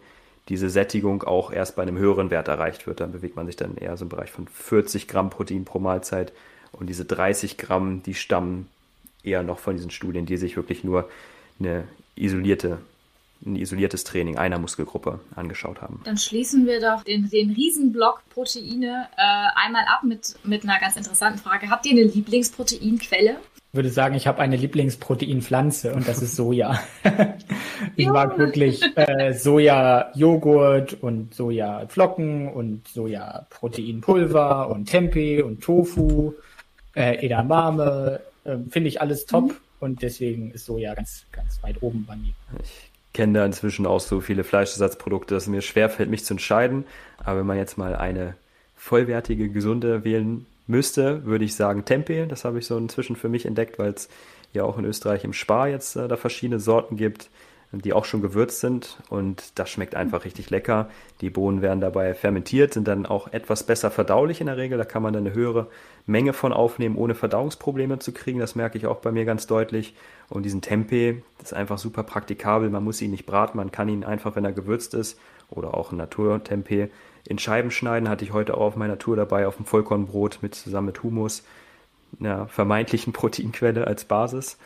diese 0.50 0.70
Sättigung 0.70 1.24
auch 1.24 1.52
erst 1.52 1.76
bei 1.76 1.84
einem 1.84 1.98
höheren 1.98 2.32
Wert 2.32 2.48
erreicht 2.48 2.88
wird. 2.88 3.00
Dann 3.00 3.12
bewegt 3.12 3.36
man 3.36 3.46
sich 3.46 3.58
dann 3.58 3.78
eher 3.78 3.96
so 3.98 4.06
im 4.06 4.10
Bereich 4.10 4.32
von 4.32 4.48
40 4.48 5.08
Gramm 5.08 5.30
Protein 5.30 5.66
pro 5.66 5.80
Mahlzeit. 5.80 6.34
Und 6.72 6.88
diese 6.88 7.06
30 7.06 7.58
Gramm, 7.58 8.02
die 8.04 8.14
stammen 8.14 8.70
eher 9.24 9.44
noch 9.44 9.60
von 9.60 9.76
diesen 9.76 9.92
Studien, 9.92 10.26
die 10.26 10.38
sich 10.38 10.56
wirklich 10.56 10.84
nur 10.84 11.10
eine 11.60 11.84
isolierte 12.16 12.80
ein 13.46 13.56
isoliertes 13.56 14.04
Training 14.04 14.38
einer 14.38 14.60
Muskelgruppe 14.60 15.20
angeschaut 15.36 15.82
haben. 15.82 16.02
Dann 16.04 16.18
schließen 16.18 16.66
wir 16.66 16.80
doch 16.80 17.04
den, 17.04 17.30
den 17.30 17.52
Riesenblock 17.52 18.22
Proteine 18.30 19.08
äh, 19.18 19.66
einmal 19.66 19.84
ab 19.88 20.04
mit, 20.04 20.36
mit 20.44 20.64
einer 20.64 20.80
ganz 20.80 20.96
interessanten 20.96 21.40
Frage. 21.40 21.70
Habt 21.70 21.86
ihr 21.86 21.94
eine 21.94 22.04
Lieblingsproteinquelle? 22.04 23.38
Ich 23.72 23.76
würde 23.76 23.90
sagen, 23.90 24.16
ich 24.16 24.28
habe 24.28 24.42
eine 24.42 24.58
Lieblingsproteinpflanze 24.58 25.94
und 25.96 26.06
das 26.08 26.22
ist 26.22 26.36
Soja. 26.36 26.82
ich 27.96 28.08
mag 28.08 28.38
wirklich 28.38 28.82
äh, 28.98 29.34
Soja-Joghurt 29.34 31.02
und 31.02 31.34
Soja-Flocken 31.34 32.50
und 32.50 32.88
Soja-Proteinpulver 32.90 34.70
und 34.70 34.86
Tempeh 34.88 35.42
und 35.42 35.64
Tofu, 35.64 36.34
äh, 36.96 37.26
Edamame. 37.26 38.20
Äh, 38.44 38.58
Finde 38.70 38.90
ich 38.90 39.00
alles 39.00 39.26
top 39.26 39.46
mhm. 39.46 39.56
und 39.80 40.02
deswegen 40.02 40.52
ist 40.52 40.66
Soja 40.66 40.94
ganz, 40.94 41.26
ganz 41.32 41.64
weit 41.64 41.82
oben 41.82 42.06
bei 42.06 42.18
mir. 42.18 42.34
Ich 42.62 42.91
kenne 43.14 43.40
da 43.40 43.46
inzwischen 43.46 43.86
auch 43.86 44.00
so 44.00 44.22
viele 44.22 44.44
Fleischersatzprodukte, 44.44 45.34
dass 45.34 45.44
es 45.44 45.50
mir 45.50 45.62
schwerfällt, 45.62 46.10
mich 46.10 46.26
zu 46.26 46.34
entscheiden. 46.34 46.86
Aber 47.18 47.40
wenn 47.40 47.46
man 47.46 47.58
jetzt 47.58 47.78
mal 47.78 47.96
eine 47.96 48.36
vollwertige, 48.76 49.50
gesunde 49.50 50.04
wählen 50.04 50.46
müsste, 50.68 51.26
würde 51.26 51.46
ich 51.46 51.56
sagen 51.56 51.86
Tempeh. 51.86 52.26
Das 52.26 52.46
habe 52.46 52.60
ich 52.60 52.66
so 52.66 52.78
inzwischen 52.78 53.16
für 53.16 53.30
mich 53.30 53.46
entdeckt, 53.46 53.78
weil 53.78 53.94
es 53.94 54.10
ja 54.54 54.64
auch 54.64 54.78
in 54.78 54.86
Österreich 54.86 55.24
im 55.24 55.34
Spar 55.34 55.68
jetzt 55.68 55.96
äh, 55.96 56.08
da 56.08 56.18
verschiedene 56.18 56.60
Sorten 56.60 56.98
gibt, 56.98 57.30
die 57.72 57.94
auch 57.94 58.04
schon 58.04 58.22
gewürzt 58.22 58.60
sind 58.60 58.98
und 59.10 59.58
das 59.58 59.70
schmeckt 59.70 59.96
einfach 59.96 60.26
richtig 60.26 60.50
lecker. 60.50 60.90
Die 61.22 61.30
Bohnen 61.30 61.62
werden 61.62 61.80
dabei 61.80 62.14
fermentiert, 62.14 62.74
sind 62.74 62.88
dann 62.88 63.06
auch 63.06 63.32
etwas 63.32 63.64
besser 63.64 63.92
verdaulich 63.92 64.42
in 64.42 64.48
der 64.48 64.58
Regel. 64.58 64.78
Da 64.78 64.84
kann 64.84 65.02
man 65.02 65.14
dann 65.14 65.26
eine 65.26 65.34
höhere 65.34 65.68
Menge 66.06 66.34
von 66.34 66.52
aufnehmen, 66.52 66.98
ohne 66.98 67.16
Verdauungsprobleme 67.16 68.00
zu 68.00 68.12
kriegen. 68.12 68.40
Das 68.40 68.56
merke 68.56 68.78
ich 68.78 68.88
auch 68.88 68.98
bei 68.98 69.12
mir 69.12 69.24
ganz 69.24 69.48
deutlich. 69.48 69.96
Und 70.32 70.44
diesen 70.44 70.62
Tempeh, 70.62 71.22
das 71.40 71.52
ist 71.52 71.58
einfach 71.58 71.78
super 71.78 72.04
praktikabel. 72.04 72.70
Man 72.70 72.86
muss 72.86 73.02
ihn 73.02 73.12
nicht 73.12 73.26
braten, 73.26 73.58
man 73.58 73.70
kann 73.70 73.90
ihn 73.90 74.06
einfach, 74.06 74.38
wenn 74.38 74.46
er 74.46 74.54
gewürzt 74.54 74.94
ist, 74.94 75.20
oder 75.50 75.74
auch 75.74 75.92
ein 75.92 75.98
Naturtempeh, 75.98 76.88
in 77.28 77.38
Scheiben 77.38 77.70
schneiden. 77.70 78.08
Hatte 78.08 78.24
ich 78.24 78.32
heute 78.32 78.56
auch 78.56 78.62
auf 78.68 78.76
meiner 78.78 78.98
Tour 78.98 79.18
dabei, 79.18 79.46
auf 79.46 79.58
dem 79.58 79.66
Vollkornbrot 79.66 80.40
mit 80.42 80.56
zusammen 80.56 80.88
mit 80.88 81.04
Humus, 81.04 81.44
einer 82.18 82.48
vermeintlichen 82.48 83.12
Proteinquelle 83.14 83.86
als 83.86 84.06
Basis. 84.06 84.58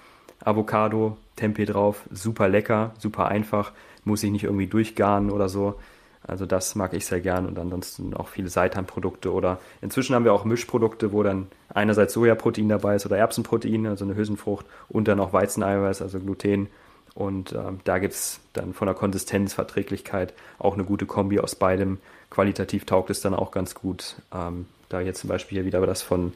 Avocado, 0.43 1.17
Tempeh 1.35 1.65
drauf, 1.65 2.03
super 2.11 2.47
lecker, 2.47 2.93
super 2.99 3.27
einfach, 3.29 3.71
muss 4.03 4.21
ich 4.21 4.29
nicht 4.29 4.43
irgendwie 4.43 4.67
durchgaren 4.67 5.31
oder 5.31 5.49
so. 5.49 5.79
Also 6.27 6.45
das 6.45 6.75
mag 6.75 6.93
ich 6.93 7.05
sehr 7.05 7.21
gern 7.21 7.45
und 7.45 7.59
ansonsten 7.59 8.13
auch 8.13 8.27
viele 8.27 8.49
Seitanprodukte 8.49 9.31
oder 9.31 9.59
inzwischen 9.81 10.15
haben 10.15 10.25
wir 10.25 10.33
auch 10.33 10.45
Mischprodukte, 10.45 11.11
wo 11.11 11.21
dann 11.21 11.47
einerseits 11.73 12.13
Sojaprotein 12.13 12.69
dabei 12.69 12.95
ist 12.95 13.05
oder 13.05 13.17
Erbsenprotein, 13.17 13.85
also 13.85 14.05
eine 14.05 14.15
Hülsenfrucht 14.15 14.65
und 14.89 15.07
dann 15.07 15.19
auch 15.19 15.33
Weizeneiweiß, 15.33 16.01
also 16.01 16.19
Gluten. 16.19 16.67
Und 17.13 17.53
äh, 17.53 17.59
da 17.83 17.97
es 17.97 18.39
dann 18.53 18.73
von 18.73 18.87
der 18.87 18.95
Konsistenz, 18.95 19.53
Verträglichkeit 19.53 20.33
auch 20.59 20.73
eine 20.73 20.83
gute 20.83 21.05
Kombi 21.05 21.39
aus 21.39 21.55
beidem. 21.55 21.99
Qualitativ 22.29 22.85
taugt 22.85 23.09
es 23.09 23.21
dann 23.21 23.33
auch 23.33 23.51
ganz 23.51 23.75
gut. 23.75 24.15
Ähm, 24.33 24.65
da 24.89 25.01
jetzt 25.01 25.21
zum 25.21 25.29
Beispiel 25.29 25.57
hier 25.57 25.65
wieder 25.65 25.85
das 25.85 26.01
von 26.01 26.33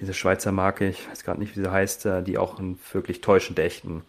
dieser 0.00 0.12
Schweizer 0.12 0.52
Marke, 0.52 0.88
ich 0.88 1.08
weiß 1.10 1.24
gerade 1.24 1.40
nicht, 1.40 1.56
wie 1.56 1.60
sie 1.60 1.72
heißt, 1.72 2.06
äh, 2.06 2.22
die 2.22 2.38
auch 2.38 2.58
einen 2.58 2.78
wirklich 2.92 3.20
täuschend 3.22 3.58
echten 3.58 4.02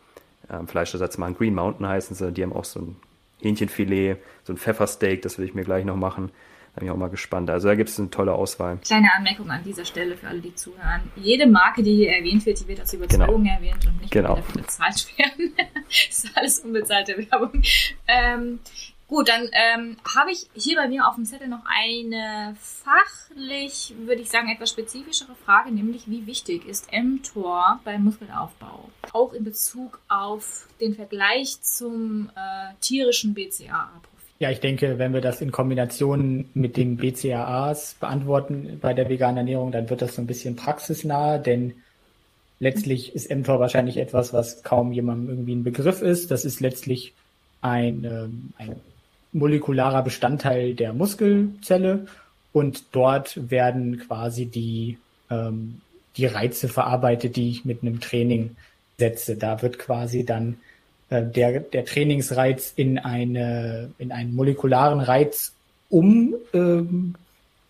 ähm, 0.51 0.67
Fleischersatz 0.67 1.17
machen. 1.17 1.35
Green 1.35 1.55
Mountain 1.55 1.87
heißen 1.87 2.15
sie, 2.15 2.31
die 2.31 2.43
haben 2.43 2.53
auch 2.53 2.65
so 2.65 2.81
ein 2.81 2.95
Hähnchenfilet, 3.41 4.17
so 4.43 4.53
ein 4.53 4.57
Pfeffersteak, 4.57 5.21
das 5.21 5.37
will 5.37 5.45
ich 5.45 5.53
mir 5.53 5.63
gleich 5.63 5.85
noch 5.85 5.95
machen. 5.95 6.31
Da 6.73 6.79
bin 6.79 6.87
ich 6.87 6.91
auch 6.91 6.97
mal 6.97 7.09
gespannt. 7.09 7.49
Also 7.49 7.67
da 7.67 7.75
gibt 7.75 7.89
es 7.89 7.99
eine 7.99 8.09
tolle 8.09 8.33
Auswahl. 8.33 8.77
Kleine 8.85 9.09
Anmerkung 9.15 9.49
an 9.49 9.63
dieser 9.63 9.85
Stelle 9.85 10.15
für 10.15 10.27
alle, 10.27 10.39
die 10.39 10.53
zuhören. 10.53 11.01
Jede 11.15 11.47
Marke, 11.47 11.81
die 11.81 11.95
hier 11.95 12.11
erwähnt 12.11 12.45
wird, 12.45 12.59
die 12.59 12.67
wird 12.67 12.81
aus 12.81 12.93
Überzeugung 12.93 13.43
genau. 13.43 13.55
erwähnt 13.55 13.85
und 13.87 13.99
nicht 14.01 14.11
genau. 14.11 14.35
dafür 14.35 14.61
bezahlt 14.61 15.17
werden. 15.17 15.53
das 15.87 16.25
ist 16.25 16.37
alles 16.37 16.59
unbezahlte 16.59 17.17
Werbung. 17.17 17.61
Ähm, 18.07 18.59
Gut, 19.09 19.27
dann 19.27 19.49
ähm, 19.53 19.97
habe 20.15 20.31
ich 20.31 20.45
hier 20.53 20.75
bei 20.75 20.87
mir 20.87 21.07
auf 21.07 21.15
dem 21.15 21.25
Zettel 21.25 21.47
noch 21.47 21.63
eine 21.65 22.55
fachlich, 22.59 23.95
würde 24.05 24.21
ich 24.21 24.29
sagen, 24.29 24.49
etwas 24.49 24.69
spezifischere 24.69 25.33
Frage, 25.45 25.71
nämlich 25.71 26.07
wie 26.07 26.27
wichtig 26.27 26.67
ist 26.67 26.91
mTOR 26.91 27.79
beim 27.83 28.03
Muskelaufbau? 28.03 28.87
Auch 29.11 29.33
in 29.33 29.43
Bezug 29.43 29.99
auf 30.09 30.67
den 30.79 30.93
Vergleich 30.93 31.59
zum 31.61 32.29
äh, 32.35 32.75
tierischen 32.81 33.33
BCAA-Profil. 33.33 34.35
Ja, 34.37 34.51
ich 34.51 34.59
denke, 34.59 34.99
wenn 34.99 35.11
wir 35.11 35.21
das 35.21 35.41
in 35.41 35.51
Kombination 35.51 36.47
mit 36.53 36.77
den 36.77 36.97
BCAAs 36.97 37.95
beantworten 37.99 38.77
bei 38.79 38.93
der 38.93 39.09
veganen 39.09 39.37
Ernährung, 39.37 39.71
dann 39.71 39.89
wird 39.89 40.03
das 40.03 40.13
so 40.13 40.21
ein 40.21 40.27
bisschen 40.27 40.55
praxisnah, 40.55 41.39
denn 41.39 41.73
letztlich 42.59 43.15
ist 43.15 43.31
mTOR 43.33 43.59
wahrscheinlich 43.59 43.97
etwas, 43.97 44.33
was 44.33 44.61
kaum 44.61 44.91
jemandem 44.91 45.29
irgendwie 45.29 45.55
ein 45.55 45.63
Begriff 45.63 46.03
ist. 46.03 46.29
Das 46.29 46.45
ist 46.45 46.59
letztlich 46.59 47.15
ein, 47.61 48.03
ähm, 48.03 48.53
ein 48.57 48.75
molekularer 49.31 50.01
Bestandteil 50.03 50.73
der 50.73 50.93
Muskelzelle 50.93 52.07
und 52.51 52.83
dort 52.91 53.49
werden 53.49 53.99
quasi 53.99 54.45
die, 54.45 54.97
ähm, 55.29 55.81
die 56.17 56.25
Reize 56.25 56.67
verarbeitet, 56.67 57.35
die 57.35 57.49
ich 57.49 57.65
mit 57.65 57.81
einem 57.81 57.99
Training 57.99 58.55
setze. 58.97 59.35
Da 59.35 59.61
wird 59.61 59.79
quasi 59.79 60.25
dann 60.25 60.57
äh, 61.09 61.23
der, 61.23 61.59
der 61.59 61.85
Trainingsreiz 61.85 62.73
in, 62.75 62.97
eine, 62.97 63.91
in 63.97 64.11
einen 64.11 64.35
molekularen 64.35 64.99
Reiz 64.99 65.53
um, 65.89 66.35
ähm, 66.53 67.15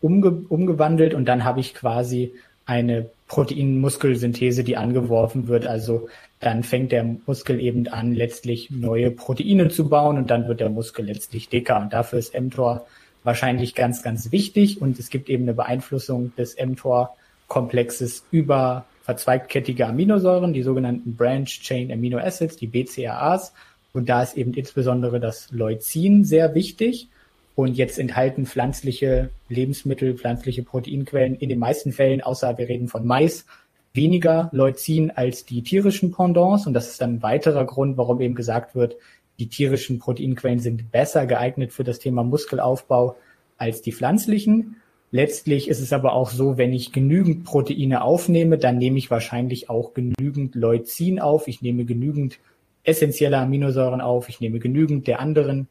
umge, 0.02 0.32
umgewandelt 0.50 1.14
und 1.14 1.26
dann 1.26 1.44
habe 1.44 1.60
ich 1.60 1.74
quasi 1.74 2.34
eine 2.66 3.10
Proteinmuskelsynthese, 3.30 4.64
die 4.66 4.76
angeworfen 4.76 5.48
wird. 5.48 5.66
Also 5.66 6.10
dann 6.40 6.64
fängt 6.64 6.92
der 6.92 7.06
Muskel 7.26 7.62
eben 7.62 7.88
an, 7.88 8.14
letztlich 8.14 8.72
neue 8.72 9.12
Proteine 9.12 9.70
zu 9.70 9.88
bauen 9.88 10.18
und 10.18 10.30
dann 10.30 10.48
wird 10.48 10.60
der 10.60 10.70
Muskel 10.70 11.06
letztlich 11.06 11.48
dicker. 11.48 11.80
Und 11.80 11.94
dafür 11.94 12.20
ist 12.20 12.38
mTOR 12.38 12.86
wahrscheinlich 13.24 13.76
ganz, 13.76 14.02
ganz 14.04 14.32
wichtig. 14.32 14.82
Und 14.82 15.00
es 15.00 15.10
gibt 15.10 15.30
eben 15.30 15.44
eine 15.44 15.54
Beeinflussung 15.54 16.34
des 16.38 16.58
mTOR-Komplexes 16.58 18.26
über 18.32 18.86
verzweigkettige 19.04 19.86
Aminosäuren, 19.88 20.52
die 20.52 20.64
sogenannten 20.64 21.16
Branch 21.16 21.46
Chain 21.46 21.92
Amino 21.92 22.18
Acids, 22.18 22.58
die 22.58 22.68
BCAAs. 22.68 23.54
Und 23.94 24.10
da 24.10 24.24
ist 24.24 24.38
eben 24.38 24.54
insbesondere 24.54 25.20
das 25.20 25.52
Leucin 25.52 26.26
sehr 26.26 26.56
wichtig. 26.56 27.10
Und 27.60 27.76
jetzt 27.76 28.00
enthalten 28.00 28.46
pflanzliche 28.46 29.32
Lebensmittel, 29.50 30.16
pflanzliche 30.16 30.64
Proteinquellen 30.64 31.36
in 31.36 31.50
den 31.50 31.60
meisten 31.60 31.92
Fällen, 31.92 32.22
außer 32.22 32.58
wir 32.58 32.70
reden 32.70 32.88
von 32.88 33.06
Mais, 33.06 33.46
weniger 33.94 34.48
Leucin 34.54 35.12
als 35.12 35.44
die 35.44 35.62
tierischen 35.62 36.14
Pendants. 36.14 36.68
Und 36.68 36.74
das 36.74 36.88
ist 36.88 37.02
dann 37.02 37.16
ein 37.16 37.22
weiterer 37.22 37.66
Grund, 37.66 37.98
warum 37.98 38.22
eben 38.22 38.34
gesagt 38.34 38.76
wird, 38.76 38.96
die 39.40 39.48
tierischen 39.48 40.00
Proteinquellen 40.00 40.60
sind 40.60 40.90
besser 40.94 41.26
geeignet 41.26 41.74
für 41.74 41.84
das 41.84 42.00
Thema 42.00 42.24
Muskelaufbau 42.24 43.18
als 43.58 43.82
die 43.82 43.92
pflanzlichen. 43.92 44.78
Letztlich 45.12 45.68
ist 45.68 45.82
es 45.82 45.92
aber 45.92 46.14
auch 46.14 46.30
so, 46.30 46.58
wenn 46.58 46.72
ich 46.72 46.94
genügend 46.94 47.44
Proteine 47.44 48.06
aufnehme, 48.06 48.58
dann 48.58 48.78
nehme 48.78 49.00
ich 49.00 49.12
wahrscheinlich 49.12 49.70
auch 49.70 49.94
genügend 49.94 50.56
Leucin 50.56 51.20
auf. 51.20 51.50
Ich 51.50 51.62
nehme 51.62 51.84
genügend 51.84 52.40
essentielle 52.86 53.38
Aminosäuren 53.38 54.00
auf. 54.00 54.30
Ich 54.30 54.40
nehme 54.40 54.60
genügend 54.60 55.08
der 55.08 55.20
anderen 55.20 55.68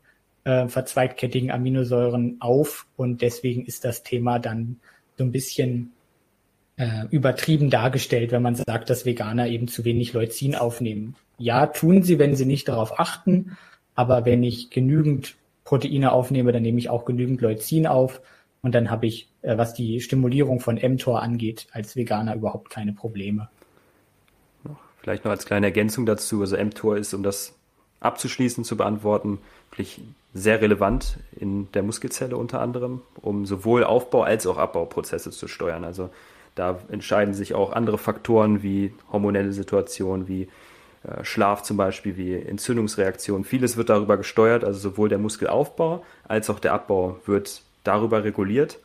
äh, 0.49 0.67
verzweigkettigen 0.69 1.51
Aminosäuren 1.51 2.39
auf. 2.41 2.87
Und 2.97 3.21
deswegen 3.21 3.67
ist 3.67 3.85
das 3.85 4.03
Thema 4.03 4.39
dann 4.39 4.81
so 5.19 5.25
ein 5.25 5.31
bisschen 5.31 5.93
äh, 6.77 7.05
übertrieben 7.11 7.69
dargestellt, 7.69 8.33
wenn 8.33 8.43
man 8.43 8.55
sagt, 8.55 8.89
dass 8.89 9.05
Veganer 9.05 9.49
eben 9.49 9.69
zu 9.69 9.85
wenig 9.85 10.15
Leucin 10.15 10.55
aufnehmen. 10.55 11.17
Ja, 11.37 11.67
tun 11.67 12.03
sie, 12.03 12.19
wenn 12.19 12.35
sie 12.35 12.47
nicht 12.47 12.69
darauf 12.69 12.99
achten. 12.99 13.59
Aber 13.95 14.25
wenn 14.25 14.43
ich 14.43 14.71
genügend 14.71 15.37
Proteine 15.65 16.13
aufnehme, 16.13 16.53
dann 16.53 16.63
nehme 16.63 16.79
ich 16.79 16.89
auch 16.89 17.05
genügend 17.05 17.43
Leucin 17.43 17.87
auf. 17.87 18.23
Und 18.63 18.75
dann 18.75 18.91
habe 18.91 19.07
ich, 19.07 19.29
äh, 19.43 19.59
was 19.59 19.75
die 19.75 20.01
Stimulierung 20.01 20.61
von 20.61 20.77
mTOR 20.77 21.21
angeht, 21.21 21.67
als 21.73 21.95
Veganer 21.95 22.35
überhaupt 22.35 22.71
keine 22.71 22.95
Probleme. 22.95 23.51
Vielleicht 25.03 25.25
noch 25.25 25.31
als 25.31 25.45
kleine 25.45 25.67
Ergänzung 25.67 26.07
dazu. 26.07 26.41
Also 26.41 26.57
mTOR 26.57 26.97
ist, 26.97 27.13
um 27.13 27.23
das 27.23 27.58
abzuschließen, 28.01 28.65
zu 28.65 28.77
beantworten, 28.77 29.39
wirklich 29.71 30.01
sehr 30.35 30.61
relevant 30.61 31.19
in 31.37 31.71
der 31.73 31.83
Muskelzelle 31.83 32.37
unter 32.37 32.61
anderem, 32.61 33.03
um 33.21 33.47
sowohl 33.47 33.85
Aufbau 33.85 34.23
als 34.23 34.47
auch 34.47 34.59
Abbauprozesse 34.59 35.31
zu 35.31 35.49
steuern. 35.49 35.85
Also 35.85 36.11
da 36.55 36.79
entscheiden 36.91 37.35
sich 37.35 37.55
auch 37.55 37.73
andere 37.73 37.99
Faktoren 37.99 38.63
wie 38.63 38.93
hormonelle 39.13 39.53
Situationen, 39.53 40.29
wie 40.29 40.49
äh, 41.05 41.25
Schlaf 41.25 41.63
zum 41.63 41.77
Beispiel, 41.77 42.17
wie 42.17 42.35
Entzündungsreaktionen. 42.35 43.45
Vieles 43.45 43.77
wird 43.77 43.89
darüber 43.89 44.17
gesteuert, 44.17 44.65
also 44.65 44.79
sowohl 44.79 45.09
der 45.09 45.19
Muskelaufbau 45.19 46.05
als 46.27 46.51
auch 46.51 46.59
der 46.59 46.73
Abbau 46.73 47.21
wird 47.27 47.63
darüber 47.85 48.25
reguliert. 48.25 48.79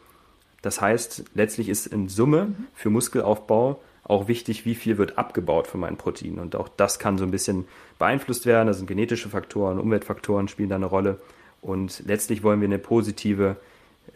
Das 0.62 0.82
heißt, 0.82 1.26
letztlich 1.34 1.68
ist 1.68 1.88
in 1.88 2.10
Summe 2.10 2.54
für 2.74 2.90
Muskelaufbau 2.90 3.80
auch 4.04 4.28
wichtig, 4.28 4.66
wie 4.66 4.76
viel 4.76 4.98
wird 4.98 5.18
abgebaut 5.18 5.68
von 5.68 5.80
meinen 5.80 5.98
Proteinen. 5.98 6.40
Und 6.40 6.56
auch 6.56 6.68
das 6.68 7.00
kann 7.00 7.18
so 7.18 7.24
ein 7.24 7.32
bisschen 7.32 7.66
beeinflusst 8.00 8.46
werden. 8.46 8.68
Das 8.68 8.78
sind 8.78 8.88
genetische 8.88 9.30
Faktoren, 9.30 9.80
Umweltfaktoren 9.80 10.48
spielen 10.48 10.70
da 10.70 10.76
eine 10.76 10.86
Rolle. 10.86 11.20
Und 11.62 12.04
letztlich 12.06 12.44
wollen 12.44 12.60
wir 12.60 12.68
eine 12.68 12.80
positive, 12.80 13.56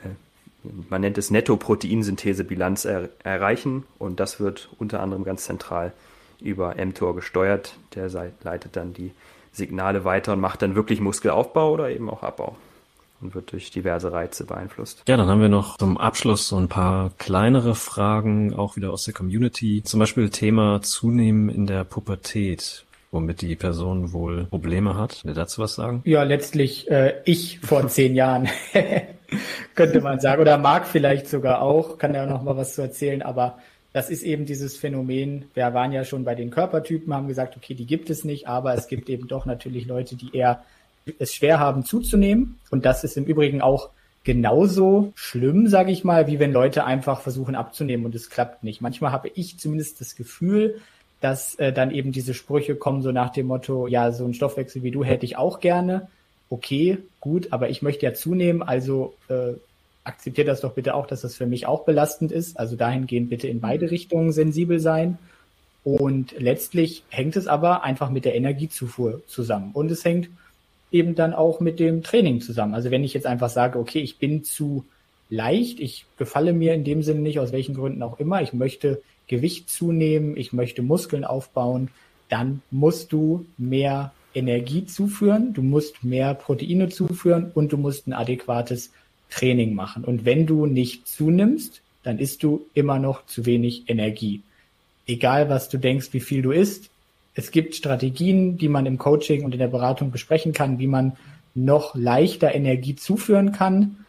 äh, 0.03 0.69
man 0.89 1.01
nennt 1.01 1.18
es 1.18 1.31
Netto-Proteinsynthese-Bilanz 1.31 2.85
er 2.85 3.09
erreichen. 3.23 3.85
Und 3.97 4.19
das 4.19 4.39
wird 4.39 4.69
unter 4.77 4.99
anderem 4.99 5.23
ganz 5.23 5.45
zentral 5.45 5.93
über 6.41 6.76
mTOR 6.76 7.15
gesteuert. 7.15 7.77
Der 7.95 8.09
leitet 8.43 8.76
dann 8.76 8.93
die 8.93 9.11
Signale 9.53 10.03
weiter 10.03 10.34
und 10.34 10.41
macht 10.41 10.61
dann 10.61 10.76
wirklich 10.76 10.99
Muskelaufbau 10.99 11.72
oder 11.72 11.89
eben 11.89 12.09
auch 12.09 12.23
Abbau 12.23 12.57
und 13.22 13.35
wird 13.35 13.52
durch 13.52 13.72
diverse 13.72 14.11
Reize 14.11 14.45
beeinflusst. 14.45 15.03
Ja, 15.07 15.18
dann 15.18 15.27
haben 15.27 15.41
wir 15.41 15.49
noch 15.49 15.77
zum 15.77 15.98
Abschluss 15.98 16.48
so 16.48 16.57
ein 16.57 16.68
paar 16.68 17.11
kleinere 17.18 17.76
Fragen, 17.76 18.53
auch 18.53 18.76
wieder 18.76 18.91
aus 18.91 19.06
der 19.06 19.14
Community. 19.14 19.81
Zum 19.84 19.99
Beispiel 19.99 20.30
Thema 20.30 20.81
Zunehmen 20.81 21.49
in 21.49 21.68
der 21.68 21.84
Pubertät 21.84 22.85
womit 23.11 23.41
die 23.41 23.56
Person 23.56 24.11
wohl 24.11 24.45
Probleme 24.45 24.95
hat. 24.95 25.23
Will 25.23 25.34
dazu 25.34 25.61
was 25.61 25.76
sagen? 25.76 26.02
Ja, 26.06 26.23
letztlich 26.23 26.89
äh, 26.89 27.22
ich 27.26 27.60
vor 27.60 27.88
zehn 27.88 28.15
Jahren, 28.15 28.49
könnte 29.76 30.02
man 30.02 30.19
sagen. 30.19 30.41
Oder 30.41 30.57
Marc 30.57 30.88
vielleicht 30.88 31.27
sogar 31.27 31.61
auch, 31.61 31.98
kann 31.98 32.14
ja 32.14 32.26
noch 32.26 32.44
mal 32.44 32.57
was 32.57 32.76
zu 32.76 32.81
erzählen. 32.81 33.22
Aber 33.22 33.57
das 33.94 34.10
ist 34.10 34.23
eben 34.23 34.45
dieses 34.45 34.77
Phänomen. 34.77 35.45
Wir 35.53 35.73
waren 35.73 35.91
ja 35.91 36.03
schon 36.03 36.23
bei 36.23 36.35
den 36.35 36.52
Körpertypen, 36.52 37.14
haben 37.14 37.27
gesagt, 37.27 37.57
okay, 37.57 37.73
die 37.73 37.88
gibt 37.88 38.10
es 38.10 38.23
nicht, 38.23 38.48
aber 38.48 38.73
es 38.76 38.88
gibt 38.88 39.10
eben 39.10 39.27
doch 39.27 39.45
natürlich 39.45 39.88
Leute, 39.88 40.15
die 40.15 40.35
eher 40.35 40.64
es 41.20 41.34
schwer 41.34 41.60
haben 41.60 41.86
zuzunehmen. 41.86 42.60
Und 42.70 42.86
das 42.86 43.04
ist 43.04 43.18
im 43.18 43.26
Übrigen 43.26 43.62
auch 43.62 43.90
genauso 44.24 45.14
schlimm, 45.16 45.68
sage 45.68 45.92
ich 45.92 46.04
mal, 46.04 46.28
wie 46.28 46.40
wenn 46.40 46.52
Leute 46.52 46.84
einfach 46.84 47.22
versuchen 47.22 47.56
abzunehmen 47.56 48.06
und 48.06 48.14
es 48.14 48.30
klappt 48.30 48.64
nicht. 48.64 48.82
Manchmal 48.82 49.12
habe 49.12 49.30
ich 49.34 49.58
zumindest 49.58 50.02
das 50.02 50.16
Gefühl, 50.16 50.82
dass 51.22 51.56
äh, 51.56 51.72
dann 51.72 51.92
eben 51.92 52.12
diese 52.12 52.34
Sprüche 52.34 52.76
kommen, 52.76 53.02
so 53.02 53.12
nach 53.12 53.32
dem 53.32 53.48
Motto, 53.48 53.88
ja, 53.88 54.12
so 54.12 54.26
ein 54.26 54.34
Stoffwechsel 54.34 54.84
wie 54.84 54.92
du 54.92 55.04
hätte 55.04 55.26
ich 55.26 55.38
auch 55.38 55.60
gerne. 55.60 56.10
Okay, 56.50 56.98
gut, 57.20 57.52
aber 57.52 57.70
ich 57.70 57.82
möchte 57.82 58.06
ja 58.06 58.14
zunehmen, 58.14 58.62
also 58.62 59.16
äh, 59.30 59.54
akzeptiert 60.04 60.48
das 60.48 60.62
doch 60.62 60.74
bitte 60.74 60.94
auch, 60.96 61.08
dass 61.08 61.22
das 61.22 61.36
für 61.36 61.46
mich 61.46 61.66
auch 61.66 61.84
belastend 61.86 62.32
ist. 62.32 62.60
Also 62.60 62.76
dahingehend 62.76 63.30
bitte 63.30 63.48
in 63.48 63.60
beide 63.60 63.92
Richtungen 63.92 64.32
sensibel 64.32 64.80
sein. 64.80 65.18
Und 65.84 66.36
letztlich 66.38 67.04
hängt 67.10 67.36
es 67.36 67.48
aber 67.48 67.84
einfach 67.84 68.10
mit 68.10 68.26
der 68.26 68.36
Energiezufuhr 68.36 69.22
zusammen. 69.28 69.72
Und 69.74 69.92
es 69.92 70.04
hängt 70.04 70.30
eben 70.91 71.15
dann 71.15 71.34
auch 71.34 71.59
mit 71.59 71.80
dem 71.80 72.03
Training 72.03 72.41
zusammen. 72.41 72.73
Also 72.73 72.91
wenn 72.91 73.03
ich 73.03 73.14
jetzt 73.14 73.26
einfach 73.26 73.49
sage, 73.49 73.80
okay, 73.80 73.99
ich 73.99 74.18
bin 74.18 74.43
zu 74.43 74.85
leicht, 75.30 75.80
ich 75.80 76.05
gefalle 76.18 76.53
mir 76.53 76.73
in 76.73 76.84
dem 76.84 77.03
Sinne 77.03 77.22
nicht, 77.22 77.39
aus 77.39 77.51
welchen 77.51 77.76
Gründen 77.76 78.03
auch 78.03 78.19
immer, 78.19 78.41
ich 78.41 78.53
möchte 78.53 79.01
Gewicht 79.27 79.69
zunehmen, 79.69 80.38
ich 80.38 80.53
möchte 80.53 80.81
Muskeln 80.81 81.26
aufbauen, 81.26 81.89
dann 82.30 82.61
musst 82.72 83.11
du 83.11 83.45
mehr 83.57 84.14
Energie 84.34 84.85
zuführen, 84.85 85.53
du 85.53 85.61
musst 85.61 86.03
mehr 86.03 86.34
Proteine 86.34 86.89
zuführen 86.89 87.51
und 87.53 87.73
du 87.73 87.77
musst 87.77 88.07
ein 88.07 88.14
adäquates 88.14 88.91
Training 89.30 89.73
machen. 89.73 90.05
Und 90.05 90.26
wenn 90.26 90.45
du 90.45 90.65
nicht 90.65 91.07
zunimmst, 91.07 91.81
dann 92.03 92.19
isst 92.19 92.43
du 92.43 92.65
immer 92.73 92.99
noch 92.99 93.26
zu 93.26 93.45
wenig 93.45 93.84
Energie. 93.88 94.41
Egal 95.05 95.49
was 95.49 95.69
du 95.69 95.77
denkst, 95.77 96.09
wie 96.11 96.19
viel 96.19 96.41
du 96.41 96.51
isst, 96.51 96.89
es 97.38 97.51
gibt 97.51 97.76
Strategien, 97.76 98.57
die 98.57 98.68
man 98.68 98.88
im 98.88 98.97
Coaching 98.97 99.45
und 99.45 99.53
in 99.53 99.59
der 99.59 99.68
Beratung 99.68 100.09
besprechen 100.09 100.53
kann, 100.53 100.80
wie 100.80 100.88
man 100.88 101.14
noch 101.53 101.93
leichter 101.95 102.53
Energie 102.53 102.95
zuführen 102.95 103.51
kann. 103.51 104.05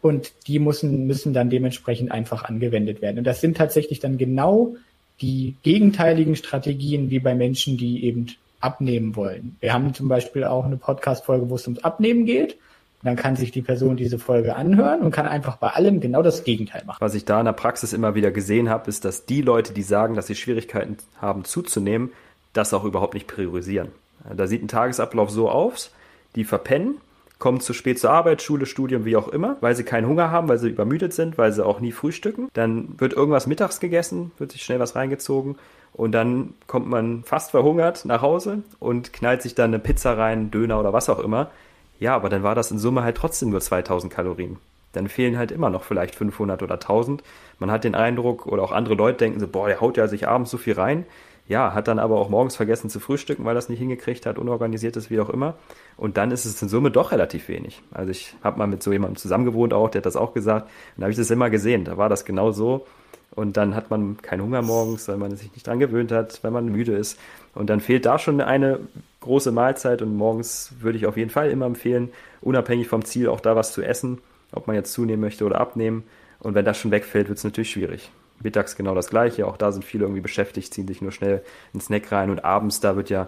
Und 0.00 0.32
die 0.46 0.58
müssen, 0.58 1.06
müssen 1.06 1.34
dann 1.34 1.50
dementsprechend 1.50 2.10
einfach 2.10 2.44
angewendet 2.44 3.02
werden. 3.02 3.18
Und 3.18 3.24
das 3.24 3.42
sind 3.42 3.58
tatsächlich 3.58 4.00
dann 4.00 4.16
genau 4.16 4.74
die 5.20 5.54
gegenteiligen 5.62 6.34
Strategien 6.34 7.10
wie 7.10 7.18
bei 7.18 7.34
Menschen, 7.34 7.76
die 7.76 8.04
eben 8.04 8.28
abnehmen 8.58 9.16
wollen. 9.16 9.56
Wir 9.60 9.74
haben 9.74 9.92
zum 9.92 10.08
Beispiel 10.08 10.44
auch 10.44 10.64
eine 10.64 10.78
Podcast-Folge, 10.78 11.50
wo 11.50 11.56
es 11.56 11.66
ums 11.66 11.84
Abnehmen 11.84 12.24
geht. 12.24 12.56
Dann 13.02 13.16
kann 13.16 13.36
sich 13.36 13.50
die 13.50 13.62
Person 13.62 13.96
diese 13.96 14.18
Folge 14.18 14.56
anhören 14.56 15.02
und 15.02 15.10
kann 15.10 15.26
einfach 15.26 15.56
bei 15.56 15.68
allem 15.68 16.00
genau 16.00 16.22
das 16.22 16.42
Gegenteil 16.42 16.84
machen. 16.86 16.98
Was 17.00 17.14
ich 17.14 17.26
da 17.26 17.40
in 17.40 17.46
der 17.46 17.52
Praxis 17.52 17.92
immer 17.92 18.14
wieder 18.14 18.30
gesehen 18.30 18.70
habe, 18.70 18.88
ist, 18.88 19.04
dass 19.04 19.26
die 19.26 19.42
Leute, 19.42 19.74
die 19.74 19.82
sagen, 19.82 20.14
dass 20.14 20.28
sie 20.28 20.36
Schwierigkeiten 20.36 20.96
haben 21.20 21.44
zuzunehmen, 21.44 22.12
das 22.52 22.74
auch 22.74 22.84
überhaupt 22.84 23.14
nicht 23.14 23.26
priorisieren. 23.26 23.88
Da 24.36 24.46
sieht 24.46 24.62
ein 24.62 24.68
Tagesablauf 24.68 25.30
so 25.30 25.50
aus, 25.50 25.92
die 26.36 26.44
verpennen, 26.44 26.98
kommen 27.38 27.60
zu 27.60 27.72
spät 27.72 27.98
zur 27.98 28.10
Arbeit, 28.10 28.40
Schule, 28.40 28.66
Studium, 28.66 29.04
wie 29.04 29.16
auch 29.16 29.28
immer, 29.28 29.56
weil 29.60 29.74
sie 29.74 29.82
keinen 29.82 30.06
Hunger 30.06 30.30
haben, 30.30 30.48
weil 30.48 30.58
sie 30.58 30.68
übermüdet 30.68 31.12
sind, 31.12 31.38
weil 31.38 31.52
sie 31.52 31.64
auch 31.64 31.80
nie 31.80 31.90
frühstücken. 31.90 32.48
Dann 32.54 33.00
wird 33.00 33.14
irgendwas 33.14 33.48
mittags 33.48 33.80
gegessen, 33.80 34.30
wird 34.38 34.52
sich 34.52 34.62
schnell 34.62 34.78
was 34.78 34.94
reingezogen 34.94 35.56
und 35.92 36.12
dann 36.12 36.54
kommt 36.68 36.88
man 36.88 37.24
fast 37.24 37.50
verhungert 37.50 38.04
nach 38.04 38.22
Hause 38.22 38.62
und 38.78 39.12
knallt 39.12 39.42
sich 39.42 39.54
dann 39.54 39.70
eine 39.70 39.80
Pizza 39.80 40.16
rein, 40.16 40.50
Döner 40.50 40.78
oder 40.78 40.92
was 40.92 41.08
auch 41.08 41.18
immer. 41.18 41.50
Ja, 41.98 42.14
aber 42.14 42.28
dann 42.28 42.42
war 42.42 42.54
das 42.54 42.70
in 42.70 42.78
Summe 42.78 43.02
halt 43.02 43.16
trotzdem 43.16 43.50
nur 43.50 43.60
2000 43.60 44.12
Kalorien. 44.12 44.58
Dann 44.92 45.08
fehlen 45.08 45.38
halt 45.38 45.50
immer 45.50 45.70
noch 45.70 45.82
vielleicht 45.82 46.14
500 46.14 46.62
oder 46.62 46.74
1000. 46.74 47.22
Man 47.58 47.70
hat 47.70 47.84
den 47.84 47.94
Eindruck, 47.94 48.46
oder 48.46 48.62
auch 48.62 48.72
andere 48.72 48.94
Leute 48.94 49.18
denken 49.18 49.40
so, 49.40 49.48
boah, 49.48 49.66
der 49.66 49.80
haut 49.80 49.96
ja 49.96 50.06
sich 50.06 50.28
abends 50.28 50.50
so 50.50 50.58
viel 50.58 50.74
rein 50.74 51.06
ja, 51.48 51.74
hat 51.74 51.88
dann 51.88 51.98
aber 51.98 52.18
auch 52.18 52.28
morgens 52.28 52.56
vergessen 52.56 52.88
zu 52.88 53.00
frühstücken, 53.00 53.44
weil 53.44 53.54
das 53.54 53.68
nicht 53.68 53.78
hingekriegt 53.78 54.26
hat, 54.26 54.38
unorganisiert 54.38 54.96
ist, 54.96 55.10
wie 55.10 55.20
auch 55.20 55.28
immer. 55.28 55.54
Und 55.96 56.16
dann 56.16 56.30
ist 56.30 56.44
es 56.44 56.60
in 56.62 56.68
Summe 56.68 56.90
doch 56.90 57.12
relativ 57.12 57.48
wenig. 57.48 57.82
Also 57.92 58.10
ich 58.10 58.34
habe 58.42 58.58
mal 58.58 58.66
mit 58.66 58.82
so 58.82 58.92
jemandem 58.92 59.16
zusammengewohnt 59.16 59.74
auch, 59.74 59.90
der 59.90 60.00
hat 60.00 60.06
das 60.06 60.16
auch 60.16 60.34
gesagt. 60.34 60.66
Und 60.96 61.00
da 61.00 61.02
habe 61.02 61.10
ich 61.10 61.18
das 61.18 61.30
immer 61.30 61.50
gesehen. 61.50 61.84
Da 61.84 61.96
war 61.96 62.08
das 62.08 62.24
genau 62.24 62.52
so. 62.52 62.86
Und 63.34 63.56
dann 63.56 63.74
hat 63.74 63.90
man 63.90 64.18
keinen 64.18 64.42
Hunger 64.42 64.62
morgens, 64.62 65.08
weil 65.08 65.16
man 65.16 65.34
sich 65.36 65.52
nicht 65.52 65.66
dran 65.66 65.78
gewöhnt 65.78 66.12
hat, 66.12 66.42
weil 66.44 66.50
man 66.50 66.66
müde 66.66 66.96
ist. 66.96 67.18
Und 67.54 67.70
dann 67.70 67.80
fehlt 67.80 68.06
da 68.06 68.18
schon 68.18 68.40
eine 68.40 68.78
große 69.20 69.52
Mahlzeit. 69.52 70.00
Und 70.00 70.16
morgens 70.16 70.72
würde 70.80 70.98
ich 70.98 71.06
auf 71.06 71.16
jeden 71.16 71.30
Fall 71.30 71.50
immer 71.50 71.66
empfehlen, 71.66 72.10
unabhängig 72.40 72.88
vom 72.88 73.04
Ziel, 73.04 73.28
auch 73.28 73.40
da 73.40 73.56
was 73.56 73.72
zu 73.72 73.82
essen, 73.82 74.18
ob 74.52 74.66
man 74.66 74.76
jetzt 74.76 74.92
zunehmen 74.92 75.20
möchte 75.20 75.44
oder 75.44 75.60
abnehmen. 75.60 76.04
Und 76.40 76.54
wenn 76.54 76.64
das 76.64 76.78
schon 76.78 76.90
wegfällt, 76.90 77.28
wird 77.28 77.38
es 77.38 77.44
natürlich 77.44 77.70
schwierig. 77.70 78.10
Mittags 78.42 78.76
genau 78.76 78.94
das 78.94 79.08
gleiche. 79.08 79.46
Auch 79.46 79.56
da 79.56 79.72
sind 79.72 79.84
viele 79.84 80.04
irgendwie 80.04 80.20
beschäftigt, 80.20 80.72
ziehen 80.72 80.88
sich 80.88 81.02
nur 81.02 81.12
schnell 81.12 81.42
einen 81.72 81.80
Snack 81.80 82.10
rein. 82.12 82.30
Und 82.30 82.44
abends, 82.44 82.80
da 82.80 82.96
wird 82.96 83.10
ja 83.10 83.26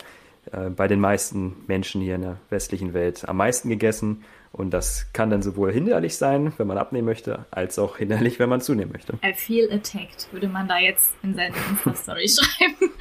äh, 0.53 0.71
bei 0.71 0.89
den 0.89 1.01
meisten 1.01 1.57
Menschen 1.67 2.01
hier 2.01 2.17
in 2.17 2.23
der 2.23 2.37
westlichen 2.51 2.95
Welt 2.95 3.29
am 3.29 3.37
meisten 3.37 3.69
gegessen. 3.69 4.25
Und 4.53 4.71
das 4.71 5.13
kann 5.13 5.31
dann 5.31 5.43
sowohl 5.43 5.73
hinderlich 5.73 6.17
sein, 6.17 6.53
wenn 6.59 6.69
man 6.69 6.79
abnehmen 6.79 7.07
möchte, 7.07 7.45
als 7.51 7.79
auch 7.79 7.97
hinderlich, 7.97 8.39
wenn 8.39 8.49
man 8.49 8.61
zunehmen 8.61 8.93
möchte. 8.93 9.15
I 9.25 9.33
feel 9.35 9.67
attacked, 9.73 10.29
würde 10.31 10.49
man 10.49 10.69
da 10.69 10.79
jetzt 10.79 11.13
in 11.25 11.35
seine 11.35 11.55
Insta-Story 11.71 12.29
schreiben. 12.29 12.93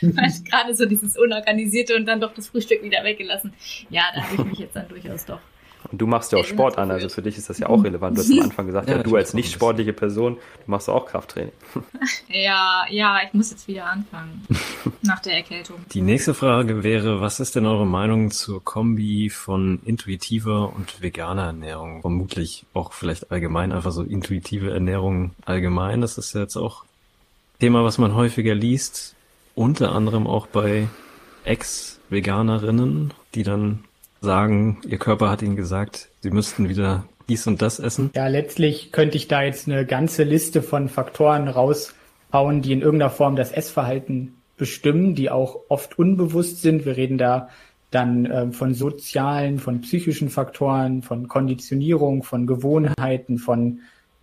Gerade 0.48 0.76
so 0.76 0.86
dieses 0.86 1.18
Unorganisierte 1.18 1.96
und 1.96 2.06
dann 2.06 2.20
doch 2.20 2.32
das 2.34 2.48
Frühstück 2.48 2.84
wieder 2.84 3.02
weggelassen. 3.02 3.52
Ja, 3.90 4.04
da 4.14 4.22
habe 4.22 4.34
ich 4.36 4.44
mich 4.44 4.58
jetzt 4.60 4.76
dann 4.76 4.88
durchaus 4.88 5.24
doch 5.24 5.40
Und 5.92 6.00
du 6.00 6.06
machst 6.06 6.32
ja 6.32 6.38
auch 6.38 6.44
Sport 6.44 6.78
an, 6.78 6.90
also 6.90 7.10
für 7.10 7.20
dich 7.20 7.36
ist 7.36 7.50
das 7.50 7.58
ja 7.58 7.68
auch 7.68 7.84
relevant. 7.84 8.16
Du 8.16 8.22
hast 8.22 8.32
am 8.32 8.40
Anfang 8.40 8.66
gesagt, 8.66 8.88
ja, 8.88 8.96
ja 8.96 9.02
du 9.02 9.14
als 9.14 9.34
nicht 9.34 9.52
sportliche 9.52 9.92
Person, 9.92 10.36
du 10.64 10.70
machst 10.70 10.88
auch 10.88 11.06
Krafttraining. 11.06 11.52
Ja, 12.28 12.86
ja, 12.88 13.18
ich 13.26 13.34
muss 13.34 13.50
jetzt 13.50 13.68
wieder 13.68 13.84
anfangen. 13.86 14.46
nach 15.02 15.20
der 15.20 15.34
Erkältung. 15.34 15.76
Die 15.92 16.00
nächste 16.00 16.32
Frage 16.32 16.82
wäre, 16.82 17.20
was 17.20 17.40
ist 17.40 17.56
denn 17.56 17.66
eure 17.66 17.86
Meinung 17.86 18.30
zur 18.30 18.64
Kombi 18.64 19.28
von 19.28 19.80
intuitiver 19.84 20.72
und 20.74 21.02
veganer 21.02 21.44
Ernährung? 21.44 22.00
Vermutlich 22.00 22.64
auch 22.72 22.94
vielleicht 22.94 23.30
allgemein, 23.30 23.70
einfach 23.70 23.92
so 23.92 24.02
intuitive 24.02 24.70
Ernährung 24.70 25.32
allgemein. 25.44 26.00
Das 26.00 26.16
ist 26.16 26.34
jetzt 26.34 26.56
auch 26.56 26.84
Thema, 27.60 27.84
was 27.84 27.98
man 27.98 28.14
häufiger 28.14 28.54
liest. 28.54 29.14
Unter 29.54 29.92
anderem 29.92 30.26
auch 30.26 30.46
bei 30.46 30.88
Ex-Veganerinnen, 31.44 33.12
die 33.34 33.42
dann 33.42 33.84
sagen, 34.22 34.78
ihr 34.86 34.98
Körper 34.98 35.28
hat 35.28 35.42
ihnen 35.42 35.56
gesagt, 35.56 36.08
sie 36.20 36.30
müssten 36.30 36.68
wieder 36.68 37.04
dies 37.28 37.46
und 37.46 37.60
das 37.60 37.78
essen? 37.78 38.10
Ja, 38.14 38.28
letztlich 38.28 38.92
könnte 38.92 39.16
ich 39.16 39.28
da 39.28 39.42
jetzt 39.42 39.68
eine 39.68 39.84
ganze 39.84 40.22
Liste 40.22 40.62
von 40.62 40.88
Faktoren 40.88 41.48
raushauen, 41.48 42.62
die 42.62 42.72
in 42.72 42.82
irgendeiner 42.82 43.10
Form 43.10 43.36
das 43.36 43.52
Essverhalten 43.52 44.34
bestimmen, 44.56 45.14
die 45.14 45.30
auch 45.30 45.60
oft 45.68 45.98
unbewusst 45.98 46.62
sind. 46.62 46.84
Wir 46.84 46.96
reden 46.96 47.18
da 47.18 47.48
dann 47.90 48.26
äh, 48.26 48.52
von 48.52 48.74
sozialen, 48.74 49.58
von 49.58 49.82
psychischen 49.82 50.30
Faktoren, 50.30 51.02
von 51.02 51.28
Konditionierung, 51.28 52.22
von 52.22 52.46
Gewohnheiten, 52.46 53.38
von, 53.38 53.80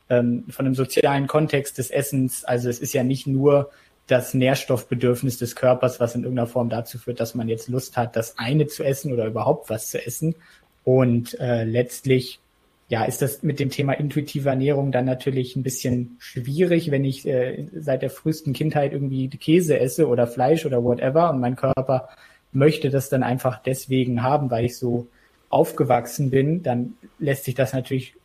ähm, 0.10 0.46
von 0.50 0.66
einem 0.66 0.76
sozialen 0.76 1.28
Kontext 1.28 1.78
des 1.78 1.92
Essens. 1.92 2.44
Also 2.46 2.70
es 2.70 2.80
ist 2.80 2.94
ja 2.94 3.04
nicht 3.04 3.28
nur 3.28 3.70
das 4.10 4.34
Nährstoffbedürfnis 4.34 5.38
des 5.38 5.56
Körpers, 5.56 6.00
was 6.00 6.16
in 6.16 6.24
irgendeiner 6.24 6.48
Form 6.48 6.70
dazu 6.70 6.98
führt, 6.98 7.20
dass 7.20 7.36
man 7.36 7.48
jetzt 7.48 7.70
Lust 7.70 7.96
hat, 7.96 8.16
das 8.16 8.38
eine 8.38 8.68
zu 8.68 8.84
essen 8.84 9.14
oder 9.14 9.28
überhaupt 9.28 9.70
was 9.70 9.90
zu 9.90 10.04
essen. 10.04 10.36
Und 10.84 11.40
äh, 11.40 11.64
letztlich, 11.64 12.40
ja, 12.88 13.06
ist 13.06 13.22
das 13.22 13.44
mit 13.44 13.60
dem 13.60 13.70
Thema 13.70 13.94
intuitive 13.94 14.50
Ernährung 14.50 14.92
dann 14.92 15.06
natürlich 15.06 15.56
ein 15.56 15.62
bisschen 15.62 16.18
schwierig, 16.18 16.90
wenn 16.90 17.06
ich 17.06 17.28
äh, 17.28 17.68
seit 17.76 18.02
der 18.02 18.10
frühesten 18.10 18.54
Kindheit 18.54 18.94
irgendwie 18.94 19.30
Käse 19.30 19.80
esse 19.80 20.08
oder 20.08 20.26
Fleisch 20.26 20.66
oder 20.66 20.84
whatever 20.84 21.30
und 21.30 21.40
mein 21.40 21.56
Körper 21.56 22.10
möchte 22.52 22.90
das 22.90 23.10
dann 23.10 23.22
einfach 23.22 23.62
deswegen 23.62 24.24
haben, 24.24 24.50
weil 24.50 24.66
ich 24.66 24.78
so 24.78 25.08
aufgewachsen 25.50 26.32
bin, 26.32 26.64
dann 26.64 26.94
lässt 27.20 27.46
sich 27.46 27.54
das 27.54 27.74
natürlich 27.74 28.16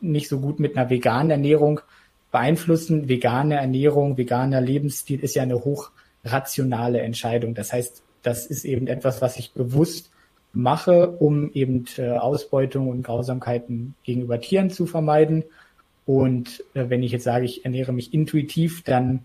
nicht 0.00 0.28
so 0.28 0.40
gut 0.40 0.58
mit 0.58 0.76
einer 0.76 0.88
veganen 0.88 1.30
Ernährung 1.30 1.80
beeinflussen. 2.34 3.08
Vegane 3.08 3.54
Ernährung, 3.54 4.18
veganer 4.18 4.60
Lebensstil 4.60 5.20
ist 5.20 5.36
ja 5.36 5.44
eine 5.44 5.64
hochrationale 5.64 7.00
Entscheidung. 7.00 7.54
Das 7.54 7.72
heißt, 7.72 8.02
das 8.22 8.46
ist 8.46 8.64
eben 8.64 8.88
etwas, 8.88 9.22
was 9.22 9.36
ich 9.36 9.52
bewusst 9.52 10.10
mache, 10.52 11.10
um 11.10 11.52
eben 11.52 11.84
äh, 11.96 12.10
Ausbeutung 12.10 12.88
und 12.88 13.04
Grausamkeiten 13.04 13.94
gegenüber 14.02 14.40
Tieren 14.40 14.70
zu 14.70 14.84
vermeiden. 14.84 15.44
Und 16.06 16.64
äh, 16.74 16.86
wenn 16.88 17.04
ich 17.04 17.12
jetzt 17.12 17.22
sage, 17.22 17.44
ich 17.44 17.64
ernähre 17.64 17.92
mich 17.92 18.12
intuitiv, 18.12 18.82
dann 18.82 19.24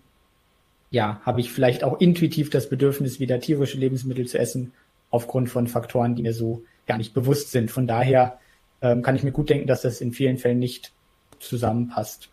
ja, 0.92 1.20
habe 1.24 1.40
ich 1.40 1.50
vielleicht 1.50 1.82
auch 1.82 2.00
intuitiv 2.00 2.48
das 2.48 2.68
Bedürfnis, 2.68 3.18
wieder 3.18 3.40
tierische 3.40 3.78
Lebensmittel 3.78 4.28
zu 4.28 4.38
essen, 4.38 4.70
aufgrund 5.10 5.50
von 5.50 5.66
Faktoren, 5.66 6.14
die 6.14 6.22
mir 6.22 6.32
so 6.32 6.62
gar 6.86 6.96
nicht 6.96 7.12
bewusst 7.12 7.50
sind. 7.50 7.72
Von 7.72 7.88
daher 7.88 8.38
ähm, 8.82 9.02
kann 9.02 9.16
ich 9.16 9.24
mir 9.24 9.32
gut 9.32 9.50
denken, 9.50 9.66
dass 9.66 9.82
das 9.82 10.00
in 10.00 10.12
vielen 10.12 10.38
Fällen 10.38 10.60
nicht 10.60 10.92
zusammenpasst 11.40 12.30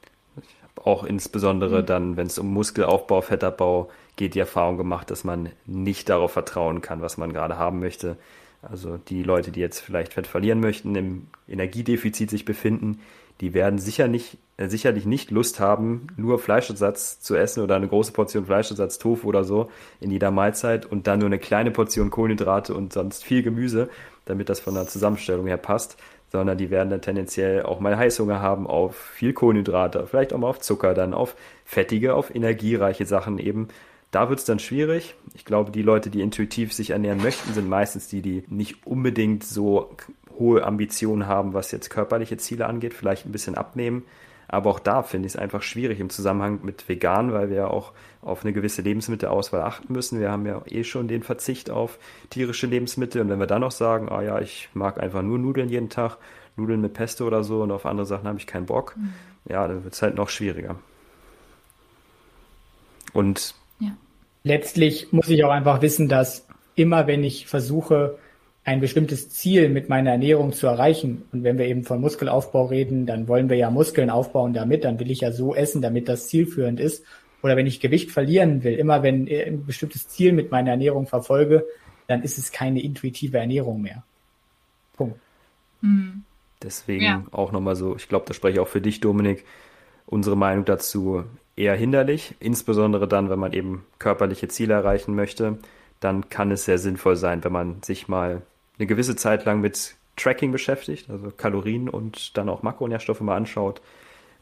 auch 0.86 1.04
insbesondere 1.04 1.82
mhm. 1.82 1.86
dann, 1.86 2.18
wenn 2.18 2.28
es 2.28 2.40
um 2.40 2.54
Muskelaufbau, 2.54 3.22
Fettabbau 3.22 3.90
geht, 4.16 4.36
die 4.36 4.40
Erfahrung 4.40 4.78
gemacht, 4.78 5.12
dass 5.12 5.24
man 5.24 5.50
nicht 5.66 6.10
darauf 6.10 6.32
vertrauen 6.32 6.82
kann, 6.82 7.02
was 7.02 7.18
man 7.18 7.34
gerade 7.34 7.58
haben 7.58 7.80
möchte. 7.80 8.18
Also 8.62 8.98
die 8.98 9.24
Leute, 9.24 9.52
die 9.52 9.60
jetzt 9.60 9.80
vielleicht 9.80 10.14
Fett 10.14 10.28
verlieren 10.28 10.60
möchten, 10.60 10.96
im 10.96 11.28
Energiedefizit 11.48 12.30
sich 12.30 12.44
befinden, 12.44 13.00
die 13.40 13.54
werden 13.54 13.78
sicher 13.78 14.08
nicht, 14.08 14.38
äh, 14.58 14.68
sicherlich 14.68 15.06
nicht 15.06 15.30
Lust 15.30 15.60
haben, 15.60 16.08
nur 16.18 16.40
Fleischersatz 16.40 17.20
zu 17.20 17.36
essen 17.36 17.64
oder 17.64 17.76
eine 17.76 17.88
große 17.88 18.12
Portion 18.12 18.46
Fleischersatz, 18.46 18.98
Tofu 18.98 19.28
oder 19.28 19.44
so 19.44 19.70
in 20.00 20.10
jeder 20.10 20.32
Mahlzeit 20.32 20.86
und 20.86 21.06
dann 21.06 21.20
nur 21.20 21.28
eine 21.28 21.38
kleine 21.38 21.70
Portion 21.70 22.10
Kohlenhydrate 22.10 22.74
und 22.74 22.94
sonst 22.94 23.24
viel 23.24 23.44
Gemüse, 23.44 23.90
damit 24.26 24.50
das 24.50 24.60
von 24.60 24.74
der 24.74 24.88
Zusammenstellung 24.88 25.46
her 25.46 25.58
passt 25.58 25.98
sondern 26.32 26.58
die 26.58 26.70
werden 26.70 26.90
dann 26.90 27.02
tendenziell 27.02 27.64
auch 27.64 27.80
mal 27.80 27.98
Heißhunger 27.98 28.42
haben 28.42 28.68
auf 28.68 28.96
viel 28.96 29.34
Kohlenhydrate, 29.34 30.08
vielleicht 30.08 30.34
auch 30.34 30.38
mal 30.38 30.50
auf 30.50 30.60
Zucker, 30.60 30.94
dann 30.94 31.14
auf 31.14 31.36
fettige, 31.66 32.14
auf 32.16 32.34
energiereiche 32.34 33.06
Sachen 33.06 33.40
eben. 33.40 33.70
Da 34.12 34.30
wird 34.30 34.40
es 34.40 34.46
dann 34.46 34.60
schwierig. 34.60 35.16
Ich 35.34 35.46
glaube, 35.46 35.72
die 35.72 35.82
Leute, 35.82 36.10
die 36.10 36.22
intuitiv 36.22 36.74
sich 36.74 36.92
ernähren 36.92 37.22
möchten, 37.22 37.54
sind 37.54 37.68
meistens 37.68 38.08
die, 38.08 38.22
die 38.22 38.44
nicht 38.48 38.86
unbedingt 38.86 39.44
so 39.44 39.92
hohe 40.40 40.64
Ambitionen 40.64 41.28
haben, 41.28 41.54
was 41.54 41.72
jetzt 41.72 41.90
körperliche 41.90 42.38
Ziele 42.38 42.68
angeht, 42.68 42.94
vielleicht 42.94 43.26
ein 43.26 43.32
bisschen 43.32 43.56
abnehmen, 43.56 44.04
aber 44.48 44.70
auch 44.70 44.80
da 44.80 45.04
finde 45.04 45.28
ich 45.28 45.34
es 45.34 45.40
einfach 45.40 45.62
schwierig 45.62 46.00
im 46.00 46.10
Zusammenhang 46.10 46.60
mit 46.64 46.88
vegan, 46.88 47.34
weil 47.34 47.50
wir 47.50 47.58
ja 47.58 47.68
auch 47.68 47.92
auf 48.22 48.44
eine 48.44 48.54
gewisse 48.54 48.82
Lebensmittelauswahl 48.82 49.62
achten 49.62 49.92
müssen. 49.92 50.20
Wir 50.20 50.32
haben 50.32 50.46
ja 50.46 50.62
eh 50.68 50.84
schon 50.84 51.08
den 51.08 51.24
Verzicht 51.24 51.70
auf 51.70 52.00
tierische 52.30 52.68
Lebensmittel. 52.68 53.22
Und 53.22 53.30
wenn 53.30 53.40
wir 53.40 53.48
dann 53.48 53.62
noch 53.62 53.72
sagen, 53.72 54.10
ah 54.10 54.22
ja, 54.22 54.40
ich 54.40 54.70
mag 54.74 55.02
einfach 55.02 55.22
nur 55.22 55.38
Nudeln 55.38 55.70
jeden 55.70 55.90
Tag, 55.90 56.18
Nudeln 56.56 56.82
mit 56.82 56.94
Pesto 56.94 57.28
oder 57.28 57.44
so 57.44 57.62
und 57.62 57.72
auf 57.72 57.86
andere 57.86 58.06
Sachen 58.06 58.28
habe 58.28 58.40
ich 58.40 58.48
keinen 58.48 58.66
Bock, 58.66 58.96
mhm. 58.98 59.14
ja, 59.50 59.68
dann 59.68 59.84
wird 59.84 59.94
es 59.94 60.02
halt 60.02 60.16
noch 60.16 60.30
schwieriger. 60.30 60.78
Und 63.14 63.54
ja. 63.80 63.92
letztlich 64.44 65.12
muss 65.12 65.30
ich 65.30 65.44
auch 65.44 65.52
einfach 65.52 65.82
wissen, 65.82 66.08
dass 66.08 66.48
immer 66.76 67.08
wenn 67.08 67.24
ich 67.24 67.48
versuche, 67.48 68.18
ein 68.68 68.82
bestimmtes 68.82 69.30
Ziel 69.30 69.70
mit 69.70 69.88
meiner 69.88 70.12
Ernährung 70.12 70.52
zu 70.52 70.68
erreichen. 70.68 71.24
Und 71.32 71.46
wenn 71.46 71.58
wir 71.58 71.68
eben 71.68 71.86
von 71.86 72.02
Muskelaufbau 72.02 72.66
reden, 72.66 73.06
dann 73.06 73.30
wollen 73.30 73.50
wir 73.50 73.56
ja 73.56 73.72
Muskeln 73.72 74.10
aufbauen 74.10 74.52
damit, 74.52 74.84
dann 74.84 75.00
will 75.00 75.10
ich 75.10 75.22
ja 75.22 75.32
so 75.32 75.56
essen, 75.56 75.82
damit 75.82 76.10
das 76.10 76.28
zielführend 76.28 76.82
ist. 76.82 77.06
Oder 77.42 77.56
wenn 77.56 77.66
ich 77.66 77.80
Gewicht 77.80 78.12
verlieren 78.12 78.66
will, 78.66 78.74
immer 78.74 79.04
wenn 79.04 79.26
ich 79.26 79.48
ein 79.48 79.66
bestimmtes 79.66 80.10
Ziel 80.10 80.34
mit 80.34 80.52
meiner 80.52 80.72
Ernährung 80.72 81.08
verfolge, 81.08 81.66
dann 82.08 82.24
ist 82.24 82.38
es 82.38 82.52
keine 82.52 82.84
intuitive 82.84 83.38
Ernährung 83.38 83.82
mehr. 83.82 84.04
Punkt. 84.98 85.18
Mhm. 85.80 86.24
Deswegen 86.62 87.06
ja. 87.06 87.24
auch 87.32 87.54
nochmal 87.54 87.78
so, 87.78 87.96
ich 87.96 88.10
glaube, 88.10 88.26
das 88.28 88.36
spreche 88.36 88.56
ich 88.56 88.60
auch 88.60 88.68
für 88.68 88.82
dich, 88.82 89.00
Dominik, 89.00 89.46
unsere 90.06 90.36
Meinung 90.36 90.66
dazu 90.66 91.24
eher 91.56 91.76
hinderlich, 91.76 92.36
insbesondere 92.42 93.08
dann, 93.08 93.30
wenn 93.30 93.40
man 93.40 93.54
eben 93.54 93.86
körperliche 93.98 94.50
Ziele 94.50 94.74
erreichen 94.74 95.16
möchte, 95.16 95.58
dann 96.02 96.28
kann 96.30 96.52
es 96.52 96.66
sehr 96.66 96.80
sinnvoll 96.80 97.16
sein, 97.16 97.46
wenn 97.46 97.54
man 97.54 97.82
sich 97.82 98.10
mal 98.10 98.42
eine 98.78 98.88
gewisse 98.88 99.16
Zeit 99.16 99.46
lang 99.46 99.62
mit 99.62 99.96
Tracking 100.16 100.52
beschäftigt, 100.52 101.10
also 101.10 101.32
Kalorien 101.36 101.90
und 101.90 102.38
dann 102.38 102.50
auch 102.50 102.64
Makronährstoffe 102.64 103.22
mal 103.22 103.36
anschaut, 103.36 103.82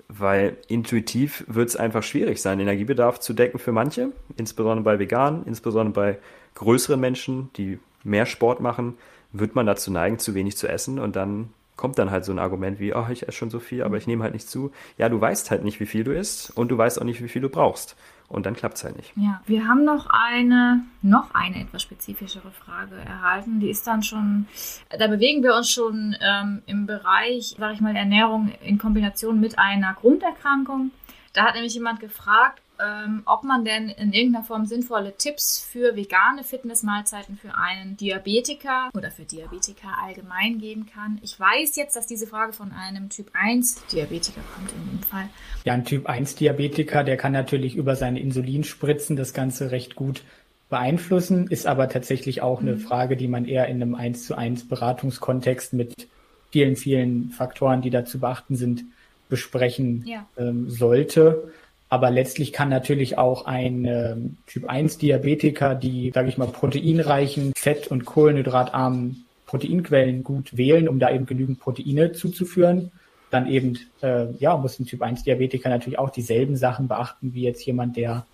weil 0.08 0.58
intuitiv 0.68 1.44
wird 1.48 1.70
es 1.70 1.76
einfach 1.76 2.04
schwierig 2.04 2.42
sein, 2.42 2.60
Energiebedarf 2.60 3.20
zu 3.20 3.34
decken 3.34 3.60
für 3.60 3.72
manche, 3.72 4.12
insbesondere 4.38 4.84
bei 4.84 5.00
Veganen, 5.00 5.46
insbesondere 5.46 5.94
bei 5.94 6.20
größeren 6.56 7.00
Menschen, 7.00 7.50
die 7.58 7.80
mehr 8.04 8.26
Sport 8.26 8.62
machen, 8.62 8.98
wird 9.34 9.56
man 9.56 9.66
dazu 9.66 9.92
neigen, 9.92 10.20
zu 10.20 10.34
wenig 10.34 10.56
zu 10.56 10.68
essen 10.68 11.00
und 11.00 11.16
dann 11.16 11.50
kommt 11.76 12.00
dann 12.00 12.12
halt 12.12 12.24
so 12.24 12.32
ein 12.32 12.40
Argument 12.40 12.80
wie, 12.80 12.94
oh, 12.96 13.06
ich 13.12 13.24
esse 13.24 13.34
schon 13.34 13.50
so 13.50 13.60
viel, 13.60 13.84
aber 13.84 13.98
ich 13.98 14.08
nehme 14.08 14.24
halt 14.24 14.34
nicht 14.34 14.50
zu. 14.50 14.72
Ja, 14.98 15.10
du 15.10 15.20
weißt 15.20 15.52
halt 15.52 15.66
nicht, 15.66 15.82
wie 15.82 15.86
viel 15.86 16.06
du 16.06 16.14
isst 16.14 16.56
und 16.56 16.70
du 16.70 16.78
weißt 16.78 17.02
auch 17.02 17.06
nicht, 17.06 17.22
wie 17.22 17.28
viel 17.28 17.42
du 17.42 17.50
brauchst. 17.50 17.98
Und 18.28 18.46
dann 18.46 18.56
klappt 18.56 18.78
es 18.78 18.84
halt 18.84 18.98
nicht. 18.98 19.14
Ja, 19.16 19.42
wir 19.46 19.68
haben 19.68 19.86
noch 19.86 20.08
eine, 20.10 20.84
noch 21.02 21.34
eine 21.36 21.62
etwas 21.62 21.84
spezifischere 21.84 22.52
Frage 22.52 22.96
erhalten. 22.96 23.60
Die 23.60 23.70
ist 23.70 23.86
dann 23.86 24.02
schon, 24.02 24.48
da 24.90 25.08
bewegen 25.08 25.44
wir 25.44 25.56
uns 25.56 25.70
schon 25.70 26.16
ähm, 26.22 26.64
im 26.66 26.88
Bereich, 26.88 27.56
sage 27.58 27.76
ich 27.76 27.82
mal, 27.82 27.96
Ernährung 27.96 28.52
in 28.64 28.80
Kombination 28.80 29.40
mit 29.40 29.60
einer 29.60 29.94
Grunderkrankung. 29.94 30.92
Da 31.34 31.46
hat 31.46 31.54
nämlich 31.54 31.76
jemand 31.76 32.00
gefragt, 32.00 32.62
ähm, 32.84 33.24
ob 33.26 33.44
man 33.44 33.66
denn 33.66 33.90
in 33.90 34.14
irgendeiner 34.14 34.44
Form 34.44 34.66
sinnvolle 34.66 35.16
Tipps 35.18 35.60
für 35.60 35.96
vegane 35.96 36.44
Fitnessmahlzeiten 36.44 37.38
für 37.38 37.56
einen 37.56 37.98
Diabetiker 37.98 38.90
oder 38.94 39.12
für 39.12 39.24
Diabetiker 39.24 39.90
allgemein 40.04 40.60
geben 40.60 40.86
kann. 40.86 41.20
Ich 41.22 41.40
weiß 41.40 41.76
jetzt, 41.76 41.96
dass 41.96 42.08
diese 42.08 42.28
Frage 42.28 42.54
von 42.54 42.72
einem 42.72 43.10
Typ 43.10 43.32
1 43.34 43.86
Diabetiker 43.88 44.42
kommt 44.56 44.72
in 44.72 44.98
dem 44.98 45.04
Fall. 45.04 45.30
Ja, 45.64 45.74
ein 45.74 45.86
Typ 45.86 46.08
1 46.08 46.36
Diabetiker, 46.36 47.04
der 47.04 47.18
kann 47.18 47.32
natürlich 47.32 47.76
über 47.76 47.96
seine 47.96 48.20
Insulinspritzen 48.20 49.16
das 49.16 49.34
Ganze 49.34 49.72
recht 49.72 49.96
gut 49.96 50.24
beeinflussen, 50.70 51.48
ist 51.48 51.68
aber 51.68 51.90
tatsächlich 51.90 52.42
auch 52.42 52.62
eine 52.62 52.74
mhm. 52.74 52.80
Frage, 52.80 53.18
die 53.18 53.28
man 53.28 53.46
eher 53.46 53.68
in 53.68 53.82
einem 53.82 53.96
1 53.96 54.26
zu 54.26 54.36
1 54.36 54.68
Beratungskontext 54.68 55.74
mit 55.74 56.08
vielen, 56.52 56.76
vielen 56.76 57.32
Faktoren, 57.32 57.82
die 57.82 57.90
da 57.90 58.06
zu 58.06 58.20
beachten 58.20 58.56
sind, 58.56 58.86
besprechen 59.30 60.04
ja. 60.06 60.26
ähm, 60.38 60.70
sollte. 60.70 61.52
Aber 61.96 62.12
letztlich 62.12 62.52
kann 62.52 62.68
natürlich 62.68 63.18
auch 63.18 63.46
ein 63.46 63.86
äh, 63.86 64.18
Typ 64.48 64.68
1 64.68 64.98
Diabetiker 64.98 65.76
die, 65.76 66.12
sage 66.14 66.28
ich 66.28 66.38
mal, 66.38 66.50
proteinreichen, 66.50 67.54
fett- 67.56 67.88
und 67.88 68.04
kohlenhydratarmen 68.04 69.24
Proteinquellen 69.46 70.22
gut 70.22 70.58
wählen, 70.58 70.90
um 70.90 71.00
da 71.00 71.10
eben 71.10 71.26
genügend 71.26 71.62
Proteine 71.62 72.12
zuzuführen. 72.12 72.92
Dann 73.30 73.48
eben, 73.48 73.80
äh, 74.02 74.26
ja, 74.40 74.58
muss 74.58 74.78
ein 74.78 74.86
Typ 74.86 75.04
1 75.04 75.24
Diabetiker 75.24 75.70
natürlich 75.70 75.98
auch 75.98 76.10
dieselben 76.10 76.58
Sachen 76.58 76.90
beachten 76.90 77.34
wie 77.34 77.44
jetzt 77.44 77.66
jemand, 77.66 77.96
der 77.96 78.26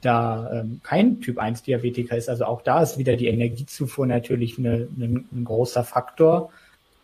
da 0.00 0.50
ähm, 0.54 0.80
kein 0.82 1.20
Typ 1.20 1.36
1 1.36 1.64
Diabetiker 1.64 2.16
ist. 2.16 2.30
Also 2.30 2.46
auch 2.46 2.62
da 2.62 2.82
ist 2.82 2.96
wieder 2.96 3.16
die 3.16 3.26
Energiezufuhr 3.26 4.06
natürlich 4.06 4.56
eine, 4.58 4.88
eine, 4.96 5.24
ein 5.30 5.44
großer 5.44 5.84
Faktor. 5.84 6.52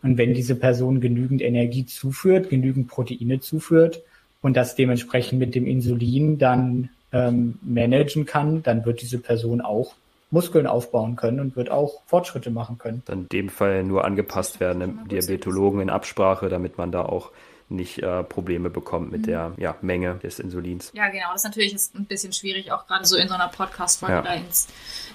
Und 0.01 0.17
wenn 0.17 0.33
diese 0.33 0.55
Person 0.55 0.99
genügend 0.99 1.43
Energie 1.43 1.85
zuführt, 1.85 2.49
genügend 2.49 2.87
Proteine 2.87 3.39
zuführt 3.39 4.01
und 4.41 4.55
das 4.55 4.75
dementsprechend 4.75 5.39
mit 5.39 5.55
dem 5.55 5.65
Insulin 5.65 6.37
dann 6.37 6.89
ähm, 7.11 7.59
managen 7.61 8.25
kann, 8.25 8.63
dann 8.63 8.85
wird 8.85 9.01
diese 9.01 9.19
Person 9.19 9.61
auch 9.61 9.95
Muskeln 10.29 10.67
aufbauen 10.67 11.15
können 11.15 11.39
und 11.39 11.55
wird 11.55 11.71
auch 11.71 12.01
Fortschritte 12.05 12.51
machen 12.51 12.77
können. 12.77 13.01
Dann 13.05 13.21
in 13.21 13.29
dem 13.29 13.49
Fall 13.49 13.83
nur 13.83 14.03
angepasst 14.03 14.59
werden 14.59 14.81
im 14.81 15.07
Diabetologen 15.07 15.79
in 15.79 15.89
Absprache, 15.89 16.49
damit 16.49 16.77
man 16.77 16.91
da 16.91 17.03
auch 17.03 17.31
nicht 17.69 17.99
äh, 17.99 18.23
Probleme 18.23 18.69
bekommt 18.69 19.11
mit 19.11 19.21
mhm. 19.21 19.25
der 19.25 19.53
ja, 19.57 19.75
Menge 19.81 20.15
des 20.15 20.39
Insulins. 20.39 20.91
Ja, 20.93 21.09
genau. 21.09 21.27
Das 21.33 21.43
ist 21.43 21.45
natürlich 21.45 21.75
ein 21.95 22.05
bisschen 22.05 22.31
schwierig, 22.31 22.71
auch 22.71 22.87
gerade 22.87 23.05
so 23.05 23.17
in 23.17 23.27
so 23.27 23.33
einer 23.33 23.49
Podcast-Folge 23.49 24.15
ja. 24.15 24.21
da 24.21 24.33
ins 24.33 24.67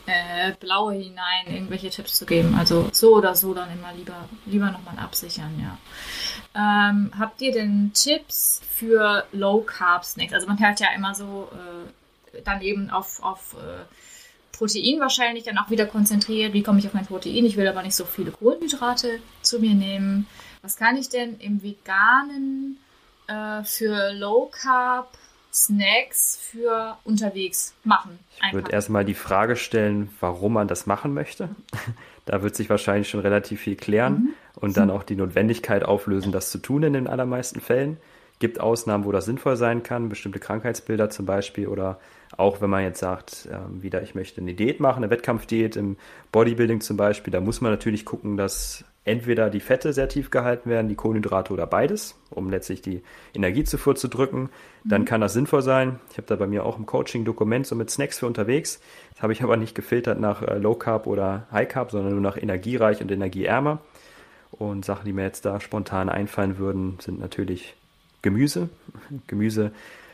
äh, 0.07 0.53
Blaue 0.61 0.95
hinein 0.95 1.47
irgendwelche 1.47 1.91
Tipps 1.91 2.15
zu 2.15 2.27
geben. 2.27 2.55
Also 2.59 2.91
so 2.93 3.17
oder 3.17 3.35
so 3.35 3.55
dann 3.55 3.73
immer 3.73 3.93
lieber, 3.95 4.29
lieber 4.47 4.71
nochmal 4.71 4.99
absichern, 4.99 5.59
ja. 5.61 5.79
Ähm, 6.55 7.11
habt 7.19 7.41
ihr 7.41 7.53
denn 7.53 7.93
Tipps 7.95 8.61
für 8.75 9.25
Low 9.33 9.63
Carb 9.63 10.05
Snacks? 10.05 10.35
Also 10.35 10.47
man 10.47 10.61
hört 10.61 10.81
ja 10.81 10.89
immer 10.95 11.15
so 11.15 11.49
äh, 11.53 12.43
dann 12.43 12.61
eben 12.61 12.91
auf, 12.91 13.23
auf 13.23 13.55
äh, 13.55 13.85
Protein 14.53 15.01
wahrscheinlich 15.01 15.45
dann 15.45 15.57
auch 15.59 15.71
wieder 15.71 15.87
konzentriert. 15.87 16.53
Wie 16.53 16.63
komme 16.63 16.79
ich 16.79 16.87
auf 16.87 16.95
mein 16.95 17.07
Protein? 17.07 17.47
Ich 17.47 17.57
will 17.57 17.67
aber 17.67 17.83
nicht 17.83 17.97
so 17.97 18.05
viele 18.05 18.31
Kohlenhydrate 18.31 19.21
zu 19.41 19.59
mir 19.59 19.75
nehmen. 19.75 20.27
Was 20.63 20.77
kann 20.77 20.97
ich 20.97 21.09
denn 21.09 21.41
im 21.41 21.61
Veganen 21.61 22.79
äh, 23.27 23.65
für 23.65 24.13
Low 24.13 24.49
Carb 24.53 25.09
Snacks 25.53 26.39
für 26.41 26.97
unterwegs 27.03 27.75
machen? 27.83 28.21
Ich 28.47 28.55
würde 28.55 28.71
erstmal 28.71 29.05
die 29.05 29.15
Frage 29.15 29.57
stellen, 29.57 30.11
warum 30.21 30.53
man 30.53 30.69
das 30.69 30.87
machen 30.87 31.15
möchte. 31.15 31.49
da 32.27 32.43
wird 32.43 32.55
sich 32.55 32.71
wahrscheinlich 32.71 33.09
schon 33.09 33.21
relativ 33.21 33.61
viel 33.61 33.75
klären 33.75 34.13
mhm. 34.13 34.29
und 34.55 34.77
dann 34.77 34.91
auch 34.91 35.03
die 35.03 35.17
Notwendigkeit 35.17 35.85
auflösen, 35.85 36.31
das 36.31 36.53
zu 36.53 36.59
tun 36.59 36.85
in 36.85 36.93
den 36.93 37.09
allermeisten 37.09 37.61
Fällen. 37.61 37.97
Gibt 38.39 38.61
Ausnahmen, 38.61 39.05
wo 39.05 39.11
das 39.11 39.25
sinnvoll 39.25 39.57
sein 39.57 39.83
kann, 39.83 40.09
bestimmte 40.09 40.39
Krankheitsbilder 40.39 41.11
zum 41.11 41.27
Beispiel 41.27 41.67
oder 41.67 41.99
auch 42.37 42.61
wenn 42.61 42.71
man 42.71 42.83
jetzt 42.83 43.01
sagt, 43.01 43.47
äh, 43.51 43.83
wieder 43.83 44.03
ich 44.03 44.15
möchte 44.15 44.41
eine 44.41 44.55
Diät 44.55 44.81
machen, 44.81 45.05
eine 45.05 45.11
Wettkampfdiät 45.11 45.77
im 45.77 45.97
Bodybuilding 46.33 46.81
zum 46.81 46.97
Beispiel, 46.97 47.33
da 47.33 47.41
muss 47.41 47.61
man 47.61 47.73
natürlich 47.73 48.05
gucken, 48.05 48.37
dass 48.37 48.85
entweder 49.05 49.51
die 49.51 49.61
Fette 49.61 49.93
sehr 49.93 50.09
tief 50.09 50.31
gehalten 50.31 50.71
werden, 50.71 50.89
die 50.89 50.95
Kohlenhydrate 50.95 51.53
oder 51.53 51.67
beides, 51.67 52.15
um 52.31 52.51
letztlich 52.51 52.83
die 52.83 53.03
Energiezufuhr 53.35 53.97
zu 53.97 54.09
drücken. 54.09 54.51
Dann 54.85 55.03
mhm. 55.03 55.07
kann 55.07 55.21
das 55.21 55.33
sinnvoll 55.33 55.63
sein. 55.63 55.99
Ich 56.11 56.19
habe 56.19 56.27
da 56.29 56.37
bei 56.37 56.47
mir 56.47 56.65
auch 56.65 56.79
im 56.79 56.87
Coaching 56.87 57.25
Dokument 57.25 57.67
so 57.67 57.75
mit 57.75 57.91
Snacks 57.91 58.21
für 58.21 58.27
unterwegs. 58.27 58.81
Das 59.15 59.23
habe 59.23 59.33
ich 59.33 59.43
aber 59.43 59.57
nicht 59.57 59.75
gefiltert 59.75 60.21
nach 60.21 60.43
äh, 60.43 60.59
Low 60.59 60.75
Carb 60.75 61.07
oder 61.07 61.47
High 61.51 61.69
Carb, 61.69 61.91
sondern 61.91 62.13
nur 62.13 62.21
nach 62.21 62.37
energiereich 62.37 63.01
und 63.01 63.11
energieärmer. 63.11 63.81
Und 64.53 64.85
Sachen, 64.85 65.05
die 65.05 65.13
mir 65.13 65.25
jetzt 65.25 65.45
da 65.45 65.61
spontan 65.61 66.09
einfallen 66.09 66.59
würden, 66.59 66.99
sind 67.01 67.19
natürlich 67.19 67.75
Gemüse. 68.23 68.69
Gemüse 69.27 69.73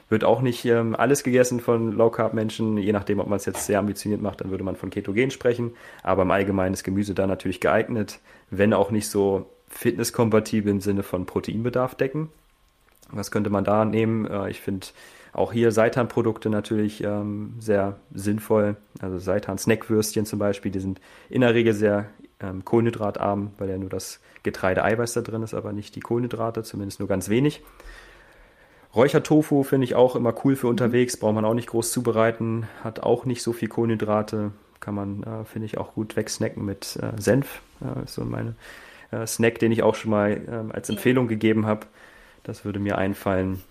wird 0.09 0.25
auch 0.25 0.41
nicht 0.41 0.65
ähm, 0.65 0.97
alles 0.97 1.23
gegessen 1.23 1.61
von 1.61 1.93
Low 1.93 2.11
Carb 2.11 2.35
Menschen. 2.35 2.79
Je 2.79 2.93
nachdem, 2.93 3.21
ob 3.21 3.29
man 3.29 3.37
es 3.37 3.45
jetzt 3.45 3.67
sehr 3.67 3.79
ambitioniert 3.79 4.23
macht, 4.23 4.41
dann 4.41 4.51
würde 4.51 4.65
man 4.65 4.77
von 4.77 4.91
Ketogen 4.91 5.31
sprechen. 5.31 5.73
Aber 6.03 6.23
im 6.23 6.31
Allgemeinen 6.31 6.75
ist 6.75 6.85
Gemüse 6.85 7.15
da 7.15 7.27
natürlich 7.27 7.61
geeignet 7.61 8.21
wenn 8.51 8.73
auch 8.73 8.91
nicht 8.91 9.09
so 9.09 9.47
fitnesskompatibel 9.69 10.71
im 10.71 10.81
Sinne 10.81 11.03
von 11.03 11.27
Proteinbedarf 11.27 11.95
decken. 11.95 12.31
Was 13.11 13.31
könnte 13.31 13.51
man 13.51 13.65
da 13.65 13.85
nehmen? 13.85 14.27
Äh, 14.27 14.51
ich 14.51 14.61
finde 14.61 14.87
auch 15.33 15.53
hier 15.53 15.73
Seitan-Produkte 15.73 16.51
natürlich 16.51 17.03
ähm, 17.05 17.55
sehr 17.59 17.99
sinnvoll. 18.13 18.77
Also 19.01 19.19
Seitan-Snackwürstchen 19.19 20.27
zum 20.27 20.39
Beispiel, 20.39 20.73
die 20.73 20.81
sind 20.81 21.01
in 21.29 21.43
der 21.43 21.55
Regel 21.55 21.75
sehr 21.75 22.07
ähm, 22.41 22.65
kohlenhydratarm, 22.65 23.53
weil 23.59 23.69
ja 23.69 23.79
nur 23.79 23.91
das 23.91 24.21
Getreide-Eiweiß 24.43 25.13
da 25.15 25.21
drin 25.21 25.43
ist, 25.43 25.55
aber 25.55 25.73
nicht 25.73 25.97
die 25.97 26.01
Kohlenhydrate, 26.01 26.63
zumindest 26.63 27.01
nur 27.01 27.09
ganz 27.09 27.29
wenig. 27.29 27.63
Räuchertofu 28.99 29.63
finde 29.63 29.85
ich 29.85 29.95
auch 29.95 30.17
immer 30.17 30.35
cool 30.45 30.57
für 30.57 30.67
unterwegs, 30.67 31.17
braucht 31.17 31.35
man 31.35 31.45
auch 31.45 31.55
nicht 31.55 31.69
groß 31.69 31.93
zubereiten, 31.93 32.67
hat 32.83 33.01
auch 33.01 33.25
nicht 33.25 33.43
so 33.43 33.53
viel 33.53 33.69
Kohlenhydrate, 33.69 34.51
kann 34.81 34.95
man, 34.95 35.23
äh, 35.23 35.45
finde 35.45 35.67
ich, 35.67 35.79
auch 35.79 35.95
gut 35.95 36.17
wegsnacken 36.17 36.65
mit 36.65 36.99
äh, 37.01 37.21
Senf. 37.21 37.63
Äh, 37.81 38.07
so 38.07 38.25
mein 38.25 38.57
Snack, 39.27 39.59
den 39.59 39.73
ich 39.73 39.83
auch 39.83 39.95
schon 39.95 40.11
mal 40.11 40.39
ähm, 40.47 40.71
als 40.71 40.91
Empfehlung 40.91 41.29
gegeben 41.29 41.65
habe. 41.65 41.87
Das 42.43 42.67
würde 42.67 42.79
mir 42.79 42.99
einfallen. 42.99 43.63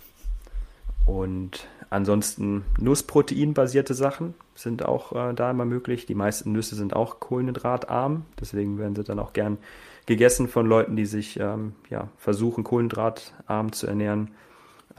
Und 1.06 1.68
ansonsten 1.90 2.66
Nussprotein-basierte 2.80 3.94
Sachen 3.94 4.34
sind 4.56 4.84
auch 4.84 5.14
äh, 5.14 5.34
da 5.34 5.52
immer 5.52 5.66
möglich. 5.66 6.06
Die 6.06 6.16
meisten 6.16 6.52
Nüsse 6.52 6.76
sind 6.76 6.96
auch 6.96 7.20
kohlenhydratarm. 7.20 8.26
Deswegen 8.40 8.78
werden 8.78 8.96
sie 8.96 9.04
dann 9.04 9.20
auch 9.20 9.34
gern 9.34 9.58
gegessen 10.06 10.48
von 10.48 10.66
Leuten, 10.68 10.96
die 10.96 11.06
sich 11.06 11.40
ähm, 11.40 11.74
ja, 11.90 12.10
versuchen, 12.18 12.64
kohlenhydratarm 12.64 13.72
zu 13.72 13.88
ernähren. 13.88 14.32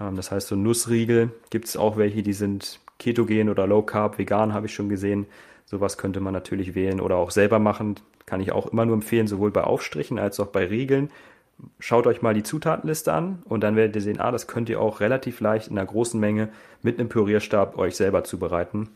Ähm, 0.01 0.16
das 0.16 0.31
heißt, 0.31 0.49
so 0.49 0.57
Nussriegel 0.57 1.31
gibt 1.51 1.66
es 1.66 1.77
auch 1.77 1.97
welche, 1.97 2.23
die 2.23 2.33
sind 2.33 2.81
ketogen 2.99 3.49
oder 3.49 3.66
low 3.66 3.83
carb, 3.83 4.19
vegan 4.19 4.53
habe 4.53 4.66
ich 4.66 4.75
schon 4.75 4.89
gesehen. 4.89 5.27
Sowas 5.65 5.99
könnte 5.99 6.20
man 6.20 6.33
natürlich 6.33 6.75
wählen 6.75 7.01
oder 7.01 7.16
auch 7.16 7.31
selber 7.31 7.59
machen. 7.59 7.97
Kann 8.27 8.41
ich 8.41 8.53
auch 8.53 8.66
immer 8.66 8.87
nur 8.87 8.95
empfehlen, 8.95 9.27
sowohl 9.27 9.51
bei 9.51 9.65
Aufstrichen 9.65 10.19
als 10.19 10.41
auch 10.41 10.49
bei 10.49 10.66
Riegeln. 10.66 11.11
Schaut 11.79 12.07
euch 12.07 12.23
mal 12.23 12.35
die 12.35 12.43
Zutatenliste 12.43 13.12
an 13.12 13.43
und 13.45 13.62
dann 13.62 13.77
werdet 13.77 13.97
ihr 13.97 14.03
sehen, 14.03 14.20
ah, 14.20 14.31
das 14.31 14.47
könnt 14.47 14.69
ihr 14.69 14.81
auch 14.81 15.01
relativ 15.01 15.41
leicht 15.41 15.69
in 15.69 15.79
einer 15.79 15.87
großen 15.87 16.19
Menge 16.19 16.51
mit 16.83 16.99
einem 16.99 17.09
Pürierstab 17.09 17.77
euch 17.77 17.97
selber 17.97 18.25
zubereiten. 18.25 18.91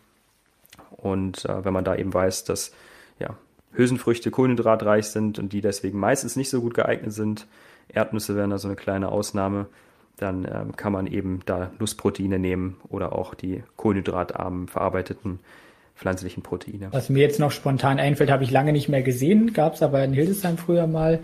Und 0.91 1.45
äh, 1.45 1.65
wenn 1.65 1.73
man 1.73 1.85
da 1.85 1.97
eben 1.97 2.15
weiß, 2.15 2.45
dass 2.45 2.73
ja, 3.19 3.37
Hülsenfrüchte 3.73 4.31
kohlenhydratreich 4.31 5.07
sind 5.07 5.39
und 5.39 5.53
die 5.53 5.61
deswegen 5.61 5.99
meistens 5.99 6.37
nicht 6.37 6.51
so 6.51 6.61
gut 6.61 6.75
geeignet 6.75 7.13
sind, 7.13 7.47
Erdnüsse 7.89 8.37
wären 8.37 8.51
da 8.51 8.59
so 8.59 8.69
eine 8.69 8.77
kleine 8.77 9.11
Ausnahme, 9.11 9.67
dann 10.17 10.45
ähm, 10.45 10.77
kann 10.77 10.93
man 10.93 11.07
eben 11.07 11.41
da 11.47 11.71
Nussproteine 11.79 12.39
nehmen 12.39 12.77
oder 12.89 13.13
auch 13.13 13.35
die 13.35 13.63
kohlenhydratarmen 13.77 14.69
verarbeiteten 14.69 15.41
pflanzlichen 15.95 16.43
Proteine. 16.43 16.89
Was 16.91 17.09
mir 17.09 17.21
jetzt 17.21 17.39
noch 17.39 17.51
spontan 17.51 17.99
einfällt, 17.99 18.31
habe 18.31 18.45
ich 18.45 18.51
lange 18.51 18.73
nicht 18.73 18.89
mehr 18.89 19.03
gesehen, 19.03 19.53
gab 19.53 19.75
es 19.75 19.83
aber 19.83 20.03
in 20.05 20.13
Hildesheim 20.13 20.59
früher 20.59 20.87
mal 20.87 21.21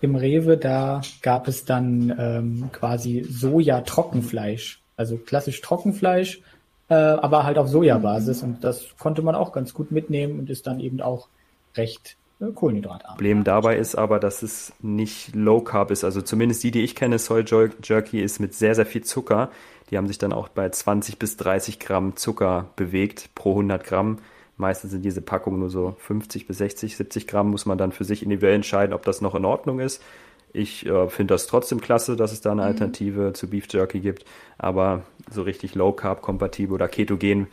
im 0.00 0.16
Rewe, 0.16 0.56
da 0.56 1.00
gab 1.22 1.48
es 1.48 1.64
dann 1.64 2.14
ähm, 2.18 2.70
quasi 2.72 3.24
Soja-Trockenfleisch, 3.28 4.82
also 4.96 5.16
klassisch 5.16 5.60
Trockenfleisch, 5.60 6.40
äh, 6.88 6.94
aber 6.94 7.44
halt 7.44 7.58
auf 7.58 7.68
Sojabasis 7.68 8.42
und 8.42 8.64
das 8.64 8.96
konnte 8.98 9.22
man 9.22 9.34
auch 9.34 9.52
ganz 9.52 9.74
gut 9.74 9.92
mitnehmen 9.92 10.38
und 10.38 10.50
ist 10.50 10.66
dann 10.66 10.80
eben 10.80 11.00
auch 11.00 11.28
recht 11.76 12.16
kohlenhydratarm. 12.50 13.14
Problem 13.14 13.44
dabei 13.44 13.76
ist 13.76 13.94
aber, 13.94 14.18
dass 14.18 14.42
es 14.42 14.72
nicht 14.80 15.34
Low 15.34 15.60
Carb 15.60 15.90
ist. 15.90 16.04
Also 16.04 16.22
zumindest 16.22 16.64
die, 16.64 16.70
die 16.70 16.82
ich 16.82 16.94
kenne, 16.94 17.18
Soy 17.18 17.44
Jerky 17.82 18.20
ist 18.20 18.40
mit 18.40 18.54
sehr, 18.54 18.74
sehr 18.74 18.86
viel 18.86 19.04
Zucker. 19.04 19.50
Die 19.90 19.98
haben 19.98 20.08
sich 20.08 20.18
dann 20.18 20.32
auch 20.32 20.48
bei 20.48 20.68
20 20.68 21.18
bis 21.18 21.36
30 21.36 21.78
Gramm 21.78 22.16
Zucker 22.16 22.70
bewegt 22.76 23.30
pro 23.34 23.50
100 23.50 23.84
Gramm. 23.84 24.18
Meistens 24.56 24.90
sind 24.90 25.04
diese 25.04 25.20
Packungen 25.20 25.60
nur 25.60 25.70
so 25.70 25.94
50 25.98 26.46
bis 26.46 26.58
60, 26.58 26.96
70 26.96 27.26
Gramm. 27.26 27.50
Muss 27.50 27.66
man 27.66 27.78
dann 27.78 27.92
für 27.92 28.04
sich 28.04 28.22
individuell 28.22 28.54
entscheiden, 28.54 28.94
ob 28.94 29.04
das 29.04 29.20
noch 29.20 29.34
in 29.34 29.44
Ordnung 29.44 29.80
ist. 29.80 30.02
Ich 30.52 30.86
äh, 30.86 31.08
finde 31.08 31.34
das 31.34 31.46
trotzdem 31.46 31.80
klasse, 31.80 32.16
dass 32.16 32.32
es 32.32 32.40
da 32.40 32.52
eine 32.52 32.62
mhm. 32.62 32.68
Alternative 32.68 33.20
mhm. 33.28 33.34
zu 33.34 33.48
Beef 33.48 33.66
Jerky 33.70 34.00
gibt. 34.00 34.24
Aber 34.58 35.02
so 35.30 35.42
richtig 35.42 35.74
Low 35.74 35.92
Carb 35.92 36.22
kompatibel 36.22 36.74
oder 36.74 36.88
ketogen 36.88 37.48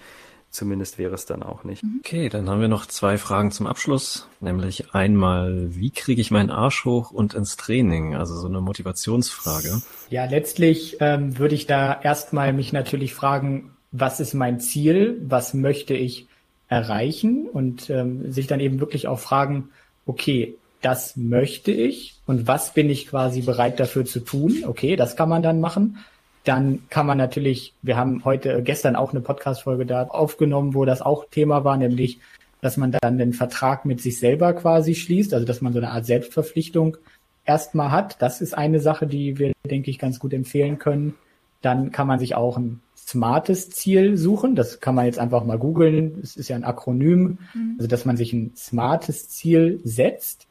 Zumindest 0.52 0.98
wäre 0.98 1.14
es 1.14 1.28
dann 1.28 1.44
auch 1.44 1.64
nicht. 1.64 1.84
Mhm. 1.84 2.02
Okay, 2.04 2.28
dann 2.28 2.50
haben 2.50 2.62
wir 2.62 2.68
noch 2.68 2.88
zwei 2.88 3.20
Fragen 3.20 3.52
zum 3.52 3.68
Abschluss. 3.68 4.28
Nämlich 4.40 4.96
einmal, 4.96 5.76
wie 5.76 5.92
kriege 5.92 6.22
ich 6.22 6.32
meinen 6.32 6.50
Arsch 6.50 6.86
hoch 6.86 7.12
und 7.12 7.36
ins 7.36 7.56
Training? 7.56 8.16
Also 8.16 8.36
so 8.36 8.48
eine 8.48 8.60
Motivationsfrage. 8.60 9.82
Ja, 10.10 10.26
letztlich 10.26 10.98
ähm, 11.02 11.38
würde 11.38 11.54
ich 11.54 11.68
da 11.68 12.00
erstmal 12.02 12.52
mich 12.54 12.74
natürlich 12.74 13.14
fragen, 13.14 13.72
was 13.92 14.20
ist 14.20 14.34
mein 14.34 14.60
Ziel? 14.60 15.22
Was 15.24 15.54
möchte 15.54 15.94
ich 15.94 16.28
erreichen? 16.68 17.48
Und 17.48 17.90
ähm, 17.92 18.32
sich 18.32 18.48
dann 18.48 18.60
eben 18.60 18.80
wirklich 18.80 19.08
auch 19.08 19.20
fragen, 19.20 19.70
okay, 20.08 20.56
das 20.82 21.16
möchte 21.16 21.72
ich 21.72 22.16
und 22.26 22.48
was 22.48 22.74
bin 22.74 22.90
ich 22.90 23.08
quasi 23.08 23.42
bereit 23.42 23.80
dafür 23.80 24.06
zu 24.06 24.22
tun? 24.22 24.64
Okay, 24.66 24.96
das 24.96 25.16
kann 25.16 25.30
man 25.30 25.44
dann 25.44 25.60
machen 25.60 25.98
dann 26.44 26.84
kann 26.90 27.06
man 27.06 27.18
natürlich, 27.18 27.74
wir 27.82 27.98
haben 27.98 28.24
heute, 28.26 28.54
äh, 28.54 28.62
gestern 28.62 28.96
auch 28.96 29.12
eine 29.12 29.22
Podcast-Folge 29.22 29.86
da 29.86 30.04
aufgenommen, 30.04 30.74
wo 30.74 30.86
das 30.86 31.02
auch 31.02 31.26
Thema 31.30 31.64
war, 31.64 31.78
nämlich, 31.78 32.20
dass 32.62 32.78
man 32.78 32.92
dann 32.92 33.18
den 33.18 33.34
Vertrag 33.34 33.86
mit 33.86 34.02
sich 34.02 34.20
selber 34.20 34.54
quasi 34.54 34.96
schließt, 34.96 35.34
also 35.34 35.46
dass 35.46 35.62
man 35.62 35.74
so 35.74 35.80
eine 35.80 35.92
Art 35.92 36.06
Selbstverpflichtung 36.06 36.98
erstmal 37.46 37.92
hat. 37.92 38.22
Das 38.22 38.42
ist 38.42 38.58
eine 38.58 38.80
Sache, 38.80 39.08
die 39.08 39.38
wir, 39.38 39.54
denke 39.70 39.90
ich, 39.90 40.00
ganz 40.00 40.20
gut 40.20 40.34
empfehlen 40.34 40.78
können. 40.78 41.16
Dann 41.62 41.92
kann 41.92 42.08
man 42.08 42.20
sich 42.20 42.36
auch 42.36 42.58
ein 42.58 42.82
smartes 42.96 43.70
Ziel 43.70 44.18
suchen. 44.18 44.56
Das 44.56 44.80
kann 44.80 44.96
man 44.96 45.06
jetzt 45.06 45.20
einfach 45.20 45.44
mal 45.44 45.58
googeln. 45.58 46.20
Es 46.22 46.36
ist 46.36 46.48
ja 46.48 46.56
ein 46.56 46.64
Akronym. 46.64 47.40
Mhm. 47.54 47.76
Also, 47.78 47.88
dass 47.88 48.06
man 48.06 48.18
sich 48.18 48.34
ein 48.34 48.54
smartes 48.56 49.30
Ziel 49.30 49.82
setzt, 49.84 50.48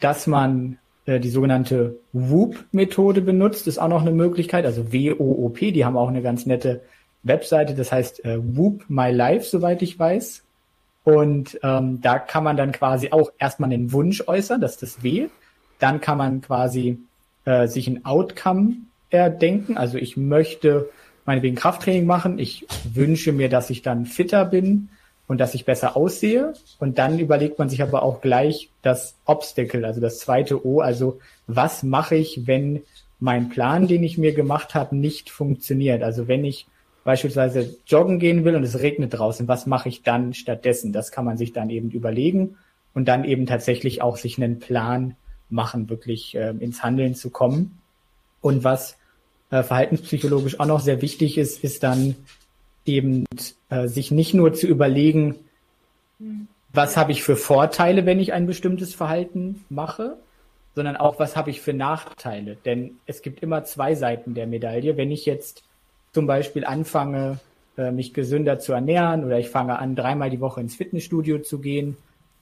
dass 0.00 0.26
man 0.26 0.78
die 1.08 1.30
sogenannte 1.30 1.96
WOOP-Methode 2.12 3.22
benutzt, 3.22 3.66
ist 3.66 3.78
auch 3.78 3.88
noch 3.88 4.02
eine 4.02 4.10
Möglichkeit, 4.10 4.66
also 4.66 4.92
W-O-O-P, 4.92 5.72
die 5.72 5.84
haben 5.84 5.96
auch 5.96 6.08
eine 6.08 6.22
ganz 6.22 6.46
nette 6.46 6.82
Webseite, 7.22 7.74
das 7.74 7.90
heißt 7.90 8.24
äh, 8.24 8.38
Whoop 8.40 8.84
My 8.88 9.10
Life, 9.10 9.46
soweit 9.46 9.82
ich 9.82 9.98
weiß. 9.98 10.42
Und 11.04 11.58
ähm, 11.62 12.00
da 12.02 12.18
kann 12.18 12.44
man 12.44 12.56
dann 12.56 12.72
quasi 12.72 13.10
auch 13.12 13.32
erstmal 13.38 13.70
den 13.70 13.92
Wunsch 13.92 14.22
äußern, 14.26 14.60
dass 14.60 14.76
das 14.76 15.02
W. 15.02 15.28
dann 15.78 16.00
kann 16.00 16.18
man 16.18 16.42
quasi 16.42 16.98
äh, 17.46 17.66
sich 17.66 17.88
ein 17.88 18.04
Outcome 18.04 18.74
erdenken. 19.08 19.78
Also 19.78 19.96
ich 19.96 20.18
möchte 20.18 20.90
meinetwegen 21.24 21.56
Krafttraining 21.56 22.04
machen. 22.04 22.38
Ich 22.38 22.66
wünsche 22.92 23.32
mir, 23.32 23.48
dass 23.48 23.70
ich 23.70 23.80
dann 23.82 24.04
fitter 24.04 24.44
bin 24.44 24.90
und 25.28 25.38
dass 25.38 25.54
ich 25.54 25.64
besser 25.64 25.96
aussehe. 25.96 26.54
Und 26.80 26.98
dann 26.98 27.20
überlegt 27.20 27.60
man 27.60 27.68
sich 27.68 27.82
aber 27.82 28.02
auch 28.02 28.20
gleich 28.20 28.70
das 28.82 29.14
Obstacle, 29.26 29.84
also 29.84 30.00
das 30.00 30.18
zweite 30.18 30.66
O. 30.66 30.80
Also 30.80 31.20
was 31.46 31.84
mache 31.84 32.16
ich, 32.16 32.48
wenn 32.48 32.82
mein 33.20 33.50
Plan, 33.50 33.86
den 33.86 34.02
ich 34.02 34.18
mir 34.18 34.34
gemacht 34.34 34.74
habe, 34.74 34.96
nicht 34.96 35.30
funktioniert? 35.30 36.02
Also 36.02 36.26
wenn 36.26 36.44
ich 36.44 36.66
beispielsweise 37.04 37.76
joggen 37.86 38.18
gehen 38.18 38.44
will 38.44 38.56
und 38.56 38.64
es 38.64 38.80
regnet 38.80 39.14
draußen, 39.14 39.46
was 39.46 39.66
mache 39.66 39.88
ich 39.88 40.02
dann 40.02 40.34
stattdessen? 40.34 40.92
Das 40.92 41.12
kann 41.12 41.24
man 41.24 41.36
sich 41.36 41.52
dann 41.52 41.70
eben 41.70 41.90
überlegen 41.90 42.56
und 42.94 43.06
dann 43.06 43.24
eben 43.24 43.46
tatsächlich 43.46 44.02
auch 44.02 44.16
sich 44.16 44.38
einen 44.38 44.58
Plan 44.58 45.14
machen, 45.50 45.88
wirklich 45.90 46.34
äh, 46.34 46.50
ins 46.58 46.82
Handeln 46.82 47.14
zu 47.14 47.30
kommen. 47.30 47.78
Und 48.40 48.64
was 48.64 48.96
äh, 49.50 49.62
verhaltenspsychologisch 49.62 50.58
auch 50.58 50.66
noch 50.66 50.80
sehr 50.80 51.02
wichtig 51.02 51.38
ist, 51.38 51.62
ist 51.64 51.82
dann 51.82 52.16
eben 52.88 53.24
äh, 53.68 53.86
sich 53.86 54.10
nicht 54.10 54.34
nur 54.34 54.52
zu 54.52 54.66
überlegen, 54.66 55.36
was 56.72 56.96
habe 56.96 57.12
ich 57.12 57.22
für 57.22 57.36
Vorteile, 57.36 58.06
wenn 58.06 58.18
ich 58.18 58.32
ein 58.32 58.46
bestimmtes 58.46 58.94
Verhalten 58.94 59.64
mache, 59.68 60.16
sondern 60.74 60.96
auch, 60.96 61.18
was 61.18 61.36
habe 61.36 61.50
ich 61.50 61.60
für 61.60 61.72
Nachteile. 61.72 62.56
Denn 62.64 62.98
es 63.06 63.22
gibt 63.22 63.42
immer 63.42 63.64
zwei 63.64 63.94
Seiten 63.94 64.34
der 64.34 64.46
Medaille. 64.46 64.96
Wenn 64.96 65.10
ich 65.10 65.26
jetzt 65.26 65.62
zum 66.12 66.26
Beispiel 66.26 66.64
anfange, 66.64 67.40
äh, 67.76 67.90
mich 67.90 68.14
gesünder 68.14 68.58
zu 68.58 68.72
ernähren 68.72 69.24
oder 69.24 69.38
ich 69.38 69.48
fange 69.48 69.78
an, 69.78 69.96
dreimal 69.96 70.30
die 70.30 70.40
Woche 70.40 70.60
ins 70.60 70.76
Fitnessstudio 70.76 71.40
zu 71.40 71.58
gehen, 71.58 71.96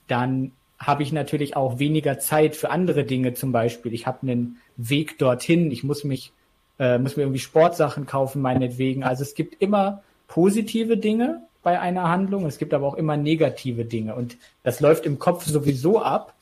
dann 0.07 0.51
habe 0.79 1.03
ich 1.03 1.11
natürlich 1.11 1.55
auch 1.55 1.79
weniger 1.79 2.19
Zeit 2.19 2.55
für 2.55 2.69
andere 2.69 3.03
Dinge 3.03 3.33
zum 3.33 3.51
Beispiel. 3.51 3.93
Ich 3.93 4.05
habe 4.05 4.19
einen 4.21 4.57
Weg 4.75 5.17
dorthin, 5.17 5.71
ich 5.71 5.83
muss 5.83 6.03
mich, 6.03 6.31
äh, 6.79 6.99
muss 6.99 7.17
mir 7.17 7.23
irgendwie 7.23 7.39
Sportsachen 7.39 8.05
kaufen, 8.05 8.41
meinetwegen. 8.41 9.03
Also 9.03 9.23
es 9.23 9.33
gibt 9.33 9.61
immer 9.61 10.03
positive 10.27 10.97
Dinge 10.97 11.41
bei 11.63 11.79
einer 11.79 12.09
Handlung, 12.09 12.45
es 12.45 12.57
gibt 12.57 12.73
aber 12.73 12.87
auch 12.87 12.95
immer 12.95 13.17
negative 13.17 13.85
Dinge. 13.85 14.15
Und 14.15 14.37
das 14.63 14.79
läuft 14.79 15.05
im 15.05 15.19
Kopf 15.19 15.45
sowieso 15.45 16.01
ab. 16.01 16.33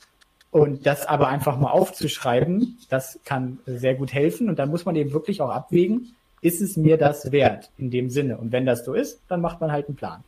Und 0.52 0.86
das 0.86 1.06
aber 1.06 1.28
einfach 1.28 1.60
mal 1.60 1.72
aufzuschreiben, 1.72 2.78
das 2.90 3.20
kann 3.26 3.60
sehr 3.66 3.96
gut 3.96 4.14
helfen. 4.14 4.48
Und 4.48 4.58
dann 4.58 4.70
muss 4.70 4.86
man 4.86 4.96
eben 4.96 5.12
wirklich 5.12 5.42
auch 5.42 5.50
abwägen, 5.50 6.16
ist 6.40 6.62
es 6.62 6.78
mir 6.78 6.98
das 6.98 7.32
wert 7.32 7.72
in 7.78 7.92
dem 7.92 8.10
Sinne? 8.10 8.38
Und 8.38 8.52
wenn 8.52 8.66
das 8.66 8.86
so 8.86 8.94
ist, 8.94 9.20
dann 9.28 9.42
macht 9.42 9.60
man 9.60 9.72
halt 9.72 9.88
einen 9.88 9.98
Plan. 9.98 10.24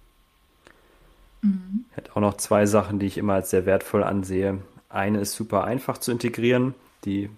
Mhm. 1.42 1.86
Ich 1.92 1.98
hätte 1.98 2.16
auch 2.16 2.22
noch 2.22 2.36
zwei 2.36 2.66
Sachen, 2.66 3.00
die 3.00 3.06
ich 3.06 3.18
immer 3.18 3.36
als 3.36 3.52
sehr 3.52 3.66
wertvoll 3.66 4.04
ansehe. 4.04 4.58
Eine 4.90 5.20
ist 5.20 5.34
super 5.34 5.64
einfach 5.64 5.98
zu 5.98 6.12
integrieren, 6.12 6.74
die 7.06 7.30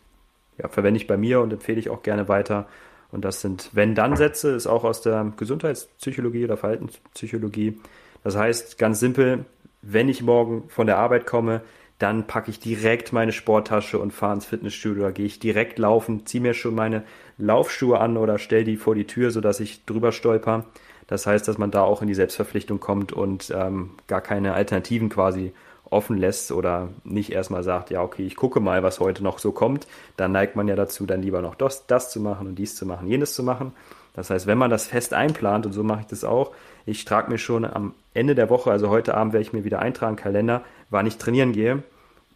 ja, 0.58 0.68
verwende 0.68 1.00
ich 1.00 1.08
bei 1.08 1.18
mir 1.18 1.42
und 1.42 1.52
empfehle 1.52 1.80
ich 1.80 1.90
auch 1.90 2.04
gerne 2.04 2.28
weiter. 2.28 2.68
Und 3.12 3.26
das 3.26 3.42
sind 3.42 3.70
Wenn-Dann-Sätze, 3.74 4.52
ist 4.52 4.68
auch 4.68 4.84
aus 4.84 5.02
der 5.02 5.34
Gesundheitspsychologie 5.36 6.46
oder 6.46 6.58
Verhaltenspsychologie. 6.58 7.80
Das 8.24 8.36
heißt, 8.36 8.78
ganz 8.78 9.00
simpel, 9.00 9.46
wenn 9.82 10.10
ich 10.10 10.22
morgen 10.22 10.70
von 10.70 10.88
der 10.88 10.98
Arbeit 10.98 11.26
komme, 11.26 11.62
dann 11.98 12.28
packe 12.28 12.50
ich 12.50 12.60
direkt 12.60 13.12
meine 13.12 13.34
Sporttasche 13.34 14.00
und 14.00 14.14
fahre 14.14 14.36
ins 14.36 14.46
Fitnessstudio. 14.46 15.04
Da 15.04 15.12
gehe 15.12 15.26
ich 15.26 15.40
direkt 15.40 15.80
laufen, 15.80 16.26
ziehe 16.26 16.42
mir 16.42 16.54
schon 16.54 16.74
meine 16.74 17.04
Laufschuhe 17.38 18.00
an 18.00 18.16
oder 18.16 18.38
stelle 18.38 18.64
die 18.64 18.78
vor 18.78 18.96
die 18.96 19.06
Tür, 19.06 19.32
sodass 19.32 19.60
ich 19.60 19.86
drüber 19.86 20.12
stolper. 20.12 20.66
Das 21.08 21.26
heißt, 21.26 21.48
dass 21.48 21.58
man 21.58 21.72
da 21.72 21.82
auch 21.82 22.02
in 22.02 22.08
die 22.08 22.14
Selbstverpflichtung 22.14 22.80
kommt 22.80 23.12
und 23.12 23.52
ähm, 23.54 23.92
gar 24.08 24.22
keine 24.22 24.54
Alternativen 24.54 25.10
quasi 25.10 25.54
offen 25.90 26.18
lässt 26.18 26.52
oder 26.52 26.90
nicht 27.04 27.32
erstmal 27.32 27.64
sagt, 27.64 27.90
ja, 27.90 28.02
okay, 28.02 28.26
ich 28.26 28.36
gucke 28.36 28.60
mal, 28.60 28.84
was 28.84 29.00
heute 29.00 29.24
noch 29.24 29.40
so 29.40 29.52
kommt. 29.52 29.88
Dann 30.18 30.32
neigt 30.32 30.56
man 30.56 30.68
ja 30.68 30.76
dazu, 30.76 31.06
dann 31.06 31.22
lieber 31.22 31.42
noch 31.42 31.56
das, 31.56 31.88
das 31.88 32.12
zu 32.12 32.20
machen 32.20 32.48
und 32.48 32.56
dies 32.56 32.76
zu 32.76 32.86
machen, 32.86 33.08
jenes 33.08 33.34
zu 33.34 33.44
machen. 33.44 33.74
Das 34.14 34.30
heißt, 34.30 34.48
wenn 34.48 34.58
man 34.58 34.70
das 34.70 34.88
fest 34.88 35.14
einplant, 35.14 35.66
und 35.66 35.74
so 35.74 35.84
mache 35.84 36.02
ich 36.02 36.08
das 36.08 36.24
auch, 36.24 36.52
ich 36.86 37.06
trage 37.06 37.32
mir 37.32 37.38
schon 37.38 37.66
am 37.66 37.94
Ende 38.14 38.36
der 38.36 38.50
Woche, 38.50 38.72
also 38.72 38.90
heute 38.90 39.16
Abend 39.16 39.34
werde 39.34 39.44
ich 39.44 39.54
mir 39.54 39.64
wieder 39.64 39.80
eintragen, 39.80 40.16
Kalender, 40.16 40.62
wann 40.90 41.06
ich 41.06 41.18
trainieren 41.18 41.54
gehe. 41.54 41.84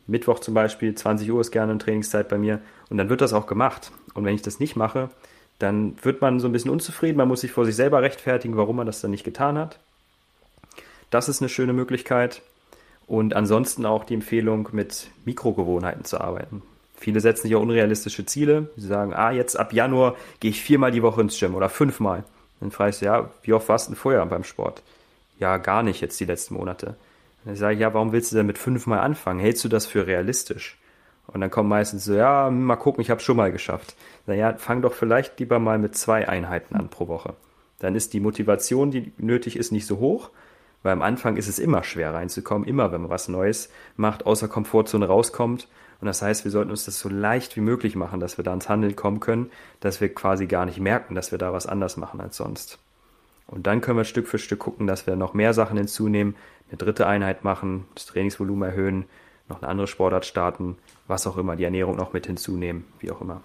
Mittwoch 0.05 0.39
zum 0.39 0.53
Beispiel, 0.53 0.93
20 0.93 1.31
Uhr 1.31 1.41
ist 1.41 1.51
gerne 1.51 1.71
eine 1.71 1.80
Trainingszeit 1.80 2.30
bei 2.30 2.38
mir 2.38 2.59
und 2.89 2.97
dann 2.97 3.09
wird 3.09 3.21
das 3.21 3.34
auch 3.34 3.47
gemacht. 3.47 3.91
Und 4.13 4.25
wenn 4.25 4.35
ich 4.35 4.41
das 4.41 4.59
nicht 4.59 4.75
mache, 4.75 5.09
dann 5.59 5.95
wird 6.01 6.21
man 6.21 6.39
so 6.39 6.47
ein 6.47 6.51
bisschen 6.51 6.71
unzufrieden, 6.71 7.17
man 7.17 7.27
muss 7.27 7.41
sich 7.41 7.51
vor 7.51 7.65
sich 7.65 7.75
selber 7.75 8.01
rechtfertigen, 8.01 8.57
warum 8.57 8.75
man 8.75 8.85
das 8.85 9.01
dann 9.01 9.11
nicht 9.11 9.23
getan 9.23 9.57
hat. 9.57 9.80
Das 11.09 11.30
ist 11.30 11.41
eine 11.41 11.49
schöne 11.49 11.73
Möglichkeit. 11.73 12.41
Und 13.07 13.35
ansonsten 13.35 13.85
auch 13.85 14.03
die 14.03 14.13
Empfehlung, 14.13 14.69
mit 14.71 15.09
Mikrogewohnheiten 15.25 16.05
zu 16.05 16.21
arbeiten. 16.21 16.61
Viele 16.95 17.19
setzen 17.19 17.43
sich 17.43 17.51
ja 17.51 17.57
unrealistische 17.57 18.25
Ziele. 18.25 18.69
Sie 18.77 18.88
sagen, 18.88 19.13
ah, 19.13 19.31
jetzt 19.31 19.59
ab 19.59 19.73
Januar 19.73 20.15
gehe 20.39 20.51
ich 20.51 20.61
viermal 20.61 20.91
die 20.91 21.03
Woche 21.03 21.21
ins 21.21 21.38
Gym 21.38 21.55
oder 21.55 21.69
fünfmal. 21.69 22.23
Dann 22.61 22.71
fragst 22.71 23.01
du, 23.01 23.05
ja, 23.05 23.30
wie 23.41 23.53
oft 23.53 23.67
warst 23.67 23.88
du 23.88 23.91
denn 23.91 23.97
vorher 23.97 24.25
beim 24.25 24.45
Sport? 24.45 24.84
Ja, 25.38 25.57
gar 25.57 25.84
nicht 25.84 25.99
jetzt 25.99 26.19
die 26.19 26.25
letzten 26.25 26.53
Monate. 26.53 26.95
Dann 27.43 27.57
sage 27.57 27.73
ich, 27.73 27.81
ja, 27.81 27.93
warum 27.93 28.13
willst 28.13 28.31
du 28.31 28.38
denn 28.38 28.45
mit 28.45 28.57
fünfmal 28.57 28.99
anfangen? 28.99 29.41
Hältst 29.41 29.65
du 29.65 29.67
das 29.67 29.85
für 29.85 30.07
realistisch? 30.07 30.77
Und 31.27 31.41
dann 31.41 31.51
kommt 31.51 31.69
meistens 31.69 32.05
so, 32.05 32.13
ja, 32.13 32.49
mal 32.49 32.75
gucken, 32.75 33.01
ich 33.01 33.09
habe 33.09 33.21
schon 33.21 33.38
mal 33.38 33.51
geschafft. 33.51 33.95
Naja, 34.25 34.53
fang 34.57 34.81
doch 34.81 34.93
vielleicht 34.93 35.39
lieber 35.39 35.59
mal 35.59 35.80
mit 35.80 35.95
zwei 35.95 36.27
Einheiten 36.27 36.75
an 36.75 36.89
pro 36.89 37.07
Woche. 37.07 37.34
Dann 37.80 37.95
ist 37.95 38.13
die 38.13 38.19
Motivation, 38.19 38.91
die 38.91 39.11
nötig 39.17 39.57
ist, 39.57 39.71
nicht 39.71 39.85
so 39.85 39.99
hoch, 39.99 40.30
weil 40.84 40.93
am 40.93 41.01
Anfang 41.01 41.38
ist 41.38 41.47
es 41.47 41.60
immer 41.60 41.84
schwer 41.84 42.14
reinzukommen, 42.14 42.68
immer 42.68 42.91
wenn 42.91 43.01
man 43.01 43.10
was 43.10 43.30
Neues 43.30 43.69
macht, 43.95 44.26
außer 44.26 44.47
Komfortzone 44.47 45.07
rauskommt. 45.07 45.68
Und 46.01 46.07
das 46.07 46.22
heißt, 46.22 46.43
wir 46.43 46.51
sollten 46.51 46.72
uns 46.72 46.85
das 46.85 46.99
so 46.99 47.07
leicht 47.07 47.55
wie 47.55 47.61
möglich 47.61 47.95
machen, 47.95 48.19
dass 48.19 48.38
wir 48.38 48.43
da 48.43 48.53
ins 48.53 48.68
Handeln 48.68 48.95
kommen 48.95 49.22
können, 49.22 49.49
dass 49.80 50.01
wir 50.01 50.14
quasi 50.14 50.45
gar 50.45 50.65
nicht 50.65 50.80
merken, 50.80 51.15
dass 51.15 51.31
wir 51.31 51.39
da 51.39 51.53
was 51.53 51.65
anders 51.65 51.95
machen 51.95 52.19
als 52.19 52.35
sonst. 52.35 52.77
Und 53.47 53.68
dann 53.68 53.81
können 53.81 53.97
wir 53.97 54.03
Stück 54.03 54.27
für 54.27 54.38
Stück 54.38 54.60
gucken, 54.60 54.85
dass 54.85 55.07
wir 55.07 55.15
noch 55.15 55.34
mehr 55.34 55.53
Sachen 55.53 55.77
hinzunehmen, 55.77 56.35
eine 56.69 56.77
dritte 56.77 57.07
Einheit 57.07 57.43
machen, 57.43 57.85
das 57.95 58.05
Trainingsvolumen 58.05 58.69
erhöhen, 58.69 59.05
noch 59.47 59.61
eine 59.61 59.69
andere 59.69 59.88
Sportart 59.88 60.26
starten, 60.26 60.77
was 61.07 61.27
auch 61.27 61.38
immer, 61.38 61.55
die 61.55 61.64
Ernährung 61.64 61.95
noch 61.95 62.14
mit 62.14 62.26
hinzunehmen, 62.26 62.85
wie 62.99 63.11
auch 63.11 63.22
immer. 63.22 63.41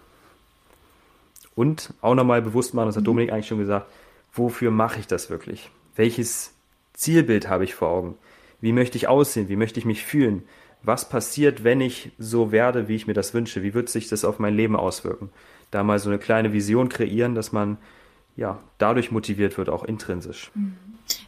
Und 1.55 1.93
auch 2.01 2.15
nochmal 2.15 2.41
bewusst 2.41 2.75
machen, 2.75 2.87
das 2.87 2.97
hat 2.97 3.07
Dominik 3.07 3.33
eigentlich 3.33 3.49
schon 3.49 3.59
gesagt, 3.59 3.87
wofür 4.33 4.71
mache 4.71 5.01
ich 5.01 5.07
das 5.07 5.29
wirklich? 5.29 5.71
Welches 5.97 6.55
Zielbild 6.99 7.49
habe 7.49 7.63
ich 7.63 7.77
vor 7.77 7.89
Augen? 7.89 8.19
Wie 8.61 8.73
möchte 8.73 8.99
ich 8.99 9.07
aussehen? 9.07 9.49
Wie 9.49 9.57
möchte 9.57 9.79
ich 9.79 9.87
mich 9.87 10.05
fühlen? 10.05 10.43
Was 10.83 11.09
passiert, 11.09 11.63
wenn 11.63 11.81
ich 11.81 12.11
so 12.19 12.51
werde, 12.51 12.89
wie 12.89 12.97
ich 12.97 13.07
mir 13.07 13.15
das 13.15 13.35
wünsche? 13.35 13.63
Wie 13.63 13.73
wird 13.73 13.89
sich 13.89 14.09
das 14.09 14.25
auf 14.25 14.41
mein 14.41 14.57
Leben 14.57 14.75
auswirken? 14.75 15.31
Da 15.71 15.85
mal 15.85 16.01
so 16.01 16.11
eine 16.11 16.19
kleine 16.19 16.53
Vision 16.53 16.89
kreieren, 16.89 17.37
dass 17.37 17.53
man 17.53 17.79
ja 18.37 18.59
dadurch 18.79 19.13
motiviert 19.13 19.59
wird, 19.59 19.69
auch 19.69 19.85
intrinsisch. 19.85 20.51
Mhm. 20.55 20.77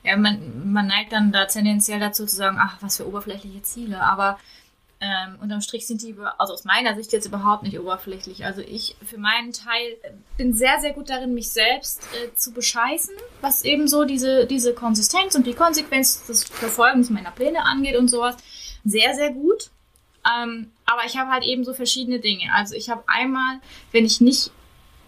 Ja, 0.03 0.17
man, 0.17 0.73
man 0.73 0.89
neigt 0.89 1.13
dann 1.13 1.31
da 1.31 1.47
tendenziell 1.47 2.01
dazu 2.01 2.27
zu 2.27 2.35
sagen, 2.35 2.59
ach, 2.61 2.79
was 2.81 2.97
für 2.97 3.07
oberflächliche 3.07 3.63
Ziele. 3.63 4.03
Aber 4.03 4.39
ähm, 5.01 5.39
unterm 5.41 5.63
Strich 5.63 5.87
sind 5.87 6.03
die, 6.03 6.15
also 6.37 6.53
aus 6.53 6.65
meiner 6.65 6.95
Sicht 6.95 7.13
jetzt 7.13 7.27
überhaupt 7.27 7.63
nicht 7.63 7.79
oberflächlich. 7.79 8.45
Also 8.45 8.61
ich 8.61 8.97
für 9.05 9.19
meinen 9.19 9.53
Teil 9.53 9.97
bin 10.37 10.55
sehr, 10.55 10.79
sehr 10.81 10.93
gut 10.93 11.09
darin, 11.09 11.33
mich 11.33 11.51
selbst 11.51 12.03
äh, 12.15 12.35
zu 12.35 12.53
bescheißen, 12.53 13.15
was 13.41 13.65
eben 13.65 13.89
so 13.89 14.05
diese, 14.05 14.47
diese 14.47 14.75
Konsistenz 14.75 15.35
und 15.35 15.47
die 15.47 15.55
Konsequenz 15.55 16.27
des 16.27 16.45
Verfolgens 16.45 17.09
meiner 17.09 17.31
Pläne 17.31 17.65
angeht 17.65 17.97
und 17.97 18.09
sowas. 18.09 18.37
Sehr, 18.85 19.15
sehr 19.15 19.33
gut. 19.33 19.71
Ähm, 20.31 20.71
aber 20.85 21.05
ich 21.07 21.17
habe 21.17 21.31
halt 21.31 21.45
eben 21.45 21.65
so 21.65 21.73
verschiedene 21.73 22.21
Dinge. 22.21 22.53
Also 22.55 22.75
ich 22.75 22.91
habe 22.91 23.03
einmal, 23.07 23.61
wenn 23.93 24.05
ich 24.05 24.21
nicht 24.21 24.51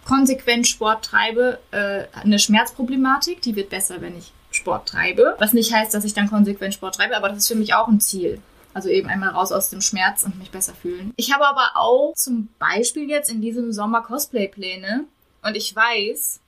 konsequent 0.04 0.66
Sport 0.66 1.04
treibe, 1.04 1.58
äh, 1.70 2.04
eine 2.18 2.38
Schmerzproblematik. 2.38 3.42
Die 3.42 3.56
wird 3.56 3.70
besser, 3.70 4.00
wenn 4.00 4.16
ich 4.16 4.32
Sport 4.50 4.88
treibe. 4.88 5.36
Was 5.38 5.52
nicht 5.52 5.72
heißt, 5.72 5.94
dass 5.94 6.04
ich 6.04 6.14
dann 6.14 6.28
konsequent 6.28 6.74
Sport 6.74 6.96
treibe, 6.96 7.16
aber 7.16 7.28
das 7.28 7.38
ist 7.38 7.48
für 7.48 7.54
mich 7.54 7.74
auch 7.74 7.88
ein 7.88 8.00
Ziel. 8.00 8.40
Also 8.74 8.88
eben 8.88 9.08
einmal 9.08 9.30
raus 9.30 9.52
aus 9.52 9.70
dem 9.70 9.80
Schmerz 9.80 10.24
und 10.24 10.38
mich 10.38 10.50
besser 10.50 10.74
fühlen. 10.74 11.12
Ich 11.16 11.32
habe 11.32 11.46
aber 11.46 11.72
auch 11.74 12.14
zum 12.14 12.48
Beispiel 12.58 13.08
jetzt 13.08 13.30
in 13.30 13.42
diesem 13.42 13.72
Sommer 13.72 14.02
Cosplay-Pläne 14.02 15.04
und 15.42 15.56
ich 15.56 15.74
weiß, 15.74 16.40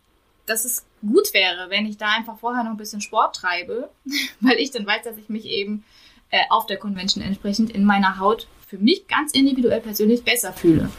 dass 0.46 0.64
es 0.64 0.84
gut 1.06 1.34
wäre, 1.34 1.70
wenn 1.70 1.86
ich 1.86 1.96
da 1.96 2.08
einfach 2.08 2.38
vorher 2.38 2.64
noch 2.64 2.70
ein 2.70 2.76
bisschen 2.76 3.00
Sport 3.00 3.36
treibe, 3.36 3.90
weil 4.40 4.58
ich 4.58 4.70
dann 4.70 4.86
weiß, 4.86 5.04
dass 5.04 5.16
ich 5.16 5.28
mich 5.28 5.46
eben 5.46 5.84
äh, 6.30 6.42
auf 6.50 6.66
der 6.66 6.78
Convention 6.78 7.22
entsprechend 7.22 7.70
in 7.70 7.84
meiner 7.84 8.18
Haut 8.18 8.46
für 8.66 8.78
mich 8.78 9.06
ganz 9.06 9.32
individuell 9.32 9.80
persönlich 9.80 10.24
besser 10.24 10.52
fühle. 10.52 10.90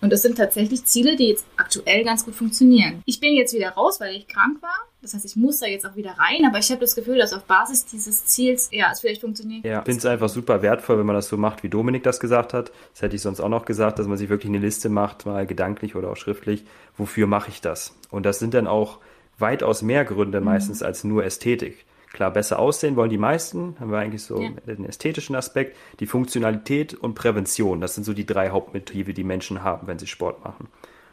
Und 0.00 0.10
das 0.10 0.22
sind 0.22 0.36
tatsächlich 0.36 0.84
Ziele, 0.84 1.16
die 1.16 1.28
jetzt 1.28 1.44
aktuell 1.56 2.04
ganz 2.04 2.24
gut 2.24 2.34
funktionieren. 2.34 3.02
Ich 3.04 3.20
bin 3.20 3.34
jetzt 3.34 3.54
wieder 3.54 3.70
raus, 3.70 3.98
weil 4.00 4.14
ich 4.14 4.28
krank 4.28 4.62
war. 4.62 4.87
Das 5.08 5.14
heißt, 5.14 5.24
ich 5.24 5.36
muss 5.36 5.58
da 5.58 5.66
jetzt 5.66 5.86
auch 5.86 5.96
wieder 5.96 6.10
rein, 6.18 6.44
aber 6.46 6.58
ich 6.58 6.70
habe 6.70 6.80
das 6.80 6.94
Gefühl, 6.94 7.18
dass 7.18 7.32
auf 7.32 7.44
Basis 7.44 7.86
dieses 7.86 8.26
Ziels, 8.26 8.68
ja, 8.72 8.90
es 8.92 9.00
vielleicht 9.00 9.22
funktioniert. 9.22 9.64
Ja, 9.64 9.78
ich 9.78 9.84
finde 9.86 9.98
es 9.98 10.06
einfach 10.06 10.28
super 10.28 10.60
wertvoll, 10.60 10.98
wenn 10.98 11.06
man 11.06 11.16
das 11.16 11.28
so 11.28 11.36
macht, 11.36 11.62
wie 11.62 11.68
Dominik 11.68 12.02
das 12.02 12.20
gesagt 12.20 12.52
hat. 12.52 12.70
Das 12.92 13.02
hätte 13.02 13.16
ich 13.16 13.22
sonst 13.22 13.40
auch 13.40 13.48
noch 13.48 13.64
gesagt, 13.64 13.98
dass 13.98 14.06
man 14.06 14.18
sich 14.18 14.28
wirklich 14.28 14.50
eine 14.50 14.58
Liste 14.58 14.90
macht, 14.90 15.24
mal 15.24 15.46
gedanklich 15.46 15.96
oder 15.96 16.10
auch 16.10 16.16
schriftlich, 16.16 16.64
wofür 16.96 17.26
mache 17.26 17.50
ich 17.50 17.60
das? 17.60 17.94
Und 18.10 18.26
das 18.26 18.38
sind 18.38 18.54
dann 18.54 18.66
auch 18.66 18.98
weitaus 19.38 19.82
mehr 19.82 20.04
Gründe 20.04 20.40
mhm. 20.40 20.46
meistens 20.46 20.82
als 20.82 21.04
nur 21.04 21.24
Ästhetik. 21.24 21.86
Klar, 22.12 22.30
besser 22.30 22.58
aussehen 22.58 22.96
wollen 22.96 23.10
die 23.10 23.18
meisten, 23.18 23.76
haben 23.80 23.90
wir 23.90 23.98
eigentlich 23.98 24.22
so 24.22 24.40
ja. 24.40 24.50
den 24.66 24.84
ästhetischen 24.84 25.36
Aspekt, 25.36 25.76
die 26.00 26.06
Funktionalität 26.06 26.94
und 26.94 27.14
Prävention. 27.14 27.80
Das 27.80 27.94
sind 27.94 28.04
so 28.04 28.14
die 28.14 28.26
drei 28.26 28.50
Hauptmotive, 28.50 29.12
die 29.12 29.24
Menschen 29.24 29.62
haben, 29.62 29.86
wenn 29.86 29.98
sie 29.98 30.06
Sport 30.06 30.42
machen. 30.44 30.68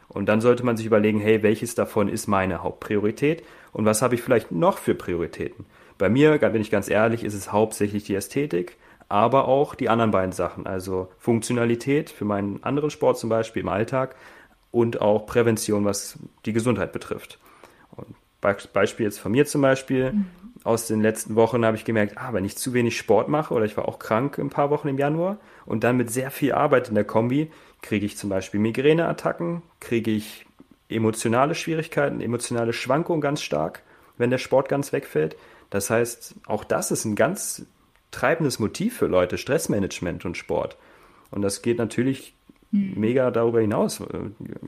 Und 0.08 0.26
dann 0.26 0.40
sollte 0.40 0.64
man 0.64 0.76
sich 0.76 0.86
überlegen, 0.86 1.20
hey, 1.20 1.42
welches 1.42 1.74
davon 1.74 2.08
ist 2.08 2.26
meine 2.26 2.62
Hauptpriorität 2.62 3.42
und 3.72 3.84
was 3.84 4.02
habe 4.02 4.14
ich 4.14 4.22
vielleicht 4.22 4.52
noch 4.52 4.78
für 4.78 4.94
Prioritäten? 4.94 5.66
Bei 5.98 6.08
mir, 6.08 6.38
bin 6.38 6.60
ich 6.60 6.70
ganz 6.70 6.88
ehrlich, 6.88 7.24
ist 7.24 7.34
es 7.34 7.52
hauptsächlich 7.52 8.04
die 8.04 8.14
Ästhetik, 8.14 8.76
aber 9.08 9.48
auch 9.48 9.74
die 9.74 9.88
anderen 9.88 10.10
beiden 10.10 10.32
Sachen, 10.32 10.66
also 10.66 11.08
Funktionalität 11.18 12.10
für 12.10 12.24
meinen 12.24 12.62
anderen 12.62 12.90
Sport 12.90 13.18
zum 13.18 13.30
Beispiel 13.30 13.62
im 13.62 13.68
Alltag 13.68 14.16
und 14.70 15.00
auch 15.00 15.26
Prävention, 15.26 15.84
was 15.84 16.18
die 16.44 16.52
Gesundheit 16.52 16.92
betrifft. 16.92 17.38
Und 17.94 18.14
Beispiel 18.40 19.06
jetzt 19.06 19.18
von 19.18 19.32
mir 19.32 19.46
zum 19.46 19.62
Beispiel, 19.62 20.12
mhm. 20.12 20.26
aus 20.64 20.86
den 20.86 21.02
letzten 21.02 21.34
Wochen 21.34 21.64
habe 21.64 21.76
ich 21.76 21.84
gemerkt, 21.84 22.18
ah, 22.18 22.32
wenn 22.32 22.44
ich 22.44 22.56
zu 22.56 22.74
wenig 22.74 22.96
Sport 22.96 23.28
mache 23.28 23.54
oder 23.54 23.64
ich 23.64 23.76
war 23.76 23.88
auch 23.88 23.98
krank 23.98 24.38
ein 24.38 24.50
paar 24.50 24.70
Wochen 24.70 24.88
im 24.88 24.98
Januar 24.98 25.38
und 25.64 25.84
dann 25.84 25.96
mit 25.96 26.10
sehr 26.10 26.30
viel 26.30 26.52
Arbeit 26.52 26.88
in 26.88 26.94
der 26.94 27.04
Kombi, 27.04 27.50
kriege 27.86 28.04
ich 28.04 28.16
zum 28.16 28.30
Beispiel 28.30 28.60
Migräneattacken, 28.60 29.62
kriege 29.80 30.10
ich 30.10 30.44
emotionale 30.88 31.54
Schwierigkeiten, 31.54 32.20
emotionale 32.20 32.72
Schwankungen 32.72 33.20
ganz 33.20 33.42
stark, 33.42 33.82
wenn 34.18 34.30
der 34.30 34.38
Sport 34.38 34.68
ganz 34.68 34.92
wegfällt. 34.92 35.36
Das 35.70 35.90
heißt, 35.90 36.34
auch 36.46 36.64
das 36.64 36.90
ist 36.90 37.04
ein 37.04 37.14
ganz 37.14 37.64
treibendes 38.10 38.58
Motiv 38.58 38.96
für 38.96 39.06
Leute, 39.06 39.38
Stressmanagement 39.38 40.24
und 40.24 40.36
Sport. 40.36 40.76
Und 41.30 41.42
das 41.42 41.62
geht 41.62 41.78
natürlich 41.78 42.34
hm. 42.72 42.94
mega 42.96 43.30
darüber 43.30 43.60
hinaus, 43.60 44.00
äh, 44.00 44.04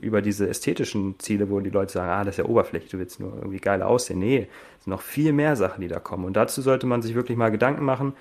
über 0.01 0.21
diese 0.21 0.47
ästhetischen 0.47 1.19
Ziele, 1.19 1.49
wo 1.49 1.59
die 1.59 1.69
Leute 1.69 1.93
sagen, 1.93 2.09
ah, 2.09 2.23
das 2.23 2.35
ist 2.35 2.39
ja 2.39 2.45
Oberfläche, 2.45 2.89
du 2.89 2.99
willst 2.99 3.19
nur 3.19 3.35
irgendwie 3.35 3.59
geil 3.59 3.81
aussehen. 3.81 4.19
Nee, 4.19 4.47
es 4.77 4.85
sind 4.85 4.91
noch 4.91 5.01
viel 5.01 5.33
mehr 5.33 5.55
Sachen, 5.55 5.81
die 5.81 5.87
da 5.87 5.99
kommen. 5.99 6.25
Und 6.25 6.33
dazu 6.33 6.61
sollte 6.61 6.87
man 6.87 7.01
sich 7.01 7.15
wirklich 7.15 7.37
mal 7.37 7.51
Gedanken 7.51 7.83
machen, 7.83 8.13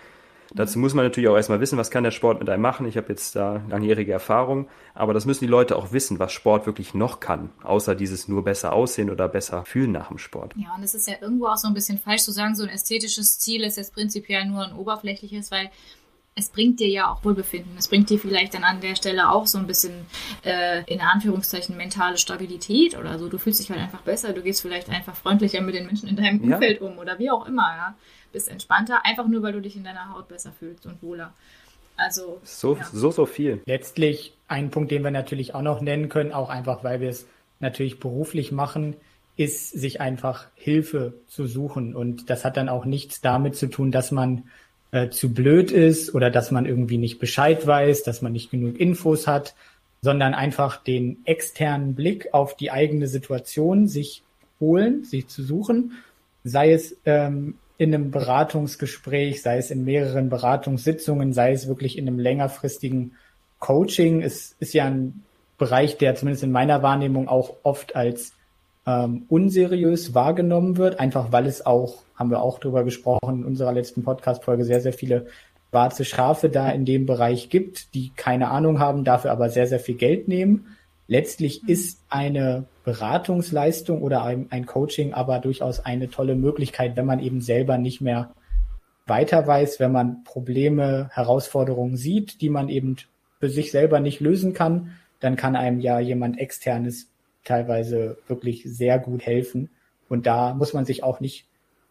Dazu 0.54 0.78
muss 0.78 0.94
man 0.94 1.04
natürlich 1.04 1.28
auch 1.28 1.36
erstmal 1.36 1.60
wissen, 1.60 1.78
was 1.78 1.90
kann 1.90 2.04
der 2.04 2.10
Sport 2.10 2.40
mit 2.40 2.48
einem 2.48 2.62
machen. 2.62 2.86
Ich 2.86 2.96
habe 2.96 3.08
jetzt 3.08 3.36
da 3.36 3.62
langjährige 3.68 4.12
Erfahrung, 4.12 4.68
aber 4.94 5.12
das 5.12 5.26
müssen 5.26 5.44
die 5.44 5.50
Leute 5.50 5.76
auch 5.76 5.92
wissen, 5.92 6.18
was 6.18 6.32
Sport 6.32 6.66
wirklich 6.66 6.94
noch 6.94 7.20
kann, 7.20 7.50
außer 7.62 7.94
dieses 7.94 8.28
nur 8.28 8.44
besser 8.44 8.72
aussehen 8.72 9.10
oder 9.10 9.28
besser 9.28 9.64
fühlen 9.64 9.92
nach 9.92 10.08
dem 10.08 10.18
Sport. 10.18 10.54
Ja, 10.56 10.74
und 10.74 10.82
es 10.82 10.94
ist 10.94 11.06
ja 11.06 11.14
irgendwo 11.20 11.46
auch 11.46 11.58
so 11.58 11.68
ein 11.68 11.74
bisschen 11.74 11.98
falsch 11.98 12.22
zu 12.22 12.32
sagen, 12.32 12.54
so 12.54 12.62
ein 12.62 12.70
ästhetisches 12.70 13.38
Ziel 13.38 13.62
ist 13.62 13.76
jetzt 13.76 13.92
prinzipiell 13.94 14.46
nur 14.46 14.64
ein 14.64 14.72
oberflächliches, 14.72 15.50
weil 15.50 15.70
es 16.34 16.50
bringt 16.50 16.78
dir 16.78 16.88
ja 16.88 17.10
auch 17.10 17.24
Wohlbefinden. 17.24 17.76
Es 17.76 17.88
bringt 17.88 18.08
dir 18.10 18.18
vielleicht 18.18 18.54
dann 18.54 18.62
an 18.62 18.80
der 18.80 18.94
Stelle 18.94 19.30
auch 19.30 19.46
so 19.48 19.58
ein 19.58 19.66
bisschen 19.66 20.06
äh, 20.44 20.84
in 20.84 21.00
Anführungszeichen 21.00 21.76
mentale 21.76 22.16
Stabilität 22.16 22.96
oder 22.96 23.18
so. 23.18 23.28
Du 23.28 23.38
fühlst 23.38 23.58
dich 23.58 23.70
halt 23.70 23.80
einfach 23.80 24.02
besser, 24.02 24.32
du 24.32 24.42
gehst 24.42 24.62
vielleicht 24.62 24.88
einfach 24.88 25.16
freundlicher 25.16 25.60
mit 25.60 25.74
den 25.74 25.86
Menschen 25.86 26.08
in 26.08 26.16
deinem 26.16 26.40
Umfeld 26.40 26.80
ja. 26.80 26.86
um 26.86 26.98
oder 26.98 27.18
wie 27.18 27.30
auch 27.30 27.46
immer, 27.46 27.76
ja 27.76 27.96
bist 28.32 28.48
entspannter, 28.48 29.04
einfach 29.04 29.26
nur, 29.26 29.42
weil 29.42 29.52
du 29.52 29.60
dich 29.60 29.76
in 29.76 29.84
deiner 29.84 30.14
Haut 30.14 30.28
besser 30.28 30.52
fühlst 30.58 30.86
und 30.86 31.02
wohler. 31.02 31.32
Also 31.96 32.40
so, 32.44 32.76
ja. 32.76 32.86
so, 32.92 33.10
so 33.10 33.26
viel. 33.26 33.60
Letztlich 33.66 34.32
ein 34.46 34.70
Punkt, 34.70 34.90
den 34.90 35.02
wir 35.02 35.10
natürlich 35.10 35.54
auch 35.54 35.62
noch 35.62 35.80
nennen 35.80 36.08
können, 36.08 36.32
auch 36.32 36.48
einfach, 36.48 36.84
weil 36.84 37.00
wir 37.00 37.08
es 37.08 37.26
natürlich 37.60 37.98
beruflich 37.98 38.52
machen, 38.52 38.94
ist, 39.36 39.70
sich 39.70 40.00
einfach 40.00 40.46
Hilfe 40.54 41.14
zu 41.26 41.46
suchen. 41.46 41.94
Und 41.94 42.30
das 42.30 42.44
hat 42.44 42.56
dann 42.56 42.68
auch 42.68 42.84
nichts 42.84 43.20
damit 43.20 43.56
zu 43.56 43.68
tun, 43.68 43.90
dass 43.90 44.10
man 44.12 44.44
äh, 44.90 45.10
zu 45.10 45.34
blöd 45.34 45.70
ist 45.70 46.14
oder 46.14 46.30
dass 46.30 46.50
man 46.50 46.66
irgendwie 46.66 46.98
nicht 46.98 47.18
Bescheid 47.18 47.66
weiß, 47.66 48.04
dass 48.04 48.22
man 48.22 48.32
nicht 48.32 48.50
genug 48.50 48.78
Infos 48.78 49.26
hat, 49.26 49.54
sondern 50.00 50.34
einfach 50.34 50.76
den 50.82 51.18
externen 51.24 51.94
Blick 51.94 52.32
auf 52.32 52.56
die 52.56 52.70
eigene 52.70 53.08
Situation 53.08 53.88
sich 53.88 54.22
holen, 54.60 55.04
sich 55.04 55.28
zu 55.28 55.42
suchen, 55.42 55.92
sei 56.44 56.72
es 56.72 56.96
ähm, 57.04 57.54
in 57.78 57.94
einem 57.94 58.10
Beratungsgespräch, 58.10 59.40
sei 59.40 59.58
es 59.58 59.70
in 59.70 59.84
mehreren 59.84 60.28
Beratungssitzungen, 60.28 61.32
sei 61.32 61.52
es 61.52 61.68
wirklich 61.68 61.96
in 61.96 62.08
einem 62.08 62.18
längerfristigen 62.18 63.12
Coaching. 63.60 64.20
Es 64.20 64.56
ist 64.58 64.74
ja 64.74 64.86
ein 64.86 65.22
Bereich, 65.58 65.96
der 65.96 66.16
zumindest 66.16 66.42
in 66.42 66.52
meiner 66.52 66.82
Wahrnehmung 66.82 67.28
auch 67.28 67.54
oft 67.62 67.94
als 67.94 68.34
ähm, 68.84 69.24
unseriös 69.28 70.14
wahrgenommen 70.14 70.76
wird, 70.76 70.98
einfach 70.98 71.30
weil 71.30 71.46
es 71.46 71.64
auch, 71.64 72.02
haben 72.16 72.30
wir 72.30 72.42
auch 72.42 72.58
drüber 72.58 72.82
gesprochen 72.82 73.40
in 73.40 73.44
unserer 73.44 73.72
letzten 73.72 74.02
Podcast-Folge, 74.02 74.64
sehr, 74.64 74.80
sehr 74.80 74.92
viele 74.92 75.26
schwarze 75.70 76.04
Schafe 76.04 76.48
da 76.48 76.70
in 76.70 76.84
dem 76.84 77.06
Bereich 77.06 77.48
gibt, 77.48 77.94
die 77.94 78.10
keine 78.16 78.48
Ahnung 78.48 78.80
haben, 78.80 79.04
dafür 79.04 79.30
aber 79.30 79.50
sehr, 79.50 79.66
sehr 79.68 79.80
viel 79.80 79.96
Geld 79.96 80.26
nehmen. 80.26 80.76
Letztlich 81.06 81.62
mhm. 81.62 81.68
ist 81.68 82.00
eine 82.08 82.64
Beratungsleistung 82.88 84.00
oder 84.00 84.24
ein, 84.24 84.46
ein, 84.48 84.64
Coaching 84.64 85.12
aber 85.12 85.40
durchaus 85.40 85.84
eine 85.84 86.08
tolle 86.08 86.34
Möglichkeit, 86.34 86.96
wenn 86.96 87.04
man 87.04 87.20
eben 87.20 87.42
selber 87.42 87.76
nicht 87.76 88.00
mehr 88.00 88.30
weiter 89.06 89.46
weiß, 89.46 89.78
wenn 89.78 89.92
man 89.92 90.24
Probleme, 90.24 91.10
Herausforderungen 91.12 91.98
sieht, 91.98 92.40
die 92.40 92.48
man 92.48 92.70
eben 92.70 92.96
für 93.40 93.50
sich 93.50 93.72
selber 93.72 94.00
nicht 94.00 94.20
lösen 94.20 94.54
kann, 94.54 94.92
dann 95.20 95.36
kann 95.36 95.54
einem 95.54 95.80
ja 95.80 96.00
jemand 96.00 96.38
externes 96.38 97.10
teilweise 97.44 98.16
wirklich 98.26 98.62
sehr 98.64 98.98
gut 98.98 99.26
helfen. 99.26 99.68
Und 100.08 100.26
da 100.26 100.54
muss 100.54 100.72
man 100.72 100.86
sich 100.86 101.02
auch 101.02 101.20
nicht, 101.20 101.44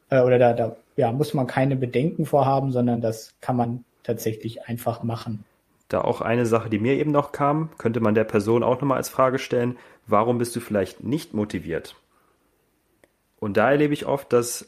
äh, 0.10 0.22
oder 0.22 0.40
da, 0.40 0.54
da 0.54 0.78
ja, 0.96 1.12
muss 1.12 1.36
man 1.36 1.46
keine 1.46 1.76
Bedenken 1.76 2.26
vorhaben, 2.26 2.72
sondern 2.72 3.02
das 3.02 3.36
kann 3.40 3.56
man 3.56 3.86
tatsächlich 4.02 4.66
einfach 4.66 5.04
machen. 5.04 5.44
Da 5.88 6.02
auch 6.02 6.22
eine 6.22 6.46
Sache, 6.46 6.70
die 6.70 6.80
mir 6.80 6.96
eben 6.96 7.12
noch 7.12 7.32
kam, 7.32 7.70
könnte 7.78 8.00
man 8.00 8.14
der 8.14 8.26
Person 8.26 8.64
auch 8.64 8.82
nochmal 8.82 8.98
als 8.98 9.10
Frage 9.10 9.40
stellen, 9.40 9.78
warum 10.06 10.38
bist 10.38 10.56
du 10.56 10.60
vielleicht 10.60 11.04
nicht 11.04 11.34
motiviert? 11.34 11.96
Und 13.40 13.58
da 13.58 13.72
erlebe 13.72 13.94
ich 13.94 14.06
oft, 14.06 14.34
dass 14.34 14.68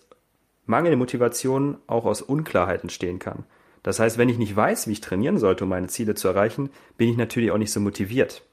mangelnde 0.66 0.98
Motivation 0.98 1.78
auch 1.88 2.06
aus 2.06 2.22
Unklarheit 2.22 2.84
entstehen 2.84 3.20
kann. 3.20 3.44
Das 3.84 4.00
heißt, 4.00 4.18
wenn 4.18 4.30
ich 4.30 4.38
nicht 4.38 4.56
weiß, 4.56 4.88
wie 4.88 4.94
ich 4.94 5.02
trainieren 5.02 5.40
sollte, 5.40 5.64
um 5.64 5.70
meine 5.70 5.88
Ziele 5.88 6.16
zu 6.16 6.28
erreichen, 6.28 6.70
bin 6.98 7.10
ich 7.10 7.18
natürlich 7.18 7.52
auch 7.52 7.58
nicht 7.58 7.72
so 7.72 7.80
motiviert. 7.80 8.44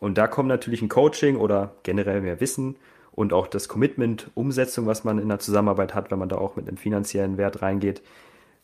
Und 0.00 0.18
da 0.18 0.26
kommt 0.26 0.48
natürlich 0.48 0.82
ein 0.82 0.88
Coaching 0.88 1.36
oder 1.36 1.74
generell 1.82 2.20
mehr 2.20 2.40
Wissen 2.40 2.76
und 3.12 3.32
auch 3.32 3.48
das 3.48 3.68
Commitment, 3.68 4.30
Umsetzung, 4.34 4.86
was 4.86 5.04
man 5.04 5.18
in 5.18 5.28
der 5.28 5.40
Zusammenarbeit 5.40 5.94
hat, 5.94 6.10
wenn 6.10 6.20
man 6.20 6.28
da 6.28 6.36
auch 6.36 6.56
mit 6.56 6.68
einem 6.68 6.76
finanziellen 6.76 7.36
Wert 7.36 7.62
reingeht, 7.62 8.02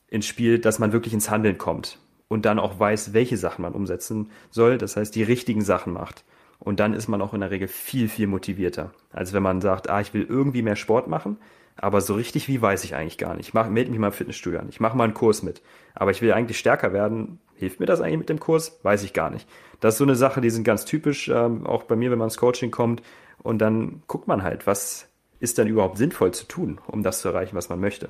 ins 0.09 0.27
Spiel, 0.27 0.61
dass 0.61 0.79
man 0.79 0.93
wirklich 0.93 1.13
ins 1.13 1.31
Handeln 1.31 1.59
kommt 1.59 1.99
und 2.29 2.45
dann 2.45 2.59
auch 2.59 2.79
weiß, 2.79 3.13
welche 3.13 3.37
Sachen 3.37 3.63
man 3.63 3.75
umsetzen 3.75 4.31
soll. 4.51 4.79
Das 4.79 4.97
heißt, 4.97 5.15
die 5.15 5.23
richtigen 5.23 5.63
Sachen 5.63 5.93
macht. 5.93 6.25
Und 6.59 6.81
dann 6.81 6.95
ist 6.95 7.09
man 7.09 7.21
auch 7.21 7.35
in 7.35 7.41
der 7.41 7.51
Regel 7.51 7.69
viel, 7.69 8.09
viel 8.09 8.27
motivierter. 8.27 8.93
Als 9.13 9.33
wenn 9.33 9.43
man 9.43 9.61
sagt, 9.61 9.91
ah, 9.91 10.01
ich 10.01 10.15
will 10.15 10.27
irgendwie 10.29 10.63
mehr 10.63 10.77
Sport 10.77 11.09
machen, 11.09 11.39
aber 11.77 12.01
so 12.01 12.15
richtig 12.15 12.49
wie 12.49 12.63
weiß 12.63 12.85
ich 12.85 12.95
eigentlich 12.95 13.19
gar 13.19 13.35
nicht. 13.35 13.49
Ich 13.49 13.55
melde 13.55 13.91
mich 13.91 13.99
mal 13.99 14.09
im 14.09 14.13
Fitnessstudio 14.13 14.61
an. 14.61 14.69
Ich 14.69 14.81
mache 14.81 14.97
mal 14.97 15.05
einen 15.05 15.15
Kurs 15.15 15.43
mit. 15.43 15.61
Aber 15.95 16.11
ich 16.11 16.23
will 16.23 16.33
eigentlich 16.33 16.59
stärker 16.59 16.93
werden. 16.93 17.41
Hilft 17.57 17.81
mir 17.81 17.87
das 17.87 18.01
eigentlich 18.01 18.19
mit 18.19 18.29
dem 18.29 18.41
Kurs? 18.41 18.79
Weiß 18.83 19.03
ich 19.03 19.13
gar 19.13 19.31
nicht. 19.31 19.49
Das 19.81 19.95
ist 19.95 19.99
so 19.99 20.05
eine 20.05 20.17
Sache, 20.17 20.41
die 20.41 20.51
sind 20.51 20.65
ganz 20.65 20.85
typisch, 20.85 21.29
ähm, 21.29 21.67
auch 21.67 21.83
bei 21.83 21.97
mir, 21.97 22.11
wenn 22.11 22.19
man 22.19 22.29
ins 22.29 22.37
Coaching 22.37 22.71
kommt. 22.71 23.03
Und 23.43 23.59
dann 23.59 24.03
guckt 24.07 24.29
man 24.29 24.43
halt, 24.43 24.67
was 24.67 25.09
ist 25.41 25.59
dann 25.59 25.67
überhaupt 25.67 25.99
sinnvoll 25.99 26.33
zu 26.33 26.47
tun, 26.47 26.81
um 26.87 27.03
das 27.03 27.21
zu 27.21 27.29
erreichen, 27.29 27.57
was 27.57 27.69
man 27.69 27.81
möchte. 27.81 28.09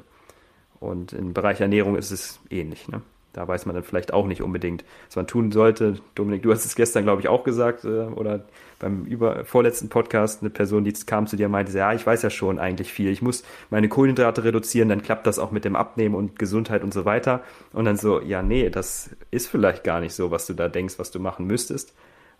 Und 0.79 1.13
im 1.13 1.33
Bereich 1.33 1.61
Ernährung 1.61 1.97
ist 1.97 2.11
es 2.11 2.41
ähnlich. 2.51 2.89
Ne? 2.89 3.01
Da 3.35 3.47
weiß 3.47 3.67
man 3.67 3.75
dann 3.75 3.85
vielleicht 3.85 4.15
auch 4.15 4.27
nicht 4.27 4.43
unbedingt, 4.43 4.85
was 5.09 5.17
man 5.17 5.27
tun 5.27 5.53
sollte. 5.53 5.97
Dominik, 6.15 6.43
du 6.43 6.53
hast 6.53 6.65
es 6.65 6.75
gestern, 6.75 7.05
glaube 7.05 7.21
ich, 7.21 7.29
auch 7.29 7.45
gesagt, 7.45 7.85
äh, 7.85 8.05
oder 8.05 8.45
beim 8.79 9.05
über, 9.05 9.45
vorletzten 9.45 9.89
Podcast, 9.89 10.43
eine 10.43 10.51
Person, 10.51 10.85
die 10.85 10.93
kam 10.93 11.27
zu 11.27 11.37
dir 11.37 11.47
und 11.47 11.53
meinte, 11.53 11.77
ja, 11.77 11.93
ich 11.93 12.07
weiß 12.07 12.23
ja 12.23 12.31
schon 12.31 12.59
eigentlich 12.59 12.93
viel. 12.93 13.11
Ich 13.11 13.23
muss 13.23 13.45
meine 13.71 13.89
Kohlenhydrate 13.89 14.45
reduzieren, 14.45 14.89
dann 14.89 15.03
klappt 15.03 15.27
das 15.27 15.39
auch 15.39 15.51
mit 15.51 15.65
dem 15.65 15.77
Abnehmen 15.77 16.15
und 16.15 16.39
Gesundheit 16.39 16.83
und 16.83 16.95
so 16.95 17.05
weiter. 17.05 17.43
Und 17.73 17.85
dann 17.85 17.97
so, 17.97 18.21
ja, 18.21 18.43
nee, 18.43 18.71
das 18.71 19.11
ist 19.31 19.49
vielleicht 19.49 19.85
gar 19.85 20.01
nicht 20.01 20.15
so, 20.15 20.31
was 20.31 20.47
du 20.47 20.55
da 20.55 20.69
denkst, 20.69 20.99
was 20.99 21.11
du 21.11 21.21
machen 21.21 21.47
müsstest. 21.47 21.93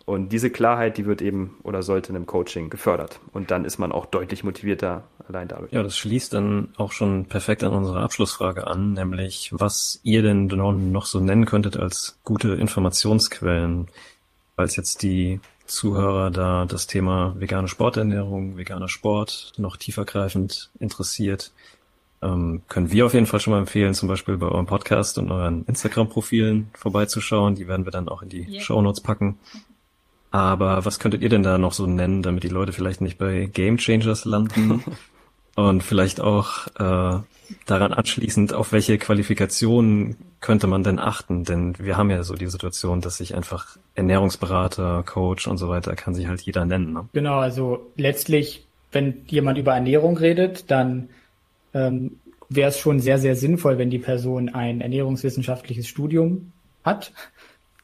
Und 0.05 0.29
diese 0.29 0.51
Klarheit, 0.51 0.97
die 0.97 1.07
wird 1.07 1.21
eben 1.21 1.57
oder 1.63 1.81
sollte 1.81 2.09
in 2.09 2.15
einem 2.15 2.27
Coaching 2.27 2.69
gefördert. 2.69 3.19
Und 3.33 3.49
dann 3.49 3.65
ist 3.65 3.79
man 3.79 3.91
auch 3.91 4.05
deutlich 4.05 4.43
motivierter 4.43 5.03
allein 5.27 5.47
dadurch. 5.47 5.71
Ja, 5.71 5.81
das 5.81 5.97
schließt 5.97 6.33
dann 6.33 6.69
auch 6.77 6.91
schon 6.91 7.25
perfekt 7.25 7.63
an 7.63 7.73
unsere 7.73 8.01
Abschlussfrage 8.01 8.67
an, 8.67 8.93
nämlich 8.93 9.49
was 9.51 9.99
ihr 10.03 10.21
denn 10.21 10.45
noch 10.45 11.07
so 11.07 11.19
nennen 11.19 11.45
könntet 11.45 11.77
als 11.77 12.19
gute 12.23 12.49
Informationsquellen, 12.53 13.87
falls 14.55 14.75
jetzt 14.75 15.01
die 15.01 15.39
Zuhörer 15.65 16.29
da 16.29 16.65
das 16.65 16.85
Thema 16.85 17.35
vegane 17.39 17.67
Sporternährung, 17.67 18.57
veganer 18.57 18.87
Sport 18.87 19.53
noch 19.57 19.77
tiefergreifend 19.77 20.69
interessiert, 20.79 21.51
ähm, 22.21 22.61
können 22.67 22.91
wir 22.91 23.07
auf 23.07 23.15
jeden 23.15 23.25
Fall 23.25 23.39
schon 23.39 23.53
mal 23.53 23.59
empfehlen, 23.59 23.95
zum 23.95 24.07
Beispiel 24.07 24.37
bei 24.37 24.47
eurem 24.47 24.67
Podcast 24.67 25.17
und 25.17 25.31
euren 25.31 25.65
Instagram-Profilen 25.65 26.69
vorbeizuschauen. 26.73 27.55
Die 27.55 27.67
werden 27.67 27.85
wir 27.85 27.91
dann 27.91 28.07
auch 28.07 28.21
in 28.21 28.29
die 28.29 28.47
yeah. 28.47 28.61
Show 28.61 28.81
Notes 28.81 29.01
packen. 29.01 29.39
Aber 30.35 30.83
was 30.83 30.99
könntet 30.99 31.21
ihr 31.21 31.29
denn 31.29 31.43
da 31.43 31.57
noch 31.57 31.71
so 31.71 31.87
nennen, 31.87 32.21
damit 32.21 32.43
die 32.43 32.49
Leute 32.49 32.73
vielleicht 32.73 32.99
nicht 32.99 33.17
bei 33.17 33.45
Game 33.45 33.77
Changers 33.77 34.25
landen? 34.25 34.83
und 35.55 35.81
vielleicht 35.81 36.19
auch 36.19 36.67
äh, 36.75 37.21
daran 37.65 37.93
anschließend, 37.93 38.53
auf 38.53 38.73
welche 38.73 38.97
Qualifikationen 38.97 40.17
könnte 40.41 40.67
man 40.67 40.83
denn 40.83 40.99
achten? 40.99 41.45
Denn 41.45 41.75
wir 41.79 41.95
haben 41.95 42.09
ja 42.09 42.21
so 42.23 42.33
die 42.33 42.47
Situation, 42.47 42.99
dass 42.99 43.15
sich 43.15 43.33
einfach 43.33 43.77
Ernährungsberater, 43.93 45.03
Coach 45.03 45.47
und 45.47 45.57
so 45.57 45.69
weiter, 45.69 45.95
kann 45.95 46.13
sich 46.13 46.27
halt 46.27 46.41
jeder 46.41 46.65
nennen. 46.65 46.91
Ne? 46.91 47.07
Genau, 47.13 47.37
also 47.37 47.89
letztlich, 47.95 48.65
wenn 48.91 49.21
jemand 49.27 49.57
über 49.57 49.73
Ernährung 49.73 50.17
redet, 50.17 50.69
dann 50.69 51.07
ähm, 51.73 52.19
wäre 52.49 52.71
es 52.71 52.79
schon 52.79 52.99
sehr, 52.99 53.19
sehr 53.19 53.37
sinnvoll, 53.37 53.77
wenn 53.77 53.89
die 53.89 53.99
Person 53.99 54.49
ein 54.49 54.81
ernährungswissenschaftliches 54.81 55.87
Studium 55.87 56.51
hat. 56.83 57.13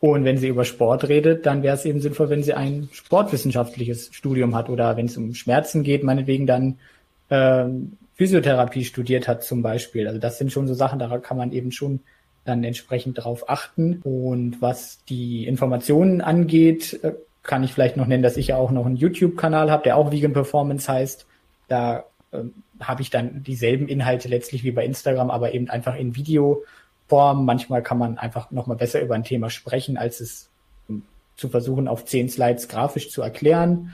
Und 0.01 0.25
wenn 0.25 0.39
sie 0.39 0.47
über 0.47 0.65
Sport 0.65 1.07
redet, 1.07 1.45
dann 1.45 1.61
wäre 1.61 1.75
es 1.75 1.85
eben 1.85 2.01
sinnvoll, 2.01 2.31
wenn 2.31 2.41
sie 2.41 2.55
ein 2.55 2.89
sportwissenschaftliches 2.91 4.09
Studium 4.11 4.55
hat 4.55 4.67
oder 4.67 4.97
wenn 4.97 5.05
es 5.05 5.15
um 5.15 5.35
Schmerzen 5.35 5.83
geht, 5.83 6.03
meinetwegen 6.03 6.47
dann 6.47 6.79
ähm, 7.29 7.97
Physiotherapie 8.15 8.83
studiert 8.83 9.27
hat 9.27 9.43
zum 9.43 9.61
Beispiel. 9.61 10.07
Also 10.07 10.19
das 10.19 10.39
sind 10.39 10.51
schon 10.51 10.67
so 10.67 10.73
Sachen, 10.73 10.97
da 10.97 11.19
kann 11.19 11.37
man 11.37 11.51
eben 11.51 11.71
schon 11.71 11.99
dann 12.45 12.63
entsprechend 12.63 13.23
drauf 13.23 13.47
achten. 13.47 14.01
Und 14.03 14.59
was 14.59 15.05
die 15.05 15.45
Informationen 15.45 16.21
angeht, 16.21 16.99
äh, 17.03 17.13
kann 17.43 17.63
ich 17.63 17.71
vielleicht 17.71 17.95
noch 17.95 18.07
nennen, 18.07 18.23
dass 18.23 18.37
ich 18.37 18.47
ja 18.47 18.57
auch 18.57 18.71
noch 18.71 18.87
einen 18.87 18.95
YouTube-Kanal 18.95 19.69
habe, 19.69 19.83
der 19.83 19.97
auch 19.97 20.11
Vegan 20.11 20.33
Performance 20.33 20.91
heißt. 20.91 21.27
Da 21.67 22.05
ähm, 22.33 22.53
habe 22.79 23.03
ich 23.03 23.11
dann 23.11 23.43
dieselben 23.43 23.87
Inhalte 23.87 24.29
letztlich 24.29 24.63
wie 24.63 24.71
bei 24.71 24.83
Instagram, 24.83 25.29
aber 25.29 25.53
eben 25.53 25.69
einfach 25.69 25.95
in 25.95 26.15
Videoform. 27.11 27.45
Manchmal 27.45 27.83
kann 27.83 27.97
man 27.97 28.17
einfach 28.17 28.51
nochmal 28.51 28.77
besser 28.77 29.01
über 29.01 29.15
ein 29.15 29.23
Thema 29.23 29.49
sprechen, 29.49 29.97
als 29.97 30.19
es 30.21 30.49
ähm, 30.89 31.03
zu 31.35 31.49
versuchen, 31.49 31.87
auf 31.87 32.05
zehn 32.05 32.29
Slides 32.29 32.67
grafisch 32.67 33.09
zu 33.09 33.21
erklären. 33.21 33.91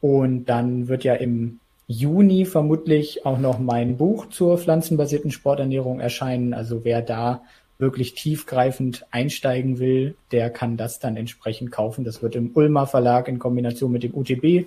Und 0.00 0.46
dann 0.46 0.88
wird 0.88 1.04
ja 1.04 1.14
im 1.14 1.58
Juni 1.86 2.44
vermutlich 2.44 3.26
auch 3.26 3.38
noch 3.38 3.58
mein 3.58 3.96
Buch 3.96 4.28
zur 4.30 4.58
pflanzenbasierten 4.58 5.30
Sporternährung 5.30 6.00
erscheinen. 6.00 6.54
Also 6.54 6.84
wer 6.84 7.02
da 7.02 7.42
wirklich 7.78 8.14
tiefgreifend 8.14 9.06
einsteigen 9.10 9.78
will, 9.78 10.14
der 10.30 10.50
kann 10.50 10.76
das 10.76 11.00
dann 11.00 11.16
entsprechend 11.16 11.72
kaufen. 11.72 12.04
Das 12.04 12.22
wird 12.22 12.36
im 12.36 12.52
Ulmer 12.54 12.86
Verlag 12.86 13.28
in 13.28 13.38
Kombination 13.38 13.90
mit 13.90 14.04
dem 14.04 14.14
UTB 14.14 14.66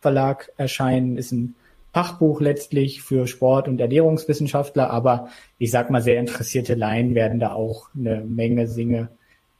Verlag 0.00 0.50
erscheinen. 0.56 1.16
Ist 1.16 1.32
ein 1.32 1.54
Fachbuch 1.96 2.42
letztlich 2.42 3.00
für 3.00 3.26
Sport- 3.26 3.68
und 3.68 3.80
Ernährungswissenschaftler, 3.80 4.90
aber 4.90 5.30
ich 5.56 5.70
sag 5.70 5.88
mal, 5.88 6.02
sehr 6.02 6.20
interessierte 6.20 6.74
Laien 6.74 7.14
werden 7.14 7.40
da 7.40 7.52
auch 7.52 7.88
eine 7.96 8.20
Menge 8.20 8.68
Singe 8.68 9.08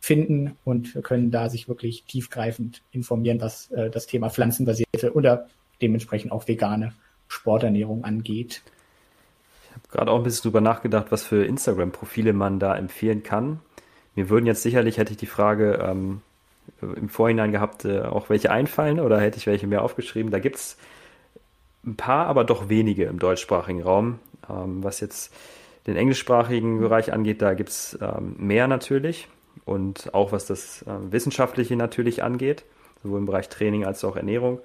finden 0.01 0.55
und 0.63 1.03
können 1.03 1.31
da 1.31 1.49
sich 1.49 1.67
wirklich 1.67 2.05
tiefgreifend 2.05 2.83
informieren, 2.93 3.41
was 3.41 3.71
äh, 3.71 3.89
das 3.89 4.07
Thema 4.07 4.29
pflanzenbasierte 4.29 5.15
oder 5.15 5.47
dementsprechend 5.81 6.31
auch 6.31 6.47
vegane 6.47 6.93
Sporternährung 7.27 8.05
angeht. 8.05 8.61
Ich 9.63 9.71
habe 9.71 9.89
gerade 9.91 10.11
auch 10.11 10.19
ein 10.19 10.25
bisschen 10.25 10.43
drüber 10.43 10.61
nachgedacht, 10.61 11.07
was 11.09 11.23
für 11.25 11.43
Instagram-Profile 11.43 12.35
man 12.35 12.59
da 12.59 12.77
empfehlen 12.77 13.23
kann. 13.23 13.61
Mir 14.15 14.29
würden 14.29 14.45
jetzt 14.45 14.63
sicherlich, 14.63 14.99
hätte 14.99 15.13
ich 15.13 15.19
die 15.19 15.25
Frage 15.25 15.83
ähm, 15.83 16.21
im 16.83 17.09
Vorhinein 17.09 17.51
gehabt, 17.51 17.87
äh, 17.87 18.03
auch 18.03 18.29
welche 18.29 18.51
einfallen 18.51 19.01
oder 19.01 19.19
hätte 19.23 19.39
ich 19.39 19.47
welche 19.47 19.67
mehr 19.67 19.81
aufgeschrieben. 19.81 20.31
Da 20.31 20.39
gibt 20.39 20.57
es 20.57 20.77
ein 21.87 21.97
paar, 21.97 22.27
aber 22.27 22.45
doch 22.45 22.69
wenige 22.69 23.05
im 23.05 23.19
deutschsprachigen 23.19 23.83
Raum. 23.83 24.19
Ähm, 24.49 24.83
was 24.83 25.01
jetzt 25.01 25.33
den 25.87 25.97
englischsprachigen 25.97 26.81
Bereich 26.81 27.13
angeht, 27.13 27.43
da 27.43 27.55
gibt 27.55 27.71
es 27.71 27.99
ähm, 28.01 28.35
mehr 28.39 28.67
natürlich. 28.67 29.29
Und 29.65 30.13
auch 30.15 30.33
was 30.33 30.47
das 30.47 30.83
äh, 30.83 31.13
Wissenschaftliche 31.13 31.77
natürlich 31.77 32.23
angeht, 32.23 32.65
sowohl 33.03 33.21
im 33.21 33.27
Bereich 33.27 33.49
Training 33.49 33.85
als 33.85 34.05
auch 34.05 34.17
Ernährung. 34.17 34.61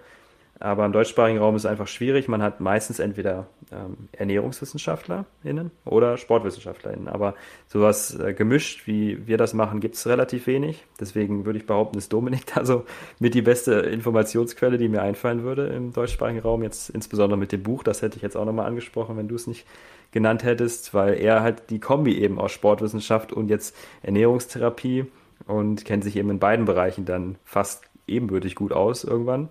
Aber 0.61 0.85
im 0.85 0.91
deutschsprachigen 0.91 1.39
Raum 1.39 1.55
ist 1.55 1.63
es 1.63 1.65
einfach 1.65 1.87
schwierig. 1.87 2.27
Man 2.27 2.43
hat 2.43 2.59
meistens 2.59 2.99
entweder 2.99 3.47
ähm, 3.71 4.09
ErnährungswissenschaftlerInnen 4.11 5.71
oder 5.85 6.17
SportwissenschaftlerInnen. 6.17 7.07
Aber 7.07 7.33
sowas 7.67 8.17
äh, 8.19 8.33
gemischt, 8.33 8.85
wie 8.85 9.25
wir 9.27 9.37
das 9.37 9.55
machen, 9.55 9.79
gibt 9.79 9.95
es 9.95 10.05
relativ 10.05 10.45
wenig. 10.45 10.85
Deswegen 10.99 11.45
würde 11.45 11.57
ich 11.57 11.65
behaupten, 11.65 11.97
ist 11.97 12.13
Dominik 12.13 12.45
da 12.55 12.63
so 12.63 12.85
mit 13.19 13.33
die 13.33 13.41
beste 13.41 13.73
Informationsquelle, 13.73 14.77
die 14.77 14.87
mir 14.87 15.01
einfallen 15.01 15.43
würde 15.43 15.67
im 15.67 15.93
deutschsprachigen 15.93 16.41
Raum. 16.41 16.61
Jetzt 16.61 16.91
insbesondere 16.91 17.39
mit 17.39 17.51
dem 17.51 17.63
Buch. 17.63 17.81
Das 17.81 18.03
hätte 18.03 18.17
ich 18.17 18.21
jetzt 18.21 18.37
auch 18.37 18.45
nochmal 18.45 18.67
angesprochen, 18.67 19.17
wenn 19.17 19.27
du 19.27 19.35
es 19.35 19.47
nicht 19.47 19.65
genannt 20.11 20.43
hättest, 20.43 20.93
weil 20.93 21.15
er 21.15 21.41
halt 21.41 21.69
die 21.71 21.79
Kombi 21.79 22.19
eben 22.19 22.39
aus 22.39 22.51
Sportwissenschaft 22.51 23.33
und 23.33 23.49
jetzt 23.49 23.75
Ernährungstherapie 24.03 25.05
und 25.47 25.85
kennt 25.85 26.03
sich 26.03 26.17
eben 26.17 26.29
in 26.29 26.39
beiden 26.39 26.65
Bereichen 26.65 27.05
dann 27.05 27.37
fast 27.43 27.83
ebenbürtig 28.07 28.55
gut 28.55 28.73
aus 28.73 29.03
irgendwann. 29.03 29.49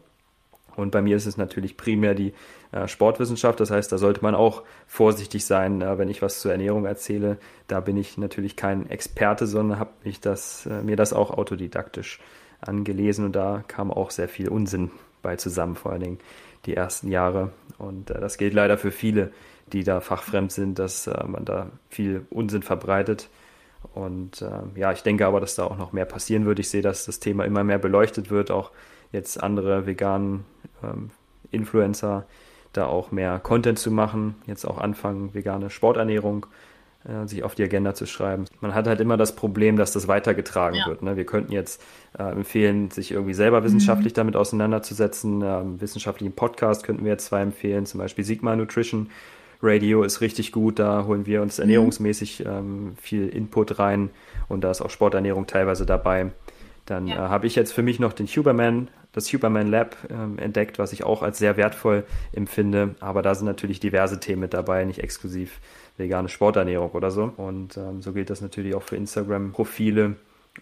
Und 0.76 0.90
bei 0.90 1.02
mir 1.02 1.16
ist 1.16 1.26
es 1.26 1.36
natürlich 1.36 1.76
primär 1.76 2.14
die 2.14 2.32
äh, 2.72 2.88
Sportwissenschaft. 2.88 3.60
Das 3.60 3.70
heißt, 3.70 3.90
da 3.90 3.98
sollte 3.98 4.22
man 4.22 4.34
auch 4.34 4.62
vorsichtig 4.86 5.44
sein, 5.44 5.82
äh, 5.82 5.98
wenn 5.98 6.09
ich 6.09 6.22
was 6.22 6.40
zur 6.40 6.52
Ernährung 6.52 6.86
erzähle. 6.86 7.38
Da 7.66 7.80
bin 7.80 7.97
ich 7.97 8.18
natürlich 8.18 8.56
kein 8.56 8.88
Experte, 8.90 9.47
sondern 9.47 9.78
habe 9.78 9.90
äh, 10.05 10.82
mir 10.82 10.97
das 10.97 11.12
auch 11.12 11.30
autodidaktisch 11.30 12.20
angelesen 12.60 13.24
und 13.24 13.36
da 13.36 13.64
kam 13.66 13.90
auch 13.90 14.10
sehr 14.10 14.28
viel 14.28 14.48
Unsinn 14.48 14.90
bei 15.22 15.36
zusammen, 15.36 15.76
vor 15.76 15.92
allen 15.92 16.02
Dingen 16.02 16.18
die 16.66 16.76
ersten 16.76 17.09
Jahre. 17.09 17.52
Und 17.78 18.10
äh, 18.10 18.20
das 18.20 18.38
gilt 18.38 18.55
leider 18.55 18.78
für 18.78 18.90
viele, 18.90 19.32
die 19.72 19.84
da 19.84 20.01
fachfremd 20.01 20.52
sind, 20.52 20.78
dass 20.78 21.06
äh, 21.06 21.24
man 21.24 21.44
da 21.44 21.70
viel 21.88 22.26
Unsinn 22.30 22.62
verbreitet. 22.62 23.28
Und 23.94 24.42
äh, 24.42 24.78
ja, 24.78 24.92
ich 24.92 25.02
denke 25.02 25.26
aber, 25.26 25.40
dass 25.40 25.55
da 25.55 25.64
auch 25.64 25.78
noch 25.78 25.92
mehr 25.92 26.05
passieren 26.05 26.44
wird. 26.44 26.59
Ich 26.59 26.68
sehe, 26.68 26.82
dass 26.82 27.06
das 27.06 27.20
Thema 27.20 27.44
immer 27.44 27.64
mehr 27.64 27.78
beleuchtet 27.78 28.30
wird, 28.30 28.51
auch 28.51 28.72
jetzt 29.12 29.42
andere 29.42 29.86
veganen 29.86 30.44
ähm, 30.82 31.11
Influencer 31.51 32.27
da 32.73 32.86
auch 32.86 33.11
mehr 33.11 33.39
Content 33.40 33.78
zu 33.78 33.90
machen, 33.90 34.36
jetzt 34.47 34.65
auch 34.65 34.78
anfangen, 34.78 35.35
vegane 35.35 35.70
Sporternährung 35.70 36.47
äh, 37.05 37.27
sich 37.27 37.43
auf 37.43 37.55
die 37.55 37.65
Agenda 37.65 37.94
zu 37.94 38.07
schreiben. 38.07 38.44
Man 38.61 38.74
hat 38.74 38.86
halt 38.86 39.01
immer 39.01 39.16
das 39.16 39.35
Problem, 39.35 39.77
dass 39.77 39.93
das 39.93 40.07
weitergetragen 40.07 40.77
ja. 40.77 40.86
wird. 40.86 41.02
Ne? 41.02 41.16
Wir 41.16 41.24
könnten 41.27 41.52
jetzt 41.52 41.82
äh, 42.19 42.23
empfehlen, 42.23 42.90
sich 42.90 43.11
irgendwie 43.11 43.35
selber 43.35 43.65
wissenschaftlich 43.65 44.12
mhm. 44.12 44.16
damit 44.16 44.36
auseinanderzusetzen. 44.36 45.43
Ähm, 45.43 45.81
wissenschaftlichen 45.81 46.35
Podcast 46.35 46.85
könnten 46.85 47.05
wir 47.05 47.12
jetzt 47.12 47.27
zwei 47.27 47.40
empfehlen, 47.40 47.86
zum 47.86 47.98
Beispiel 47.98 48.24
Sigma 48.24 48.55
Nutrition 48.55 49.11
Radio 49.62 50.05
ist 50.05 50.20
richtig 50.20 50.52
gut, 50.52 50.78
da 50.78 51.05
holen 51.07 51.27
wir 51.27 51.43
uns 51.43 51.59
mhm. 51.59 51.62
ernährungsmäßig 51.62 52.44
ähm, 52.47 52.94
viel 53.01 53.28
Input 53.28 53.78
rein 53.78 54.11
und 54.48 54.62
da 54.62 54.70
ist 54.70 54.81
auch 54.81 54.90
Sporternährung 54.90 55.47
teilweise 55.47 55.86
dabei. 55.86 56.32
Dann 56.90 57.06
ja. 57.06 57.26
äh, 57.26 57.28
habe 57.28 57.46
ich 57.46 57.54
jetzt 57.54 57.72
für 57.72 57.82
mich 57.82 58.00
noch 58.00 58.12
den 58.12 58.26
Huberman, 58.26 58.88
das 59.12 59.32
Huberman 59.32 59.68
Lab 59.68 59.96
ähm, 60.10 60.38
entdeckt, 60.38 60.80
was 60.80 60.92
ich 60.92 61.04
auch 61.04 61.22
als 61.22 61.38
sehr 61.38 61.56
wertvoll 61.56 62.04
empfinde. 62.32 62.96
Aber 62.98 63.22
da 63.22 63.36
sind 63.36 63.46
natürlich 63.46 63.78
diverse 63.78 64.18
Themen 64.18 64.40
mit 64.40 64.54
dabei, 64.54 64.84
nicht 64.84 64.98
exklusiv 64.98 65.60
vegane 65.96 66.28
Sporternährung 66.28 66.90
oder 66.90 67.12
so. 67.12 67.32
Und 67.36 67.76
ähm, 67.76 68.02
so 68.02 68.12
gilt 68.12 68.28
das 68.28 68.40
natürlich 68.40 68.74
auch 68.74 68.82
für 68.82 68.96
Instagram-Profile. 68.96 70.16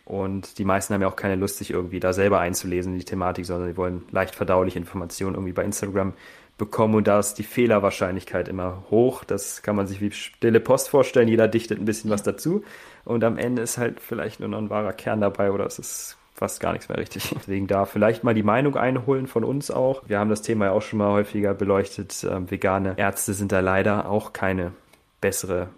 Und 0.05 0.59
die 0.59 0.66
meisten 0.66 0.92
haben 0.92 1.00
ja 1.00 1.09
auch 1.09 1.16
keine 1.16 1.36
Lust, 1.36 1.56
sich 1.56 1.70
irgendwie 1.70 1.98
da 1.98 2.12
selber 2.12 2.40
einzulesen 2.40 2.92
in 2.92 2.98
die 2.98 3.06
Thematik, 3.06 3.46
sondern 3.46 3.70
sie 3.70 3.76
wollen 3.78 4.02
leicht 4.10 4.34
verdauliche 4.34 4.78
Informationen 4.78 5.34
irgendwie 5.34 5.55
bei 5.55 5.64
Instagram 5.64 6.12
bekommen. 6.59 6.94
Und 6.96 7.06
da 7.06 7.20
ist 7.20 7.34
die 7.34 7.42
Fehlerwahrscheinlichkeit 7.42 8.48
immer 8.48 8.84
hoch. 8.90 9.24
Das 9.24 9.62
kann 9.62 9.76
man 9.76 9.86
sich 9.86 10.02
wie 10.02 10.10
stille 10.10 10.60
Post 10.60 10.90
vorstellen. 10.90 11.28
Jeder 11.28 11.48
dichtet 11.48 11.78
ein 11.78 11.86
bisschen 11.86 12.10
was 12.10 12.22
dazu. 12.22 12.64
Und 13.09 13.24
am 13.24 13.39
Ende 13.39 13.62
ist 13.62 13.78
halt 13.78 14.01
vielleicht 14.01 14.40
nur 14.40 14.51
noch 14.51 14.59
ein 14.59 14.70
wahrer 14.70 14.93
Kern 14.93 15.20
dabei 15.20 15.51
oder 15.51 15.64
es 15.64 15.78
ist 15.78 16.18
fast 16.35 16.60
gar 16.60 16.72
nichts 16.72 16.89
mehr 16.89 16.98
richtig. 16.98 17.35
Deswegen 17.35 17.66
da 17.66 17.86
vielleicht 17.86 18.22
mal 18.22 18.35
die 18.35 18.43
Meinung 18.43 18.76
einholen 18.76 19.26
von 19.26 19.44
uns 19.44 19.70
auch. 19.70 20.02
Wir 20.06 20.18
haben 20.18 20.28
das 20.28 20.43
Thema 20.43 20.66
ja 20.66 20.72
auch 20.72 20.82
schon 20.82 20.98
mal 20.98 21.10
häufiger 21.10 21.55
beleuchtet. 21.55 22.26
Ähm, 22.30 22.51
vegane 22.51 22.94
Ärzte 22.97 23.32
sind 23.32 23.51
da 23.51 23.60
leider 23.60 24.10
auch 24.10 24.32
keine 24.32 24.72
bessere 25.20 25.68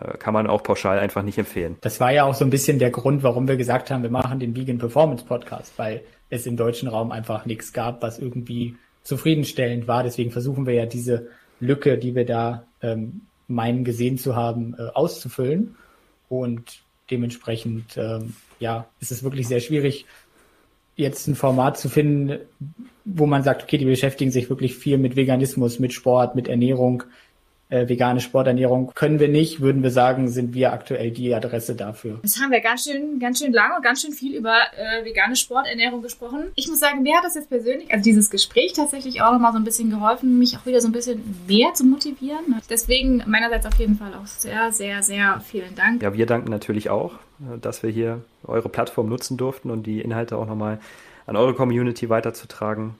äh, 0.00 0.16
kann 0.18 0.34
man 0.34 0.46
auch 0.46 0.62
pauschal 0.62 0.98
einfach 0.98 1.22
nicht 1.22 1.38
empfehlen. 1.38 1.76
Das 1.82 2.00
war 2.00 2.12
ja 2.12 2.24
auch 2.24 2.34
so 2.34 2.44
ein 2.44 2.50
bisschen 2.50 2.78
der 2.78 2.90
Grund, 2.90 3.22
warum 3.22 3.46
wir 3.46 3.56
gesagt 3.56 3.90
haben, 3.90 4.02
wir 4.02 4.10
machen 4.10 4.40
den 4.40 4.56
Vegan 4.56 4.78
Performance 4.78 5.24
Podcast, 5.24 5.74
weil 5.76 6.02
es 6.30 6.46
im 6.46 6.56
deutschen 6.56 6.88
Raum 6.88 7.12
einfach 7.12 7.46
nichts 7.46 7.72
gab, 7.72 8.02
was 8.02 8.18
irgendwie 8.18 8.76
zufriedenstellend 9.02 9.86
war. 9.86 10.02
Deswegen 10.02 10.30
versuchen 10.30 10.66
wir 10.66 10.74
ja 10.74 10.86
diese 10.86 11.28
Lücke, 11.60 11.98
die 11.98 12.14
wir 12.14 12.26
da 12.26 12.64
ähm, 12.82 13.20
meinen 13.46 13.84
gesehen 13.84 14.18
zu 14.18 14.34
haben, 14.34 14.74
äh, 14.78 14.88
auszufüllen. 14.94 15.76
Und 16.40 16.82
dementsprechend 17.10 17.96
ähm, 17.96 18.34
ja, 18.60 18.86
ist 19.00 19.12
es 19.12 19.22
wirklich 19.22 19.48
sehr 19.48 19.60
schwierig, 19.60 20.06
jetzt 20.96 21.26
ein 21.26 21.34
Format 21.34 21.78
zu 21.78 21.88
finden, 21.88 22.40
wo 23.04 23.26
man 23.26 23.42
sagt, 23.42 23.62
okay, 23.62 23.78
die 23.78 23.84
beschäftigen 23.84 24.30
sich 24.30 24.48
wirklich 24.48 24.76
viel 24.76 24.98
mit 24.98 25.16
Veganismus, 25.16 25.78
mit 25.78 25.92
Sport, 25.92 26.34
mit 26.34 26.48
Ernährung, 26.48 27.02
äh, 27.68 27.88
vegane 27.88 28.20
Sporternährung 28.20 28.92
können 28.94 29.20
wir 29.20 29.28
nicht, 29.28 29.60
würden 29.60 29.82
wir 29.82 29.90
sagen, 29.90 30.28
sind 30.28 30.54
wir 30.54 30.72
aktuell 30.72 31.10
die 31.10 31.34
Adresse 31.34 31.74
dafür. 31.74 32.20
Jetzt 32.22 32.40
haben 32.40 32.50
wir 32.50 32.60
ganz 32.60 32.84
schön, 32.84 33.18
ganz 33.18 33.38
schön 33.38 33.52
lange 33.52 33.76
und 33.76 33.82
ganz 33.82 34.02
schön 34.02 34.12
viel 34.12 34.36
über 34.36 34.56
äh, 34.76 35.04
vegane 35.04 35.36
Sporternährung 35.36 36.02
gesprochen. 36.02 36.44
Ich 36.54 36.68
muss 36.68 36.80
sagen, 36.80 37.02
mir 37.02 37.16
hat 37.16 37.24
das 37.24 37.34
jetzt 37.34 37.48
persönlich, 37.48 37.90
also 37.90 38.02
dieses 38.02 38.30
Gespräch 38.30 38.72
tatsächlich 38.74 39.22
auch 39.22 39.32
nochmal 39.32 39.52
so 39.52 39.58
ein 39.58 39.64
bisschen 39.64 39.90
geholfen, 39.90 40.38
mich 40.38 40.56
auch 40.56 40.66
wieder 40.66 40.80
so 40.80 40.88
ein 40.88 40.92
bisschen 40.92 41.22
mehr 41.48 41.74
zu 41.74 41.84
motivieren. 41.84 42.60
Deswegen 42.68 43.22
meinerseits 43.26 43.66
auf 43.66 43.78
jeden 43.78 43.96
Fall 43.96 44.12
auch 44.14 44.26
sehr, 44.26 44.72
sehr, 44.72 45.02
sehr 45.02 45.40
vielen 45.40 45.74
Dank. 45.74 46.02
Ja, 46.02 46.14
wir 46.14 46.26
danken 46.26 46.50
natürlich 46.50 46.90
auch, 46.90 47.14
äh, 47.40 47.58
dass 47.60 47.82
wir 47.82 47.90
hier 47.90 48.22
eure 48.44 48.68
Plattform 48.68 49.08
nutzen 49.08 49.36
durften 49.36 49.70
und 49.70 49.84
die 49.84 50.00
Inhalte 50.00 50.36
auch 50.36 50.46
nochmal 50.46 50.80
an 51.26 51.36
eure 51.36 51.54
Community 51.54 52.08
weiterzutragen. 52.08 52.94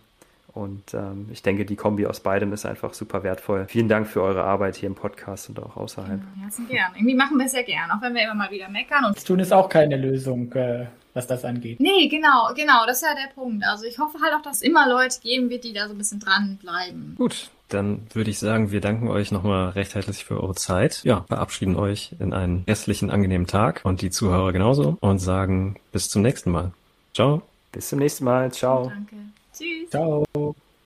Und 0.54 0.94
ähm, 0.94 1.26
ich 1.32 1.42
denke, 1.42 1.64
die 1.64 1.74
Kombi 1.74 2.06
aus 2.06 2.20
beidem 2.20 2.52
ist 2.52 2.64
einfach 2.64 2.94
super 2.94 3.24
wertvoll. 3.24 3.66
Vielen 3.68 3.88
Dank 3.88 4.06
für 4.06 4.22
eure 4.22 4.44
Arbeit 4.44 4.76
hier 4.76 4.86
im 4.86 4.94
Podcast 4.94 5.48
und 5.48 5.60
auch 5.60 5.76
außerhalb. 5.76 6.20
Ja, 6.20 6.42
herzlichen 6.42 6.70
gern. 6.70 6.92
Irgendwie 6.94 7.16
machen 7.16 7.38
wir 7.38 7.46
es 7.46 7.52
ja 7.52 7.62
gern, 7.62 7.90
auch 7.90 8.00
wenn 8.00 8.14
wir 8.14 8.22
immer 8.22 8.34
mal 8.34 8.50
wieder 8.52 8.68
meckern. 8.68 9.04
Und 9.04 9.16
das 9.16 9.24
tun 9.24 9.40
ist 9.40 9.52
auch 9.52 9.68
keine 9.68 9.96
Lösung, 9.96 10.52
äh, 10.52 10.86
was 11.12 11.26
das 11.26 11.44
angeht. 11.44 11.80
Nee, 11.80 12.06
genau, 12.06 12.52
genau, 12.54 12.86
das 12.86 12.98
ist 12.98 13.02
ja 13.02 13.14
der 13.14 13.34
Punkt. 13.34 13.64
Also 13.64 13.84
ich 13.84 13.98
hoffe 13.98 14.18
halt 14.22 14.32
auch, 14.34 14.42
dass 14.42 14.56
es 14.56 14.62
immer 14.62 14.88
Leute 14.88 15.18
geben 15.20 15.50
wird, 15.50 15.64
die 15.64 15.72
da 15.72 15.88
so 15.88 15.94
ein 15.94 15.98
bisschen 15.98 16.20
dranbleiben. 16.20 17.16
Gut, 17.18 17.50
dann 17.68 18.06
würde 18.12 18.30
ich 18.30 18.38
sagen, 18.38 18.70
wir 18.70 18.80
danken 18.80 19.08
euch 19.08 19.32
nochmal 19.32 19.70
recht 19.70 19.96
herzlich 19.96 20.24
für 20.24 20.40
eure 20.40 20.54
Zeit. 20.54 21.00
Ja, 21.02 21.24
verabschieden 21.26 21.74
euch 21.74 22.14
in 22.20 22.32
einen 22.32 22.62
restlichen 22.68 23.10
angenehmen 23.10 23.48
Tag 23.48 23.80
und 23.82 24.02
die 24.02 24.10
Zuhörer 24.10 24.52
genauso 24.52 24.98
und 25.00 25.18
sagen 25.18 25.80
bis 25.90 26.08
zum 26.08 26.22
nächsten 26.22 26.52
Mal. 26.52 26.70
Ciao. 27.12 27.42
Bis 27.72 27.88
zum 27.88 27.98
nächsten 27.98 28.24
Mal. 28.24 28.52
Ciao. 28.52 28.88
Danke. 28.88 29.16
Tschüss. 29.54 29.90
Ciao. 29.90 30.24